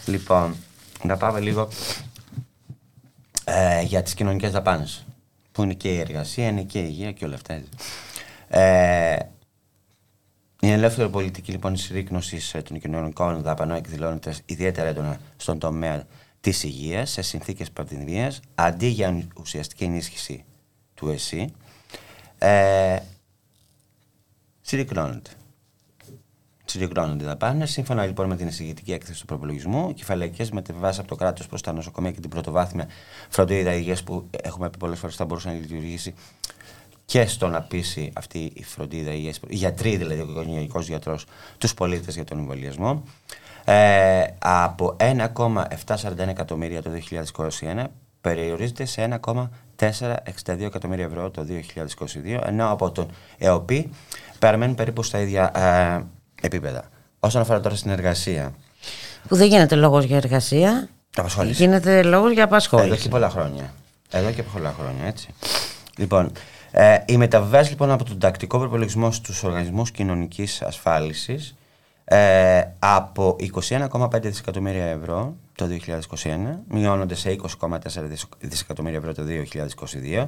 Λοιπόν, 0.06 0.56
να 1.02 1.16
πάμε 1.16 1.40
λίγο 1.40 1.68
ε, 3.44 3.82
για 3.82 4.02
τις 4.02 4.14
κοινωνικές 4.14 4.50
δαπάνες 4.50 5.04
που 5.52 5.62
είναι 5.62 5.74
και 5.74 5.88
η 5.88 5.98
εργασία, 5.98 6.48
είναι 6.48 6.62
και 6.62 6.78
η 6.78 6.86
υγεία 6.88 7.12
και 7.12 7.24
όλα 7.24 7.34
αυτά. 7.34 7.62
Ε, 8.48 9.16
η 10.64 10.70
ελεύθερη 10.70 11.08
πολιτική 11.08 11.50
λοιπόν 11.50 11.76
συρρήκνωση 11.76 12.40
ε, 12.52 12.62
των 12.62 12.80
κοινωνικών 12.80 13.42
δαπανών 13.42 13.76
εκδηλώνεται 13.76 14.34
ιδιαίτερα 14.46 14.88
έντονα 14.88 15.18
στον 15.36 15.58
τομέα 15.58 16.04
της 16.40 16.62
υγείας 16.62 17.10
σε 17.10 17.22
συνθήκες 17.22 17.70
πανδημία 17.70 18.32
αντί 18.54 18.86
για 18.86 19.22
ουσιαστική 19.40 19.84
ενίσχυση 19.84 20.44
του 20.94 21.08
ΕΣΥ. 21.08 21.52
Ε, 22.38 22.96
συρρυκνώνεται. 24.60 25.30
Συρρυκνώνονται 26.64 27.24
οι 27.24 27.26
δαπάνες. 27.26 27.70
Σύμφωνα 27.70 28.06
λοιπόν 28.06 28.26
με 28.26 28.36
την 28.36 28.46
εισηγητική 28.46 28.92
έκθεση 28.92 29.20
του 29.20 29.26
προπολογισμού, 29.26 29.88
οι 29.88 29.92
κεφαλαϊκές 29.94 30.50
μετεβάσει 30.50 31.00
από 31.00 31.08
το 31.08 31.14
κράτος 31.14 31.46
προς 31.46 31.62
τα 31.62 31.72
νοσοκομεία 31.72 32.10
και 32.12 32.20
την 32.20 32.30
πρωτοβάθμια 32.30 32.88
φροντίδα 33.28 33.74
υγείας 33.74 34.02
που 34.02 34.28
έχουμε 34.42 34.70
πει 34.70 34.78
πολλές 34.78 34.98
φορές 34.98 35.16
θα 35.16 35.24
μπορούσε 35.24 35.48
να 35.48 35.54
λειτουργήσει 35.54 36.14
και 37.04 37.26
στο 37.26 37.48
να 37.48 37.62
πείσει 37.62 38.10
αυτή 38.14 38.52
η 38.54 38.64
φροντίδα, 38.64 39.12
οι 39.12 39.32
γιατροί 39.48 39.96
δηλαδή, 39.96 40.20
ο 40.20 40.26
οικογενειακό 40.30 40.80
γιατρός, 40.80 41.26
τους 41.58 41.74
πολίτες 41.74 42.14
για 42.14 42.24
τον 42.24 42.38
εμβολιασμό. 42.38 43.02
Ε, 43.64 44.24
από 44.38 44.96
1,741 45.00 46.28
εκατομμύρια 46.28 46.82
το 46.82 46.90
2021 47.60 47.84
περιορίζεται 48.20 48.84
σε 48.84 49.20
1,462 49.78 50.60
εκατομμύρια 50.60 51.04
ευρώ 51.04 51.30
το 51.30 51.46
2022, 52.24 52.40
ενώ 52.44 52.70
από 52.70 52.90
τον 52.90 53.10
ΕΟΠΗ 53.38 53.90
παραμένουν 54.38 54.74
περίπου 54.74 55.02
στα 55.02 55.18
ίδια 55.18 55.50
ε, 55.56 56.46
επίπεδα. 56.46 56.84
Όσον 57.20 57.40
αφορά 57.40 57.60
τώρα 57.60 57.76
στην 57.76 57.90
εργασία. 57.90 58.54
Που 59.28 59.36
δεν 59.36 59.48
γίνεται 59.48 59.74
λόγος 59.74 60.04
για 60.04 60.16
εργασία. 60.16 60.88
Απασχόληση. 61.16 61.62
Γίνεται 61.62 62.02
λόγος 62.02 62.32
για 62.32 62.44
απασχόληση. 62.44 62.88
Εδώ 62.88 62.96
και 63.02 63.08
πολλά 63.08 63.30
χρόνια. 63.30 63.74
Εδώ 64.10 64.30
και 64.30 64.42
πολλά 64.42 64.74
χρόνια, 64.78 65.06
έτσι. 65.06 65.28
Λοιπόν, 65.96 66.32
ε, 66.76 66.98
οι 67.06 67.16
μεταβιβάσεις 67.16 67.70
λοιπόν 67.70 67.90
από 67.90 68.04
τον 68.04 68.18
τακτικό 68.18 68.58
προπολογισμό 68.58 69.12
στους 69.12 69.42
οργανισμούς 69.42 69.90
κοινωνικής 69.90 70.62
ασφάλισης 70.62 71.54
ε, 72.04 72.62
από 72.78 73.36
21,5 73.68 74.22
δισεκατομμύρια 74.22 74.84
ευρώ 74.84 75.36
το 75.54 75.66
2021 76.22 76.36
μειώνονται 76.68 77.14
σε 77.14 77.36
20,4 77.60 77.78
δισεκατομμύρια 78.38 78.98
ευρώ 78.98 79.14
το 79.14 79.22
2022. 80.22 80.26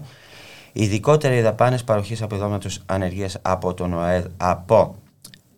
Ειδικότερα 0.73 1.35
οι 1.35 1.40
δαπάνες 1.40 1.85
παροχής 1.85 2.23
αποδόματος 2.23 2.82
ανεργίας 2.86 3.39
από 3.43 3.74
τον 3.74 3.93
ΟΕΔ 3.93 4.27
από 4.36 4.97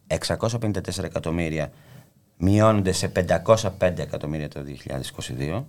654 0.07 1.05
εκατομμύρια 1.05 1.71
μειώνονται 2.37 2.93
σε 2.93 3.13
505 3.15 3.99
εκατομμύρια 3.99 4.49
το 4.49 4.61
2022. 5.39 5.65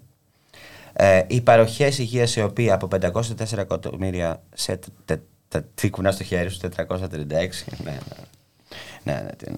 Ε, 1.02 1.24
οι 1.28 1.42
παροχές 1.42 1.98
υγείας 1.98 2.36
οι 2.36 2.42
οποίοι 2.42 2.72
από 2.72 2.88
504 3.02 3.58
εκατομμύρια 3.58 4.42
σε. 4.54 4.80
Τι 5.76 5.90
κουνά 5.90 6.12
στο 6.12 6.24
χέρι 6.24 6.50
σου, 6.50 6.60
436. 6.60 6.88
Ναι, 7.08 7.28
ναι. 7.84 7.98
ναι, 9.04 9.14
ναι, 9.14 9.54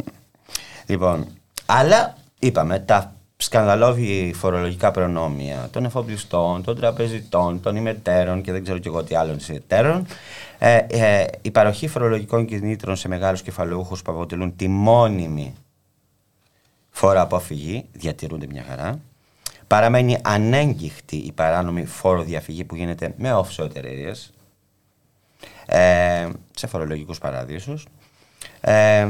Λοιπόν, 0.86 1.28
αλλά 1.66 2.18
είπαμε 2.40 2.80
τα 2.80 3.16
σκανδαλώδη 3.38 4.34
φορολογικά 4.36 4.92
προνόμια 4.92 5.70
των 5.72 5.86
εφοπλιστών, 5.86 6.64
των 6.64 6.76
τραπεζιτών, 6.76 7.62
των 7.62 7.76
ημετέρων 7.76 8.42
και 8.42 8.52
δεν 8.52 8.64
ξέρω 8.64 8.78
και 8.78 8.88
εγώ 8.88 9.04
τι 9.04 9.16
άλλων 9.16 9.38
εταίρων. 9.48 10.06
Ε, 10.60 10.78
ε, 10.90 11.26
η 11.42 11.52
παροχή 11.52 11.88
φορολογικών 11.88 12.46
κινήτρων 12.46 12.96
σε 12.96 13.08
μεγάλους 13.08 13.42
κεφαλαιούχου 13.42 13.96
που 13.96 14.12
αποτελούν 14.12 14.56
τη 14.56 14.68
μόνιμη 14.68 15.54
φόρα 16.90 17.22
αποφυγή 17.22 17.86
διατηρούνται 17.92 18.48
μια 18.52 18.66
χαρά. 18.68 19.00
Παραμένει 19.72 20.18
ανέγκυχτη 20.24 21.16
η 21.16 21.32
παράνομη 21.32 21.86
φόρο 21.86 22.24
διαφυγή 22.24 22.64
που 22.64 22.76
γίνεται 22.76 23.14
με 23.18 23.34
offshore 23.34 23.66
εταιρείες 23.66 24.32
ε, 25.66 26.30
σε 26.56 26.68
φορολογικούς 26.68 27.18
παράδεισους. 27.18 27.88
Ε, 28.62 29.08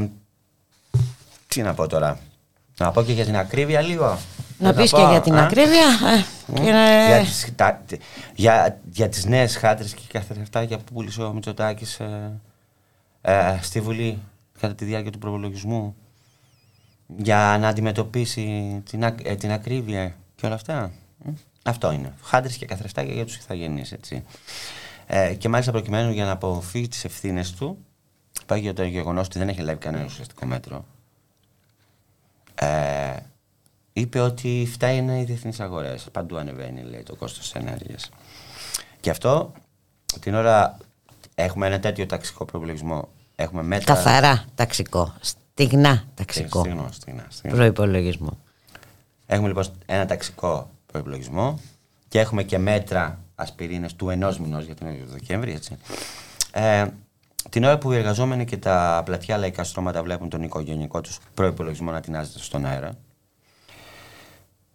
τι 1.48 1.62
να 1.62 1.74
πω 1.74 1.86
τώρα. 1.86 2.18
Να 2.78 2.90
πω 2.90 3.02
και 3.02 3.12
για 3.12 3.24
την 3.24 3.36
ακρίβεια 3.36 3.80
λίγο. 3.80 4.18
Να 4.58 4.74
πεις 4.74 4.92
και 4.92 5.06
για 5.10 5.20
την 5.20 5.34
ακρίβεια; 5.34 5.86
Ε, 6.54 6.62
για, 6.62 7.20
τις, 7.20 7.52
τα, 7.56 7.82
για, 8.34 8.80
για 8.90 9.08
τις 9.08 9.24
νέες 9.24 9.56
χάτρες 9.56 9.94
και 9.94 10.02
καθρεφτάκια 10.12 10.78
που 10.78 10.92
πούλησε 10.92 11.22
ο 11.22 11.32
Μητσοτάκης 11.32 12.00
ε, 12.00 12.40
ε, 13.20 13.58
στη 13.60 13.80
Βουλή 13.80 14.18
κατά 14.60 14.74
τη 14.74 14.84
διάρκεια 14.84 15.10
του 15.10 15.18
προπολογισμού 15.18 15.96
για 17.16 17.56
να 17.60 17.68
αντιμετωπίσει 17.68 18.82
την, 18.90 19.02
ε, 19.02 19.34
την 19.34 19.52
ακρίβεια 19.52 20.16
και 20.42 20.48
όλα 20.48 20.56
αυτά. 20.56 20.92
Αυτό 21.62 21.92
είναι. 21.92 22.12
Χάντρες 22.22 22.56
και 22.56 22.66
καθρεφτάκια 22.66 23.14
για 23.14 23.24
τους 23.24 23.36
ηθαγενείς, 23.36 23.92
έτσι. 23.92 24.24
Ε, 25.06 25.34
και 25.34 25.48
μάλιστα 25.48 25.72
προκειμένου 25.72 26.10
για 26.10 26.24
να 26.24 26.30
αποφύγει 26.30 26.88
τις 26.88 27.04
ευθύνες 27.04 27.52
του, 27.52 27.78
πάει 28.46 28.60
για 28.60 28.74
το 28.74 28.84
γεγονός 28.84 29.26
ότι 29.26 29.38
δεν 29.38 29.48
έχει 29.48 29.60
λάβει 29.60 29.78
κανένα 29.78 30.04
ουσιαστικό 30.04 30.46
μέτρο. 30.46 30.84
Ε, 32.54 33.16
είπε 33.92 34.20
ότι 34.20 34.68
φτάνει 34.72 35.20
οι 35.20 35.24
διεθνείς 35.24 35.60
αγορές. 35.60 36.08
Παντού 36.12 36.36
ανεβαίνει, 36.36 36.82
λέει, 36.82 37.02
το 37.02 37.16
κόστος 37.16 37.54
ενέργειας. 37.54 38.10
Και 39.00 39.10
αυτό 39.10 39.52
την 40.20 40.34
ώρα 40.34 40.78
έχουμε 41.34 41.66
ένα 41.66 41.80
τέτοιο 41.80 42.06
ταξικό 42.06 42.44
προπολογισμό. 42.44 43.08
Έχουμε 43.36 43.62
μέτρα. 43.62 43.94
Καθαρά 43.94 44.44
ταξικό. 44.54 45.14
Στιγνά 45.20 46.04
ταξικό. 46.14 46.60
Στιγνό, 46.60 46.88
στιγνά, 46.92 47.26
στιγνά. 47.28 47.56
Προπολογισμό. 47.56 48.38
Έχουμε 49.32 49.48
λοιπόν 49.48 49.64
ένα 49.86 50.06
ταξικό 50.06 50.70
προπολογισμό 50.86 51.58
και 52.08 52.18
έχουμε 52.18 52.42
και 52.42 52.58
μέτρα 52.58 53.18
ασπιρίνες 53.34 53.94
του 53.94 54.08
ενός 54.08 54.38
μηνός 54.38 54.64
για 54.64 54.74
τον 54.74 54.88
Δεκέμβρη. 55.06 55.52
Έτσι. 55.52 55.76
Ε, 56.52 56.86
την 57.48 57.64
ώρα 57.64 57.78
που 57.78 57.92
οι 57.92 57.96
εργαζόμενοι 57.96 58.44
και 58.44 58.56
τα 58.56 59.02
πλατιά 59.04 59.36
λαϊκά 59.36 59.64
στρώματα 59.64 60.02
βλέπουν 60.02 60.28
τον 60.28 60.42
οικογενειακό 60.42 61.00
τους 61.00 61.18
προπολογισμό 61.34 61.90
να 61.90 62.00
τεινάζεται 62.00 62.38
στον 62.38 62.66
αέρα. 62.66 62.92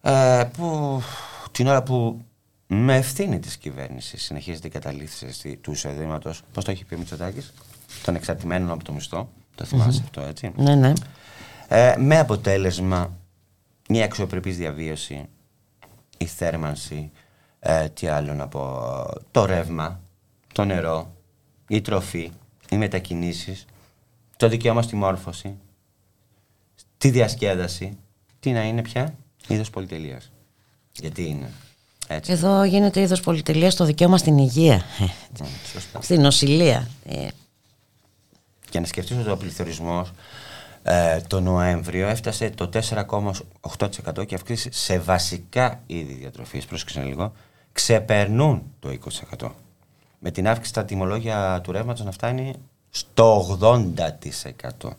Ε, 0.02 0.44
που, 0.58 1.02
την 1.52 1.68
ώρα 1.68 1.84
που 1.84 2.22
με 2.68 2.96
ευθύνη 2.96 3.40
της 3.40 3.58
κυβέρνησης 3.58 4.24
συνεχίζεται 4.24 4.68
η 4.68 4.72
καταλήφθηση 4.72 5.56
του 5.56 5.72
εισοδήματος, 5.72 6.42
πώς 6.54 6.64
το 6.64 6.72
έχει 6.72 6.86
πει 6.86 6.94
ο 6.94 6.98
Μητσοτάκης, 6.98 7.54
των 8.04 8.16
εξαρτημένων 8.16 8.72
από 8.72 8.84
το 8.84 8.92
μισθό. 8.92 9.30
Το 9.56 9.66
θυμάσαι 9.66 10.02
αυτό, 10.04 10.22
έτσι. 10.22 10.52
Ναι, 10.56 10.76
ναι. 10.76 10.94
Ε, 11.68 11.96
με 11.98 12.20
αποτέλεσμα 12.20 13.18
μια 13.88 14.06
αξιοπρεπής 14.06 14.58
διαβίωση, 14.58 15.30
η 16.18 16.26
θέρμανση, 16.26 17.12
ε, 17.60 17.90
τι 17.90 18.08
άλλο 18.08 18.34
να 18.34 18.48
πω, 18.48 18.84
το 19.32 19.46
ρεύμα, 19.46 20.02
το 20.54 20.66
νερό, 20.66 21.16
η 21.68 21.82
τροφή, 21.82 22.32
οι 22.70 22.78
μετακινήσεις, 22.78 23.66
το 24.38 24.48
δικαίωμα 24.48 24.82
στη 24.82 24.96
μόρφωση, 24.96 25.58
τη 26.98 27.10
διασκέδαση, 27.10 27.98
τι 28.40 28.52
να 28.52 28.64
είναι 28.64 28.82
πια, 28.82 29.16
είδος 29.48 29.70
πολυτελείας. 29.70 30.32
Γιατί 30.92 31.26
είναι. 31.26 31.52
Έτσι. 32.08 32.32
Εδώ 32.32 32.64
γίνεται 32.64 33.02
είδος 33.02 33.22
πολυτελείας 33.22 33.74
στο 33.74 33.86
δικαίωμα 33.86 34.18
στην 34.18 34.38
υγεία. 34.38 34.86
Ναι, 35.40 35.48
σωστά. 35.72 36.02
Στην 36.02 36.22
νοσηλεία. 36.22 36.90
Ε, 37.06 37.28
Και 38.70 38.80
να 38.80 38.86
σκεφτείς 38.86 39.18
ότι 39.18 39.30
ο 39.30 39.38
πληθωρισμός 39.38 40.12
ε, 40.90 41.22
το 41.28 41.40
Νοέμβριο 41.40 42.08
έφτασε 42.08 42.50
το 42.50 42.70
4,8% 42.74 44.26
και 44.26 44.36
αυξήσεις 44.36 44.78
σε 44.78 45.00
βασικά 45.00 45.82
είδη 45.86 46.14
διατροφής, 46.14 46.66
πρόσεξε 46.66 47.02
λίγο, 47.02 47.34
ξεπερνούν 47.72 48.64
το 48.80 48.98
20%. 49.40 49.50
Με 50.20 50.32
την 50.32 50.48
αύξηση 50.48 50.70
στα 50.70 50.86
τιμολόγια 50.86 51.62
του 51.64 51.72
ρεύματος 51.72 52.06
να 52.06 52.12
φτάνει 52.12 52.54
στο 52.90 53.58
80%. 54.86 54.90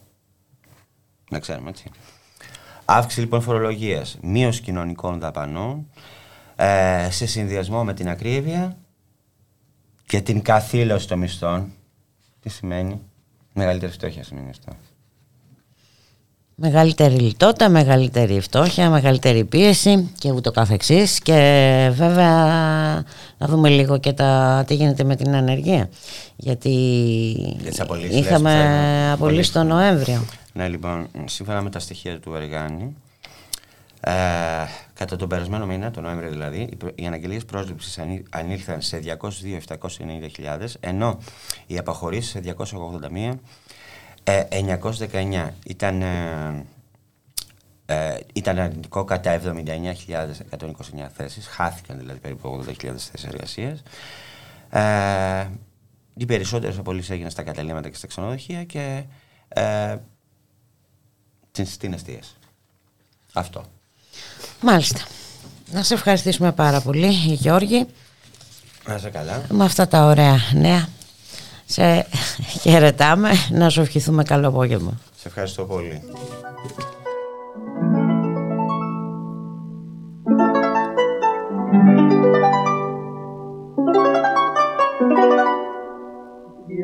Να 1.31 1.39
ξέρουμε 1.39 1.71
έτσι. 1.71 1.91
Αύξηση 2.85 3.21
λοιπόν 3.21 3.41
φορολογίας, 3.41 4.19
μείωση 4.23 4.63
κοινωνικών 4.63 5.19
δαπανών, 5.19 5.91
ε, 6.57 7.09
σε 7.11 7.27
συνδυασμό 7.27 7.85
με 7.85 7.95
την 7.95 8.09
ακρίβεια 8.09 8.77
και 10.07 10.21
την 10.21 10.43
καθήλωση 10.43 11.09
των 11.09 11.19
μισθών. 11.19 11.73
Τι 12.41 12.49
σημαίνει; 12.49 13.01
Μεγαλύτερη 13.53 13.93
φτώχεια 13.93 14.25
σημαίνει 14.25 14.51
αυτό. 14.51 14.77
Μεγαλύτερη 16.61 17.15
λιτότητα, 17.15 17.69
μεγαλύτερη 17.69 18.41
φτώχεια, 18.41 18.91
μεγαλύτερη 18.91 19.45
πίεση 19.45 20.11
και 20.19 20.31
ούτω 20.31 20.51
καθεξής. 20.51 21.19
Και 21.21 21.91
βέβαια 21.93 22.35
να 23.39 23.47
δούμε 23.47 23.69
λίγο 23.69 23.99
και 23.99 24.13
τα, 24.13 24.65
τι 24.67 24.75
γίνεται 24.75 25.05
με 25.05 25.17
την 25.17 25.35
ανεργία. 25.35 25.89
Γιατί 26.37 26.71
Για 27.59 27.71
τις 27.71 27.81
απολύσεις, 27.81 28.11
λες, 28.15 28.21
είχαμε 28.21 28.51
που 28.51 29.07
θα 29.07 29.13
απολύσεις 29.13 29.53
τον 29.53 29.67
Νοέμβριο. 29.67 30.25
Ναι, 30.53 30.69
λοιπόν, 30.69 31.07
σύμφωνα 31.25 31.63
με 31.63 31.71
τα 31.71 31.79
στοιχεία 31.79 32.21
του 32.21 32.35
Εργάνη, 32.35 32.97
ε, 34.01 34.13
κατά 34.95 35.17
τον 35.17 35.29
περασμένο 35.29 35.67
μήνα, 35.67 35.91
τον 35.91 36.03
Νοέμβριο 36.03 36.31
δηλαδή, 36.31 36.69
οι 36.73 36.77
προ- 36.77 36.93
οι 37.01 37.07
αναγγελίες 37.07 37.45
πρόσληψης 37.45 37.99
ανή- 37.99 38.27
ανήλθαν 38.31 38.81
σε 38.83 38.99
202.790.000, 38.99 40.77
ενώ 40.81 41.19
οι 41.67 41.79
απαχωρήσεις 41.79 42.31
σε 42.31 42.39
281, 42.41 43.17
ε, 43.27 43.39
919 44.29 45.51
ήταν, 45.65 46.03
ε, 46.03 46.65
ε, 47.87 48.17
ήταν 48.33 48.59
αρνητικό 48.59 49.05
κατά 49.05 49.31
79.129 49.31 51.09
θέσεις, 51.17 51.47
χάθηκαν 51.47 51.99
δηλαδή 51.99 52.19
περίπου 52.19 52.65
80.000 52.67 52.75
θέσεις 53.11 53.25
εργασίας. 53.25 53.83
Ε, 54.71 55.47
οι 56.15 56.27
περισσότερες 56.27 56.79
απολύσεις 56.79 57.11
έγιναν 57.11 57.31
στα 57.31 57.43
καταλήμματα 57.43 57.89
και 57.89 57.97
στα 57.97 58.07
ξενοδοχεία 58.07 58.65
και 58.65 59.05
ε, 59.49 59.97
στην, 61.51 61.67
στην 61.67 61.93
εστίαση. 61.93 62.35
Αυτό. 63.33 63.65
Μάλιστα. 64.61 65.01
Να 65.73 65.83
σε 65.83 65.95
ευχαριστήσουμε 65.95 66.53
πάρα 66.53 66.81
πολύ 66.81 67.09
Γιώργη 67.11 67.87
Να 68.87 68.95
είσαι 68.95 69.11
καλά. 69.11 69.43
με 69.49 69.65
αυτά 69.65 69.89
τα 69.89 70.05
ωραία 70.05 70.39
νέα. 70.53 70.89
Σε 71.71 72.07
χαιρετάμε, 72.63 73.31
να 73.51 73.69
σου 73.69 73.81
ευχηθούμε 73.81 74.23
καλό 74.23 74.49
απόγευμα. 74.49 74.93
Σε 75.17 75.29
ευχαριστώ 75.29 75.65
πολύ. 75.65 76.03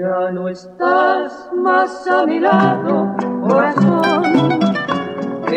Ya 0.01 0.21
no 0.37 0.45
estás 0.57 1.31
más 1.67 1.93
a 2.17 2.19
mi 2.31 2.39
lado, 2.49 2.95
corazón. 3.47 4.23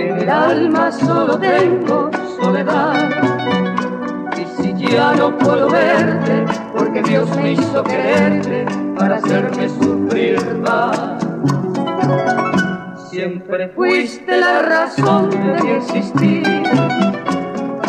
En 0.01 0.13
el 0.21 0.29
alma 0.49 0.85
solo 0.91 1.33
tengo 1.49 1.97
soledad. 2.39 3.36
Ya 4.89 5.13
no 5.13 5.37
puedo 5.37 5.69
verte, 5.69 6.45
porque 6.75 7.01
Dios 7.03 7.29
me 7.37 7.53
hizo 7.53 7.83
quererte 7.83 8.65
para 8.97 9.17
hacerme 9.17 9.69
sufrir 9.69 10.39
más. 10.59 11.17
Siempre 13.09 13.69
fuiste 13.69 14.39
la 14.39 14.61
razón 14.61 15.29
de 15.29 15.63
mi 15.63 15.71
existir. 15.71 16.43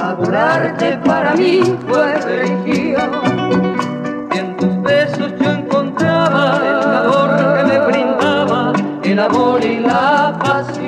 Adorarte 0.02 0.98
para 1.04 1.34
mí 1.34 1.60
fue 1.86 2.14
religión. 2.20 3.10
En 4.32 4.56
tus 4.56 4.82
besos 4.82 5.32
yo 5.38 5.50
encontraba 5.50 6.56
el 6.56 6.80
calor 6.80 7.56
que 7.56 7.64
me 7.64 7.86
brindaba 7.86 8.72
el 9.02 9.18
amor 9.18 9.64
y 9.64 9.80
la 9.80 10.36
pasión. 10.42 10.87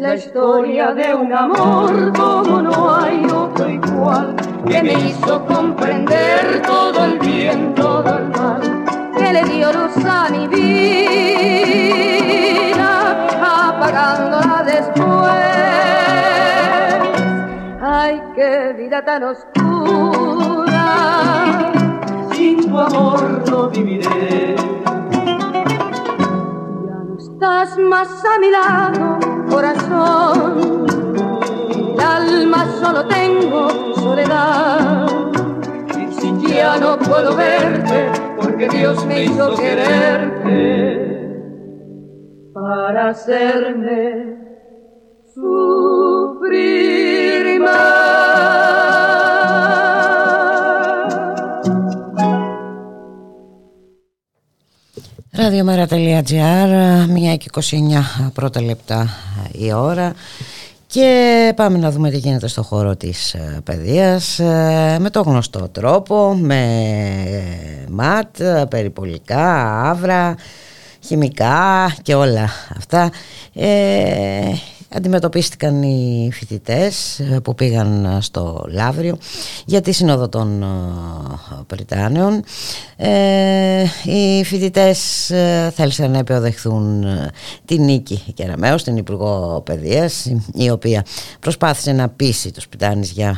La 0.00 0.14
historia 0.14 0.92
de 0.94 1.12
un 1.12 1.32
amor 1.32 2.12
como 2.16 2.62
no 2.62 2.94
hay 2.94 3.24
otro 3.26 3.68
igual, 3.68 4.36
que 4.66 4.80
me 4.80 4.92
hizo 4.92 5.44
comprender 5.44 6.62
todo 6.62 7.04
el 7.04 7.18
bien, 7.18 7.74
todo 7.74 8.16
el 8.16 8.28
mal, 8.28 8.84
que 9.16 9.32
le 9.32 9.44
dio 9.44 9.72
luz 9.72 9.96
a 10.04 10.28
mi 10.30 10.46
vida, 10.46 11.96
apagándola 13.68 14.62
después. 14.64 15.34
Ay, 17.82 18.22
qué 18.36 18.74
vida 18.78 19.04
tan 19.04 19.24
oscura, 19.24 20.72
sin 22.32 22.70
tu 22.70 22.78
amor 22.78 23.42
no 23.50 23.68
viviré. 23.68 24.54
Estás 27.18 27.76
más 27.78 28.24
a 28.24 28.38
mi 28.38 28.50
lado, 28.50 29.18
corazón. 29.48 30.86
El 31.94 32.00
alma 32.00 32.66
solo 32.80 33.06
tengo 33.06 33.94
soledad. 33.94 35.06
Si 36.10 36.46
ya 36.46 36.78
no 36.78 36.98
puedo 36.98 37.36
verte, 37.36 38.10
porque 38.40 38.68
Dios 38.68 39.04
me 39.06 39.24
hizo 39.24 39.54
quererte 39.56 41.08
para 42.52 43.08
hacerme 43.10 44.36
sufrir 45.34 46.87
Ραδιομέρα.gr, 55.40 56.70
1 57.34 57.36
και 57.38 57.50
29 57.52 58.30
πρώτα 58.32 58.62
λεπτά 58.62 59.08
η 59.52 59.72
ώρα 59.72 60.14
και 60.86 61.52
πάμε 61.56 61.78
να 61.78 61.90
δούμε 61.90 62.10
τι 62.10 62.18
γίνεται 62.18 62.48
στο 62.48 62.62
χώρο 62.62 62.96
της 62.96 63.34
ε, 63.34 63.60
παιδείας 63.64 64.38
ε, 64.38 64.96
με 65.00 65.10
το 65.10 65.20
γνωστό 65.20 65.68
τρόπο, 65.68 66.34
με 66.34 66.64
ματ, 67.88 68.42
περιπολικά, 68.68 69.72
άβρα, 69.88 70.34
χημικά 71.04 71.94
και 72.02 72.14
όλα 72.14 72.50
αυτά. 72.76 73.10
Ε, 73.54 74.52
αντιμετωπίστηκαν 74.94 75.82
οι 75.82 76.30
φοιτητές 76.32 77.20
που 77.42 77.54
πήγαν 77.54 78.18
στο 78.20 78.66
Λαύριο 78.68 79.18
για 79.64 79.80
τη 79.80 79.92
Σύνοδο 79.92 80.28
των 80.28 80.64
Πριτάνεων. 81.66 82.44
Ε, 82.96 83.84
οι 84.04 84.44
φοιτητές 84.44 85.30
ε, 85.30 85.72
θέλησαν 85.74 86.10
να 86.10 86.18
επιοδεχθούν 86.18 87.04
την 87.64 87.84
Νίκη 87.84 88.22
Κεραμέως, 88.34 88.82
την 88.82 88.96
Υπουργό 88.96 89.62
Παιδείας, 89.64 90.32
η 90.54 90.70
οποία 90.70 91.04
προσπάθησε 91.40 91.92
να 91.92 92.08
πείσει 92.08 92.52
τους 92.52 92.68
Πριτάνης 92.68 93.10
για 93.10 93.28
α, 93.28 93.36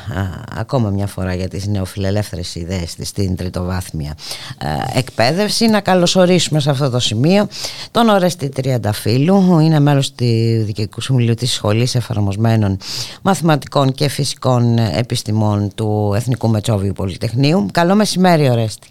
ακόμα 0.57 0.91
μια 0.91 1.07
φορά 1.07 1.35
για 1.35 1.49
τις 1.49 1.67
νεοφιλελεύθερες 1.67 2.55
ιδέες 2.55 2.95
της 2.95 3.09
στην 3.09 3.37
τριτοβάθμια 3.37 4.11
α, 4.11 4.69
εκπαίδευση. 4.95 5.67
Να 5.67 5.81
καλωσορίσουμε 5.81 6.61
σε 6.61 6.71
αυτό 6.71 6.91
το 6.91 6.99
σημείο 6.99 7.49
τον 7.91 8.09
Ορέστη 8.09 8.49
Τριανταφύλου, 8.49 9.59
είναι 9.59 9.81
μέλος 9.81 10.13
του 10.13 10.25
Δικαιωτικού 10.65 11.01
Συμβουλίου 11.01 11.35
της 11.41 11.53
Σχολής 11.53 11.95
Εφαρμοσμένων 11.95 12.77
Μαθηματικών 13.23 13.93
και 13.93 14.09
Φυσικών 14.09 14.79
Επιστημών 14.79 15.75
του 15.75 16.13
Εθνικού 16.17 16.49
Μετσόβιου 16.49 16.93
Πολυτεχνείου. 16.93 17.67
Καλό 17.73 17.95
μεσημέρι, 17.95 18.51
Ορέστη. 18.51 18.89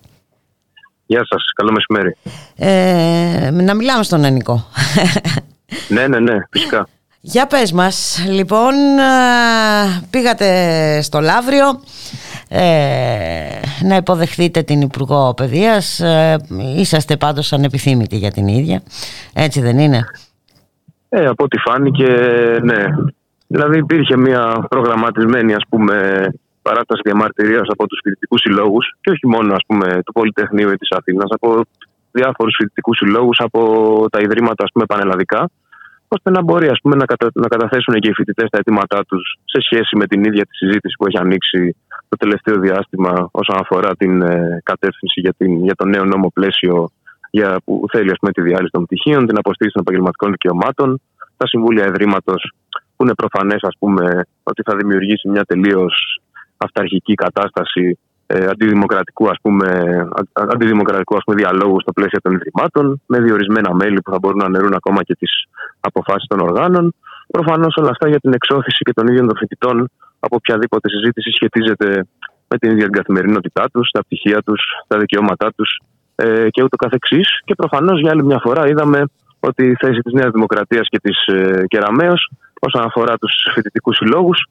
Γεια 1.05 1.25
σας, 1.29 1.43
καλό 1.55 1.71
μεσημέρι. 1.71 2.15
Ε, 2.55 3.49
να 3.51 3.73
μιλάμε 3.73 4.03
στον 4.03 4.23
Ενικό. 4.23 4.65
ναι, 5.95 6.07
ναι, 6.07 6.19
ναι, 6.19 6.37
φυσικά. 6.49 6.87
Για 7.21 7.47
πες 7.47 7.71
μας, 7.71 8.25
λοιπόν, 8.27 8.73
πήγατε 10.09 11.01
στο 11.01 11.19
Λαύριο 11.19 11.81
ε, 12.47 13.59
να 13.81 13.95
υποδεχθείτε 13.95 14.61
την 14.61 14.81
Υπουργό 14.81 15.33
Παιδείας. 15.33 15.99
Ε, 15.99 16.37
είσαστε 16.75 17.17
πάντως 17.17 17.53
ανεπιθύμητοι 17.53 18.17
για 18.17 18.31
την 18.31 18.47
ίδια, 18.47 18.81
έτσι 19.33 19.61
δεν 19.61 19.79
είναι; 19.79 20.05
Ε, 21.09 21.25
από 21.25 21.43
ό,τι 21.43 21.57
φάνηκε, 21.57 22.11
ναι. 22.63 22.83
Δηλαδή 23.47 23.77
υπήρχε 23.77 24.17
μια 24.17 24.65
προγραμματισμένη 24.69 25.53
ας 25.53 25.63
πούμε, 25.69 25.95
παράταση 26.61 27.01
διαμαρτυρίας 27.03 27.67
από 27.67 27.87
τους 27.87 27.99
φοιτητικούς 28.03 28.41
συλλόγους 28.41 28.93
και 29.01 29.11
όχι 29.11 29.27
μόνο 29.27 29.53
ας 29.53 29.63
πούμε, 29.67 30.01
του 30.05 30.11
Πολυτεχνείου 30.11 30.69
ή 30.69 30.75
της 30.75 30.91
Αθήνας, 30.91 31.29
από 31.29 31.61
διάφορους 32.11 32.55
φοιτητικούς 32.57 32.97
συλλόγους, 32.97 33.39
από 33.39 33.61
τα 34.11 34.19
ιδρύματα 34.19 34.63
ας 34.63 34.71
πούμε, 34.73 34.85
πανελλαδικά, 34.85 35.49
ώστε 36.07 36.29
να 36.29 36.41
μπορεί 36.41 36.67
ας 36.67 36.79
πούμε, 36.81 36.95
να, 36.95 37.05
κατα... 37.05 37.27
να 37.33 37.47
καταθέσουν 37.47 37.93
και 37.93 38.09
οι 38.09 38.13
φοιτητές 38.13 38.49
τα 38.49 38.57
αιτήματά 38.57 39.05
τους 39.05 39.37
σε 39.45 39.61
σχέση 39.61 39.95
με 39.97 40.05
την 40.07 40.23
ίδια 40.23 40.43
τη 40.43 40.55
συζήτηση 40.55 40.95
που 40.97 41.05
έχει 41.07 41.17
ανοίξει 41.17 41.75
το 42.09 42.17
τελευταίο 42.17 42.59
διάστημα 42.59 43.29
όσον 43.31 43.57
αφορά 43.59 43.95
την 43.95 44.21
ε, 44.21 44.61
κατεύθυνση 44.63 45.19
για, 45.19 45.33
την, 45.37 45.63
για 45.63 45.75
το 45.75 45.85
νέο 45.85 46.05
νόμο 46.05 46.29
πλαίσιο 46.33 46.89
για, 47.29 47.61
που 47.65 47.85
θέλει 47.91 48.11
ας 48.11 48.17
πούμε, 48.19 48.31
τη 48.31 48.41
διάλυση 48.41 48.71
των 48.71 48.85
πτυχίων, 48.85 49.27
την 49.27 49.37
αποστήριξη 49.37 49.75
των 49.77 49.83
επαγγελματικών 49.85 50.31
δικαιωμάτων, 50.31 51.01
τα 51.37 51.47
συμβούλια 51.47 51.85
Ιδρύματος 51.87 52.51
που 52.95 53.03
είναι 53.03 53.13
προφανές 53.13 53.59
ότι 54.43 54.61
θα 54.65 54.75
δημιουργήσει 54.75 55.29
μια 55.29 55.43
τελείως 55.43 56.21
αυταρχική 56.57 57.13
κατάσταση 57.13 57.99
ε, 58.27 58.45
αντιδημοκρατικού, 58.45 59.29
ας 59.29 59.37
πούμε, 59.41 59.67
αντιδημοκρατικού 60.33 61.15
ας 61.15 61.23
πούμε, 61.25 61.35
διαλόγου 61.41 61.81
στο 61.81 61.91
πλαίσιο 61.91 62.19
των 62.21 62.33
Ιδρυμάτων, 62.33 63.01
με 63.05 63.19
διορισμένα 63.19 63.73
μέλη 63.73 64.01
που 64.01 64.11
θα 64.11 64.17
μπορούν 64.19 64.37
να 64.37 64.45
αναιρούν 64.45 64.73
ακόμα 64.73 65.03
και 65.03 65.15
τις 65.15 65.31
αποφάσεις 65.79 66.27
των 66.27 66.39
οργάνων. 66.39 66.93
Προφανώς 67.27 67.75
όλα 67.75 67.89
αυτά 67.89 68.07
για 68.07 68.19
την 68.19 68.33
εξώθηση 68.33 68.83
και 68.83 68.93
των 68.93 69.07
ίδιων 69.07 69.27
των 69.27 69.37
φοιτητών 69.37 69.89
από 70.19 70.35
οποιαδήποτε 70.35 70.89
συζήτηση 70.89 71.31
σχετίζεται 71.31 72.07
με 72.47 72.57
την 72.57 72.71
ίδια 72.71 72.83
την 72.83 72.93
καθημερινότητά 72.93 73.69
τους, 73.73 73.89
τα 73.89 73.99
πτυχία 73.99 74.41
τους, 74.41 74.61
τα 74.87 74.97
δικαιώματά 74.97 75.51
τους 75.55 75.79
ε, 76.19 76.49
και 76.49 76.63
ούτω 76.63 76.75
καθεξής. 76.75 77.27
Και 77.45 77.55
προφανώς 77.55 77.99
για 77.99 78.11
άλλη 78.11 78.23
μια 78.23 78.39
φορά 78.43 78.67
είδαμε 78.67 79.03
ότι 79.39 79.65
η 79.65 79.75
θέση 79.79 79.99
της 79.99 80.13
Νέας 80.13 80.31
Δημοκρατίας 80.31 80.87
και 80.89 80.99
της 80.99 81.25
ε, 81.25 81.63
Κεραμαίο 81.67 82.13
όσον 82.59 82.83
αφορά 82.83 83.17
τους 83.17 83.33
φοιτητικούς 83.53 83.95
συλλόγους 83.97 84.45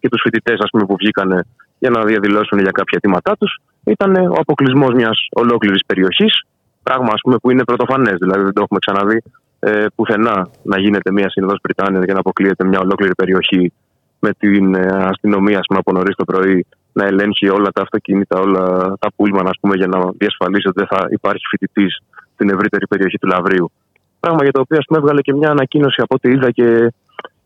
και 0.00 0.08
τους 0.08 0.20
φοιτητές 0.22 0.58
που 0.86 0.96
βγήκαν 0.98 1.44
για 1.78 1.90
να 1.90 2.04
διαδηλώσουν 2.04 2.58
για 2.58 2.70
κάποια 2.70 2.96
αιτήματά 2.98 3.36
τους 3.36 3.60
ήταν 3.84 4.16
ο 4.16 4.36
αποκλεισμός 4.36 4.92
μιας 4.94 5.26
ολόκληρης 5.30 5.84
περιοχής. 5.86 6.44
Πράγμα 6.82 7.10
ας 7.12 7.20
πούμε, 7.20 7.36
που 7.38 7.50
είναι 7.50 7.64
πρωτοφανές, 7.64 8.16
δηλαδή 8.18 8.42
δεν 8.42 8.52
το 8.52 8.62
έχουμε 8.62 8.78
ξαναδεί 8.78 9.22
ε, 9.60 9.86
πουθενά 9.94 10.48
να 10.62 10.78
γίνεται 10.78 11.12
μια 11.12 11.30
συνοδό 11.30 11.54
Βρυτάνια 11.62 12.04
για 12.04 12.14
να 12.14 12.20
αποκλείεται 12.20 12.64
μια 12.64 12.80
ολόκληρη 12.80 13.14
περιοχή 13.14 13.72
με 14.18 14.30
την 14.38 14.74
ε, 14.74 14.86
αστυνομία 14.86 15.60
πούμε, 15.66 15.78
από 15.78 15.92
νωρίς 15.92 16.14
το 16.16 16.24
πρωί 16.24 16.66
να 16.92 17.04
ελέγχει 17.04 17.48
όλα 17.48 17.70
τα 17.74 17.82
αυτοκίνητα, 17.82 18.40
όλα 18.40 18.64
τα 18.98 19.08
πούλμαν 19.16 19.46
ας 19.46 19.58
πούμε, 19.60 19.76
για 19.76 19.86
να 19.86 19.98
διασφαλίσει 20.18 20.68
ότι 20.68 20.78
δεν 20.78 20.98
θα 20.98 21.06
υπάρχει 21.10 21.44
φοιτητής 21.50 22.00
στην 22.34 22.50
ευρύτερη 22.50 22.86
περιοχή 22.86 23.18
του 23.18 23.26
Λαβρίου. 23.26 23.72
Πράγμα 24.20 24.42
για 24.42 24.52
το 24.52 24.60
οποίο 24.60 24.78
ας 24.78 24.84
πούμε, 24.86 24.98
έβγαλε 24.98 25.20
και 25.20 25.34
μια 25.34 25.50
ανακοίνωση 25.50 26.00
από 26.00 26.14
ό,τι 26.14 26.30
είδα 26.30 26.50
και 26.50 26.92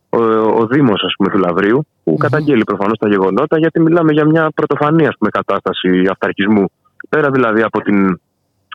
ο, 0.09 0.23
ο 0.61 0.67
Δήμος 0.67 1.01
του 1.19 1.39
Λαβρίου, 1.39 1.87
που 2.05 2.13
mm-hmm. 2.13 2.19
καταγγέλει 2.19 2.65
προφανώς 2.65 2.99
τα 2.99 3.09
γεγονότα, 3.09 3.59
γιατί 3.59 3.81
μιλάμε 3.81 4.13
για 4.13 4.25
μια 4.25 4.51
πρωτοφανή 4.55 5.07
ας 5.07 5.15
πούμε, 5.19 5.31
κατάσταση 5.31 6.07
αυταρχισμού. 6.11 6.65
Πέρα 7.09 7.31
δηλαδή 7.31 7.63
από 7.63 7.81
την 7.81 8.21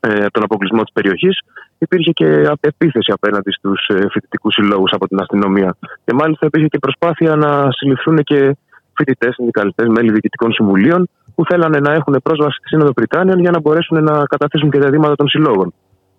ε, 0.02 0.26
τον 0.32 0.44
αποκλεισμό 0.44 0.82
της 0.84 0.94
περιοχής, 0.94 1.40
υπήρχε 1.78 2.12
και 2.12 2.28
επίθεση 2.60 3.12
απέναντι 3.12 3.52
στους 3.52 3.88
ε, 3.88 4.08
φοιτητικούς 4.12 4.54
συλλόγους 4.54 4.92
από 4.92 5.08
την 5.08 5.20
αστυνομία. 5.20 5.76
Και 6.06 6.14
μάλιστα 6.14 6.46
υπήρχε 6.46 6.68
και 6.68 6.80
προσπάθεια 6.80 7.36
να 7.36 7.72
συλληφθούν 7.72 8.24
και 8.24 8.58
φοιτητές, 9.02 9.34
συνδικαλιστές, 9.36 9.88
μέλη 9.88 10.12
διοικητικών 10.12 10.52
συμβουλίων, 10.54 11.10
που 11.36 11.46
θέλανε 11.50 11.80
να 11.80 11.92
έχουν 11.94 12.16
πρόσβαση 12.24 12.56
στη 12.58 12.68
Σύνοδο 12.68 12.94
Πριτάνιων 12.94 13.40
για 13.40 13.52
να 13.52 13.60
μπορέσουν 13.60 14.04
να 14.04 14.26
καταθέσουν 14.26 14.70
και 14.72 14.80
τα 14.80 14.90
δήματα 14.90 15.16
των 15.16 15.28
συλλόγων. 15.28 15.74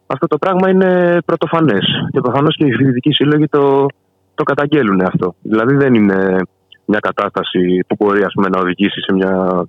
Αυτό 0.06 0.26
το 0.26 0.38
πράγμα 0.38 0.70
είναι 0.70 1.18
πρωτοφανές. 1.24 1.84
Και 2.12 2.20
προφανώς 2.20 2.56
και 2.56 2.66
οι 2.66 2.72
φοιτητικοί 2.72 3.12
σύλλογοι 3.12 3.46
το, 3.46 3.86
το 4.34 4.42
καταγγέλουν 4.42 5.00
αυτό. 5.00 5.34
Δηλαδή 5.42 5.74
δεν 5.74 5.94
είναι 5.94 6.36
μια 6.84 7.00
κατάσταση 7.08 7.84
που 7.86 7.94
μπορεί 7.98 8.22
ας 8.22 8.32
πούμε, 8.34 8.48
να 8.48 8.60
οδηγήσει 8.60 9.00
σε 9.00 9.12
μια 9.12 9.64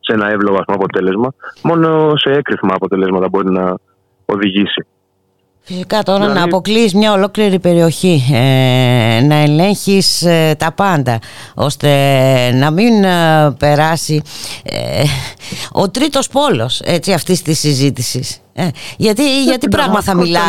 σε 0.00 0.12
ένα 0.12 0.30
εύλογο 0.30 0.58
αποτέλεσμα. 0.66 1.28
Μόνο 1.62 2.16
σε 2.16 2.30
έκρηθμα 2.30 2.74
αποτελέσματα 2.74 3.28
μπορεί 3.28 3.50
να 3.50 3.74
οδηγήσει. 4.24 4.86
Φυσικά 5.72 6.02
τώρα 6.02 6.18
δηλαδή... 6.18 6.38
να 6.38 6.44
αποκλείεις 6.44 6.94
μια 6.94 7.12
ολόκληρη 7.12 7.58
περιοχή, 7.58 8.24
ε, 8.32 9.20
να 9.22 9.34
ελέγχεις 9.34 10.22
ε, 10.22 10.54
τα 10.58 10.72
πάντα, 10.72 11.18
ώστε 11.54 11.88
να 12.54 12.70
μην 12.70 13.04
ε, 13.04 13.50
περάσει 13.58 14.22
ο 15.72 15.90
τρίτος 15.90 16.28
πόλος 16.28 16.80
έτσι, 16.84 17.12
αυτής 17.12 17.42
της 17.42 17.58
συζήτησης. 17.58 18.38
γιατί 18.96 19.42
γιατί 19.44 19.68
πράγμα 19.68 20.02
θα 20.02 20.14
μιλά, 20.14 20.40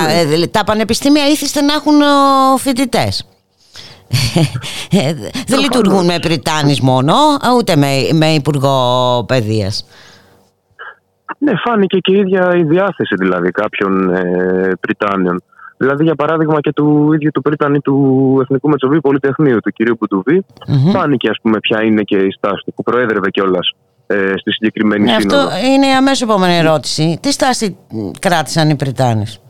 τα 0.51 0.63
πανεπιστήμια 0.63 1.27
ήθιστε 1.27 1.61
να 1.61 1.73
έχουν 1.73 2.01
φοιτητές. 2.57 3.25
Ε, 4.91 5.13
δεν 5.47 5.59
λειτουργούν 5.59 6.05
με 6.05 6.19
Πριτάνης 6.19 6.81
μόνο, 6.81 7.13
ούτε 7.57 7.75
με, 7.75 8.07
με 8.11 8.27
Υπουργό 8.27 9.23
Παιδείας. 9.27 9.85
Ναι, 11.37 11.51
φάνηκε 11.65 11.97
και 11.97 12.13
η 12.15 12.17
ίδια 12.19 12.55
η 12.55 12.63
διάθεση 12.63 13.15
δηλαδή 13.19 13.51
κάποιων 13.51 14.09
ε, 14.09 14.71
Πριτάνιων. 14.79 15.43
Δηλαδή, 15.77 16.03
για 16.03 16.15
παράδειγμα, 16.15 16.59
και 16.59 16.73
του 16.73 17.13
ίδιου 17.13 17.31
του 17.33 17.41
Πρίτανη 17.41 17.79
του 17.79 18.37
Εθνικού 18.41 18.69
Μετσοβίου 18.69 19.01
Πολυτεχνείου, 19.01 19.59
του 19.59 19.71
κυρίου 19.71 19.95
Μπουτουβή, 19.99 20.45
mm-hmm. 20.59 20.91
φάνηκε 20.93 21.29
ας 21.29 21.37
πούμε, 21.41 21.59
ποια 21.59 21.83
είναι 21.83 22.01
και 22.01 22.17
η 22.17 22.31
στάση 22.31 22.63
του, 22.65 22.73
που 22.73 22.83
προέδρευε 22.83 23.29
κιόλας 23.29 23.75
ε, 24.07 24.33
στη 24.37 24.51
συγκεκριμένη 24.51 25.03
ναι, 25.03 25.19
σύνοδο. 25.19 25.47
Αυτό 25.47 25.65
είναι 25.65 25.87
η 25.87 25.91
αμέσως 25.91 26.21
επόμενη 26.21 26.57
ερώτηση. 26.57 27.19
Τι 27.21 27.31
στάση 27.31 27.77
κράτησαν 28.19 28.69
οι 28.69 28.75
Πριτάνες; 28.75 29.41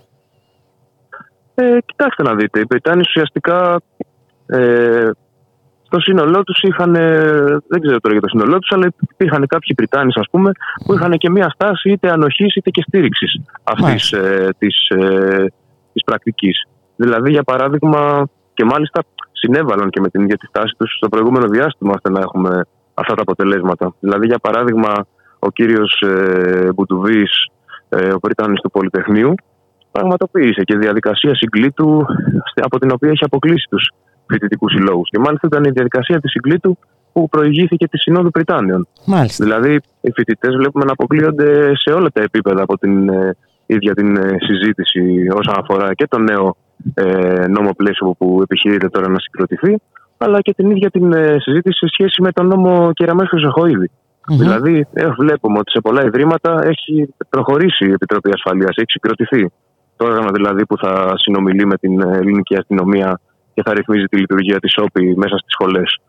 Ε, 1.55 1.77
κοιτάξτε 1.85 2.23
να 2.23 2.35
δείτε, 2.35 2.59
οι 2.59 2.65
Πριτάνοι 2.65 2.99
ουσιαστικά 2.99 3.81
ε, 4.45 5.09
στο 5.91 5.99
σύνολό 5.99 6.43
τους 6.43 6.61
είχαν, 6.61 6.93
δεν 7.67 7.81
ξέρω 7.81 7.99
τώρα 7.99 8.13
για 8.13 8.21
το 8.21 8.27
σύνολό 8.27 8.59
τους, 8.59 8.71
αλλά 8.71 8.93
υπήρχαν 9.11 9.47
κάποιοι 9.47 9.75
Βρυτάνοι, 9.77 10.11
ας 10.15 10.27
πούμε, 10.31 10.51
που 10.85 10.93
είχαν 10.93 11.11
και 11.17 11.29
μία 11.29 11.49
στάση 11.49 11.89
είτε 11.89 12.11
ανοχής 12.11 12.55
είτε 12.55 12.69
και 12.69 12.83
στήριξης 12.87 13.41
αυτής 13.63 14.11
ε, 14.11 14.49
της 14.57 14.89
ε, 14.89 15.45
της 15.93 16.03
πρακτικής. 16.03 16.67
Δηλαδή, 16.95 17.31
για 17.31 17.43
παράδειγμα, 17.43 18.27
και 18.53 18.65
μάλιστα 18.65 19.03
συνέβαλαν 19.31 19.89
και 19.89 19.99
με 19.99 20.09
την 20.09 20.21
ίδια 20.21 20.37
τη 20.37 20.45
στάση 20.45 20.73
τους 20.77 20.95
στο 20.97 21.09
προηγούμενο 21.09 21.47
διάστημα 21.47 21.91
ώστε 21.95 22.09
να 22.09 22.19
έχουμε 22.19 22.61
αυτά 22.93 23.13
τα 23.13 23.21
αποτελέσματα. 23.21 23.95
Δηλαδή, 23.99 24.25
για 24.25 24.39
παράδειγμα, 24.39 25.05
ο 25.39 25.51
κύριος 25.51 26.01
ε, 26.01 26.69
Μπουτουβή, 26.75 27.23
ε, 27.89 28.13
ο 28.13 28.19
Βρυτάνη 28.23 28.53
του 28.53 28.71
Πολυτεχνείου, 28.71 29.33
πραγματοποίησε 29.91 30.61
και 30.61 30.77
διαδικασία 30.77 31.35
συγκλήτου 31.35 32.05
από 32.55 32.79
την 32.79 32.91
οποία 32.91 33.09
έχει 33.09 33.23
αποκλείσει 33.23 33.67
τους 33.69 33.91
φοιτητικού 34.31 34.69
συλλόγους. 34.69 35.09
Και 35.09 35.19
μάλιστα 35.19 35.47
ήταν 35.47 35.63
η 35.63 35.69
διαδικασία 35.69 36.19
της 36.19 36.31
συγκλήτου 36.31 36.77
που 37.13 37.29
προηγήθηκε 37.29 37.87
της 37.87 38.01
Συνόδου 38.01 38.31
Πριτάνιων. 38.31 38.87
Μάλιστα. 39.05 39.45
Δηλαδή, 39.45 39.79
οι 40.01 40.11
φοιτητές 40.11 40.55
βλέπουμε 40.55 40.85
να 40.85 40.91
αποκλείονται 40.91 41.71
σε 41.75 41.89
όλα 41.93 42.09
τα 42.13 42.21
επίπεδα 42.21 42.61
από 42.61 42.77
την 42.77 43.09
ε, 43.09 43.35
ίδια 43.65 43.93
την 43.93 44.15
ε, 44.15 44.35
συζήτηση 44.39 45.27
όσον 45.35 45.55
αφορά 45.57 45.93
και 45.93 46.07
το 46.07 46.17
νέο 46.17 46.55
ε, 46.93 47.47
νόμο 47.47 47.71
πλαίσιο 47.77 48.15
που 48.17 48.39
επιχειρείται 48.41 48.89
τώρα 48.89 49.09
να 49.09 49.19
συγκροτηθεί, 49.19 49.81
αλλά 50.17 50.41
και 50.41 50.53
την 50.53 50.69
ίδια 50.71 50.89
την 50.89 51.13
ε, 51.13 51.37
συζήτηση 51.39 51.77
σε 51.77 51.87
σχέση 51.87 52.21
με 52.21 52.31
τον 52.31 52.47
νόμο 52.47 52.91
Κεραμέ 52.93 53.25
Χρυσοχοίδη. 53.25 53.91
Mm-hmm. 53.91 54.37
Δηλαδή, 54.37 54.87
ε, 54.93 55.07
βλέπουμε 55.07 55.57
ότι 55.57 55.71
σε 55.71 55.81
πολλά 55.81 56.03
ιδρύματα 56.03 56.61
έχει 56.63 57.13
προχωρήσει 57.29 57.85
η 57.85 57.91
Επιτροπή 57.91 58.29
Ασφαλείας, 58.33 58.75
έχει 58.75 58.91
συγκροτηθεί. 58.91 59.51
Το 59.95 60.05
όργανο 60.05 60.29
δηλαδή 60.31 60.65
που 60.65 60.77
θα 60.77 61.13
συνομιλεί 61.15 61.65
με 61.65 61.77
την 61.77 62.01
ελληνική 62.01 62.55
αστυνομία 62.55 63.19
και 63.61 63.69
θα 63.69 63.75
ρυθμίζει 63.75 64.05
τη 64.05 64.17
λειτουργία 64.17 64.59
της 64.59 64.73
ΟΠΗ 64.77 65.15
μέσα 65.15 65.37
στις 65.37 65.53
σχολές. 65.57 65.99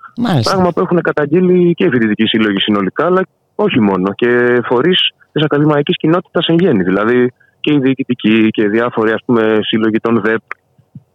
Πράγμα 0.43 0.71
που 0.73 0.81
έχουν 0.81 1.01
καταγγείλει 1.01 1.75
και 1.75 1.85
οι 1.85 1.91
φοιτητικοί 1.91 2.27
σύλλογοι 2.27 2.61
συνολικά, 2.61 3.05
αλλά 3.07 3.23
όχι 3.55 3.81
μόνο. 3.81 4.13
Και 4.15 4.61
φορείς 4.65 4.99
της 5.33 5.45
ακαδημαϊκής 5.45 5.97
κοινότητας 5.97 6.47
εν 6.47 6.57
γέννη. 6.59 6.83
Δηλαδή 6.83 7.33
και 7.61 7.73
οι 7.73 7.79
διοικητικοί 7.79 8.49
και 8.49 8.69
διάφοροι 8.69 9.13
ας 9.13 9.23
πούμε, 9.25 9.59
σύλλογοι 9.61 9.99
των 10.01 10.21
ΔΕΠ. 10.21 10.43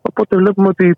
Οπότε 0.01 0.37
βλέπουμε 0.37 0.67
ότι 0.67 0.95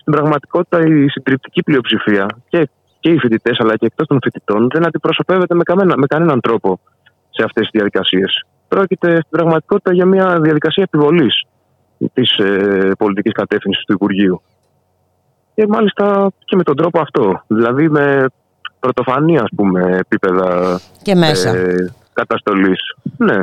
στην 0.00 0.12
πραγματικότητα 0.12 0.80
η 0.80 1.08
συντριπτική 1.08 1.62
πλειοψηφία 1.62 2.26
και, 2.48 2.68
και 3.00 3.10
οι 3.10 3.18
φοιτητές 3.18 3.56
αλλά 3.60 3.76
και 3.76 3.86
εκτός 3.86 4.06
των 4.06 4.18
φοιτητών 4.22 4.68
δεν 4.72 4.86
αντιπροσωπεύεται 4.86 5.54
με, 5.54 5.62
κανένα, 5.62 5.94
με 5.96 6.06
κανέναν 6.06 6.40
τρόπο 6.40 6.80
σε 7.30 7.44
αυτές 7.44 7.62
τις 7.62 7.70
διαδικασίες. 7.72 8.46
Πρόκειται 8.68 9.10
στην 9.10 9.30
πραγματικότητα 9.30 9.92
για 9.92 10.06
μια 10.06 10.40
διαδικασία 10.40 10.82
επιβολής 10.82 11.44
της 12.12 12.36
ε, 12.36 12.90
πολιτικής 12.98 13.32
κατεύθυνσης 13.32 13.84
του 13.84 13.92
Υπουργείου. 13.92 14.42
Και 15.54 15.66
μάλιστα 15.68 16.30
και 16.44 16.56
με 16.56 16.62
τον 16.62 16.76
τρόπο 16.76 17.00
αυτό. 17.00 17.42
Δηλαδή 17.46 17.88
με 17.88 18.26
πρωτοφανή 18.80 19.38
ας 19.38 19.50
πούμε 19.56 19.96
επίπεδα 19.96 20.80
και 21.02 21.14
μέσα. 21.14 21.56
Ε, 21.56 21.94
καταστολής. 22.12 22.94
Ναι. 23.16 23.42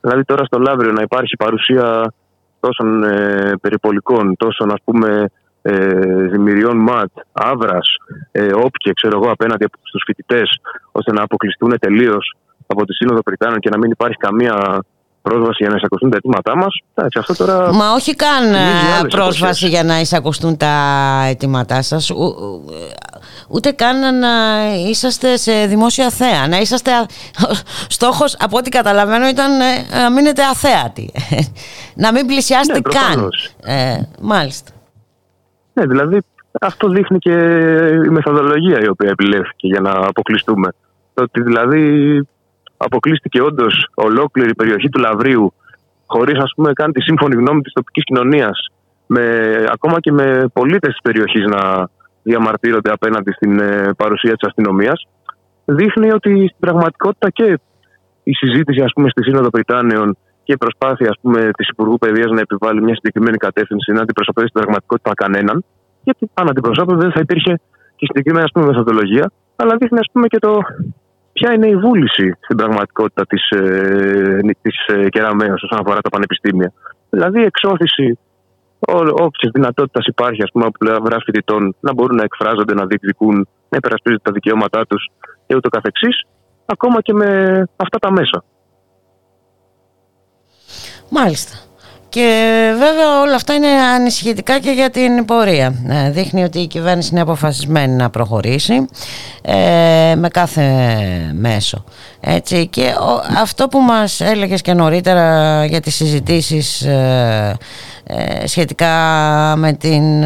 Δηλαδή 0.00 0.24
τώρα 0.24 0.44
στο 0.44 0.58
Λαύριο 0.58 0.92
να 0.92 1.02
υπάρχει 1.02 1.36
παρουσία 1.36 2.12
τόσων 2.60 3.04
ε, 3.04 3.52
περιπολικών, 3.60 4.36
τόσων 4.36 4.72
ας 4.72 4.80
πούμε 4.84 5.30
ε, 5.62 5.86
δημιουργιών 6.26 6.76
ΜΑΤ, 6.76 7.10
Άβρας, 7.32 7.96
ε, 8.32 8.46
όπια 8.54 8.92
ξέρω 8.92 9.20
εγώ 9.22 9.30
απέναντι 9.30 9.66
στους 9.82 10.02
φοιτητές, 10.06 10.60
ώστε 10.92 11.12
να 11.12 11.22
αποκλειστούν 11.22 11.78
τελείως 11.78 12.36
από 12.66 12.84
τη 12.84 12.94
Σύνοδο 12.94 13.22
Πριτάνων 13.22 13.58
και 13.58 13.70
να 13.70 13.78
μην 13.78 13.90
υπάρχει 13.90 14.16
καμία 14.16 14.84
πρόσβαση 15.22 15.56
για 15.58 15.68
να 15.68 15.76
εισακουστούν 15.76 16.10
τα 16.10 16.16
αιτήματά 16.16 16.56
μας. 16.56 16.82
Αυτό 17.18 17.36
τώρα. 17.36 17.72
Μα 17.72 17.92
όχι 17.92 18.16
καν 18.16 18.54
ε, 18.54 19.08
πρόσβαση 19.08 19.68
για 19.68 19.84
να 19.84 20.00
εισακουστούν 20.00 20.56
τα 20.56 20.74
αιτήματά 21.28 21.82
σας. 21.82 22.10
Ούτε 23.48 23.70
καν 23.70 24.18
να 24.18 24.28
είσαστε 24.88 25.36
σε 25.36 25.66
δημόσια 25.66 26.10
θέα. 26.10 26.48
Να 26.48 26.58
είσαστε. 26.58 26.90
Στόχος, 27.88 28.36
από 28.38 28.56
ό,τι 28.56 28.70
καταλαβαίνω, 28.70 29.28
ήταν 29.28 29.60
ε, 29.60 29.96
να 29.96 30.10
μείνετε 30.10 30.42
αθέατοι. 30.42 31.12
να 32.04 32.12
μην 32.12 32.26
πλησιάσετε 32.26 32.80
ναι, 32.84 33.00
καν. 33.00 33.28
Ε, 33.64 34.00
μάλιστα. 34.20 34.70
Ναι, 35.72 35.86
δηλαδή 35.86 36.18
αυτό 36.60 36.88
δείχνει 36.88 37.18
και 37.18 37.32
η 38.04 38.08
μεθοδολογία 38.08 38.80
η 38.82 38.88
οποία 38.88 39.10
επιλέχθηκε 39.10 39.66
για 39.66 39.80
να 39.80 39.90
αποκλειστούμε. 39.90 40.68
Το 41.14 41.22
ότι 41.22 41.42
δηλαδή 41.42 42.26
αποκλείστηκε 42.84 43.42
όντως 43.42 43.88
ολόκληρη 43.94 44.50
η 44.50 44.54
περιοχή 44.54 44.88
του 44.88 45.00
Λαβρίου 45.00 45.52
χωρίς 46.06 46.38
ας 46.38 46.52
πούμε 46.56 46.72
καν 46.72 46.92
τη 46.92 47.00
σύμφωνη 47.00 47.34
γνώμη 47.34 47.60
της 47.60 47.72
τοπικής 47.72 48.04
κοινωνίας, 48.04 48.56
ακόμα 49.72 50.00
και 50.00 50.12
με 50.12 50.26
πολίτες 50.52 50.90
της 50.90 51.02
περιοχής 51.02 51.44
να 51.46 51.88
διαμαρτύρονται 52.22 52.90
απέναντι 52.90 53.30
στην 53.32 53.60
ε, 53.60 53.90
παρουσία 53.96 54.32
της 54.36 54.48
αστυνομίας, 54.48 55.06
δείχνει 55.64 56.12
ότι 56.12 56.30
στην 56.30 56.60
πραγματικότητα 56.60 57.30
και 57.30 57.58
η 58.22 58.32
συζήτηση 58.32 58.80
ας 58.82 58.92
πούμε, 58.94 59.08
στη 59.08 59.22
Σύνοδο 59.22 59.50
Πριτάνεων 59.50 60.16
και 60.42 60.52
η 60.52 60.56
προσπάθεια 60.56 61.08
ας 61.08 61.18
πούμε, 61.22 61.50
της 61.56 61.68
Υπουργού 61.68 61.98
Παιδείας 61.98 62.30
να 62.30 62.40
επιβάλλει 62.40 62.82
μια 62.82 62.94
συγκεκριμένη 62.94 63.36
κατεύθυνση 63.36 63.92
να 63.92 64.00
αντιπροσωπεύει 64.00 64.48
στην 64.48 64.60
πραγματικότητα 64.60 65.14
κανέναν, 65.14 65.64
γιατί 66.02 66.30
αν 66.34 66.48
αντιπροσώπευε 66.48 67.00
δεν 67.00 67.12
θα 67.12 67.20
υπήρχε 67.20 67.52
και 67.96 68.06
συγκεκριμένη 68.08 68.44
ας 68.44 68.52
πούμε, 68.52 68.66
μεθοδολογία, 68.66 69.32
αλλά 69.56 69.76
δείχνει 69.76 69.98
ας 69.98 70.08
πούμε, 70.12 70.26
και 70.26 70.38
το 70.38 70.62
ποια 71.32 71.52
είναι 71.52 71.66
η 71.66 71.76
βούληση 71.76 72.36
στην 72.40 72.56
πραγματικότητα 72.56 73.26
της 73.26 73.50
ε, 73.50 74.40
της, 74.62 74.86
ε, 74.86 75.08
Κεραμέως 75.08 75.62
όσον 75.62 75.78
αφορά 75.80 76.00
τα 76.00 76.08
πανεπιστήμια. 76.08 76.72
Δηλαδή 77.10 77.40
η 77.40 77.44
εξώθηση 77.44 78.18
όποια 78.88 79.50
δυνατότητα 79.52 80.00
υπάρχει 80.06 80.42
ας 80.42 80.50
πούμε, 80.52 80.64
από 80.64 80.78
πλευράς 80.78 81.22
φοιτητών 81.24 81.76
να 81.80 81.92
μπορούν 81.94 82.16
να 82.16 82.22
εκφράζονται, 82.22 82.74
να 82.74 82.86
διεκδικούν, 82.86 83.48
να 83.68 83.76
υπερασπίζονται 83.76 84.22
τα 84.22 84.32
δικαιώματά 84.32 84.86
τους 84.86 85.10
και 85.46 85.54
ούτω 85.54 85.68
καθεξής, 85.68 86.26
ακόμα 86.66 87.00
και 87.00 87.12
με 87.12 87.28
αυτά 87.76 87.98
τα 87.98 88.12
μέσα. 88.12 88.44
Μάλιστα. 91.10 91.71
Και 92.12 92.70
βέβαια 92.78 93.20
όλα 93.20 93.34
αυτά 93.34 93.54
είναι 93.54 93.68
ανησυχητικά 93.68 94.58
και 94.58 94.70
για 94.70 94.90
την 94.90 95.24
πορεία. 95.24 95.74
Ε, 95.88 96.10
δείχνει 96.10 96.42
ότι 96.42 96.58
η 96.58 96.66
κυβέρνηση 96.66 97.08
είναι 97.12 97.20
αποφασισμένη 97.20 97.94
να 97.94 98.10
προχωρήσει 98.10 98.86
ε, 99.42 100.14
με 100.16 100.28
κάθε 100.28 100.62
μέσο. 101.34 101.84
Έτσι. 102.20 102.66
Και 102.66 102.94
αυτό 103.42 103.68
που 103.68 103.80
μας 103.80 104.20
έλεγες 104.20 104.62
και 104.62 104.72
νωρίτερα 104.72 105.64
για 105.64 105.80
τις 105.80 105.94
συζητήσεις 105.94 106.82
ε, 106.82 107.56
σχετικά 108.44 108.94
με 109.56 109.72
την 109.72 110.22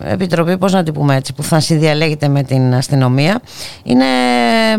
Επιτροπή, 0.00 0.58
πώς 0.58 0.72
να 0.72 0.82
την 0.82 0.94
πούμε 0.94 1.16
έτσι, 1.16 1.34
που 1.34 1.42
θα 1.42 1.60
συνδιαλέγεται 1.60 2.28
με 2.28 2.42
την 2.42 2.74
αστυνομία, 2.74 3.40
είναι 3.82 4.04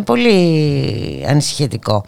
πολύ 0.05 1.25
ανησυχητικό. 1.29 2.03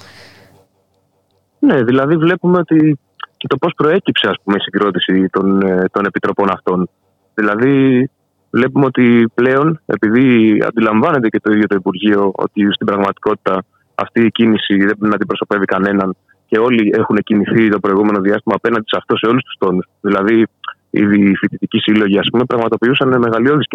Ναι, 1.60 1.84
δηλαδή 1.84 2.16
βλέπουμε 2.16 2.58
ότι 2.58 3.00
και 3.40 3.48
το 3.48 3.58
πώς 3.58 3.74
προέκυψε 3.76 4.28
ας 4.30 4.38
πούμε, 4.44 4.56
η 4.60 4.62
συγκρότηση 4.62 5.30
των, 5.32 5.62
ε, 5.62 5.86
των 5.92 6.06
επιτροπών 6.06 6.52
αυτών. 6.52 6.90
Δηλαδή, 7.34 8.10
βλέπουμε 8.52 8.86
ότι 8.86 9.30
πλέον, 9.34 9.82
επειδή 9.86 10.58
αντιλαμβάνεται 10.68 11.28
και 11.30 11.40
το 11.40 11.52
ίδιο 11.52 11.68
το 11.68 11.76
Υπουργείο 11.76 12.32
ότι 12.36 12.62
στην 12.72 12.86
πραγματικότητα 12.86 13.66
αυτή 13.96 14.26
η 14.26 14.32
κίνηση 14.32 14.76
δεν 14.86 15.14
αντιπροσωπεύει 15.14 15.66
κανέναν 15.66 16.16
και 16.48 16.58
όλοι 16.60 16.92
έχουν 16.98 17.18
κινηθεί 17.18 17.70
το 17.70 17.80
προηγούμενο 17.80 18.20
διάστημα 18.20 18.56
απέναντι 18.56 18.86
σε 18.88 18.98
αυτό 18.98 19.18
σε 19.18 19.26
όλους 19.26 19.44
τους 19.44 19.56
τόνους. 19.60 19.86
Δηλαδή, 20.02 20.46
οι 20.90 21.36
φοιτητικοί 21.36 21.80
σύλλογοι 21.80 22.18
ας 22.20 22.28
πούμε, 22.32 22.44
πραγματοποιούσαν 22.46 23.20
μεγαλειώδεις 23.20 23.66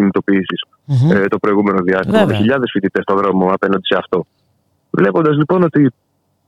ε, 1.11 1.25
το 1.27 1.39
προηγούμενο 1.39 1.81
διάστημα. 1.81 2.25
Με 2.25 2.33
χιλιάδες 2.33 2.69
φοιτητές 2.73 3.03
στον 3.03 3.17
δρόμο 3.17 3.51
απέναντι 3.51 3.85
σε 3.85 3.97
αυτό. 3.97 4.25
Βλέποντας 4.89 5.37
λοιπόν 5.37 5.63
ότι 5.63 5.91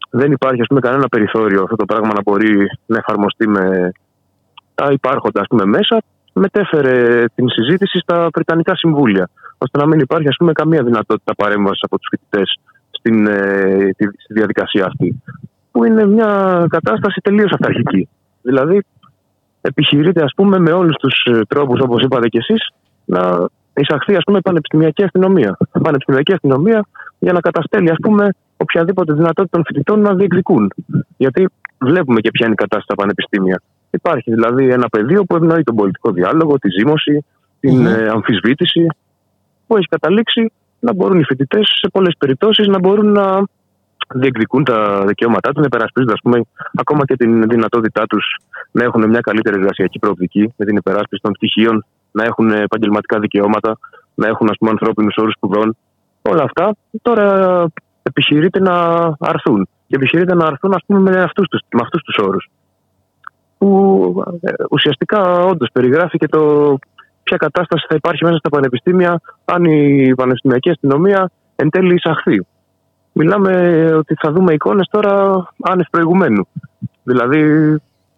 δεν 0.09 0.31
υπάρχει 0.31 0.61
ας 0.61 0.67
πούμε, 0.67 0.79
κανένα 0.79 1.07
περιθώριο 1.07 1.63
αυτό 1.63 1.75
το 1.75 1.85
πράγμα 1.85 2.07
να 2.13 2.21
μπορεί 2.21 2.69
να 2.85 2.97
εφαρμοστεί 2.97 3.47
με 3.47 3.91
τα 4.75 4.91
υπάρχοντα 4.91 5.41
ας 5.41 5.47
πούμε, 5.47 5.65
μέσα, 5.65 6.01
μετέφερε 6.34 7.25
την 7.35 7.49
συζήτηση 7.49 7.99
στα 7.99 8.29
Βρετανικά 8.34 8.75
Συμβούλια, 8.75 9.29
ώστε 9.57 9.77
να 9.77 9.88
μην 9.88 9.99
υπάρχει 9.99 10.27
ας 10.27 10.35
πούμε, 10.38 10.51
καμία 10.51 10.84
δυνατότητα 10.84 11.35
παρέμβασης 11.35 11.84
από 11.84 11.97
τους 11.97 12.07
φοιτητές 12.09 12.59
στην, 12.89 13.27
ε, 13.27 13.89
στη 13.95 14.34
διαδικασία 14.34 14.85
αυτή. 14.85 15.21
Που 15.71 15.84
είναι 15.84 16.05
μια 16.05 16.65
κατάσταση 16.69 17.21
τελείως 17.21 17.51
αυταρχική. 17.51 18.09
Δηλαδή, 18.41 18.84
επιχειρείται 19.61 20.23
ας 20.23 20.34
πούμε, 20.35 20.59
με 20.59 20.71
όλους 20.71 20.95
τους 20.95 21.25
ε, 21.25 21.41
τρόπους, 21.47 21.79
όπως 21.81 22.03
είπατε 22.03 22.27
κι 22.27 22.38
εσείς, 22.38 22.69
να 23.05 23.47
εισαχθεί 23.73 24.15
ας 24.15 24.23
πούμε, 24.25 24.39
πανεπιστημιακή 24.39 25.03
αστυνομία. 25.03 25.57
Πανεπιστημιακή 25.84 26.34
αστυνομία 26.34 26.85
για 27.19 27.34
να 27.34 27.39
καταστέλει 27.39 27.89
ας 27.89 27.97
πούμε, 28.01 28.29
οποιαδήποτε 28.57 29.13
δυνατότητα 29.13 29.57
των 29.57 29.63
φοιτητών 29.65 29.99
να 29.99 30.13
διεκδικούν. 30.13 30.71
Γιατί 31.17 31.49
βλέπουμε 31.79 32.19
και 32.21 32.31
ποια 32.31 32.45
είναι 32.45 32.55
η 32.57 32.61
κατάσταση 32.61 32.85
στα 32.85 32.95
πανεπιστήμια. 32.95 33.61
Υπάρχει 33.89 34.31
δηλαδή 34.31 34.69
ένα 34.69 34.89
πεδίο 34.89 35.23
που 35.23 35.35
ευνοεί 35.35 35.63
τον 35.63 35.75
πολιτικό 35.75 36.11
διάλογο, 36.11 36.59
τη 36.59 36.69
ζήμωση, 36.69 37.25
την 37.59 37.88
mm 37.88 38.09
αμφισβήτηση, 38.13 38.85
που 39.67 39.77
έχει 39.77 39.88
καταλήξει 39.88 40.51
να 40.79 40.93
μπορούν 40.93 41.19
οι 41.19 41.23
φοιτητές 41.23 41.67
σε 41.81 41.89
πολλές 41.89 42.15
περιπτώσεις 42.17 42.67
να 42.67 42.79
μπορούν 42.79 43.11
να 43.11 43.43
διεκδικούν 44.15 44.63
τα 44.63 45.03
δικαιώματά 45.05 45.51
τους, 45.51 45.59
να 45.59 45.65
υπερασπίζονται 45.65 46.13
ακόμα 46.73 47.05
και 47.05 47.15
την 47.15 47.47
δυνατότητά 47.47 48.05
τους 48.05 48.39
να 48.71 48.84
έχουν 48.84 49.09
μια 49.09 49.19
καλύτερη 49.19 49.55
εργασιακή 49.55 49.99
προοπτική 49.99 50.53
με 50.57 50.65
την 50.65 50.75
υπεράσπιση 50.75 51.21
των 51.21 51.31
πτυχίων, 51.31 51.85
να 52.11 52.23
έχουν 52.23 52.51
επαγγελματικά 52.51 53.19
δικαιώματα, 53.19 53.77
να 54.15 54.27
έχουν 54.27 54.49
ανθρώπινους 54.59 55.15
όρους 55.17 55.34
σπουδών. 55.34 55.77
Όλα 56.21 56.43
αυτά 56.43 56.75
τώρα 57.01 57.67
επιχειρείται 58.07 58.59
να 58.59 58.75
αρθούν. 59.19 59.67
Και 59.88 59.95
επιχειρείται 59.95 60.35
να 60.35 60.45
αρθούν 60.45 60.73
ας 60.73 60.84
πούμε, 60.85 60.99
με 60.99 61.21
αυτούς 61.21 61.47
τους, 61.47 61.61
με 61.71 61.79
αυτούς 61.84 62.01
τους 62.01 62.17
όρους. 62.17 62.49
Που 63.57 64.23
ε, 64.41 64.51
ουσιαστικά 64.69 65.21
όντως 65.43 65.69
περιγράφει 65.73 66.17
και 66.17 66.27
το 66.27 66.77
ποια 67.23 67.38
κατάσταση 67.38 67.85
θα 67.89 67.95
υπάρχει 67.95 68.23
μέσα 68.23 68.38
στα 68.38 68.49
πανεπιστήμια 68.49 69.21
αν 69.45 69.63
η 69.63 70.15
πανεπιστημιακή 70.15 70.69
αστυνομία 70.69 71.31
εν 71.55 71.69
τέλει 71.69 71.93
εισαχθεί. 71.93 72.45
Μιλάμε 73.11 73.51
ότι 73.93 74.15
θα 74.19 74.31
δούμε 74.31 74.53
εικόνες 74.53 74.88
τώρα 74.91 75.45
άνευ 75.61 75.85
προηγουμένου. 75.91 76.47
Δηλαδή, 77.03 77.41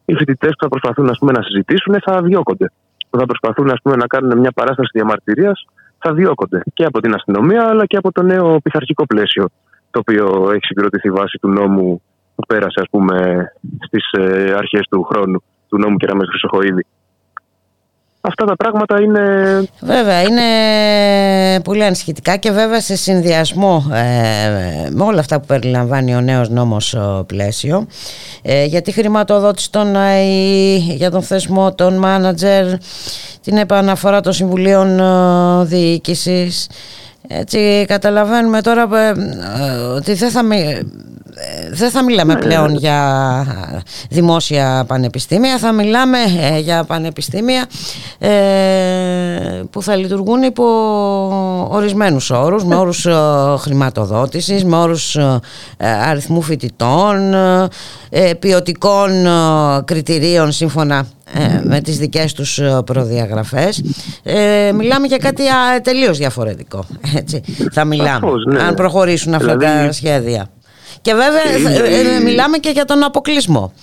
οι 0.06 0.14
φοιτητές 0.14 0.50
που 0.50 0.64
θα 0.64 0.68
προσπαθούν 0.68 1.10
ας 1.10 1.18
πούμε, 1.18 1.32
να 1.32 1.42
συζητήσουν 1.42 1.96
θα 2.02 2.22
διώκονται. 2.22 2.72
Που 3.10 3.20
θα 3.20 3.26
προσπαθούν 3.26 3.70
ας 3.70 3.80
πούμε, 3.84 3.96
να 3.96 4.08
κάνουν 4.08 4.40
μια 4.40 4.52
παράσταση 4.52 4.90
διαμαρτυρίας 4.94 5.66
θα 6.00 6.14
διώκονται 6.14 6.62
και 6.74 6.86
από 6.86 7.02
την 7.02 7.14
αστυνομία 7.14 7.68
αλλά 7.68 7.86
και 7.86 7.98
από 7.98 8.12
το 8.12 8.22
νέο 8.22 8.60
πειθαρχικό 8.60 9.06
πλαίσιο 9.06 9.50
το 9.92 10.00
οποίο 10.00 10.50
έχει 10.52 10.66
συγκροτηθεί 10.66 11.10
βάσει 11.10 11.38
του 11.42 11.48
νόμου 11.48 12.02
που 12.36 12.46
πέρασε 12.48 12.80
ας 12.82 12.90
πούμε 12.92 13.18
στις 13.86 14.12
ε, 14.12 14.54
αρχές 14.58 14.88
του 14.90 15.04
χρόνου 15.04 15.44
του 15.70 15.78
νόμου 15.78 15.98
Κεραμές 15.98 16.28
Χρυσοχοίδη. 16.30 16.86
Αυτά 18.22 18.46
τα 18.46 18.56
πράγματα 18.56 19.02
είναι... 19.02 19.24
Βέβαια, 19.82 20.22
είναι 20.22 20.42
πολύ 21.62 21.84
ανησυχητικά 21.84 22.36
και 22.36 22.52
βέβαια 22.52 22.82
σε 22.82 22.96
συνδυασμό 22.96 23.86
ε, 23.94 24.90
με 24.92 25.04
όλα 25.04 25.20
αυτά 25.20 25.40
που 25.40 25.46
περιλαμβάνει 25.46 26.16
ο 26.16 26.22
νέος 26.22 26.50
νόμος 26.50 26.98
πλαίσιο 27.26 27.88
ε, 28.42 28.66
για 28.66 28.82
τη 28.82 28.92
χρηματοδότηση 28.92 29.72
των 29.72 29.96
ΑΕΗ, 29.96 30.78
για 30.78 31.12
τον 31.12 31.22
θεσμό 31.22 31.74
των 31.76 31.98
μάνατζερ, 31.98 32.66
την 33.42 33.58
επαναφορά 33.58 34.22
των 34.22 34.34
συμβουλίων 34.34 35.00
ε, 35.00 35.66
διοίκησης, 35.66 36.70
έτσι 37.28 37.86
καταλαβαίνουμε 37.88 38.62
τώρα 38.62 38.90
ε, 38.94 39.08
ε, 39.08 39.78
ότι 39.78 40.14
δεν 40.14 40.30
θα 40.30 40.44
δεν 41.72 41.90
θα 41.90 42.04
μιλάμε 42.04 42.34
ναι, 42.34 42.40
πλέον 42.40 42.72
ναι. 42.72 42.78
για 42.78 43.00
δημόσια 44.10 44.84
πανεπιστήμια, 44.88 45.58
θα 45.58 45.72
μιλάμε 45.72 46.18
για 46.62 46.84
πανεπιστήμια 46.84 47.66
που 49.70 49.82
θα 49.82 49.96
λειτουργούν 49.96 50.44
υπό 50.44 50.64
ορισμένους 51.72 52.30
όρους, 52.30 52.64
με 52.64 52.76
όρους 52.76 53.08
χρηματοδότησης, 53.58 54.64
με 54.64 54.78
όρους 54.78 55.18
αριθμού 56.10 56.42
φοιτητών, 56.42 57.36
ποιοτικών 58.40 59.12
κριτηρίων 59.86 60.52
σύμφωνα 60.52 61.08
με 61.64 61.82
τις 61.82 61.98
δικές 61.98 62.34
τους 62.34 62.62
προδιαγραφές 62.86 63.84
μιλάμε 64.76 65.08
για 65.08 65.18
κάτι 65.18 65.44
τελείως 65.84 66.18
διαφορετικό 66.18 66.86
έτσι, 67.18 67.42
θα 67.72 67.86
μιλάμε 67.86 68.28
ναι. 68.52 68.62
αν 68.62 68.76
προχωρήσουν 68.76 69.34
αυτά 69.34 69.58
τα 69.58 69.58
δηλαδή- 69.58 69.94
σχέδια 69.94 70.50
και 71.02 71.14
βέβαια 71.14 71.44
ε, 71.86 72.20
μιλάμε 72.20 72.58
και 72.58 72.70
για 72.70 72.86
τον 72.86 73.04
αποκλεισμό. 73.04 73.74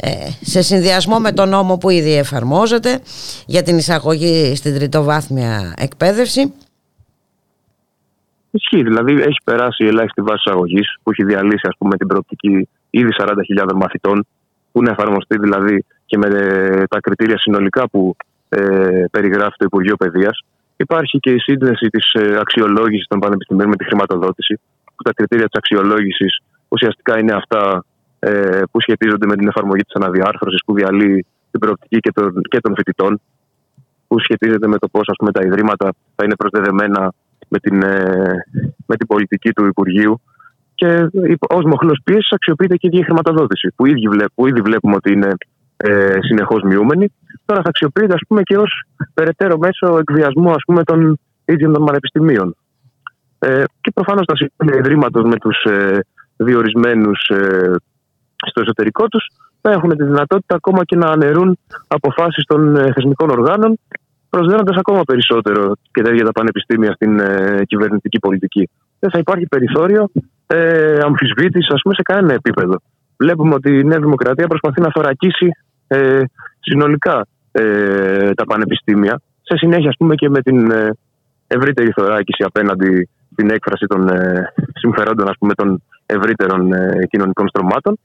Ε, 0.00 0.10
σε 0.40 0.62
συνδυασμό 0.62 1.18
με 1.18 1.32
τον 1.32 1.48
νόμο 1.48 1.78
που 1.78 1.90
ήδη 1.90 2.16
εφαρμόζεται 2.16 3.00
για 3.46 3.62
την 3.62 3.76
εισαγωγή 3.76 4.54
στην 4.56 4.74
τριτοβάθμια 4.74 5.74
εκπαίδευση. 5.76 6.52
Ισχύει, 8.50 8.82
δηλαδή 8.82 9.12
έχει 9.12 9.38
περάσει 9.44 9.84
η 9.84 9.86
ελάχιστη 9.86 10.22
βάση 10.22 10.42
εισαγωγής 10.46 10.96
που 11.02 11.10
έχει 11.10 11.24
διαλύσει 11.24 11.66
ας 11.68 11.74
πούμε, 11.78 11.96
την 11.96 12.06
προοπτική 12.06 12.68
ήδη 12.90 13.08
40.000 13.18 13.72
μαθητών 13.74 14.26
που 14.72 14.80
είναι 14.80 14.90
εφαρμοστεί 14.90 15.38
δηλαδή 15.38 15.84
και 16.06 16.18
με 16.18 16.28
τα 16.88 17.00
κριτήρια 17.00 17.38
συνολικά 17.38 17.88
που 17.88 18.16
ε, 18.48 19.04
περιγράφει 19.10 19.56
το 19.56 19.64
Υπουργείο 19.64 19.96
Παιδείας. 19.96 20.44
Υπάρχει 20.76 21.18
και 21.18 21.30
η 21.30 21.38
σύνδεση 21.38 21.86
της 21.88 22.12
ε, 22.12 22.36
αξιολόγησης 22.40 23.06
των 23.06 23.18
πανεπιστημίων 23.18 23.68
με 23.68 23.76
τη 23.76 23.84
χρηματοδότηση, 23.84 24.60
που 24.96 25.02
τα 25.02 25.12
κριτήρια 25.12 25.44
της 25.44 25.58
αξιολόγησης 25.58 26.40
ουσιαστικά 26.68 27.18
είναι 27.18 27.32
αυτά 27.32 27.84
ε, 28.18 28.62
που 28.70 28.80
σχετίζονται 28.80 29.26
με 29.26 29.36
την 29.36 29.48
εφαρμογή 29.48 29.82
της 29.82 29.94
αναδιάρθρωσης 29.94 30.60
που 30.64 30.74
διαλύει 30.74 31.26
την 31.50 31.60
προοπτική 31.60 31.98
και 31.98 32.12
των, 32.12 32.42
και 32.48 32.60
των 32.60 32.74
φοιτητών, 32.74 33.20
που 34.06 34.20
σχετίζεται 34.20 34.66
με 34.66 34.78
το 34.78 34.88
πώς 34.88 35.06
τα 35.32 35.40
ιδρύματα 35.44 35.94
θα 36.14 36.24
είναι 36.24 36.36
προσδεδεμένα 36.36 37.12
με 37.48 37.58
την, 37.58 37.82
ε, 37.82 38.44
με 38.86 38.96
την 38.96 39.06
πολιτική 39.06 39.52
του 39.52 39.66
Υπουργείου. 39.66 40.20
Και 40.74 41.08
ως 41.48 41.64
μοχλός 41.64 42.00
πίεσης 42.04 42.32
αξιοποιείται 42.32 42.76
και 42.76 42.86
η 42.86 42.90
ίδια 42.92 43.04
χρηματοδότηση, 43.04 43.72
που 43.76 43.86
ήδη, 43.86 44.08
που 44.34 44.46
ήδη 44.46 44.60
βλέπουμε 44.60 44.94
ότι 44.94 45.12
είναι 45.12 45.32
ε, 45.76 46.16
συνεχώς 46.20 46.62
μειούμενη. 46.62 47.12
Τώρα 47.44 47.62
θα 47.62 47.68
αξιοποιείται 47.68 48.14
ας 48.14 48.20
πούμε, 48.28 48.42
και 48.42 48.56
ως 48.56 48.84
περαιτέρω 49.14 49.58
μέσο 49.58 49.98
εκβιασμού 49.98 50.50
ας 50.50 50.62
πούμε, 50.66 50.84
των 50.84 51.18
ίδιων 51.44 51.72
των 51.72 51.84
πανεπιστημίων. 51.84 52.56
Ε, 53.38 53.62
και 53.80 53.90
προφανώς 53.94 54.26
τα 54.26 54.34
συμβούλια 54.36 54.78
ιδρύματο 54.78 55.26
με 55.26 55.36
τους 55.36 55.64
ε, 55.64 56.04
διορισμένους 56.38 57.28
ε, 57.28 57.74
στο 58.46 58.60
εσωτερικό 58.60 59.08
τους, 59.08 59.26
θα 59.60 59.70
έχουν 59.70 59.96
τη 59.96 60.04
δυνατότητα 60.04 60.54
ακόμα 60.54 60.84
και 60.84 60.96
να 60.96 61.06
αναιρούν 61.06 61.58
αποφάσεις 61.86 62.44
των 62.44 62.76
ε, 62.76 62.92
θεσμικών 62.92 63.30
οργάνων, 63.30 63.78
προσδένοντας 64.30 64.76
ακόμα 64.76 65.02
περισσότερο 65.02 65.72
και 65.92 66.02
τέτοια 66.02 66.24
τα 66.24 66.32
πανεπιστήμια 66.32 66.92
στην 66.92 67.18
ε, 67.20 67.62
κυβερνητική 67.66 68.18
πολιτική. 68.18 68.68
Δεν 68.98 69.10
θα 69.10 69.18
υπάρχει 69.18 69.46
περιθώριο 69.46 70.10
ε, 70.46 70.98
αμφισβήτηση, 71.02 71.68
ας 71.72 71.80
πούμε, 71.82 71.94
σε 71.94 72.02
κανένα 72.02 72.32
επίπεδο. 72.34 72.76
Βλέπουμε 73.16 73.54
ότι 73.54 73.78
η 73.78 73.84
Νέα 73.84 73.98
Δημοκρατία 73.98 74.46
προσπαθεί 74.46 74.80
να 74.80 74.90
θωρακίσει 74.94 75.48
ε, 75.86 76.22
συνολικά 76.60 77.26
ε, 77.52 78.30
τα 78.34 78.44
πανεπιστήμια, 78.44 79.20
σε 79.42 79.56
συνέχεια, 79.56 79.88
ας 79.88 79.96
πούμε, 79.98 80.14
και 80.14 80.28
με 80.28 80.42
την 80.42 80.70
ε, 80.70 80.90
ευρύτερη 81.46 81.90
θωράκιση 81.90 82.42
απέναντι 82.42 83.08
στην 83.32 83.50
έκφραση 83.50 83.86
των 83.86 84.08
ε, 84.08 84.52
συμφερόντων, 84.74 85.28
ας 85.28 85.36
πούμε, 85.38 85.54
των 85.54 85.82
ευρύτερων 86.08 86.72
ε, 86.72 87.06
κοινωνικών 87.10 87.48
στρωμάτων 87.48 87.98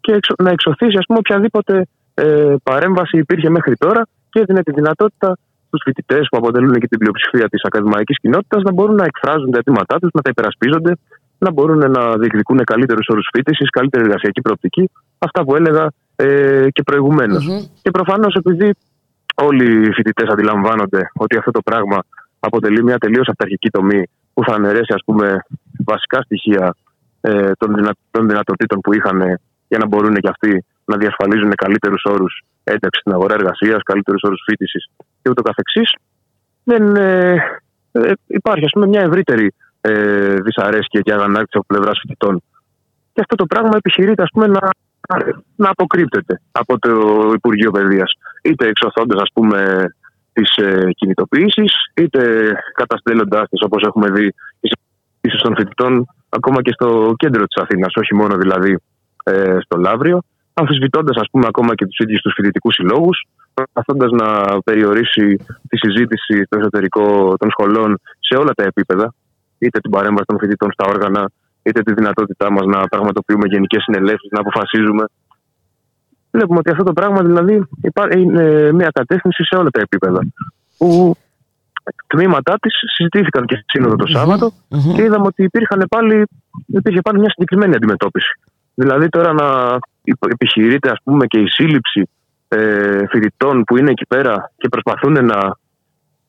και 0.00 0.18
να 0.42 0.50
εξωθήσει 0.50 0.96
ας 0.98 1.04
πούμε, 1.06 1.18
οποιαδήποτε 1.18 1.86
ε, 2.14 2.54
παρέμβαση 2.62 3.18
υπήρχε 3.18 3.50
μέχρι 3.50 3.76
τώρα 3.76 4.02
και 4.30 4.40
έδινε 4.40 4.62
τη 4.62 4.72
δυνατότητα 4.72 5.36
στους 5.66 5.82
φοιτητές 5.84 6.26
που 6.30 6.36
αποτελούν 6.36 6.72
και 6.72 6.88
την 6.88 6.98
πλειοψηφία 6.98 7.48
της 7.48 7.62
ακαδημαϊκής 7.64 8.18
κοινότητας 8.18 8.62
να 8.62 8.72
μπορούν 8.72 8.94
να 8.94 9.04
εκφράζουν 9.04 9.50
τα 9.50 9.58
αιτήματά 9.58 9.98
τους, 9.98 10.10
να 10.12 10.22
τα 10.22 10.30
υπερασπίζονται, 10.30 10.92
να 11.38 11.52
μπορούν 11.52 11.90
να 11.90 12.16
διεκδικούν 12.16 12.64
καλύτερους 12.64 13.06
όρους 13.08 13.28
φοιτηση, 13.32 13.64
καλύτερη 13.64 14.04
εργασιακή 14.04 14.40
προοπτική. 14.40 14.90
Αυτά 15.18 15.44
που 15.44 15.56
έλεγα 15.56 15.92
ε, 16.16 16.66
και 16.70 16.82
προηγουμενω 16.82 17.38
Και 17.82 17.90
προφανώς 17.90 18.34
επειδή 18.34 18.74
όλοι 19.34 19.86
οι 19.86 19.92
φοιτητές 19.92 20.28
αντιλαμβάνονται 20.28 21.10
ότι 21.14 21.36
αυτό 21.36 21.50
το 21.50 21.60
πράγμα 21.62 21.98
αποτελεί 22.40 22.82
μια 22.82 22.98
τελείως 22.98 23.28
αυταρχική 23.28 23.70
τομή 23.70 24.02
που 24.34 24.44
θα 24.44 24.54
αναιρέσει 24.54 24.92
ας 24.94 25.02
πούμε, 25.04 25.44
βασικά 25.84 26.22
στοιχεία 26.22 26.74
ε, 27.20 27.50
των, 27.58 27.74
δυνα, 27.74 27.92
των 28.10 28.28
δυνατοτήτων 28.28 28.80
που 28.80 28.94
είχαν 28.94 29.38
για 29.68 29.78
να 29.78 29.86
μπορούν 29.86 30.14
και 30.14 30.28
αυτοί 30.28 30.64
να 30.84 30.96
διασφαλίζουν 30.96 31.52
καλύτερους 31.54 32.02
όρους 32.04 32.44
ένταξης 32.64 33.00
στην 33.00 33.12
αγορά 33.12 33.34
εργασίας, 33.34 33.82
καλύτερους 33.82 34.22
όρους 34.22 34.42
φοιτηση 34.46 34.78
και 35.22 35.30
ούτω 35.30 35.42
καθεξής. 35.42 35.94
Δεν 36.64 36.96
ε, 36.96 37.34
ε, 37.92 38.12
υπάρχει 38.26 38.64
ας 38.64 38.70
πούμε, 38.70 38.86
μια 38.86 39.00
ευρύτερη 39.00 39.54
ε, 39.80 40.34
δυσαρέσκεια 40.34 41.00
και 41.00 41.12
αγανάκτηση 41.12 41.58
από 41.58 41.66
πλευράς 41.66 41.98
φοιτητών. 42.00 42.42
Και 43.12 43.20
αυτό 43.20 43.34
το 43.36 43.46
πράγμα 43.46 43.76
επιχειρείται 43.76 44.22
ας 44.22 44.28
πούμε, 44.32 44.46
να, 44.46 44.60
να 45.56 45.68
αποκρύπτεται 45.70 46.40
από 46.52 46.78
το 46.78 46.90
Υπουργείο 47.34 47.70
Παιδείας. 47.70 48.12
Είτε 48.42 48.68
εξωθώντας 48.68 49.30
τις 50.32 50.56
ε, 50.56 50.90
κινητοποιήσεις, 50.94 51.72
είτε 51.94 52.52
καταστέλλοντάς 52.74 53.48
τις 53.48 53.62
όπως 53.62 53.82
έχουμε 53.82 54.10
δει 54.10 54.34
ίσω 55.22 55.36
των 55.42 55.54
φοιτητών 55.56 56.06
ακόμα 56.28 56.62
και 56.62 56.72
στο 56.72 57.14
κέντρο 57.16 57.44
της 57.46 57.62
Αθήνας, 57.62 57.92
όχι 57.94 58.14
μόνο 58.14 58.36
δηλαδή 58.36 58.78
ε, 59.24 59.56
στο 59.64 59.76
Λαύριο, 59.78 60.22
αμφισβητώντας 60.52 61.16
ακόμα 61.46 61.74
και 61.74 61.86
τους 61.86 61.98
ίδιους 61.98 62.20
τους 62.20 62.32
φοιτητικούς 62.36 62.74
συλλόγους, 62.74 63.26
προσπαθώντας 63.54 64.10
να 64.10 64.58
περιορίσει 64.62 65.36
τη 65.68 65.76
συζήτηση 65.76 66.44
στο 66.44 66.58
εσωτερικό 66.58 67.36
των 67.36 67.50
σχολών 67.50 68.00
σε 68.18 68.34
όλα 68.38 68.52
τα 68.54 68.64
επίπεδα, 68.64 69.14
είτε 69.58 69.78
την 69.80 69.90
παρέμβαση 69.90 70.24
των 70.26 70.38
φοιτητών 70.38 70.72
στα 70.72 70.84
όργανα, 70.88 71.30
είτε 71.62 71.82
τη 71.82 71.92
δυνατότητά 71.92 72.50
μας 72.50 72.66
να 72.66 72.88
πραγματοποιούμε 72.88 73.46
γενικές 73.46 73.82
συνελεύσεις, 73.82 74.30
να 74.30 74.40
αποφασίζουμε 74.40 75.04
Βλέπουμε 76.32 76.58
ότι 76.58 76.70
αυτό 76.70 76.82
το 76.82 76.92
πράγμα 76.92 77.22
δηλαδή 77.22 77.68
είναι 78.16 78.72
μια 78.72 78.90
κατεύθυνση 78.94 79.44
σε 79.44 79.56
όλα 79.56 79.70
τα 79.70 79.80
επίπεδα. 79.80 80.20
Που 80.78 81.16
τμήματά 82.06 82.58
της 82.60 82.74
συζητήθηκαν 82.94 83.46
και 83.46 83.54
στη 83.54 83.64
Σύνοδο 83.66 83.96
το 83.96 84.06
σαββατο 84.06 84.52
και 84.94 85.02
είδαμε 85.02 85.26
ότι 85.26 85.42
υπήρχαν 85.42 85.86
πάλι, 85.88 86.24
υπήρχε 86.66 87.00
πάλι 87.00 87.18
μια 87.18 87.30
συγκεκριμένη 87.30 87.74
αντιμετώπιση. 87.74 88.40
Δηλαδή 88.74 89.08
τώρα 89.08 89.32
να 89.32 89.78
επιχειρείται 90.28 90.90
ας 90.90 90.98
πούμε 91.04 91.26
και 91.26 91.38
η 91.38 91.46
σύλληψη 91.46 92.08
ε, 92.48 93.06
φοιτητών 93.10 93.64
που 93.64 93.76
είναι 93.76 93.90
εκεί 93.90 94.06
πέρα 94.06 94.50
και 94.56 94.68
προσπαθούν 94.68 95.24
να 95.24 95.56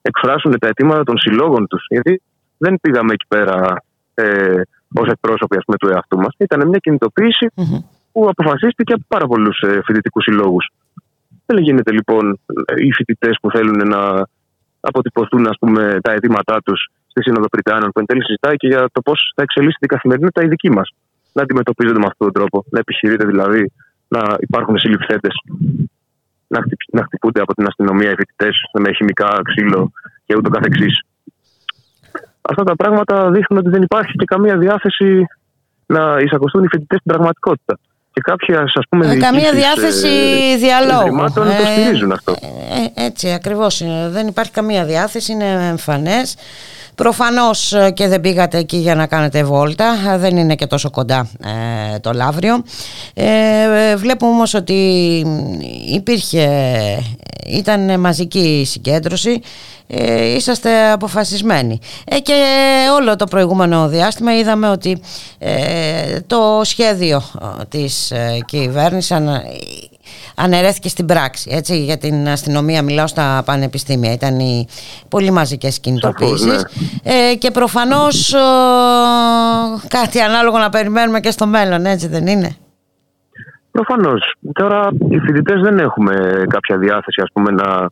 εκφράσουν 0.01 0.59
τα 0.59 0.67
αιτήματα 0.67 1.03
των 1.03 1.17
συλλόγων 1.17 1.67
τους. 1.67 1.85
Γιατί 1.89 2.21
δεν 2.57 2.80
πήγαμε 2.81 3.13
εκεί 3.13 3.25
πέρα 3.27 3.84
ε, 4.13 4.61
ως 4.93 5.07
εκπρόσωποι 5.07 5.57
ας 5.57 5.63
πούμε, 5.65 5.77
του 5.77 5.89
εαυτού 5.89 6.17
μας. 6.17 6.35
Ήταν 6.38 6.67
μια 6.67 6.80
κινητοποίηση 6.80 7.51
που 8.11 8.27
αποφασίστηκε 8.30 8.93
από 8.93 9.03
πάρα 9.07 9.27
πολλούς 9.27 9.59
ε, 9.59 9.80
φοιτητικούς 9.85 10.23
συλλόγους. 10.23 10.69
Δεν 11.45 11.57
γίνεται 11.57 11.91
λοιπόν 11.91 12.39
οι 12.75 12.91
φοιτητές 12.91 13.38
που 13.41 13.51
θέλουν 13.51 13.88
να 13.88 14.27
αποτυπωθούν 14.89 15.47
ας 15.47 15.57
πούμε, 15.60 15.97
τα 16.01 16.11
αιτήματά 16.11 16.61
τους 16.65 16.80
στη 17.07 17.22
Σύνοδο 17.23 17.47
Πριτάνων, 17.47 17.91
που 17.91 17.99
εν 17.99 18.05
τέλει 18.05 18.23
συζητάει 18.23 18.55
και 18.55 18.68
για 18.68 18.89
το 18.91 19.01
πώς 19.01 19.34
θα 19.35 19.41
εξελίσσεται 19.41 19.85
η 19.85 19.93
καθημερινότητα 19.95 20.43
η 20.43 20.47
δική 20.47 20.69
μας. 20.69 20.88
Να 21.34 21.41
αντιμετωπίζονται 21.41 21.99
με 21.99 22.05
αυτόν 22.05 22.31
τον 22.31 22.35
τρόπο. 22.38 22.65
Να 22.69 22.80
επιχειρείται 22.80 23.26
δηλαδή 23.26 23.72
να 24.07 24.22
υπάρχουν 24.39 24.77
συλληφθέντε, 24.77 25.30
να, 26.47 26.60
να 26.91 27.03
χτυπούνται 27.03 27.41
από 27.41 27.53
την 27.53 27.65
αστυνομία 27.68 28.11
οι 28.11 28.15
φοιτητές 28.15 28.55
με 28.73 28.93
χημικά, 28.93 29.41
ξύλο 29.43 29.91
και 30.26 30.35
ούτω 30.38 30.49
καθεξής. 30.49 30.95
Αυτά 32.41 32.64
τα 32.64 32.76
πράγματα 32.76 33.31
δείχνουν 33.31 33.60
ότι 33.60 33.69
δεν 33.69 33.81
υπάρχει 33.81 34.11
και 34.11 34.26
καμία 34.26 34.57
διάθεση 34.57 35.26
να 35.85 36.18
εισακωστούν 36.19 36.64
οι 36.64 36.68
φοιτητές 36.68 36.99
στην 36.99 37.11
πραγματικότητα 37.11 37.80
και 38.14 38.22
κάποια 38.23 38.60
ας 38.61 38.84
πούμε 38.90 39.11
ε, 39.11 39.18
Καμία 39.18 39.52
διάθεση 39.53 40.07
ε, 40.53 40.57
διαλόγου. 40.57 41.23
ε, 41.23 41.30
το 41.35 41.44
στηρίζουν 41.72 42.11
αυτό. 42.11 42.35
ε, 42.95 43.06
Έτσι 43.06 43.31
ακριβώς 43.31 43.84
δεν 44.10 44.27
υπάρχει 44.27 44.52
καμία 44.52 44.85
διάθεση 44.85 45.31
είναι 45.31 45.68
εμφανές. 45.69 46.35
Προφανώς 46.95 47.73
και 47.94 48.07
δεν 48.07 48.22
πήγατε 48.22 48.57
εκεί 48.57 48.77
για 48.77 48.95
να 48.95 49.07
κάνετε 49.07 49.44
βόλτα, 49.44 50.18
δεν 50.18 50.38
είναι 50.38 50.56
και 50.56 50.65
τόσο 50.68 50.90
κοντά 50.90 51.27
το 52.02 52.11
Λαύριο. 52.14 52.64
Ε, 53.14 53.95
βλέπουμε 53.95 54.31
όμως 54.31 54.53
ότι 54.53 54.73
υπήρχε, 55.94 56.48
ήταν 57.48 57.99
μαζική 57.99 58.64
συγκέντρωση 58.68 59.41
ε, 59.88 60.35
είσαστε 60.35 60.91
αποφασισμένοι. 60.91 61.80
Ε, 62.05 62.19
και 62.19 62.34
όλο 62.99 63.15
το 63.15 63.26
προηγούμενο 63.26 63.88
διάστημα 63.88 64.38
είδαμε 64.38 64.69
ότι 64.69 65.01
ε, 65.39 66.19
το 66.27 66.61
σχέδιο 66.64 67.22
της 67.69 68.11
ε, 68.11 68.39
κυβέρνησης 68.45 69.18
αναιρέθηκε 70.35 70.89
στην 70.89 71.05
πράξη. 71.05 71.49
Έτσι, 71.53 71.84
για 71.84 71.97
την 71.97 72.27
αστυνομία 72.27 72.81
μιλάω 72.81 73.07
στα 73.07 73.41
πανεπιστήμια. 73.45 74.11
Ήταν 74.11 74.39
οι 74.39 74.68
πολύ 75.10 75.31
μαζικές 75.31 75.80
κινητοποιήσεις. 75.80 76.45
Ναι. 76.45 77.31
Ε, 77.31 77.35
και 77.35 77.51
προφανώς 77.51 78.35
κάτι 79.88 80.19
ανάλογο 80.19 80.57
να 80.57 80.69
περιμένουμε 80.69 81.19
και 81.19 81.31
στο 81.31 81.47
μέλλον, 81.47 81.85
έτσι 81.85 82.07
δεν 82.07 82.27
είναι; 82.27 82.55
Προφανώς. 83.72 84.35
Τώρα 84.53 84.89
οι 85.10 85.19
φοιτητές 85.19 85.61
δεν 85.61 85.80
έχουμε 85.80 86.43
κάποια 86.47 86.77
διάθεση 86.77 87.22
ας 87.22 87.30
πούμε, 87.34 87.51
να 87.51 87.89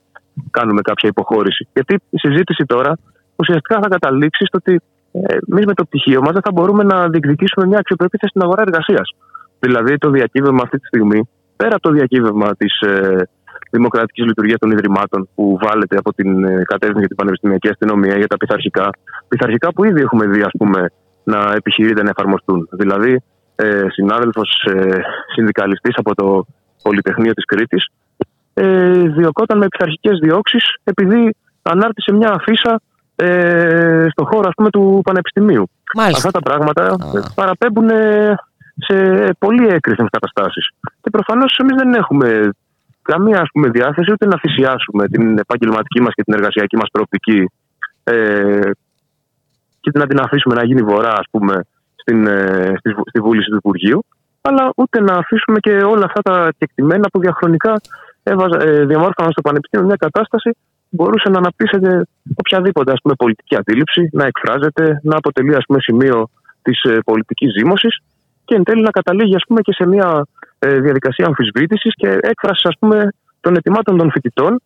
κάνουμε 0.52 0.82
κάποια 0.82 1.10
υποχώρηση. 1.10 1.68
Γιατί 1.74 1.94
η 2.10 2.18
συζήτηση 2.18 2.64
τώρα 2.66 2.98
ουσιαστικά 3.36 3.80
θα 3.82 3.88
καταλήξει 3.88 4.46
στο 4.46 4.58
ότι 4.58 4.82
ε, 5.12 5.38
εμείς 5.52 5.66
με 5.66 5.74
το 5.74 5.86
πτυχίο 5.86 6.22
μας 6.22 6.32
δεν 6.32 6.42
θα 6.42 6.52
μπορούμε 6.52 6.84
να 6.84 7.10
διεκδικήσουμε 7.10 7.66
μια 7.66 7.80
αξιοπρεπή 7.80 8.18
στην 8.28 8.42
αγορά 8.42 8.62
εργασίας. 8.62 9.16
Δηλαδή 9.60 9.98
το 9.98 10.10
διακύβευμα 10.10 10.62
αυτή 10.64 10.80
τη 10.80 10.86
στιγμή, 10.86 11.30
πέρα 11.56 11.76
από 11.76 11.82
το 11.82 11.92
διακύβευμα 11.92 12.56
της 12.56 12.80
ε, 12.80 13.28
δημοκρατικής 13.72 14.26
λειτουργίας 14.26 14.60
των 14.60 14.72
Ιδρυμάτων 14.72 15.30
που 15.36 15.58
βάλετε 15.62 15.98
από 15.98 16.14
την 16.14 16.44
ε, 16.44 16.62
κατεύθυνση 16.64 17.00
για 17.00 17.08
την 17.08 17.16
πανεπιστημιακή 17.16 17.68
αστυνομία 17.68 18.18
για 18.18 18.28
τα 18.28 18.38
πειθαρχικά, 18.38 18.90
πειθαρχικά 19.28 19.74
που 19.74 19.84
ήδη 19.84 20.02
έχουμε 20.02 20.26
δει 20.26 20.42
ας 20.42 20.52
πούμε, 20.58 20.92
να 21.24 21.54
επιχειρείται 21.56 22.04
να 22.04 22.10
εφαρμοστούν. 22.10 22.68
Δηλαδή, 22.72 23.22
ε, 23.56 23.86
συνάδελφος 23.90 24.68
ε, 24.74 25.02
συνδικαλιστής 25.34 25.96
από 25.98 26.16
το 26.16 26.46
Πολυτεχνείο 26.82 27.34
της 27.34 27.46
Κρήτης, 27.46 27.88
ε, 28.64 29.08
διωκόταν 29.18 29.58
με 29.58 29.68
πειθαρχικές 29.68 30.20
διώξεις 30.20 30.76
επειδή 30.84 31.36
ανάρτησε 31.62 32.12
μια 32.14 32.32
αφίσα 32.32 32.82
ε, 33.16 34.08
στον 34.10 34.26
χώρο 34.26 34.48
ας 34.48 34.54
πούμε, 34.56 34.70
του 34.70 35.02
Πανεπιστημίου. 35.04 35.70
Μάλιστα. 35.96 36.28
Αυτά 36.28 36.32
τα 36.32 36.40
πράγματα 36.40 36.96
παραπέμπουν 37.36 37.90
σε 38.76 38.96
πολύ 39.40 39.68
έκρηθμες 39.68 40.10
καταστάσεις. 40.12 40.70
Και 41.02 41.10
προφανώς 41.10 41.58
εμείς 41.58 41.76
δεν 41.76 41.94
έχουμε 41.94 42.50
καμία 43.02 43.42
ας 43.42 43.50
πούμε, 43.54 43.70
διάθεση 43.70 44.12
ούτε 44.12 44.26
να 44.26 44.38
θυσιάσουμε 44.40 45.08
την 45.08 45.38
επαγγελματική 45.38 46.02
μας 46.02 46.14
και 46.14 46.24
την 46.24 46.34
εργασιακή 46.34 46.76
μας 46.76 46.90
προοπτική 46.92 47.52
ε, 48.04 48.70
και 49.80 49.92
να 49.94 50.08
την 50.08 50.20
αφήσουμε 50.20 50.56
να 50.56 50.64
γίνει 50.64 50.82
βορρά 50.82 51.14
ας 51.14 51.26
πούμε, 51.32 51.62
στην, 51.96 52.28
ε, 52.28 52.74
στη, 52.80 52.96
στη 53.10 53.20
βούληση 53.20 53.50
του 53.50 53.56
Υπουργείου 53.56 54.06
αλλά 54.42 54.72
ούτε 54.76 55.02
να 55.02 55.14
αφήσουμε 55.14 55.60
και 55.60 55.72
όλα 55.72 56.06
αυτά 56.06 56.22
τα 56.22 56.50
κεκτημένα 56.58 57.08
που 57.12 57.20
διαχρονικά 57.20 57.82
ε, 58.24 58.86
διαμόρφωναν 58.86 59.32
στο 59.32 59.42
Πανεπιστήμιο 59.42 59.86
μια 59.86 59.96
κατάσταση 59.96 60.50
μπορούσε 60.90 61.30
να 61.30 61.38
αναπτύσσεται 61.38 62.04
οποιαδήποτε 62.36 62.92
ας 62.92 63.00
πούμε, 63.02 63.16
πολιτική 63.18 63.56
αντίληψη, 63.56 64.10
να 64.12 64.26
εκφράζεται, 64.26 65.00
να 65.04 65.18
αποτελεί 65.18 65.56
ας 65.56 65.64
πούμε, 65.68 65.80
σημείο 65.82 66.30
της 66.62 66.82
ε, 66.84 66.98
πολιτικής 67.06 67.52
ζήμωσης 67.58 68.02
και 68.46 68.56
εν 68.56 68.64
τέλει 68.64 68.82
να 68.82 68.92
καταλήγει 68.92 69.36
ας 69.36 69.44
πούμε, 69.48 69.62
και 69.62 69.74
σε 69.74 69.86
μια 69.88 70.26
ε, 70.60 70.80
διαδικασία 70.80 71.26
αμφισβήτησης 71.26 71.94
και 71.96 72.18
έκφρασης 72.22 72.76
των 73.42 73.56
ετοιμάτων 73.56 73.98
των 73.98 74.12
φοιτητών 74.12 74.62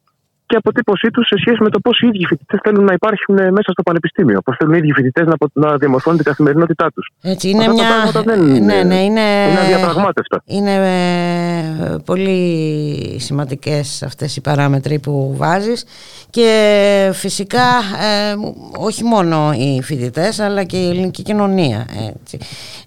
και 0.47 0.55
αποτύπωσή 0.55 1.11
τους 1.11 1.27
σε 1.27 1.35
σχέση 1.37 1.63
με 1.63 1.69
το 1.69 1.79
πώς 1.79 1.99
οι 1.99 2.07
ίδιοι 2.07 2.25
φοιτητές 2.25 2.59
θέλουν 2.63 2.83
να 2.83 2.93
υπάρχουν 2.93 3.35
μέσα 3.35 3.71
στο 3.71 3.83
πανεπιστήμιο. 3.83 4.41
Πώς 4.41 4.55
θέλουν 4.59 4.73
οι 4.73 4.77
ίδιοι 4.77 4.91
φοιτητές 4.91 5.25
να, 5.27 5.35
να 5.53 5.77
διαμορφώνουν 5.77 6.17
την 6.17 6.27
καθημερινότητά 6.27 6.91
τους. 6.91 7.11
Έτσι, 7.21 7.49
είναι 7.49 7.67
μια. 7.67 8.11
δεν 8.23 8.43
ναι, 8.43 8.55
είναι, 8.55 8.83
ναι, 8.83 8.95
είναι... 8.95 9.21
είναι 9.21 9.59
αδιαπραγμάτευτα. 9.59 10.41
Είναι 10.45 10.73
ε, 10.75 11.95
πολύ 12.05 13.17
σημαντικές 13.19 14.03
αυτές 14.03 14.35
οι 14.35 14.41
παράμετροι 14.41 14.99
που 14.99 15.33
βάζεις 15.37 15.85
και 16.29 17.09
φυσικά 17.13 17.67
ε, 18.01 18.35
όχι 18.77 19.03
μόνο 19.03 19.51
οι 19.53 19.81
φοιτητές 19.81 20.39
αλλά 20.39 20.63
και 20.63 20.77
η 20.77 20.89
ελληνική 20.89 21.23
κοινωνία. 21.23 21.87
Έτσι. 22.19 22.37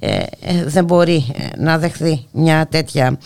Ε, 0.01 0.16
ε 0.16 0.64
δεν 0.66 0.85
μπορεί 0.85 1.26
να 1.56 1.78
δεχθεί 1.78 2.26
μια 2.32 2.66
τέτοια 2.70 3.18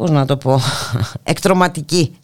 πώς 0.00 0.10
να 0.10 0.26
το 0.26 0.36
πω, 0.36 0.60
εκτροματική 1.32 2.16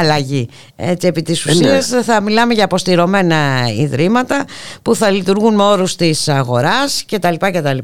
αλλαγή. 0.00 0.48
Έτσι, 0.76 1.06
επί 1.06 1.22
της 1.22 1.46
ε, 1.46 1.52
ναι. 1.52 1.58
ουσίας 1.58 2.04
θα 2.04 2.20
μιλάμε 2.20 2.54
για 2.54 2.64
αποστηρωμένα 2.64 3.66
ιδρύματα 3.78 4.44
που 4.82 4.94
θα 4.94 5.10
λειτουργούν 5.10 5.54
με 5.54 5.62
όρους 5.62 5.96
της 5.96 6.28
αγοράς 6.28 7.04
κτλ. 7.10 7.34
κτλ. 7.38 7.78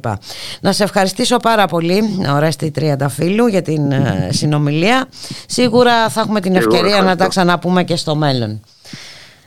Να 0.61 0.73
σε 0.73 0.83
ευχαριστήσω 0.83 1.37
πάρα 1.37 1.67
πολύ, 1.67 2.03
Ορέστη 2.35 2.71
Τριανταφύλου, 2.71 3.47
για 3.47 3.63
την 3.63 3.93
ε, 3.93 4.29
συνομιλία. 4.33 5.09
Σίγουρα 5.47 6.09
θα 6.09 6.21
έχουμε 6.21 6.41
την 6.41 6.57
ευκαιρία 6.57 7.03
να 7.03 7.17
τα 7.17 7.29
ξαναπούμε 7.29 7.85
και 7.85 7.97
στο 7.97 8.15
μέλλον. 8.15 8.61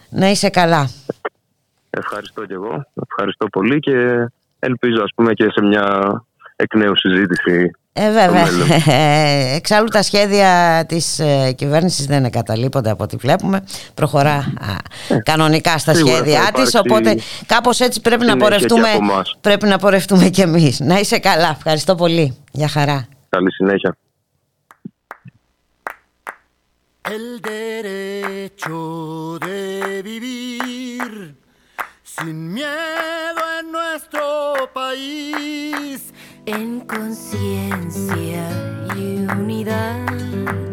Να 0.10 0.30
είσαι 0.30 0.50
καλά. 0.50 0.90
Ευχαριστώ 1.90 2.46
και 2.46 2.54
εγώ. 2.54 2.86
Ευχαριστώ 3.10 3.48
πολύ 3.48 3.80
και 3.80 4.28
ελπίζω 4.60 5.04
ας 5.04 5.12
πούμε 5.16 5.34
και 5.34 5.48
σε 5.50 5.62
μια 5.62 6.24
εκ 6.62 6.76
νέου 6.76 6.98
συζήτηση 6.98 7.72
ε, 7.94 8.12
βέβαια. 8.12 8.48
Εξάλλου 9.56 9.88
τα 9.88 10.02
σχέδια 10.02 10.84
της 10.88 11.20
ε, 11.20 11.52
κυβέρνησης 11.52 12.06
δεν 12.06 12.26
εγκαταλείπονται 12.26 12.90
από 12.90 13.04
ό,τι 13.04 13.16
βλέπουμε. 13.16 13.64
Προχωρά 13.94 14.54
ε, 15.08 15.18
κανονικά 15.18 15.78
στα 15.78 15.94
σχέδιά 15.94 16.52
της, 16.54 16.76
οπότε 16.76 17.18
κάπως 17.46 17.80
έτσι 17.80 18.02
πρέπει 18.02 18.26
να 18.26 18.38
πορευτούμε, 18.38 18.88
πρέπει 19.42 19.66
να 19.66 19.78
πορευτούμε 19.78 20.30
κι 20.30 20.42
εμείς. 20.42 20.80
Να 20.80 21.00
είσαι 21.00 21.20
καλά. 21.20 21.50
Ευχαριστώ 21.58 21.96
πολύ. 21.96 22.38
Για 22.52 22.68
χαρά. 22.68 23.08
Καλή 23.30 23.52
συνέχεια. 23.52 23.96
El 27.16 27.28
derecho 27.42 28.80
de 29.48 29.60
vivir 30.10 31.12
sin 32.16 32.38
miedo 32.58 33.44
en 33.60 33.66
nuestro 33.78 34.24
país 34.82 35.99
en 36.50 36.80
conciencia 36.82 38.50
y 38.96 39.18
unidad 39.40 40.69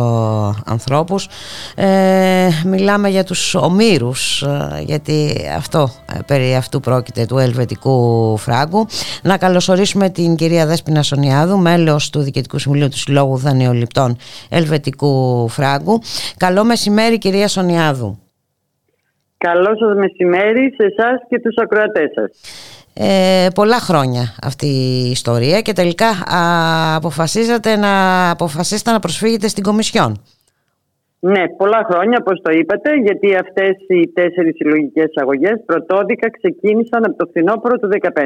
ανθρώπους. 0.66 1.28
Ε, 1.77 2.49
μιλάμε 2.66 3.09
για 3.09 3.24
τους 3.24 3.55
ομήρους 3.55 4.43
ε, 4.43 4.82
γιατί 4.85 5.35
αυτό, 5.57 5.89
ε, 6.15 6.19
περί 6.27 6.55
αυτού 6.55 6.81
πρόκειται 6.81 7.27
του 7.27 7.39
ελβετικού 7.39 8.37
φράγκου. 8.37 8.87
Να 9.23 9.39
καλωσορίσουμε 9.39 10.11
την 10.11 10.35
κυρία 10.35 10.66
Δέσποινα 10.66 11.03
Σονιάδου 11.03 11.59
μέλος 11.59 12.11
του 12.11 12.20
Διοικητικού 12.20 12.59
Συμβουλίου 12.59 12.89
του 12.89 12.99
Συλλόγου 12.99 13.37
Δανειοληπτών 13.37 14.16
Ελβετικού 14.51 15.49
Φράγκου. 15.49 16.01
Καλό 16.37 16.65
μεσημέρι 16.65 17.19
κυρία 17.19 17.49
Σονιάδου 17.49 18.19
Καλό 19.47 19.77
σας 19.78 19.97
μεσημέρι 19.97 20.74
σε 20.77 20.87
εσάς 20.87 21.20
και 21.28 21.41
τους 21.41 21.55
ακροατές 21.62 22.11
σας. 22.15 22.31
Ε, 22.95 23.47
πολλά 23.55 23.81
χρόνια 23.81 24.35
αυτή 24.43 24.67
η 24.67 25.11
ιστορία 25.11 25.61
και 25.61 25.73
τελικά 25.73 26.09
α, 26.09 26.41
αποφασίζατε 26.97 27.77
να, 27.77 27.95
αποφασίσετε 28.31 28.91
να 28.91 28.99
προσφύγετε 28.99 29.49
στην 29.49 29.62
Κομισιόν. 29.62 30.23
Ναι, 31.21 31.49
πολλά 31.49 31.87
χρόνια 31.91 32.19
όπως 32.21 32.41
το 32.43 32.51
είπατε 32.53 32.95
γιατί 32.95 33.37
αυτές 33.37 33.73
οι 33.89 34.09
τέσσερις 34.09 34.55
συλλογικές 34.57 35.11
αγωγές 35.15 35.62
πρωτόδικα 35.67 36.31
ξεκίνησαν 36.31 37.05
από 37.05 37.17
το 37.17 37.27
φθινόπωρο 37.31 37.77
του 37.79 37.89
2015. 37.93 38.21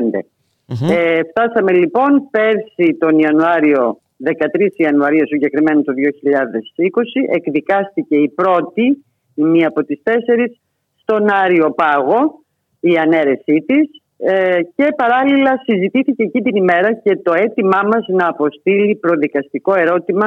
Ε, 0.91 1.21
φτάσαμε 1.31 1.73
λοιπόν 1.73 2.29
πέρσι 2.31 2.97
τον 2.99 3.19
Ιανουάριο, 3.19 3.99
13 4.25 4.31
Ιανουαρίου 4.77 5.27
συγκεκριμένα 5.27 5.83
το 5.83 5.93
2020, 5.93 7.35
εκδικάστηκε 7.35 8.17
η 8.17 8.29
πρώτη, 8.29 9.05
η 9.35 9.43
μία 9.43 9.69
από 9.69 9.85
τις 9.85 10.01
τέσσερις, 10.03 10.61
στον 10.95 11.31
Άριο 11.31 11.71
Πάγο, 11.71 12.45
η 12.81 12.97
ανέρεσή 12.97 13.65
της 13.67 14.03
ε, 14.27 14.63
και 14.77 14.87
παράλληλα 14.97 15.53
συζητήθηκε 15.67 16.23
εκεί 16.23 16.41
την 16.41 16.57
ημέρα 16.57 16.93
και 16.93 17.17
το 17.17 17.33
αίτημά 17.33 17.81
μας 17.93 18.05
να 18.09 18.27
αποστείλει 18.29 18.95
προδικαστικό 18.97 19.75
ερώτημα 19.75 20.27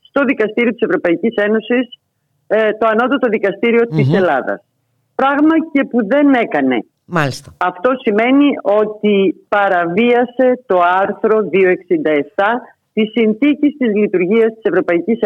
στο 0.00 0.24
Δικαστήριο 0.24 0.70
της 0.70 0.86
Ευρωπαϊκής 0.88 1.34
Ένωσης, 1.36 1.84
ε, 2.46 2.70
το 2.78 2.86
Ανώτατο 2.92 3.28
Δικαστήριο 3.28 3.82
mm-hmm. 3.84 3.96
της 3.96 4.14
Ελλάδας. 4.14 4.60
Πράγμα 5.14 5.54
και 5.72 5.84
που 5.90 6.06
δεν 6.06 6.34
έκανε. 6.34 6.76
Μάλιστα. 7.04 7.54
Αυτό 7.58 7.90
σημαίνει 8.04 8.48
ότι 8.62 9.46
παραβίασε 9.48 10.48
το 10.66 10.78
άρθρο 11.02 11.36
267 11.52 12.44
της 12.92 13.10
Συνθήκης 13.10 13.76
της 13.78 13.94
Λειτουργίας 13.94 14.52
της 14.52 14.62
Ευρωπαϊκής 14.62 15.18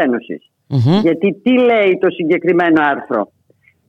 Γιατί 1.02 1.40
τι 1.42 1.52
λέει 1.58 1.98
το 2.00 2.10
συγκεκριμένο 2.10 2.82
άρθρο; 2.92 3.32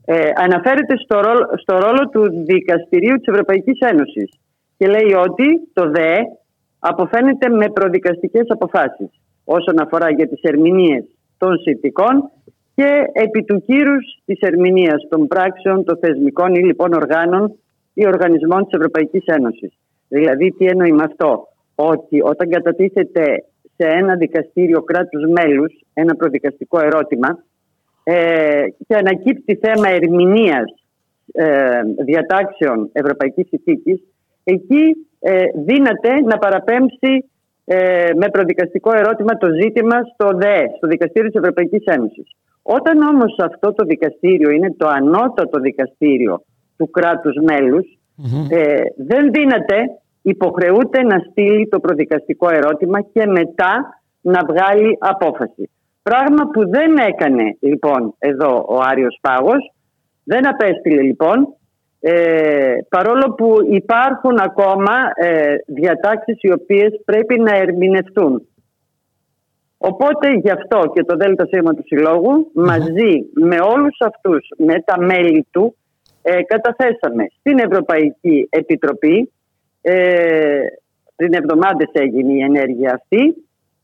Ε, 0.06 0.30
αναφέρεται 0.36 0.98
στο 0.98 1.20
ρόλο, 1.20 1.50
στο 1.62 1.78
ρόλο 1.78 2.10
του 2.10 2.44
Δικαστηρίου 2.46 3.16
της 3.16 3.28
Ευρωπαϊκής 3.28 3.80
Ένωσης 3.80 4.30
και 4.78 4.88
λέει 4.88 5.14
ότι 5.14 5.70
το 5.74 5.90
ΔΕ 5.90 6.16
αποφαίνεται 6.80 7.50
με 7.50 7.70
προδικαστικές 7.70 8.46
αποφάσεις 8.48 9.10
όσον 9.44 9.80
αφορά 9.82 10.10
για 10.12 10.28
τις 10.28 10.42
ερμηνείες 10.42 11.04
των 11.38 11.58
συνθηκών 11.58 12.30
και 12.76 12.90
επί 13.14 13.44
του 13.44 13.62
κύρους 13.66 14.06
της 14.26 14.40
ερμηνείας 14.40 15.08
των 15.10 15.28
πράξεων 15.28 15.84
των 15.84 15.98
θεσμικών 15.98 16.56
ή 16.56 16.64
λοιπόν 16.64 16.94
οργάνων 16.94 17.56
ή 17.94 18.08
οργανισμών 18.08 18.64
της 18.64 18.74
Ευρωπαϊκής 18.74 19.24
Ένωσης. 19.26 19.74
Δηλαδή 20.08 20.52
τι 20.52 20.66
εννοεί 20.66 20.92
με 20.92 21.04
αυτό, 21.04 21.48
ότι 21.76 22.22
όταν 22.22 22.50
κατατίθεται 22.50 23.44
σε 23.76 23.88
ένα 23.88 24.16
δικαστήριο 24.16 24.82
κράτους 24.82 25.24
μέλους 25.32 25.74
ένα 25.94 26.16
προδικαστικό 26.16 26.80
ερώτημα 26.80 27.44
ε, 28.04 28.64
και 28.88 28.96
ανακύπτει 28.96 29.56
θέμα 29.56 29.90
ερμηνείας 29.90 30.74
ε, 31.32 31.82
διατάξεων 32.06 32.90
Ευρωπαϊκής 32.92 33.48
Συνθήκης, 33.48 34.04
εκεί 34.44 35.08
ε, 35.20 35.44
δύναται 35.66 36.22
να 36.22 36.38
παραπέμψει 36.38 37.30
ε, 37.66 38.10
με 38.16 38.30
προδικαστικό 38.30 38.92
ερώτημα 38.96 39.38
το 39.38 39.48
ζήτημα 39.62 39.96
στο 40.14 40.38
ΔΕ, 40.38 40.64
στο 40.78 40.88
Δικαστήριο 40.88 41.30
της 41.30 41.40
Ευρωπαϊκής 41.40 41.84
Ένωσης. 41.86 42.36
Όταν 42.62 43.02
όμως 43.02 43.36
αυτό 43.40 43.74
το 43.74 43.86
δικαστήριο 43.86 44.50
είναι 44.50 44.74
το 44.78 44.88
ανώτατο 44.88 45.60
δικαστήριο 45.60 46.44
του 46.78 46.90
κράτους 46.90 47.36
ε, 48.50 48.82
δεν 48.98 49.32
δύναται, 49.32 49.78
υποχρεούται 50.22 51.04
να 51.04 51.18
στείλει 51.30 51.68
το 51.68 51.80
προδικαστικό 51.80 52.50
ερώτημα 52.50 53.02
και 53.02 53.26
μετά 53.26 54.02
να 54.22 54.40
βγάλει 54.48 54.98
απόφαση. 55.00 55.70
Πράγμα 56.04 56.50
που 56.54 56.70
δεν 56.70 56.98
έκανε 56.98 57.58
λοιπόν 57.60 58.16
εδώ 58.20 58.66
ο 58.68 58.80
Άριος 58.82 59.18
Πάγος, 59.22 59.72
δεν 60.24 60.48
απέστειλε 60.48 61.02
λοιπόν, 61.02 61.56
ε, 62.00 62.76
παρόλο 62.90 63.34
που 63.34 63.58
υπάρχουν 63.70 64.40
ακόμα 64.40 64.96
ε, 65.16 65.56
διατάξεις 65.68 66.38
οι 66.42 66.52
οποίες 66.52 67.02
πρέπει 67.06 67.40
να 67.40 67.56
ερμηνευτούν. 67.56 68.48
Οπότε 69.78 70.34
γι' 70.34 70.50
αυτό 70.50 70.92
και 70.94 71.04
το 71.04 71.16
ΔΣ 71.18 71.76
του 71.76 71.84
συλλογου 71.86 72.52
μαζί 72.54 73.30
με 73.34 73.58
όλους 73.62 73.98
αυτούς, 74.00 74.48
με 74.58 74.82
τα 74.86 75.02
μέλη 75.02 75.48
του, 75.52 75.76
ε, 76.22 76.44
καταθέσαμε 76.44 77.26
στην 77.40 77.60
Ευρωπαϊκή 77.60 78.48
Επιτροπή, 78.50 79.32
ε, 79.82 80.60
πριν 81.16 81.34
εβδομάδες 81.34 81.90
έγινε 81.92 82.34
η 82.34 82.42
ενέργεια 82.42 82.94
αυτή 82.94 83.36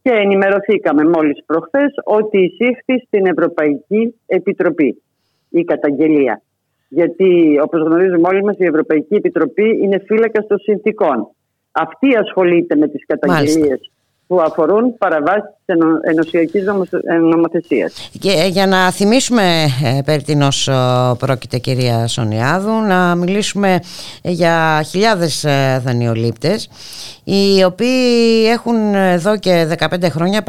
και 0.09 0.15
ενημερωθήκαμε 0.15 1.03
μόλις 1.03 1.43
προχθές 1.45 1.91
ότι 2.03 2.37
εισήχθη 2.43 3.05
στην 3.07 3.25
Ευρωπαϊκή 3.25 4.15
Επιτροπή 4.25 5.01
η 5.49 5.63
καταγγελία. 5.63 6.41
Γιατί 6.89 7.59
όπως 7.63 7.81
γνωρίζουμε 7.81 8.27
όλοι 8.27 8.43
μας 8.43 8.55
η 8.57 8.63
Ευρωπαϊκή 8.63 9.15
Επιτροπή 9.15 9.79
είναι 9.81 10.03
φύλακα 10.05 10.45
των 10.45 10.57
συνθήκων. 10.59 11.27
Αυτή 11.71 12.15
ασχολείται 12.15 12.75
με 12.75 12.87
τις 12.87 13.05
καταγγελίες 13.05 13.91
που 14.29 14.41
αφορούν 14.41 14.97
παραβάσεις 14.97 15.49
της 15.65 15.75
ενωσιακής 16.01 16.63
νομοθεσίας. 17.31 18.09
Και 18.19 18.31
ε, 18.31 18.47
για 18.47 18.67
να 18.67 18.91
θυμίσουμε 18.91 19.67
ε, 19.83 20.01
περί 20.05 20.21
τίνος 20.21 20.67
ε, 20.67 20.73
πρόκειται 21.19 21.57
κυρία 21.57 22.07
Σονιάδου, 22.07 22.71
να 22.71 23.15
μιλήσουμε 23.15 23.79
για 24.21 24.83
χιλιάδες 24.89 25.45
δανειολήπτες 25.83 26.69
οι 27.23 27.63
οποίοι 27.63 28.45
έχουν 28.51 28.93
εδώ 28.93 29.37
και 29.37 29.75
15 29.79 29.85
χρόνια 30.09 30.43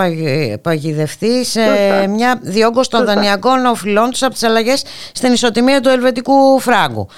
παγιδευτεί 0.62 1.44
σε 1.44 1.60
μια 2.08 2.38
διόγκωση 2.42 2.90
των 2.90 3.04
δανειακών 3.04 3.66
οφειλών 3.66 4.10
τους 4.10 4.22
από 4.22 4.32
τις 4.32 4.42
αλλαγές 4.42 4.84
στην 5.12 5.32
ισοτιμία 5.32 5.80
του 5.80 5.88
ελβετικού 5.88 6.58
φράγκου. 6.58 7.08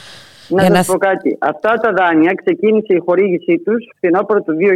Να 0.54 0.62
σας 0.74 0.86
πω 0.86 0.98
κάτι. 0.98 1.36
Αυτά 1.40 1.72
τα 1.82 1.92
δάνεια 1.92 2.32
ξεκίνησε 2.42 2.92
η 2.98 3.02
χορήγησή 3.06 3.54
τους 3.64 3.80
φθινόπωρο 3.96 4.40
του 4.42 4.54
2006 4.56 4.66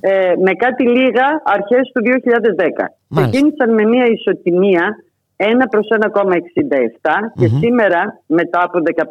ε, 0.00 0.32
με 0.44 0.52
κάτι 0.52 0.84
λίγα 0.88 1.26
αρχές 1.56 1.84
του 1.92 2.00
2010. 2.04 2.86
Ξεκίνησαν 3.14 3.74
με 3.74 3.84
μια 3.84 4.06
ισοτιμία 4.06 4.84
1 5.36 5.44
προς 5.70 5.86
1,67 6.00 6.04
και 7.34 7.46
σήμερα 7.46 8.00
μετά 8.26 8.60
από 8.62 8.78
15-16 8.78 9.10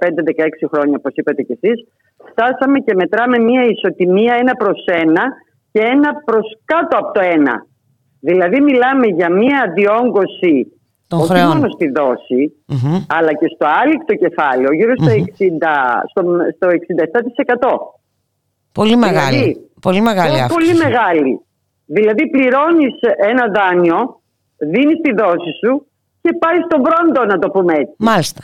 χρόνια 0.72 0.96
όπως 0.98 1.14
είπατε 1.16 1.42
κι 1.42 1.58
εσείς 1.62 1.86
φτάσαμε 2.30 2.80
και 2.80 2.94
μετράμε 2.96 3.38
μια 3.38 3.64
ισοτιμία 3.66 4.34
1 4.42 4.52
προς 4.58 4.84
1 4.88 4.94
και 5.72 5.82
1 5.82 5.84
προς 6.26 6.46
κάτω 6.66 6.98
από 6.98 7.12
το 7.12 7.22
1. 7.24 7.24
Δηλαδή 8.20 8.62
μιλάμε 8.62 9.08
για 9.08 9.30
μια 9.32 9.72
διόγκωση 9.76 10.81
των 11.12 11.20
όχι 11.20 11.44
μόνο 11.52 11.68
στη 11.76 11.88
δοση 11.98 12.42
αλλά 13.18 13.32
και 13.40 13.48
στο 13.56 13.66
άλυκτο 13.82 14.14
κεφάλαιο, 14.24 14.72
γύρω 14.74 14.94
στο, 15.02 15.12
60, 15.12 15.22
στο, 16.12 16.22
στο 16.56 16.68
67%. 16.68 17.70
Πολύ 18.72 18.96
δηλαδή, 18.96 19.14
μεγάλη. 19.14 19.70
πολύ 19.82 20.02
μεγάλη 20.02 20.40
αυτή. 20.40 20.54
Πολύ 20.54 20.74
μεγάλη. 20.74 21.42
Δηλαδή 21.86 22.30
πληρώνεις 22.30 22.94
ένα 23.32 23.46
δάνειο, 23.56 24.22
δίνεις 24.58 25.00
τη 25.02 25.12
δόση 25.14 25.52
σου 25.64 25.86
και 26.22 26.32
πάει 26.40 26.58
στον 26.68 26.82
πρώτο 26.82 27.26
να 27.26 27.40
το 27.40 27.50
πούμε 27.50 27.74
έτσι. 27.74 27.96
Μάλιστα. 27.98 28.42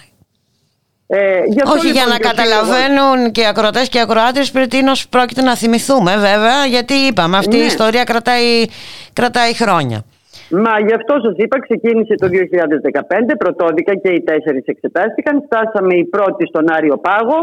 Ε, 1.10 1.40
Όχι 1.66 1.90
για 1.90 2.06
να 2.06 2.18
καταλαβαίνουν 2.18 3.32
και 3.32 3.42
οι 3.42 3.46
ακροατέ 3.46 3.86
και 3.90 3.98
οι 3.98 4.02
ακροάτε 4.02 4.46
πριν 4.54 4.70
πρόκειται 5.10 5.42
να 5.42 5.56
θυμηθούμε 5.56 6.18
βέβαια, 6.18 6.66
γιατί 6.66 6.94
είπαμε, 6.94 7.38
αυτή 7.38 7.56
η 7.56 7.60
ναι. 7.60 7.66
ιστορία 7.66 8.04
κρατάει, 8.04 8.66
κρατάει 9.14 9.54
χρόνια. 9.54 10.04
Μα 10.50 10.80
γι' 10.80 10.94
αυτό 10.94 11.14
σας 11.24 11.34
είπα, 11.38 11.60
ξεκίνησε 11.60 12.16
το 12.16 12.28
2015, 12.28 13.36
πρωτόδικα 13.38 13.96
και 13.96 14.10
οι 14.10 14.22
τέσσερις 14.22 14.66
εξετάστηκαν. 14.66 15.44
Φτάσαμε 15.46 15.96
οι 15.96 16.06
πρώτοι 16.06 16.46
στον 16.48 16.72
Άριο 16.72 16.98
Πάγο 16.98 17.40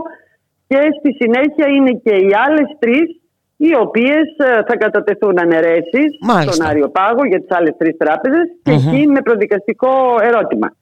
και 0.66 0.80
στη 0.98 1.10
συνέχεια 1.20 1.66
είναι 1.76 1.92
και 2.04 2.14
οι 2.14 2.30
άλλες 2.46 2.68
τρεις 2.78 3.08
οι 3.56 3.76
οποίες 3.76 4.26
ε, 4.36 4.62
θα 4.66 4.76
κατατεθούν 4.76 5.38
αναιρέσεις 5.38 6.10
στον 6.40 6.66
Άριο 6.66 6.88
Πάγο 6.88 7.24
για 7.24 7.40
τις 7.40 7.56
άλλες 7.56 7.74
τρεις 7.78 7.96
τράπεζες 7.96 8.46
και 8.62 8.72
εκεί 8.72 9.06
με 9.06 9.20
προδικαστικό 9.20 9.88
ερώτημα. 10.20 10.72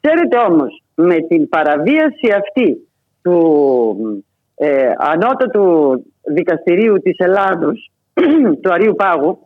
Ξέρετε 0.00 0.36
όμως, 0.48 0.82
με 0.94 1.16
την 1.28 1.48
παραβίαση 1.48 2.28
αυτή 2.38 2.88
του 3.22 4.24
ε, 4.54 4.90
ανώτατου 4.98 6.04
δικαστηρίου 6.34 6.94
της 7.02 7.18
Ελλάδος 7.18 7.92
του 8.62 8.72
Αρίου 8.72 8.94
Πάγου 8.94 9.38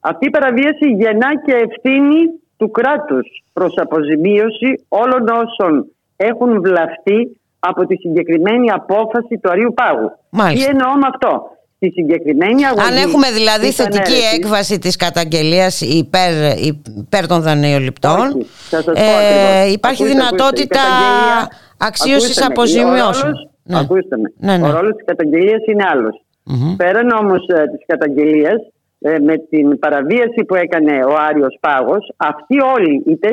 αυτή 0.00 0.26
η 0.26 0.30
παραβίαση 0.30 0.86
γεννά 0.98 1.42
και 1.44 1.52
ευθύνη 1.52 2.20
του 2.56 2.70
κράτους 2.70 3.44
προς 3.52 3.72
αποζημίωση 3.76 4.84
όλων 4.88 5.28
όσων 5.28 5.86
έχουν 6.16 6.60
βλαφτεί 6.60 7.40
από 7.58 7.86
τη 7.86 7.96
συγκεκριμένη 7.96 8.70
απόφαση 8.70 9.38
του 9.42 9.50
Αρίου 9.50 9.74
Πάγου. 9.74 10.12
Μάλιστα. 10.30 10.70
Τι 10.70 10.76
εννοώ 10.76 10.94
με 10.94 11.06
αυτό; 11.12 11.58
Στη 11.76 11.90
συγκεκριμένη 11.90 12.66
αγωγή, 12.66 12.86
Αν 12.86 12.96
έχουμε 12.96 13.30
δηλαδή 13.30 13.72
θετική 13.72 14.20
έκβαση 14.34 14.78
της 14.78 14.96
καταγγελίας 14.96 15.80
υπέρ, 15.80 16.58
υπέρ 16.98 17.26
των 17.26 17.42
δανειοληπτών, 17.42 18.46
ε, 18.94 19.70
υπάρχει 19.70 20.04
δυνατότητα 20.06 20.80
αξίωσης 21.78 22.44
αποζημιώσεων. 22.44 23.32
Ναι. 23.62 23.78
Ακούστε 23.78 24.16
με. 24.16 24.32
Ναι, 24.36 24.56
ναι. 24.56 24.68
Ο 24.68 24.70
ρόλος 24.72 24.96
της 24.96 25.04
καταγγελίας 25.04 25.64
είναι 25.66 25.84
άλλος. 25.92 26.24
Mm-hmm. 26.50 26.74
Πέραν 26.76 27.10
όμως 27.10 27.46
ε, 27.48 27.64
της 27.76 27.86
καταγγελίας 27.86 28.60
ε, 29.00 29.18
με 29.18 29.36
την 29.36 29.78
παραβίαση 29.78 30.44
που 30.46 30.54
έκανε 30.54 31.04
ο 31.04 31.14
Άριος 31.28 31.58
Πάγος, 31.60 32.12
αυτοί 32.16 32.56
όλοι 32.76 33.02
οι 33.06 33.18
4.624 33.22 33.28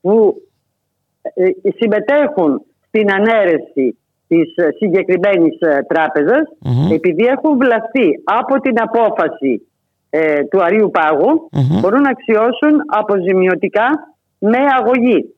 που 0.00 0.42
ε, 1.34 1.50
συμμετέχουν 1.76 2.64
στην 2.86 3.12
ανέρεση 3.12 3.96
της 4.32 4.56
ε, 4.56 4.68
συγκεκριμένης 4.76 5.60
ε, 5.60 5.82
τράπεζας 5.88 6.42
επειδή 6.92 7.24
έχουν 7.24 7.58
βλαστεί 7.58 8.22
από 8.24 8.60
την 8.60 8.74
απόφαση 8.80 9.66
ε, 10.10 10.44
του 10.44 10.62
Αρίου 10.62 10.90
Πάγου 10.90 11.48
μπορούν 11.80 12.00
να 12.00 12.10
αξιώσουν 12.10 12.74
αποζημιωτικά 12.86 13.88
με 14.38 14.58
αγωγή. 14.78 15.34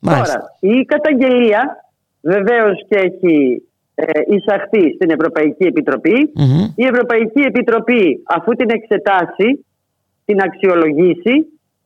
Τώρα, 0.00 0.56
η 0.60 0.84
καταγγελία 0.84 1.84
βεβαίως 2.20 2.84
και 2.88 2.96
έχει 2.98 3.67
εισαχθεί 4.34 4.84
στην 4.94 5.10
Ευρωπαϊκή 5.10 5.64
Η 6.74 6.84
Ευρωπαϊκή 6.92 7.40
Επιτροπή 7.40 8.22
αφού 8.36 8.52
την 8.52 8.70
εξετάσει, 8.70 9.48
την 10.24 10.40
αξιολογήσει 10.40 11.34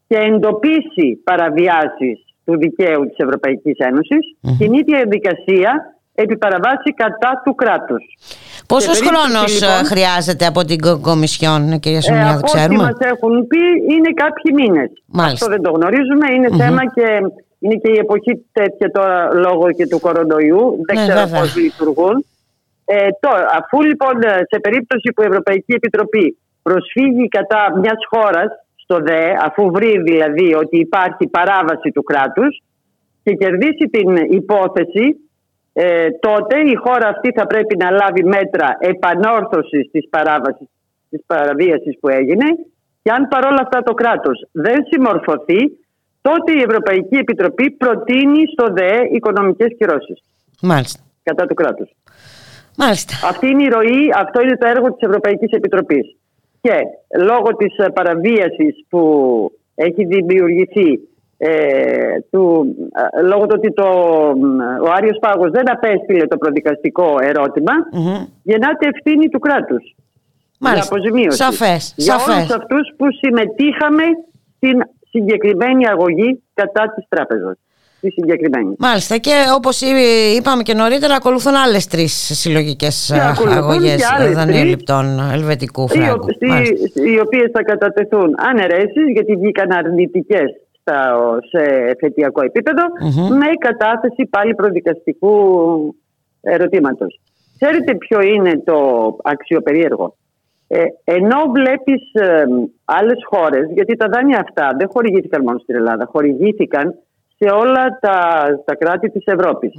και 0.09 0.17
εντοπίσει 0.17 1.21
παραβιάσεις 1.25 2.17
του 2.45 2.59
δικαίου 2.59 3.03
της 3.09 3.17
Ευρωπαϊκής 3.17 3.77
Ένωσης, 3.79 4.23
την 4.59 4.73
ίδια 4.73 4.97
διαδικασία 4.97 5.71
επί 6.15 6.37
παραβάση 6.39 6.91
κατά 7.03 7.43
του 7.45 7.55
κράτους. 7.55 8.05
Πόσος 8.67 9.01
χρόνος 9.01 9.61
λοιπόν, 9.61 9.85
χρειάζεται 9.93 10.47
από 10.47 10.65
την 10.65 10.79
Κομισιόν, 11.01 11.81
κυρία 11.81 12.01
Σουνιάδου, 12.01 12.45
ε, 12.45 12.51
ξέρουμε. 12.53 12.85
Από 12.85 12.93
ό,τι 12.93 13.05
μας 13.05 13.11
έχουν 13.13 13.47
πει 13.47 13.63
είναι 13.95 14.11
κάποιοι 14.23 14.49
μήνες. 14.59 14.91
Αυτό 15.33 15.47
δεν 15.47 15.63
το 15.63 15.71
γνωρίζουμε, 15.71 16.27
θέμα 16.63 16.83
και 16.97 17.07
είναι 17.63 17.77
και 17.83 17.91
η 17.97 17.99
εποχή 17.99 18.33
τέτοια 18.53 18.91
τώρα 18.91 19.35
λόγω 19.35 19.73
και 19.73 19.87
του 19.87 20.01
κορονοϊού. 20.01 20.65
Δεν 20.87 20.97
ναι, 20.97 21.03
ξέρω 21.07 21.23
πώς 21.39 21.57
λειτουργούν. 21.57 22.25
Ε, 22.85 23.09
τώρα, 23.21 23.47
αφού 23.61 23.83
λοιπόν 23.83 24.15
σε 24.51 24.59
περίπτωση 24.61 25.13
που 25.15 25.23
η 25.23 25.27
Ευρωπαϊκή 25.31 25.73
Επιτροπή 25.73 26.39
προσφύγει 26.63 27.29
κατά 27.29 27.61
μιας 27.81 28.01
χώρας 28.11 28.51
στο 28.83 28.97
ΔΕ, 29.09 29.25
αφού 29.47 29.71
βρει 29.71 30.03
δηλαδή 30.03 30.55
ότι 30.55 30.79
υπάρχει 30.79 31.27
παράβαση 31.27 31.91
του 31.95 32.03
κράτους 32.03 32.63
και 33.23 33.33
κερδίσει 33.35 33.85
την 33.91 34.17
υπόθεση, 34.17 35.07
ε, 35.73 36.11
τότε 36.11 36.57
η 36.61 36.75
χώρα 36.75 37.09
αυτή 37.09 37.33
θα 37.33 37.47
πρέπει 37.47 37.77
να 37.77 37.91
λάβει 37.91 38.25
μέτρα 38.25 38.77
επανόρθωσης 38.79 39.91
της 39.91 40.09
παράβασης, 40.09 40.69
της 41.11 41.23
παραβίασης 41.27 41.99
που 42.01 42.09
έγινε 42.09 42.47
και 43.03 43.11
αν 43.11 43.29
παρόλα 43.29 43.61
αυτά 43.63 43.83
το 43.83 43.95
κράτος 43.95 44.49
δεν 44.53 44.79
συμμορφωθεί, 44.91 45.61
τότε 46.23 46.53
η 46.53 46.63
Ευρωπαϊκή 46.69 47.17
Επιτροπή 47.17 47.71
προτείνει 47.71 48.43
στο 48.53 48.73
ΔΕ 48.73 48.99
οικονομικές 49.13 49.75
κυρώσεις. 49.79 50.23
Μάλιστα. 50.63 51.01
Κατά 51.23 51.47
του 51.47 51.55
κράτους. 51.55 51.91
Μάλιστα. 52.77 53.15
Αυτή 53.29 53.47
είναι 53.49 53.63
η 53.63 53.69
ροή, 53.69 54.13
αυτό 54.17 54.41
είναι 54.43 54.57
το 54.57 54.67
έργο 54.69 54.93
της 54.93 55.09
Ευρωπαϊκής 55.09 55.51
Επιτροπής. 55.51 56.17
Και 56.61 56.75
λόγω 57.19 57.57
της 57.57 57.75
παραβίασης 57.95 58.85
που 58.89 59.03
έχει 59.75 60.05
δημιουργηθεί 60.05 61.01
ε, 61.45 62.21
του, 62.31 62.75
ε, 63.17 63.23
λόγω 63.23 63.47
του 63.47 63.55
ότι 63.59 63.73
το, 63.73 63.89
ο 64.87 64.91
Άριος 64.97 65.19
Πάγος 65.21 65.51
δεν 65.51 65.71
απέστειλε 65.71 66.27
το 66.27 66.37
προδικαστικό 66.37 67.17
ερώτημα 67.21 67.73
mm-hmm. 67.73 68.27
γεννάται 68.43 68.89
ευθύνη 68.95 69.29
του 69.29 69.39
κράτους 69.39 69.95
Μάλιστα. 70.59 70.97
για 70.97 70.97
αποζημίωση 70.97 71.37
σαφές, 71.37 71.95
για 71.97 72.19
σαφές. 72.19 72.37
όλους 72.37 72.51
αυτούς 72.51 72.93
που 72.97 73.07
συμμετείχαμε 73.21 74.03
στην 74.57 74.83
συγκεκριμένη 75.13 75.89
αγωγή 75.89 76.43
κατά 76.55 76.93
της 76.95 77.05
τράπεζας 77.09 77.57
τη 78.01 78.11
συγκεκριμένη. 78.11 78.75
Μάλιστα 78.79 79.17
και 79.17 79.33
όπως 79.57 79.81
είπαμε 80.39 80.63
και 80.63 80.75
νωρίτερα 80.75 81.15
ακολουθούν 81.15 81.55
άλλες 81.55 81.87
τρεις 81.87 82.13
συλλογικές 82.41 83.13
αγωγές 83.57 84.03
δανειοληπτών 84.35 85.21
ελβετικού 85.33 85.89
φράγκου. 85.89 86.27
Οι, 86.29 86.47
οι, 86.47 87.13
οι 87.13 87.21
οποίες 87.21 87.51
θα 87.53 87.63
κατατεθούν 87.63 88.35
αναιρέσεις 88.51 89.05
γιατί 89.13 89.37
βγήκαν 89.37 89.73
αρνητικές 89.73 90.51
σε 91.51 91.63
εφετειακό 91.89 92.41
με 93.29 93.47
κατάθεση 93.59 94.27
πάλι 94.31 94.55
προδικαστικού 94.55 95.35
ερωτήματος. 96.41 97.21
Ξέρετε 97.59 97.95
ποιο 97.95 98.21
είναι 98.21 98.63
το 98.65 98.77
αξιοπερίεργο; 99.23 100.17
Ε, 100.75 100.85
ενώ 101.05 101.39
βλέπεις 101.57 102.03
ε, 102.13 102.45
άλλες 102.85 103.21
χώρες, 103.31 103.71
γιατί 103.73 103.97
τα 103.97 104.07
δάνεια 104.13 104.39
αυτά 104.39 104.77
δεν 104.79 104.89
χορηγήθηκαν 104.93 105.43
μόνο 105.43 105.59
στην 105.59 105.75
Ελλάδα, 105.75 106.09
χορηγήθηκαν 106.13 106.95
σε 107.39 107.51
όλα 107.63 107.99
τα, 108.01 108.19
τα 108.65 108.75
κράτη 108.75 109.11
της 109.11 109.25
Ευρώπης. 109.27 109.73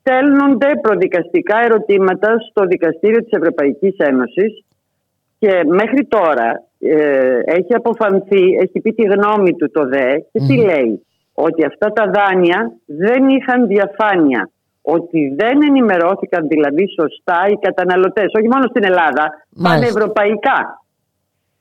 Στέλνονται 0.00 0.66
προδικαστικά 0.82 1.56
ερωτήματα 1.64 2.28
στο 2.50 2.66
Δικαστήριο 2.66 3.20
της 3.22 3.30
Ευρωπαϊκής 3.30 3.96
Ένωσης 3.96 4.64
και 5.38 5.62
μέχρι 5.66 6.06
τώρα 6.06 6.64
ε, 6.78 7.38
έχει 7.44 7.74
αποφανθεί, 7.74 8.44
έχει 8.62 8.80
πει 8.80 8.92
τη 8.92 9.02
γνώμη 9.02 9.52
του 9.54 9.70
το 9.70 9.84
ΔΕ 9.88 10.14
και 10.32 10.38
τι 10.46 10.56
λέει. 10.56 11.06
Ότι 11.34 11.64
αυτά 11.64 11.92
τα 11.92 12.10
δάνεια 12.14 12.72
δεν 12.86 13.28
είχαν 13.28 13.66
διαφάνεια. 13.66 14.50
Ότι 14.88 15.34
δεν 15.36 15.62
ενημερώθηκαν 15.62 16.48
δηλαδή 16.48 16.84
σωστά 16.98 17.38
οι 17.50 17.56
καταναλωτές. 17.66 18.32
Όχι 18.38 18.48
μόνο 18.48 18.66
στην 18.68 18.84
Ελλάδα, 18.84 19.24
πανευρωπαϊκά. 19.62 20.82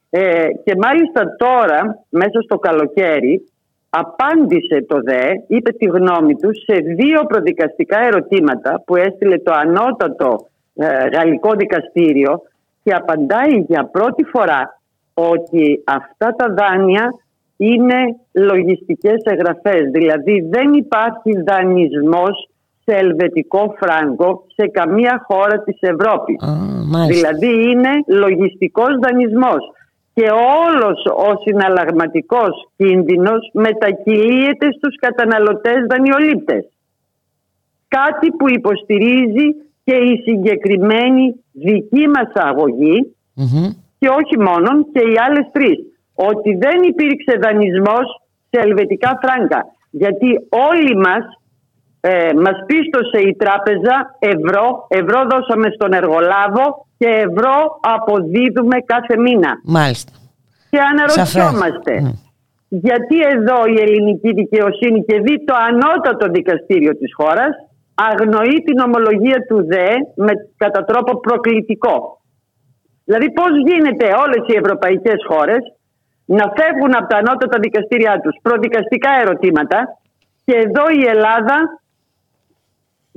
Ε, 0.10 0.47
και 0.64 0.76
μάλιστα 0.77 1.35
τώρα, 1.38 2.06
μέσα 2.10 2.41
στο 2.41 2.57
καλοκαίρι, 2.57 3.49
απάντησε 3.89 4.85
το 4.88 5.02
ΔΕ, 5.02 5.31
είπε 5.47 5.72
τη 5.72 5.85
γνώμη 5.85 6.35
του 6.35 6.49
σε 6.65 6.76
δύο 6.76 7.26
προδικαστικά 7.27 7.99
ερωτήματα 7.99 8.84
που 8.85 8.95
έστειλε 8.95 9.38
το 9.38 9.53
ανώτατο 9.53 10.47
ε, 10.76 11.07
γαλλικό 11.14 11.52
δικαστήριο 11.56 12.41
και 12.84 12.93
απαντάει 12.93 13.65
για 13.68 13.85
πρώτη 13.85 14.23
φορά 14.23 14.80
ότι 15.14 15.84
αυτά 15.85 16.35
τα 16.35 16.53
δάνεια 16.53 17.14
είναι 17.57 17.99
λογιστικές 18.31 19.22
εγγραφές. 19.23 19.89
Δηλαδή 19.91 20.47
δεν 20.49 20.73
υπάρχει 20.73 21.31
δανεισμός 21.47 22.49
σε 22.86 22.98
ελβετικό 22.98 23.76
φράγκο 23.80 24.45
σε 24.56 24.68
καμία 24.68 25.26
χώρα 25.28 25.60
της 25.64 25.78
Ευρώπης. 25.80 26.38
δηλαδή 27.07 27.70
είναι 27.70 27.90
λογιστικός 28.07 28.91
δανεισμός. 29.03 29.62
Και 30.14 30.30
όλος 30.66 31.06
ο 31.06 31.41
συναλλαγματικός 31.45 32.70
κίνδυνος 32.78 33.49
μετακυλίεται 33.53 34.68
στους 34.78 34.95
καταναλωτές 34.95 35.86
δανειολήπτες. 35.90 36.64
Κάτι 37.88 38.32
που 38.32 38.49
υποστηρίζει 38.49 39.48
και 39.84 39.95
η 39.95 40.22
συγκεκριμένη 40.24 41.36
δική 41.52 42.07
μας 42.07 42.32
αγωγη 42.34 43.16
και 43.99 44.07
όχι 44.07 44.40
μόνο 44.40 44.70
και 44.94 44.99
οι 44.99 45.16
άλλες 45.28 45.48
τρεις. 45.52 45.78
Ότι 46.16 46.56
δεν 46.56 46.84
υπήρξε 46.84 47.38
δανεισμός 47.41 48.07
σε 48.49 48.60
ελβετικά 48.62 49.20
φράγκα. 49.22 49.66
Γιατί 49.90 50.30
όλοι 50.70 50.95
μας 50.95 51.24
ε, 52.10 52.34
μας 52.44 52.57
πίστωσε 52.65 53.19
η 53.30 53.36
τράπεζα 53.36 53.95
ευρώ, 54.19 54.86
ευρώ 54.88 55.19
δώσαμε 55.32 55.68
στον 55.76 55.91
εργολάβο 55.94 56.64
και 56.98 57.07
ευρώ 57.07 57.56
αποδίδουμε 57.95 58.77
κάθε 58.86 59.18
μήνα. 59.18 59.52
Μάλιστα. 59.64 60.11
Και 60.69 60.80
αναρωτιόμαστε 60.91 61.94
γιατί 62.69 63.18
εδώ 63.36 63.57
η 63.76 63.77
ελληνική 63.86 64.32
δικαιοσύνη 64.34 64.99
και 65.07 65.19
δει 65.19 65.44
το 65.45 65.56
ανώτατο 65.69 66.26
δικαστήριο 66.32 66.98
της 66.98 67.14
χώρας 67.19 67.52
αγνοεί 68.10 68.57
την 68.68 68.80
ομολογία 68.80 69.40
του 69.48 69.65
ΔΕ 69.65 69.91
με, 70.15 70.34
κατά 70.57 70.84
τρόπο 70.84 71.19
προκλητικό. 71.19 72.22
Δηλαδή 73.06 73.32
πώς 73.32 73.52
γίνεται 73.68 74.06
όλες 74.23 74.44
οι 74.48 74.56
ευρωπαϊκές 74.61 75.19
χώρες 75.30 75.61
να 76.26 76.45
φεύγουν 76.57 76.95
από 76.95 77.07
τα 77.07 77.18
ανώτατα 77.18 77.57
δικαστήριά 77.60 78.19
τους; 78.23 78.36
Προδικαστικά 78.41 79.11
ερωτήματα 79.22 79.80
και 80.45 80.56
εδώ 80.65 80.86
η 81.02 81.03
Ελλάδα 81.15 81.57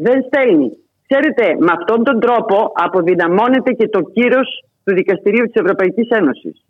δεν 0.04 0.18
στέλνει. 0.26 0.70
Ξέρετε, 1.08 1.44
με 1.58 1.72
αυτόν 1.78 2.04
τον 2.04 2.20
τρόπο 2.20 2.72
αποδυναμώνεται 2.74 3.72
και 3.72 3.88
το 3.88 4.00
κύρος 4.00 4.48
του 4.84 4.94
Δικαστηρίου 4.94 5.44
της 5.44 5.60
Ευρωπαϊκής 5.62 6.08
Ένωσης. 6.08 6.64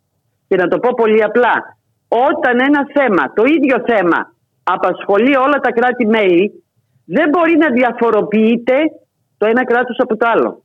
Και 0.48 0.56
να 0.56 0.68
το 0.68 0.78
πω 0.78 0.90
πολύ 0.96 1.22
απλά, 1.22 1.54
όταν 2.08 2.54
ένα 2.68 2.82
θέμα, 2.96 3.32
το 3.38 3.44
ίδιο 3.56 3.76
θέμα, 3.86 4.18
απασχολεί 4.62 5.36
όλα 5.36 5.58
τα 5.60 5.72
κράτη-μέλη, 5.72 6.64
δεν 7.04 7.28
μπορεί 7.28 7.56
να 7.56 7.70
διαφοροποιείται 7.70 8.76
το 9.38 9.46
ένα 9.46 9.64
κράτος 9.64 9.96
από 9.98 10.16
το 10.16 10.26
άλλο. 10.32 10.62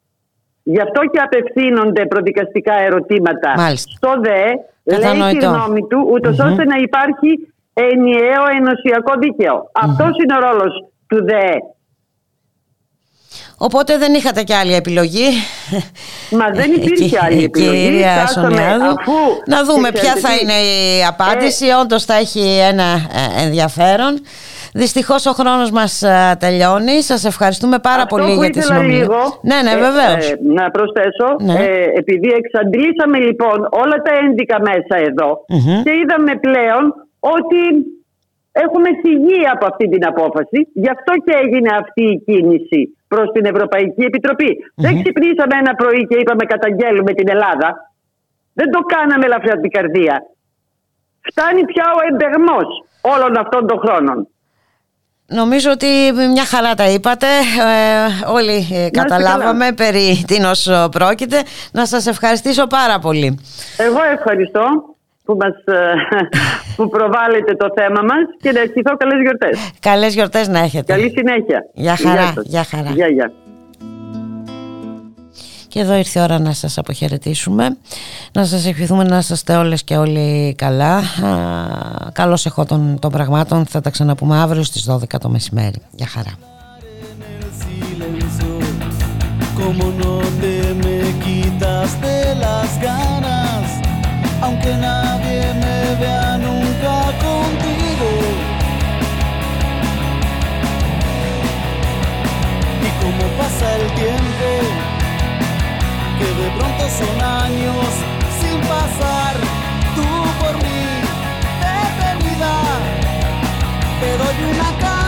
Γι' 0.63 0.81
αυτό 0.81 1.01
και 1.11 1.19
απευθύνονται 1.19 2.05
προδικαστικά 2.05 2.73
ερωτήματα 2.73 3.67
στο 3.75 4.11
ΔΕ, 4.21 4.45
λέει 4.83 5.37
τη 5.37 5.45
γνώμη 5.45 5.81
του, 5.89 6.09
ούτως 6.11 6.39
ώστε 6.39 6.63
να 6.65 6.77
υπάρχει 6.77 7.53
ενιαίο 7.73 8.43
ενωσιακό 8.57 9.13
δίκαιο. 9.19 9.69
Αυτός 9.73 10.11
είναι 10.23 10.35
ο 10.37 10.39
ρόλος 10.49 10.73
του 11.07 11.23
ΔΕ. 11.23 11.51
Οπότε 13.67 13.97
δεν 13.97 14.13
είχατε 14.13 14.43
και 14.43 14.55
άλλη 14.55 14.73
επιλογή. 14.73 15.27
Μα 16.39 16.47
δεν 16.59 16.71
υπήρχε 16.71 17.19
άλλη 17.25 17.43
επιλογή. 17.43 17.89
Κυρία 17.89 18.23
αφού 18.23 18.35
να 19.45 19.63
δούμε 19.63 19.91
ποια 19.91 20.13
θα 20.23 20.31
είναι 20.41 20.53
η 20.53 21.03
απάντηση. 21.13 21.65
Ε... 21.67 21.75
Όντως 21.81 22.05
θα 22.05 22.13
έχει 22.13 22.43
ένα 22.71 22.89
ε, 23.21 23.43
ενδιαφέρον. 23.45 24.13
Δυστυχώς 24.73 25.25
ο 25.25 25.31
χρόνος 25.31 25.71
μας 25.71 26.01
ε, 26.01 26.35
τελειώνει. 26.39 27.01
Σας 27.01 27.25
ευχαριστούμε 27.25 27.79
πάρα 27.79 28.03
Αυτό 28.03 28.15
πολύ 28.15 28.33
για 28.33 28.49
τη 28.49 28.61
συνομιλία. 28.61 28.97
Λίγο, 28.97 29.19
ναι, 29.41 29.57
ναι, 29.65 29.73
βεβαίως. 29.85 30.31
Ε, 30.31 30.37
να 30.59 30.71
προσθέσω, 30.71 31.27
ναι. 31.39 31.53
ε, 31.53 31.85
επειδή 32.01 32.29
εξαντλήσαμε 32.41 33.17
λοιπόν 33.17 33.57
όλα 33.81 33.97
τα 34.05 34.11
ένδικα 34.23 34.57
μέσα 34.69 34.95
και 35.83 35.91
είδαμε 36.01 36.33
πλέον 36.45 36.83
ότι 37.19 37.61
Έχουμε 38.65 38.89
συγγεί 39.03 39.41
από 39.53 39.65
αυτή 39.71 39.85
την 39.89 40.05
απόφαση. 40.05 40.59
Γι' 40.73 40.91
αυτό 40.97 41.11
και 41.25 41.33
έγινε 41.43 41.69
αυτή 41.81 42.03
η 42.13 42.17
κίνηση 42.25 42.81
προς 43.13 43.27
την 43.35 43.45
Ευρωπαϊκή 43.53 44.05
Δεν 44.85 44.93
ξυπνήσαμε 45.01 45.55
ένα 45.63 45.73
πρωί 45.81 46.01
και 46.09 46.17
είπαμε 46.21 46.43
καταγγέλουμε 46.53 47.11
την 47.13 47.27
Ελλάδα. 47.35 47.69
Δεν 48.53 48.71
το 48.71 48.79
κάναμε 48.93 49.25
ελαφριά 49.25 49.59
την 49.59 49.71
καρδία. 49.71 50.15
Φτάνει 51.29 51.65
πια 51.65 51.85
ο 51.97 51.99
εμπεγμός 52.09 52.67
όλων 53.01 53.37
αυτών 53.37 53.67
των 53.67 53.77
χρόνων. 53.83 54.27
Νομίζω 55.25 55.71
ότι 55.71 55.87
μια 56.33 56.45
χαρά 56.45 56.73
τα 56.73 56.87
είπατε. 56.89 57.27
Ε, 57.27 58.31
όλοι 58.31 58.67
ε, 58.73 58.89
καταλάβαμε 58.89 59.71
περί 59.71 60.23
τίνος 60.27 60.69
πρόκειται. 60.91 61.41
Να 61.71 61.85
σας 61.85 62.07
ευχαριστήσω 62.07 62.67
πάρα 62.67 62.99
πολύ. 62.99 63.39
Εγώ 63.77 63.99
ευχαριστώ 64.17 64.92
που, 65.25 65.37
μας, 65.39 65.75
ε, 65.77 65.93
που 66.75 66.89
προβάλλετε 66.89 67.55
το 67.55 67.67
θέμα 67.75 68.01
μας 68.01 68.25
και 68.41 68.51
να 68.51 68.59
ευχηθώ 68.59 68.97
καλές 68.97 69.21
γιορτές. 69.21 69.71
Καλές 69.79 70.13
γιορτές 70.13 70.47
να 70.47 70.59
έχετε. 70.59 70.93
Καλή 70.93 71.13
συνέχεια. 71.17 71.69
Γεια 71.73 71.95
χαρά. 71.95 72.33
Γεια 72.43 72.63
χαρά. 72.63 72.89
Γεια, 72.89 73.07
γεια. 73.07 73.31
Και 75.73 75.79
εδώ 75.79 75.95
ήρθε 75.95 76.19
η 76.19 76.23
ώρα 76.23 76.39
να 76.39 76.51
σας 76.51 76.77
αποχαιρετήσουμε. 76.77 77.77
Να 78.33 78.45
σας 78.45 78.65
ευχηθούμε 78.67 79.03
να 79.03 79.17
είστε 79.17 79.55
όλες 79.55 79.83
και 79.83 79.97
όλοι 79.97 80.55
καλά. 80.57 81.01
Καλώς 82.11 82.45
εχώ 82.45 82.65
των, 82.65 82.99
των 82.99 83.11
πραγμάτων. 83.11 83.65
Θα 83.65 83.81
τα 83.81 83.89
ξαναπούμε 83.89 84.37
αύριο 84.37 84.63
στις 84.63 84.89
12 84.91 85.19
το 85.19 85.29
μεσημέρι. 85.29 85.81
Γεια 85.91 86.07
χαρά. 86.07 86.31
Como 89.59 89.85
no 90.03 90.15
te 90.41 90.55
me 90.83 90.97
quitaste 91.23 92.13
las 92.45 92.69
ganas, 92.87 93.82
aunque 94.43 94.75
nadie 94.75 95.53
me 95.63 95.95
vea 96.01 96.37
nunca 96.37 96.95
contigo. 97.25 98.09
Y 102.87 102.89
como 103.01 103.23
pasa 103.39 103.75
el 103.77 103.87
tiempo, 104.01 104.47
que 106.19 106.29
de 106.41 106.49
pronto 106.57 106.83
son 106.99 107.17
años 107.45 107.87
sin 108.39 108.59
pasar 108.73 109.35
tú 109.95 110.07
por 110.41 110.55
mí, 110.63 110.83
detenida. 111.63 112.55
Te 114.01 114.09
doy 114.21 114.37
una 114.51 114.69
canción, 114.83 115.02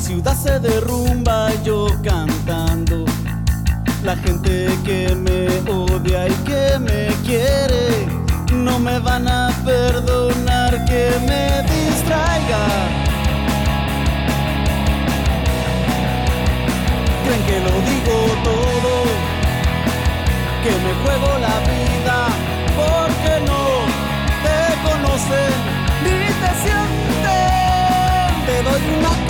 ciudad 0.00 0.36
se 0.36 0.58
derrumba 0.58 1.50
yo 1.62 1.86
cantando. 2.02 3.04
La 4.02 4.16
gente 4.16 4.68
que 4.84 5.14
me 5.14 5.46
odia 5.70 6.26
y 6.26 6.34
que 6.48 6.78
me 6.78 7.08
quiere 7.24 8.08
no 8.52 8.78
me 8.78 8.98
van 8.98 9.28
a 9.28 9.50
perdonar 9.64 10.84
que 10.86 11.10
me 11.28 11.62
distraiga. 11.72 12.62
Creen 17.24 17.42
que 17.48 17.58
lo 17.66 17.74
digo 17.90 18.16
todo, 18.42 18.92
que 20.64 20.72
me 20.84 20.92
juego 21.02 21.38
la 21.46 21.56
vida 21.70 22.18
porque 22.80 23.32
no 23.48 23.62
te 24.44 24.58
conocen 24.88 25.52
ni 26.04 26.20
te 26.40 26.50
sienten. 26.62 28.30
Te 28.46 28.62
doy 28.62 28.82
una 28.98 29.29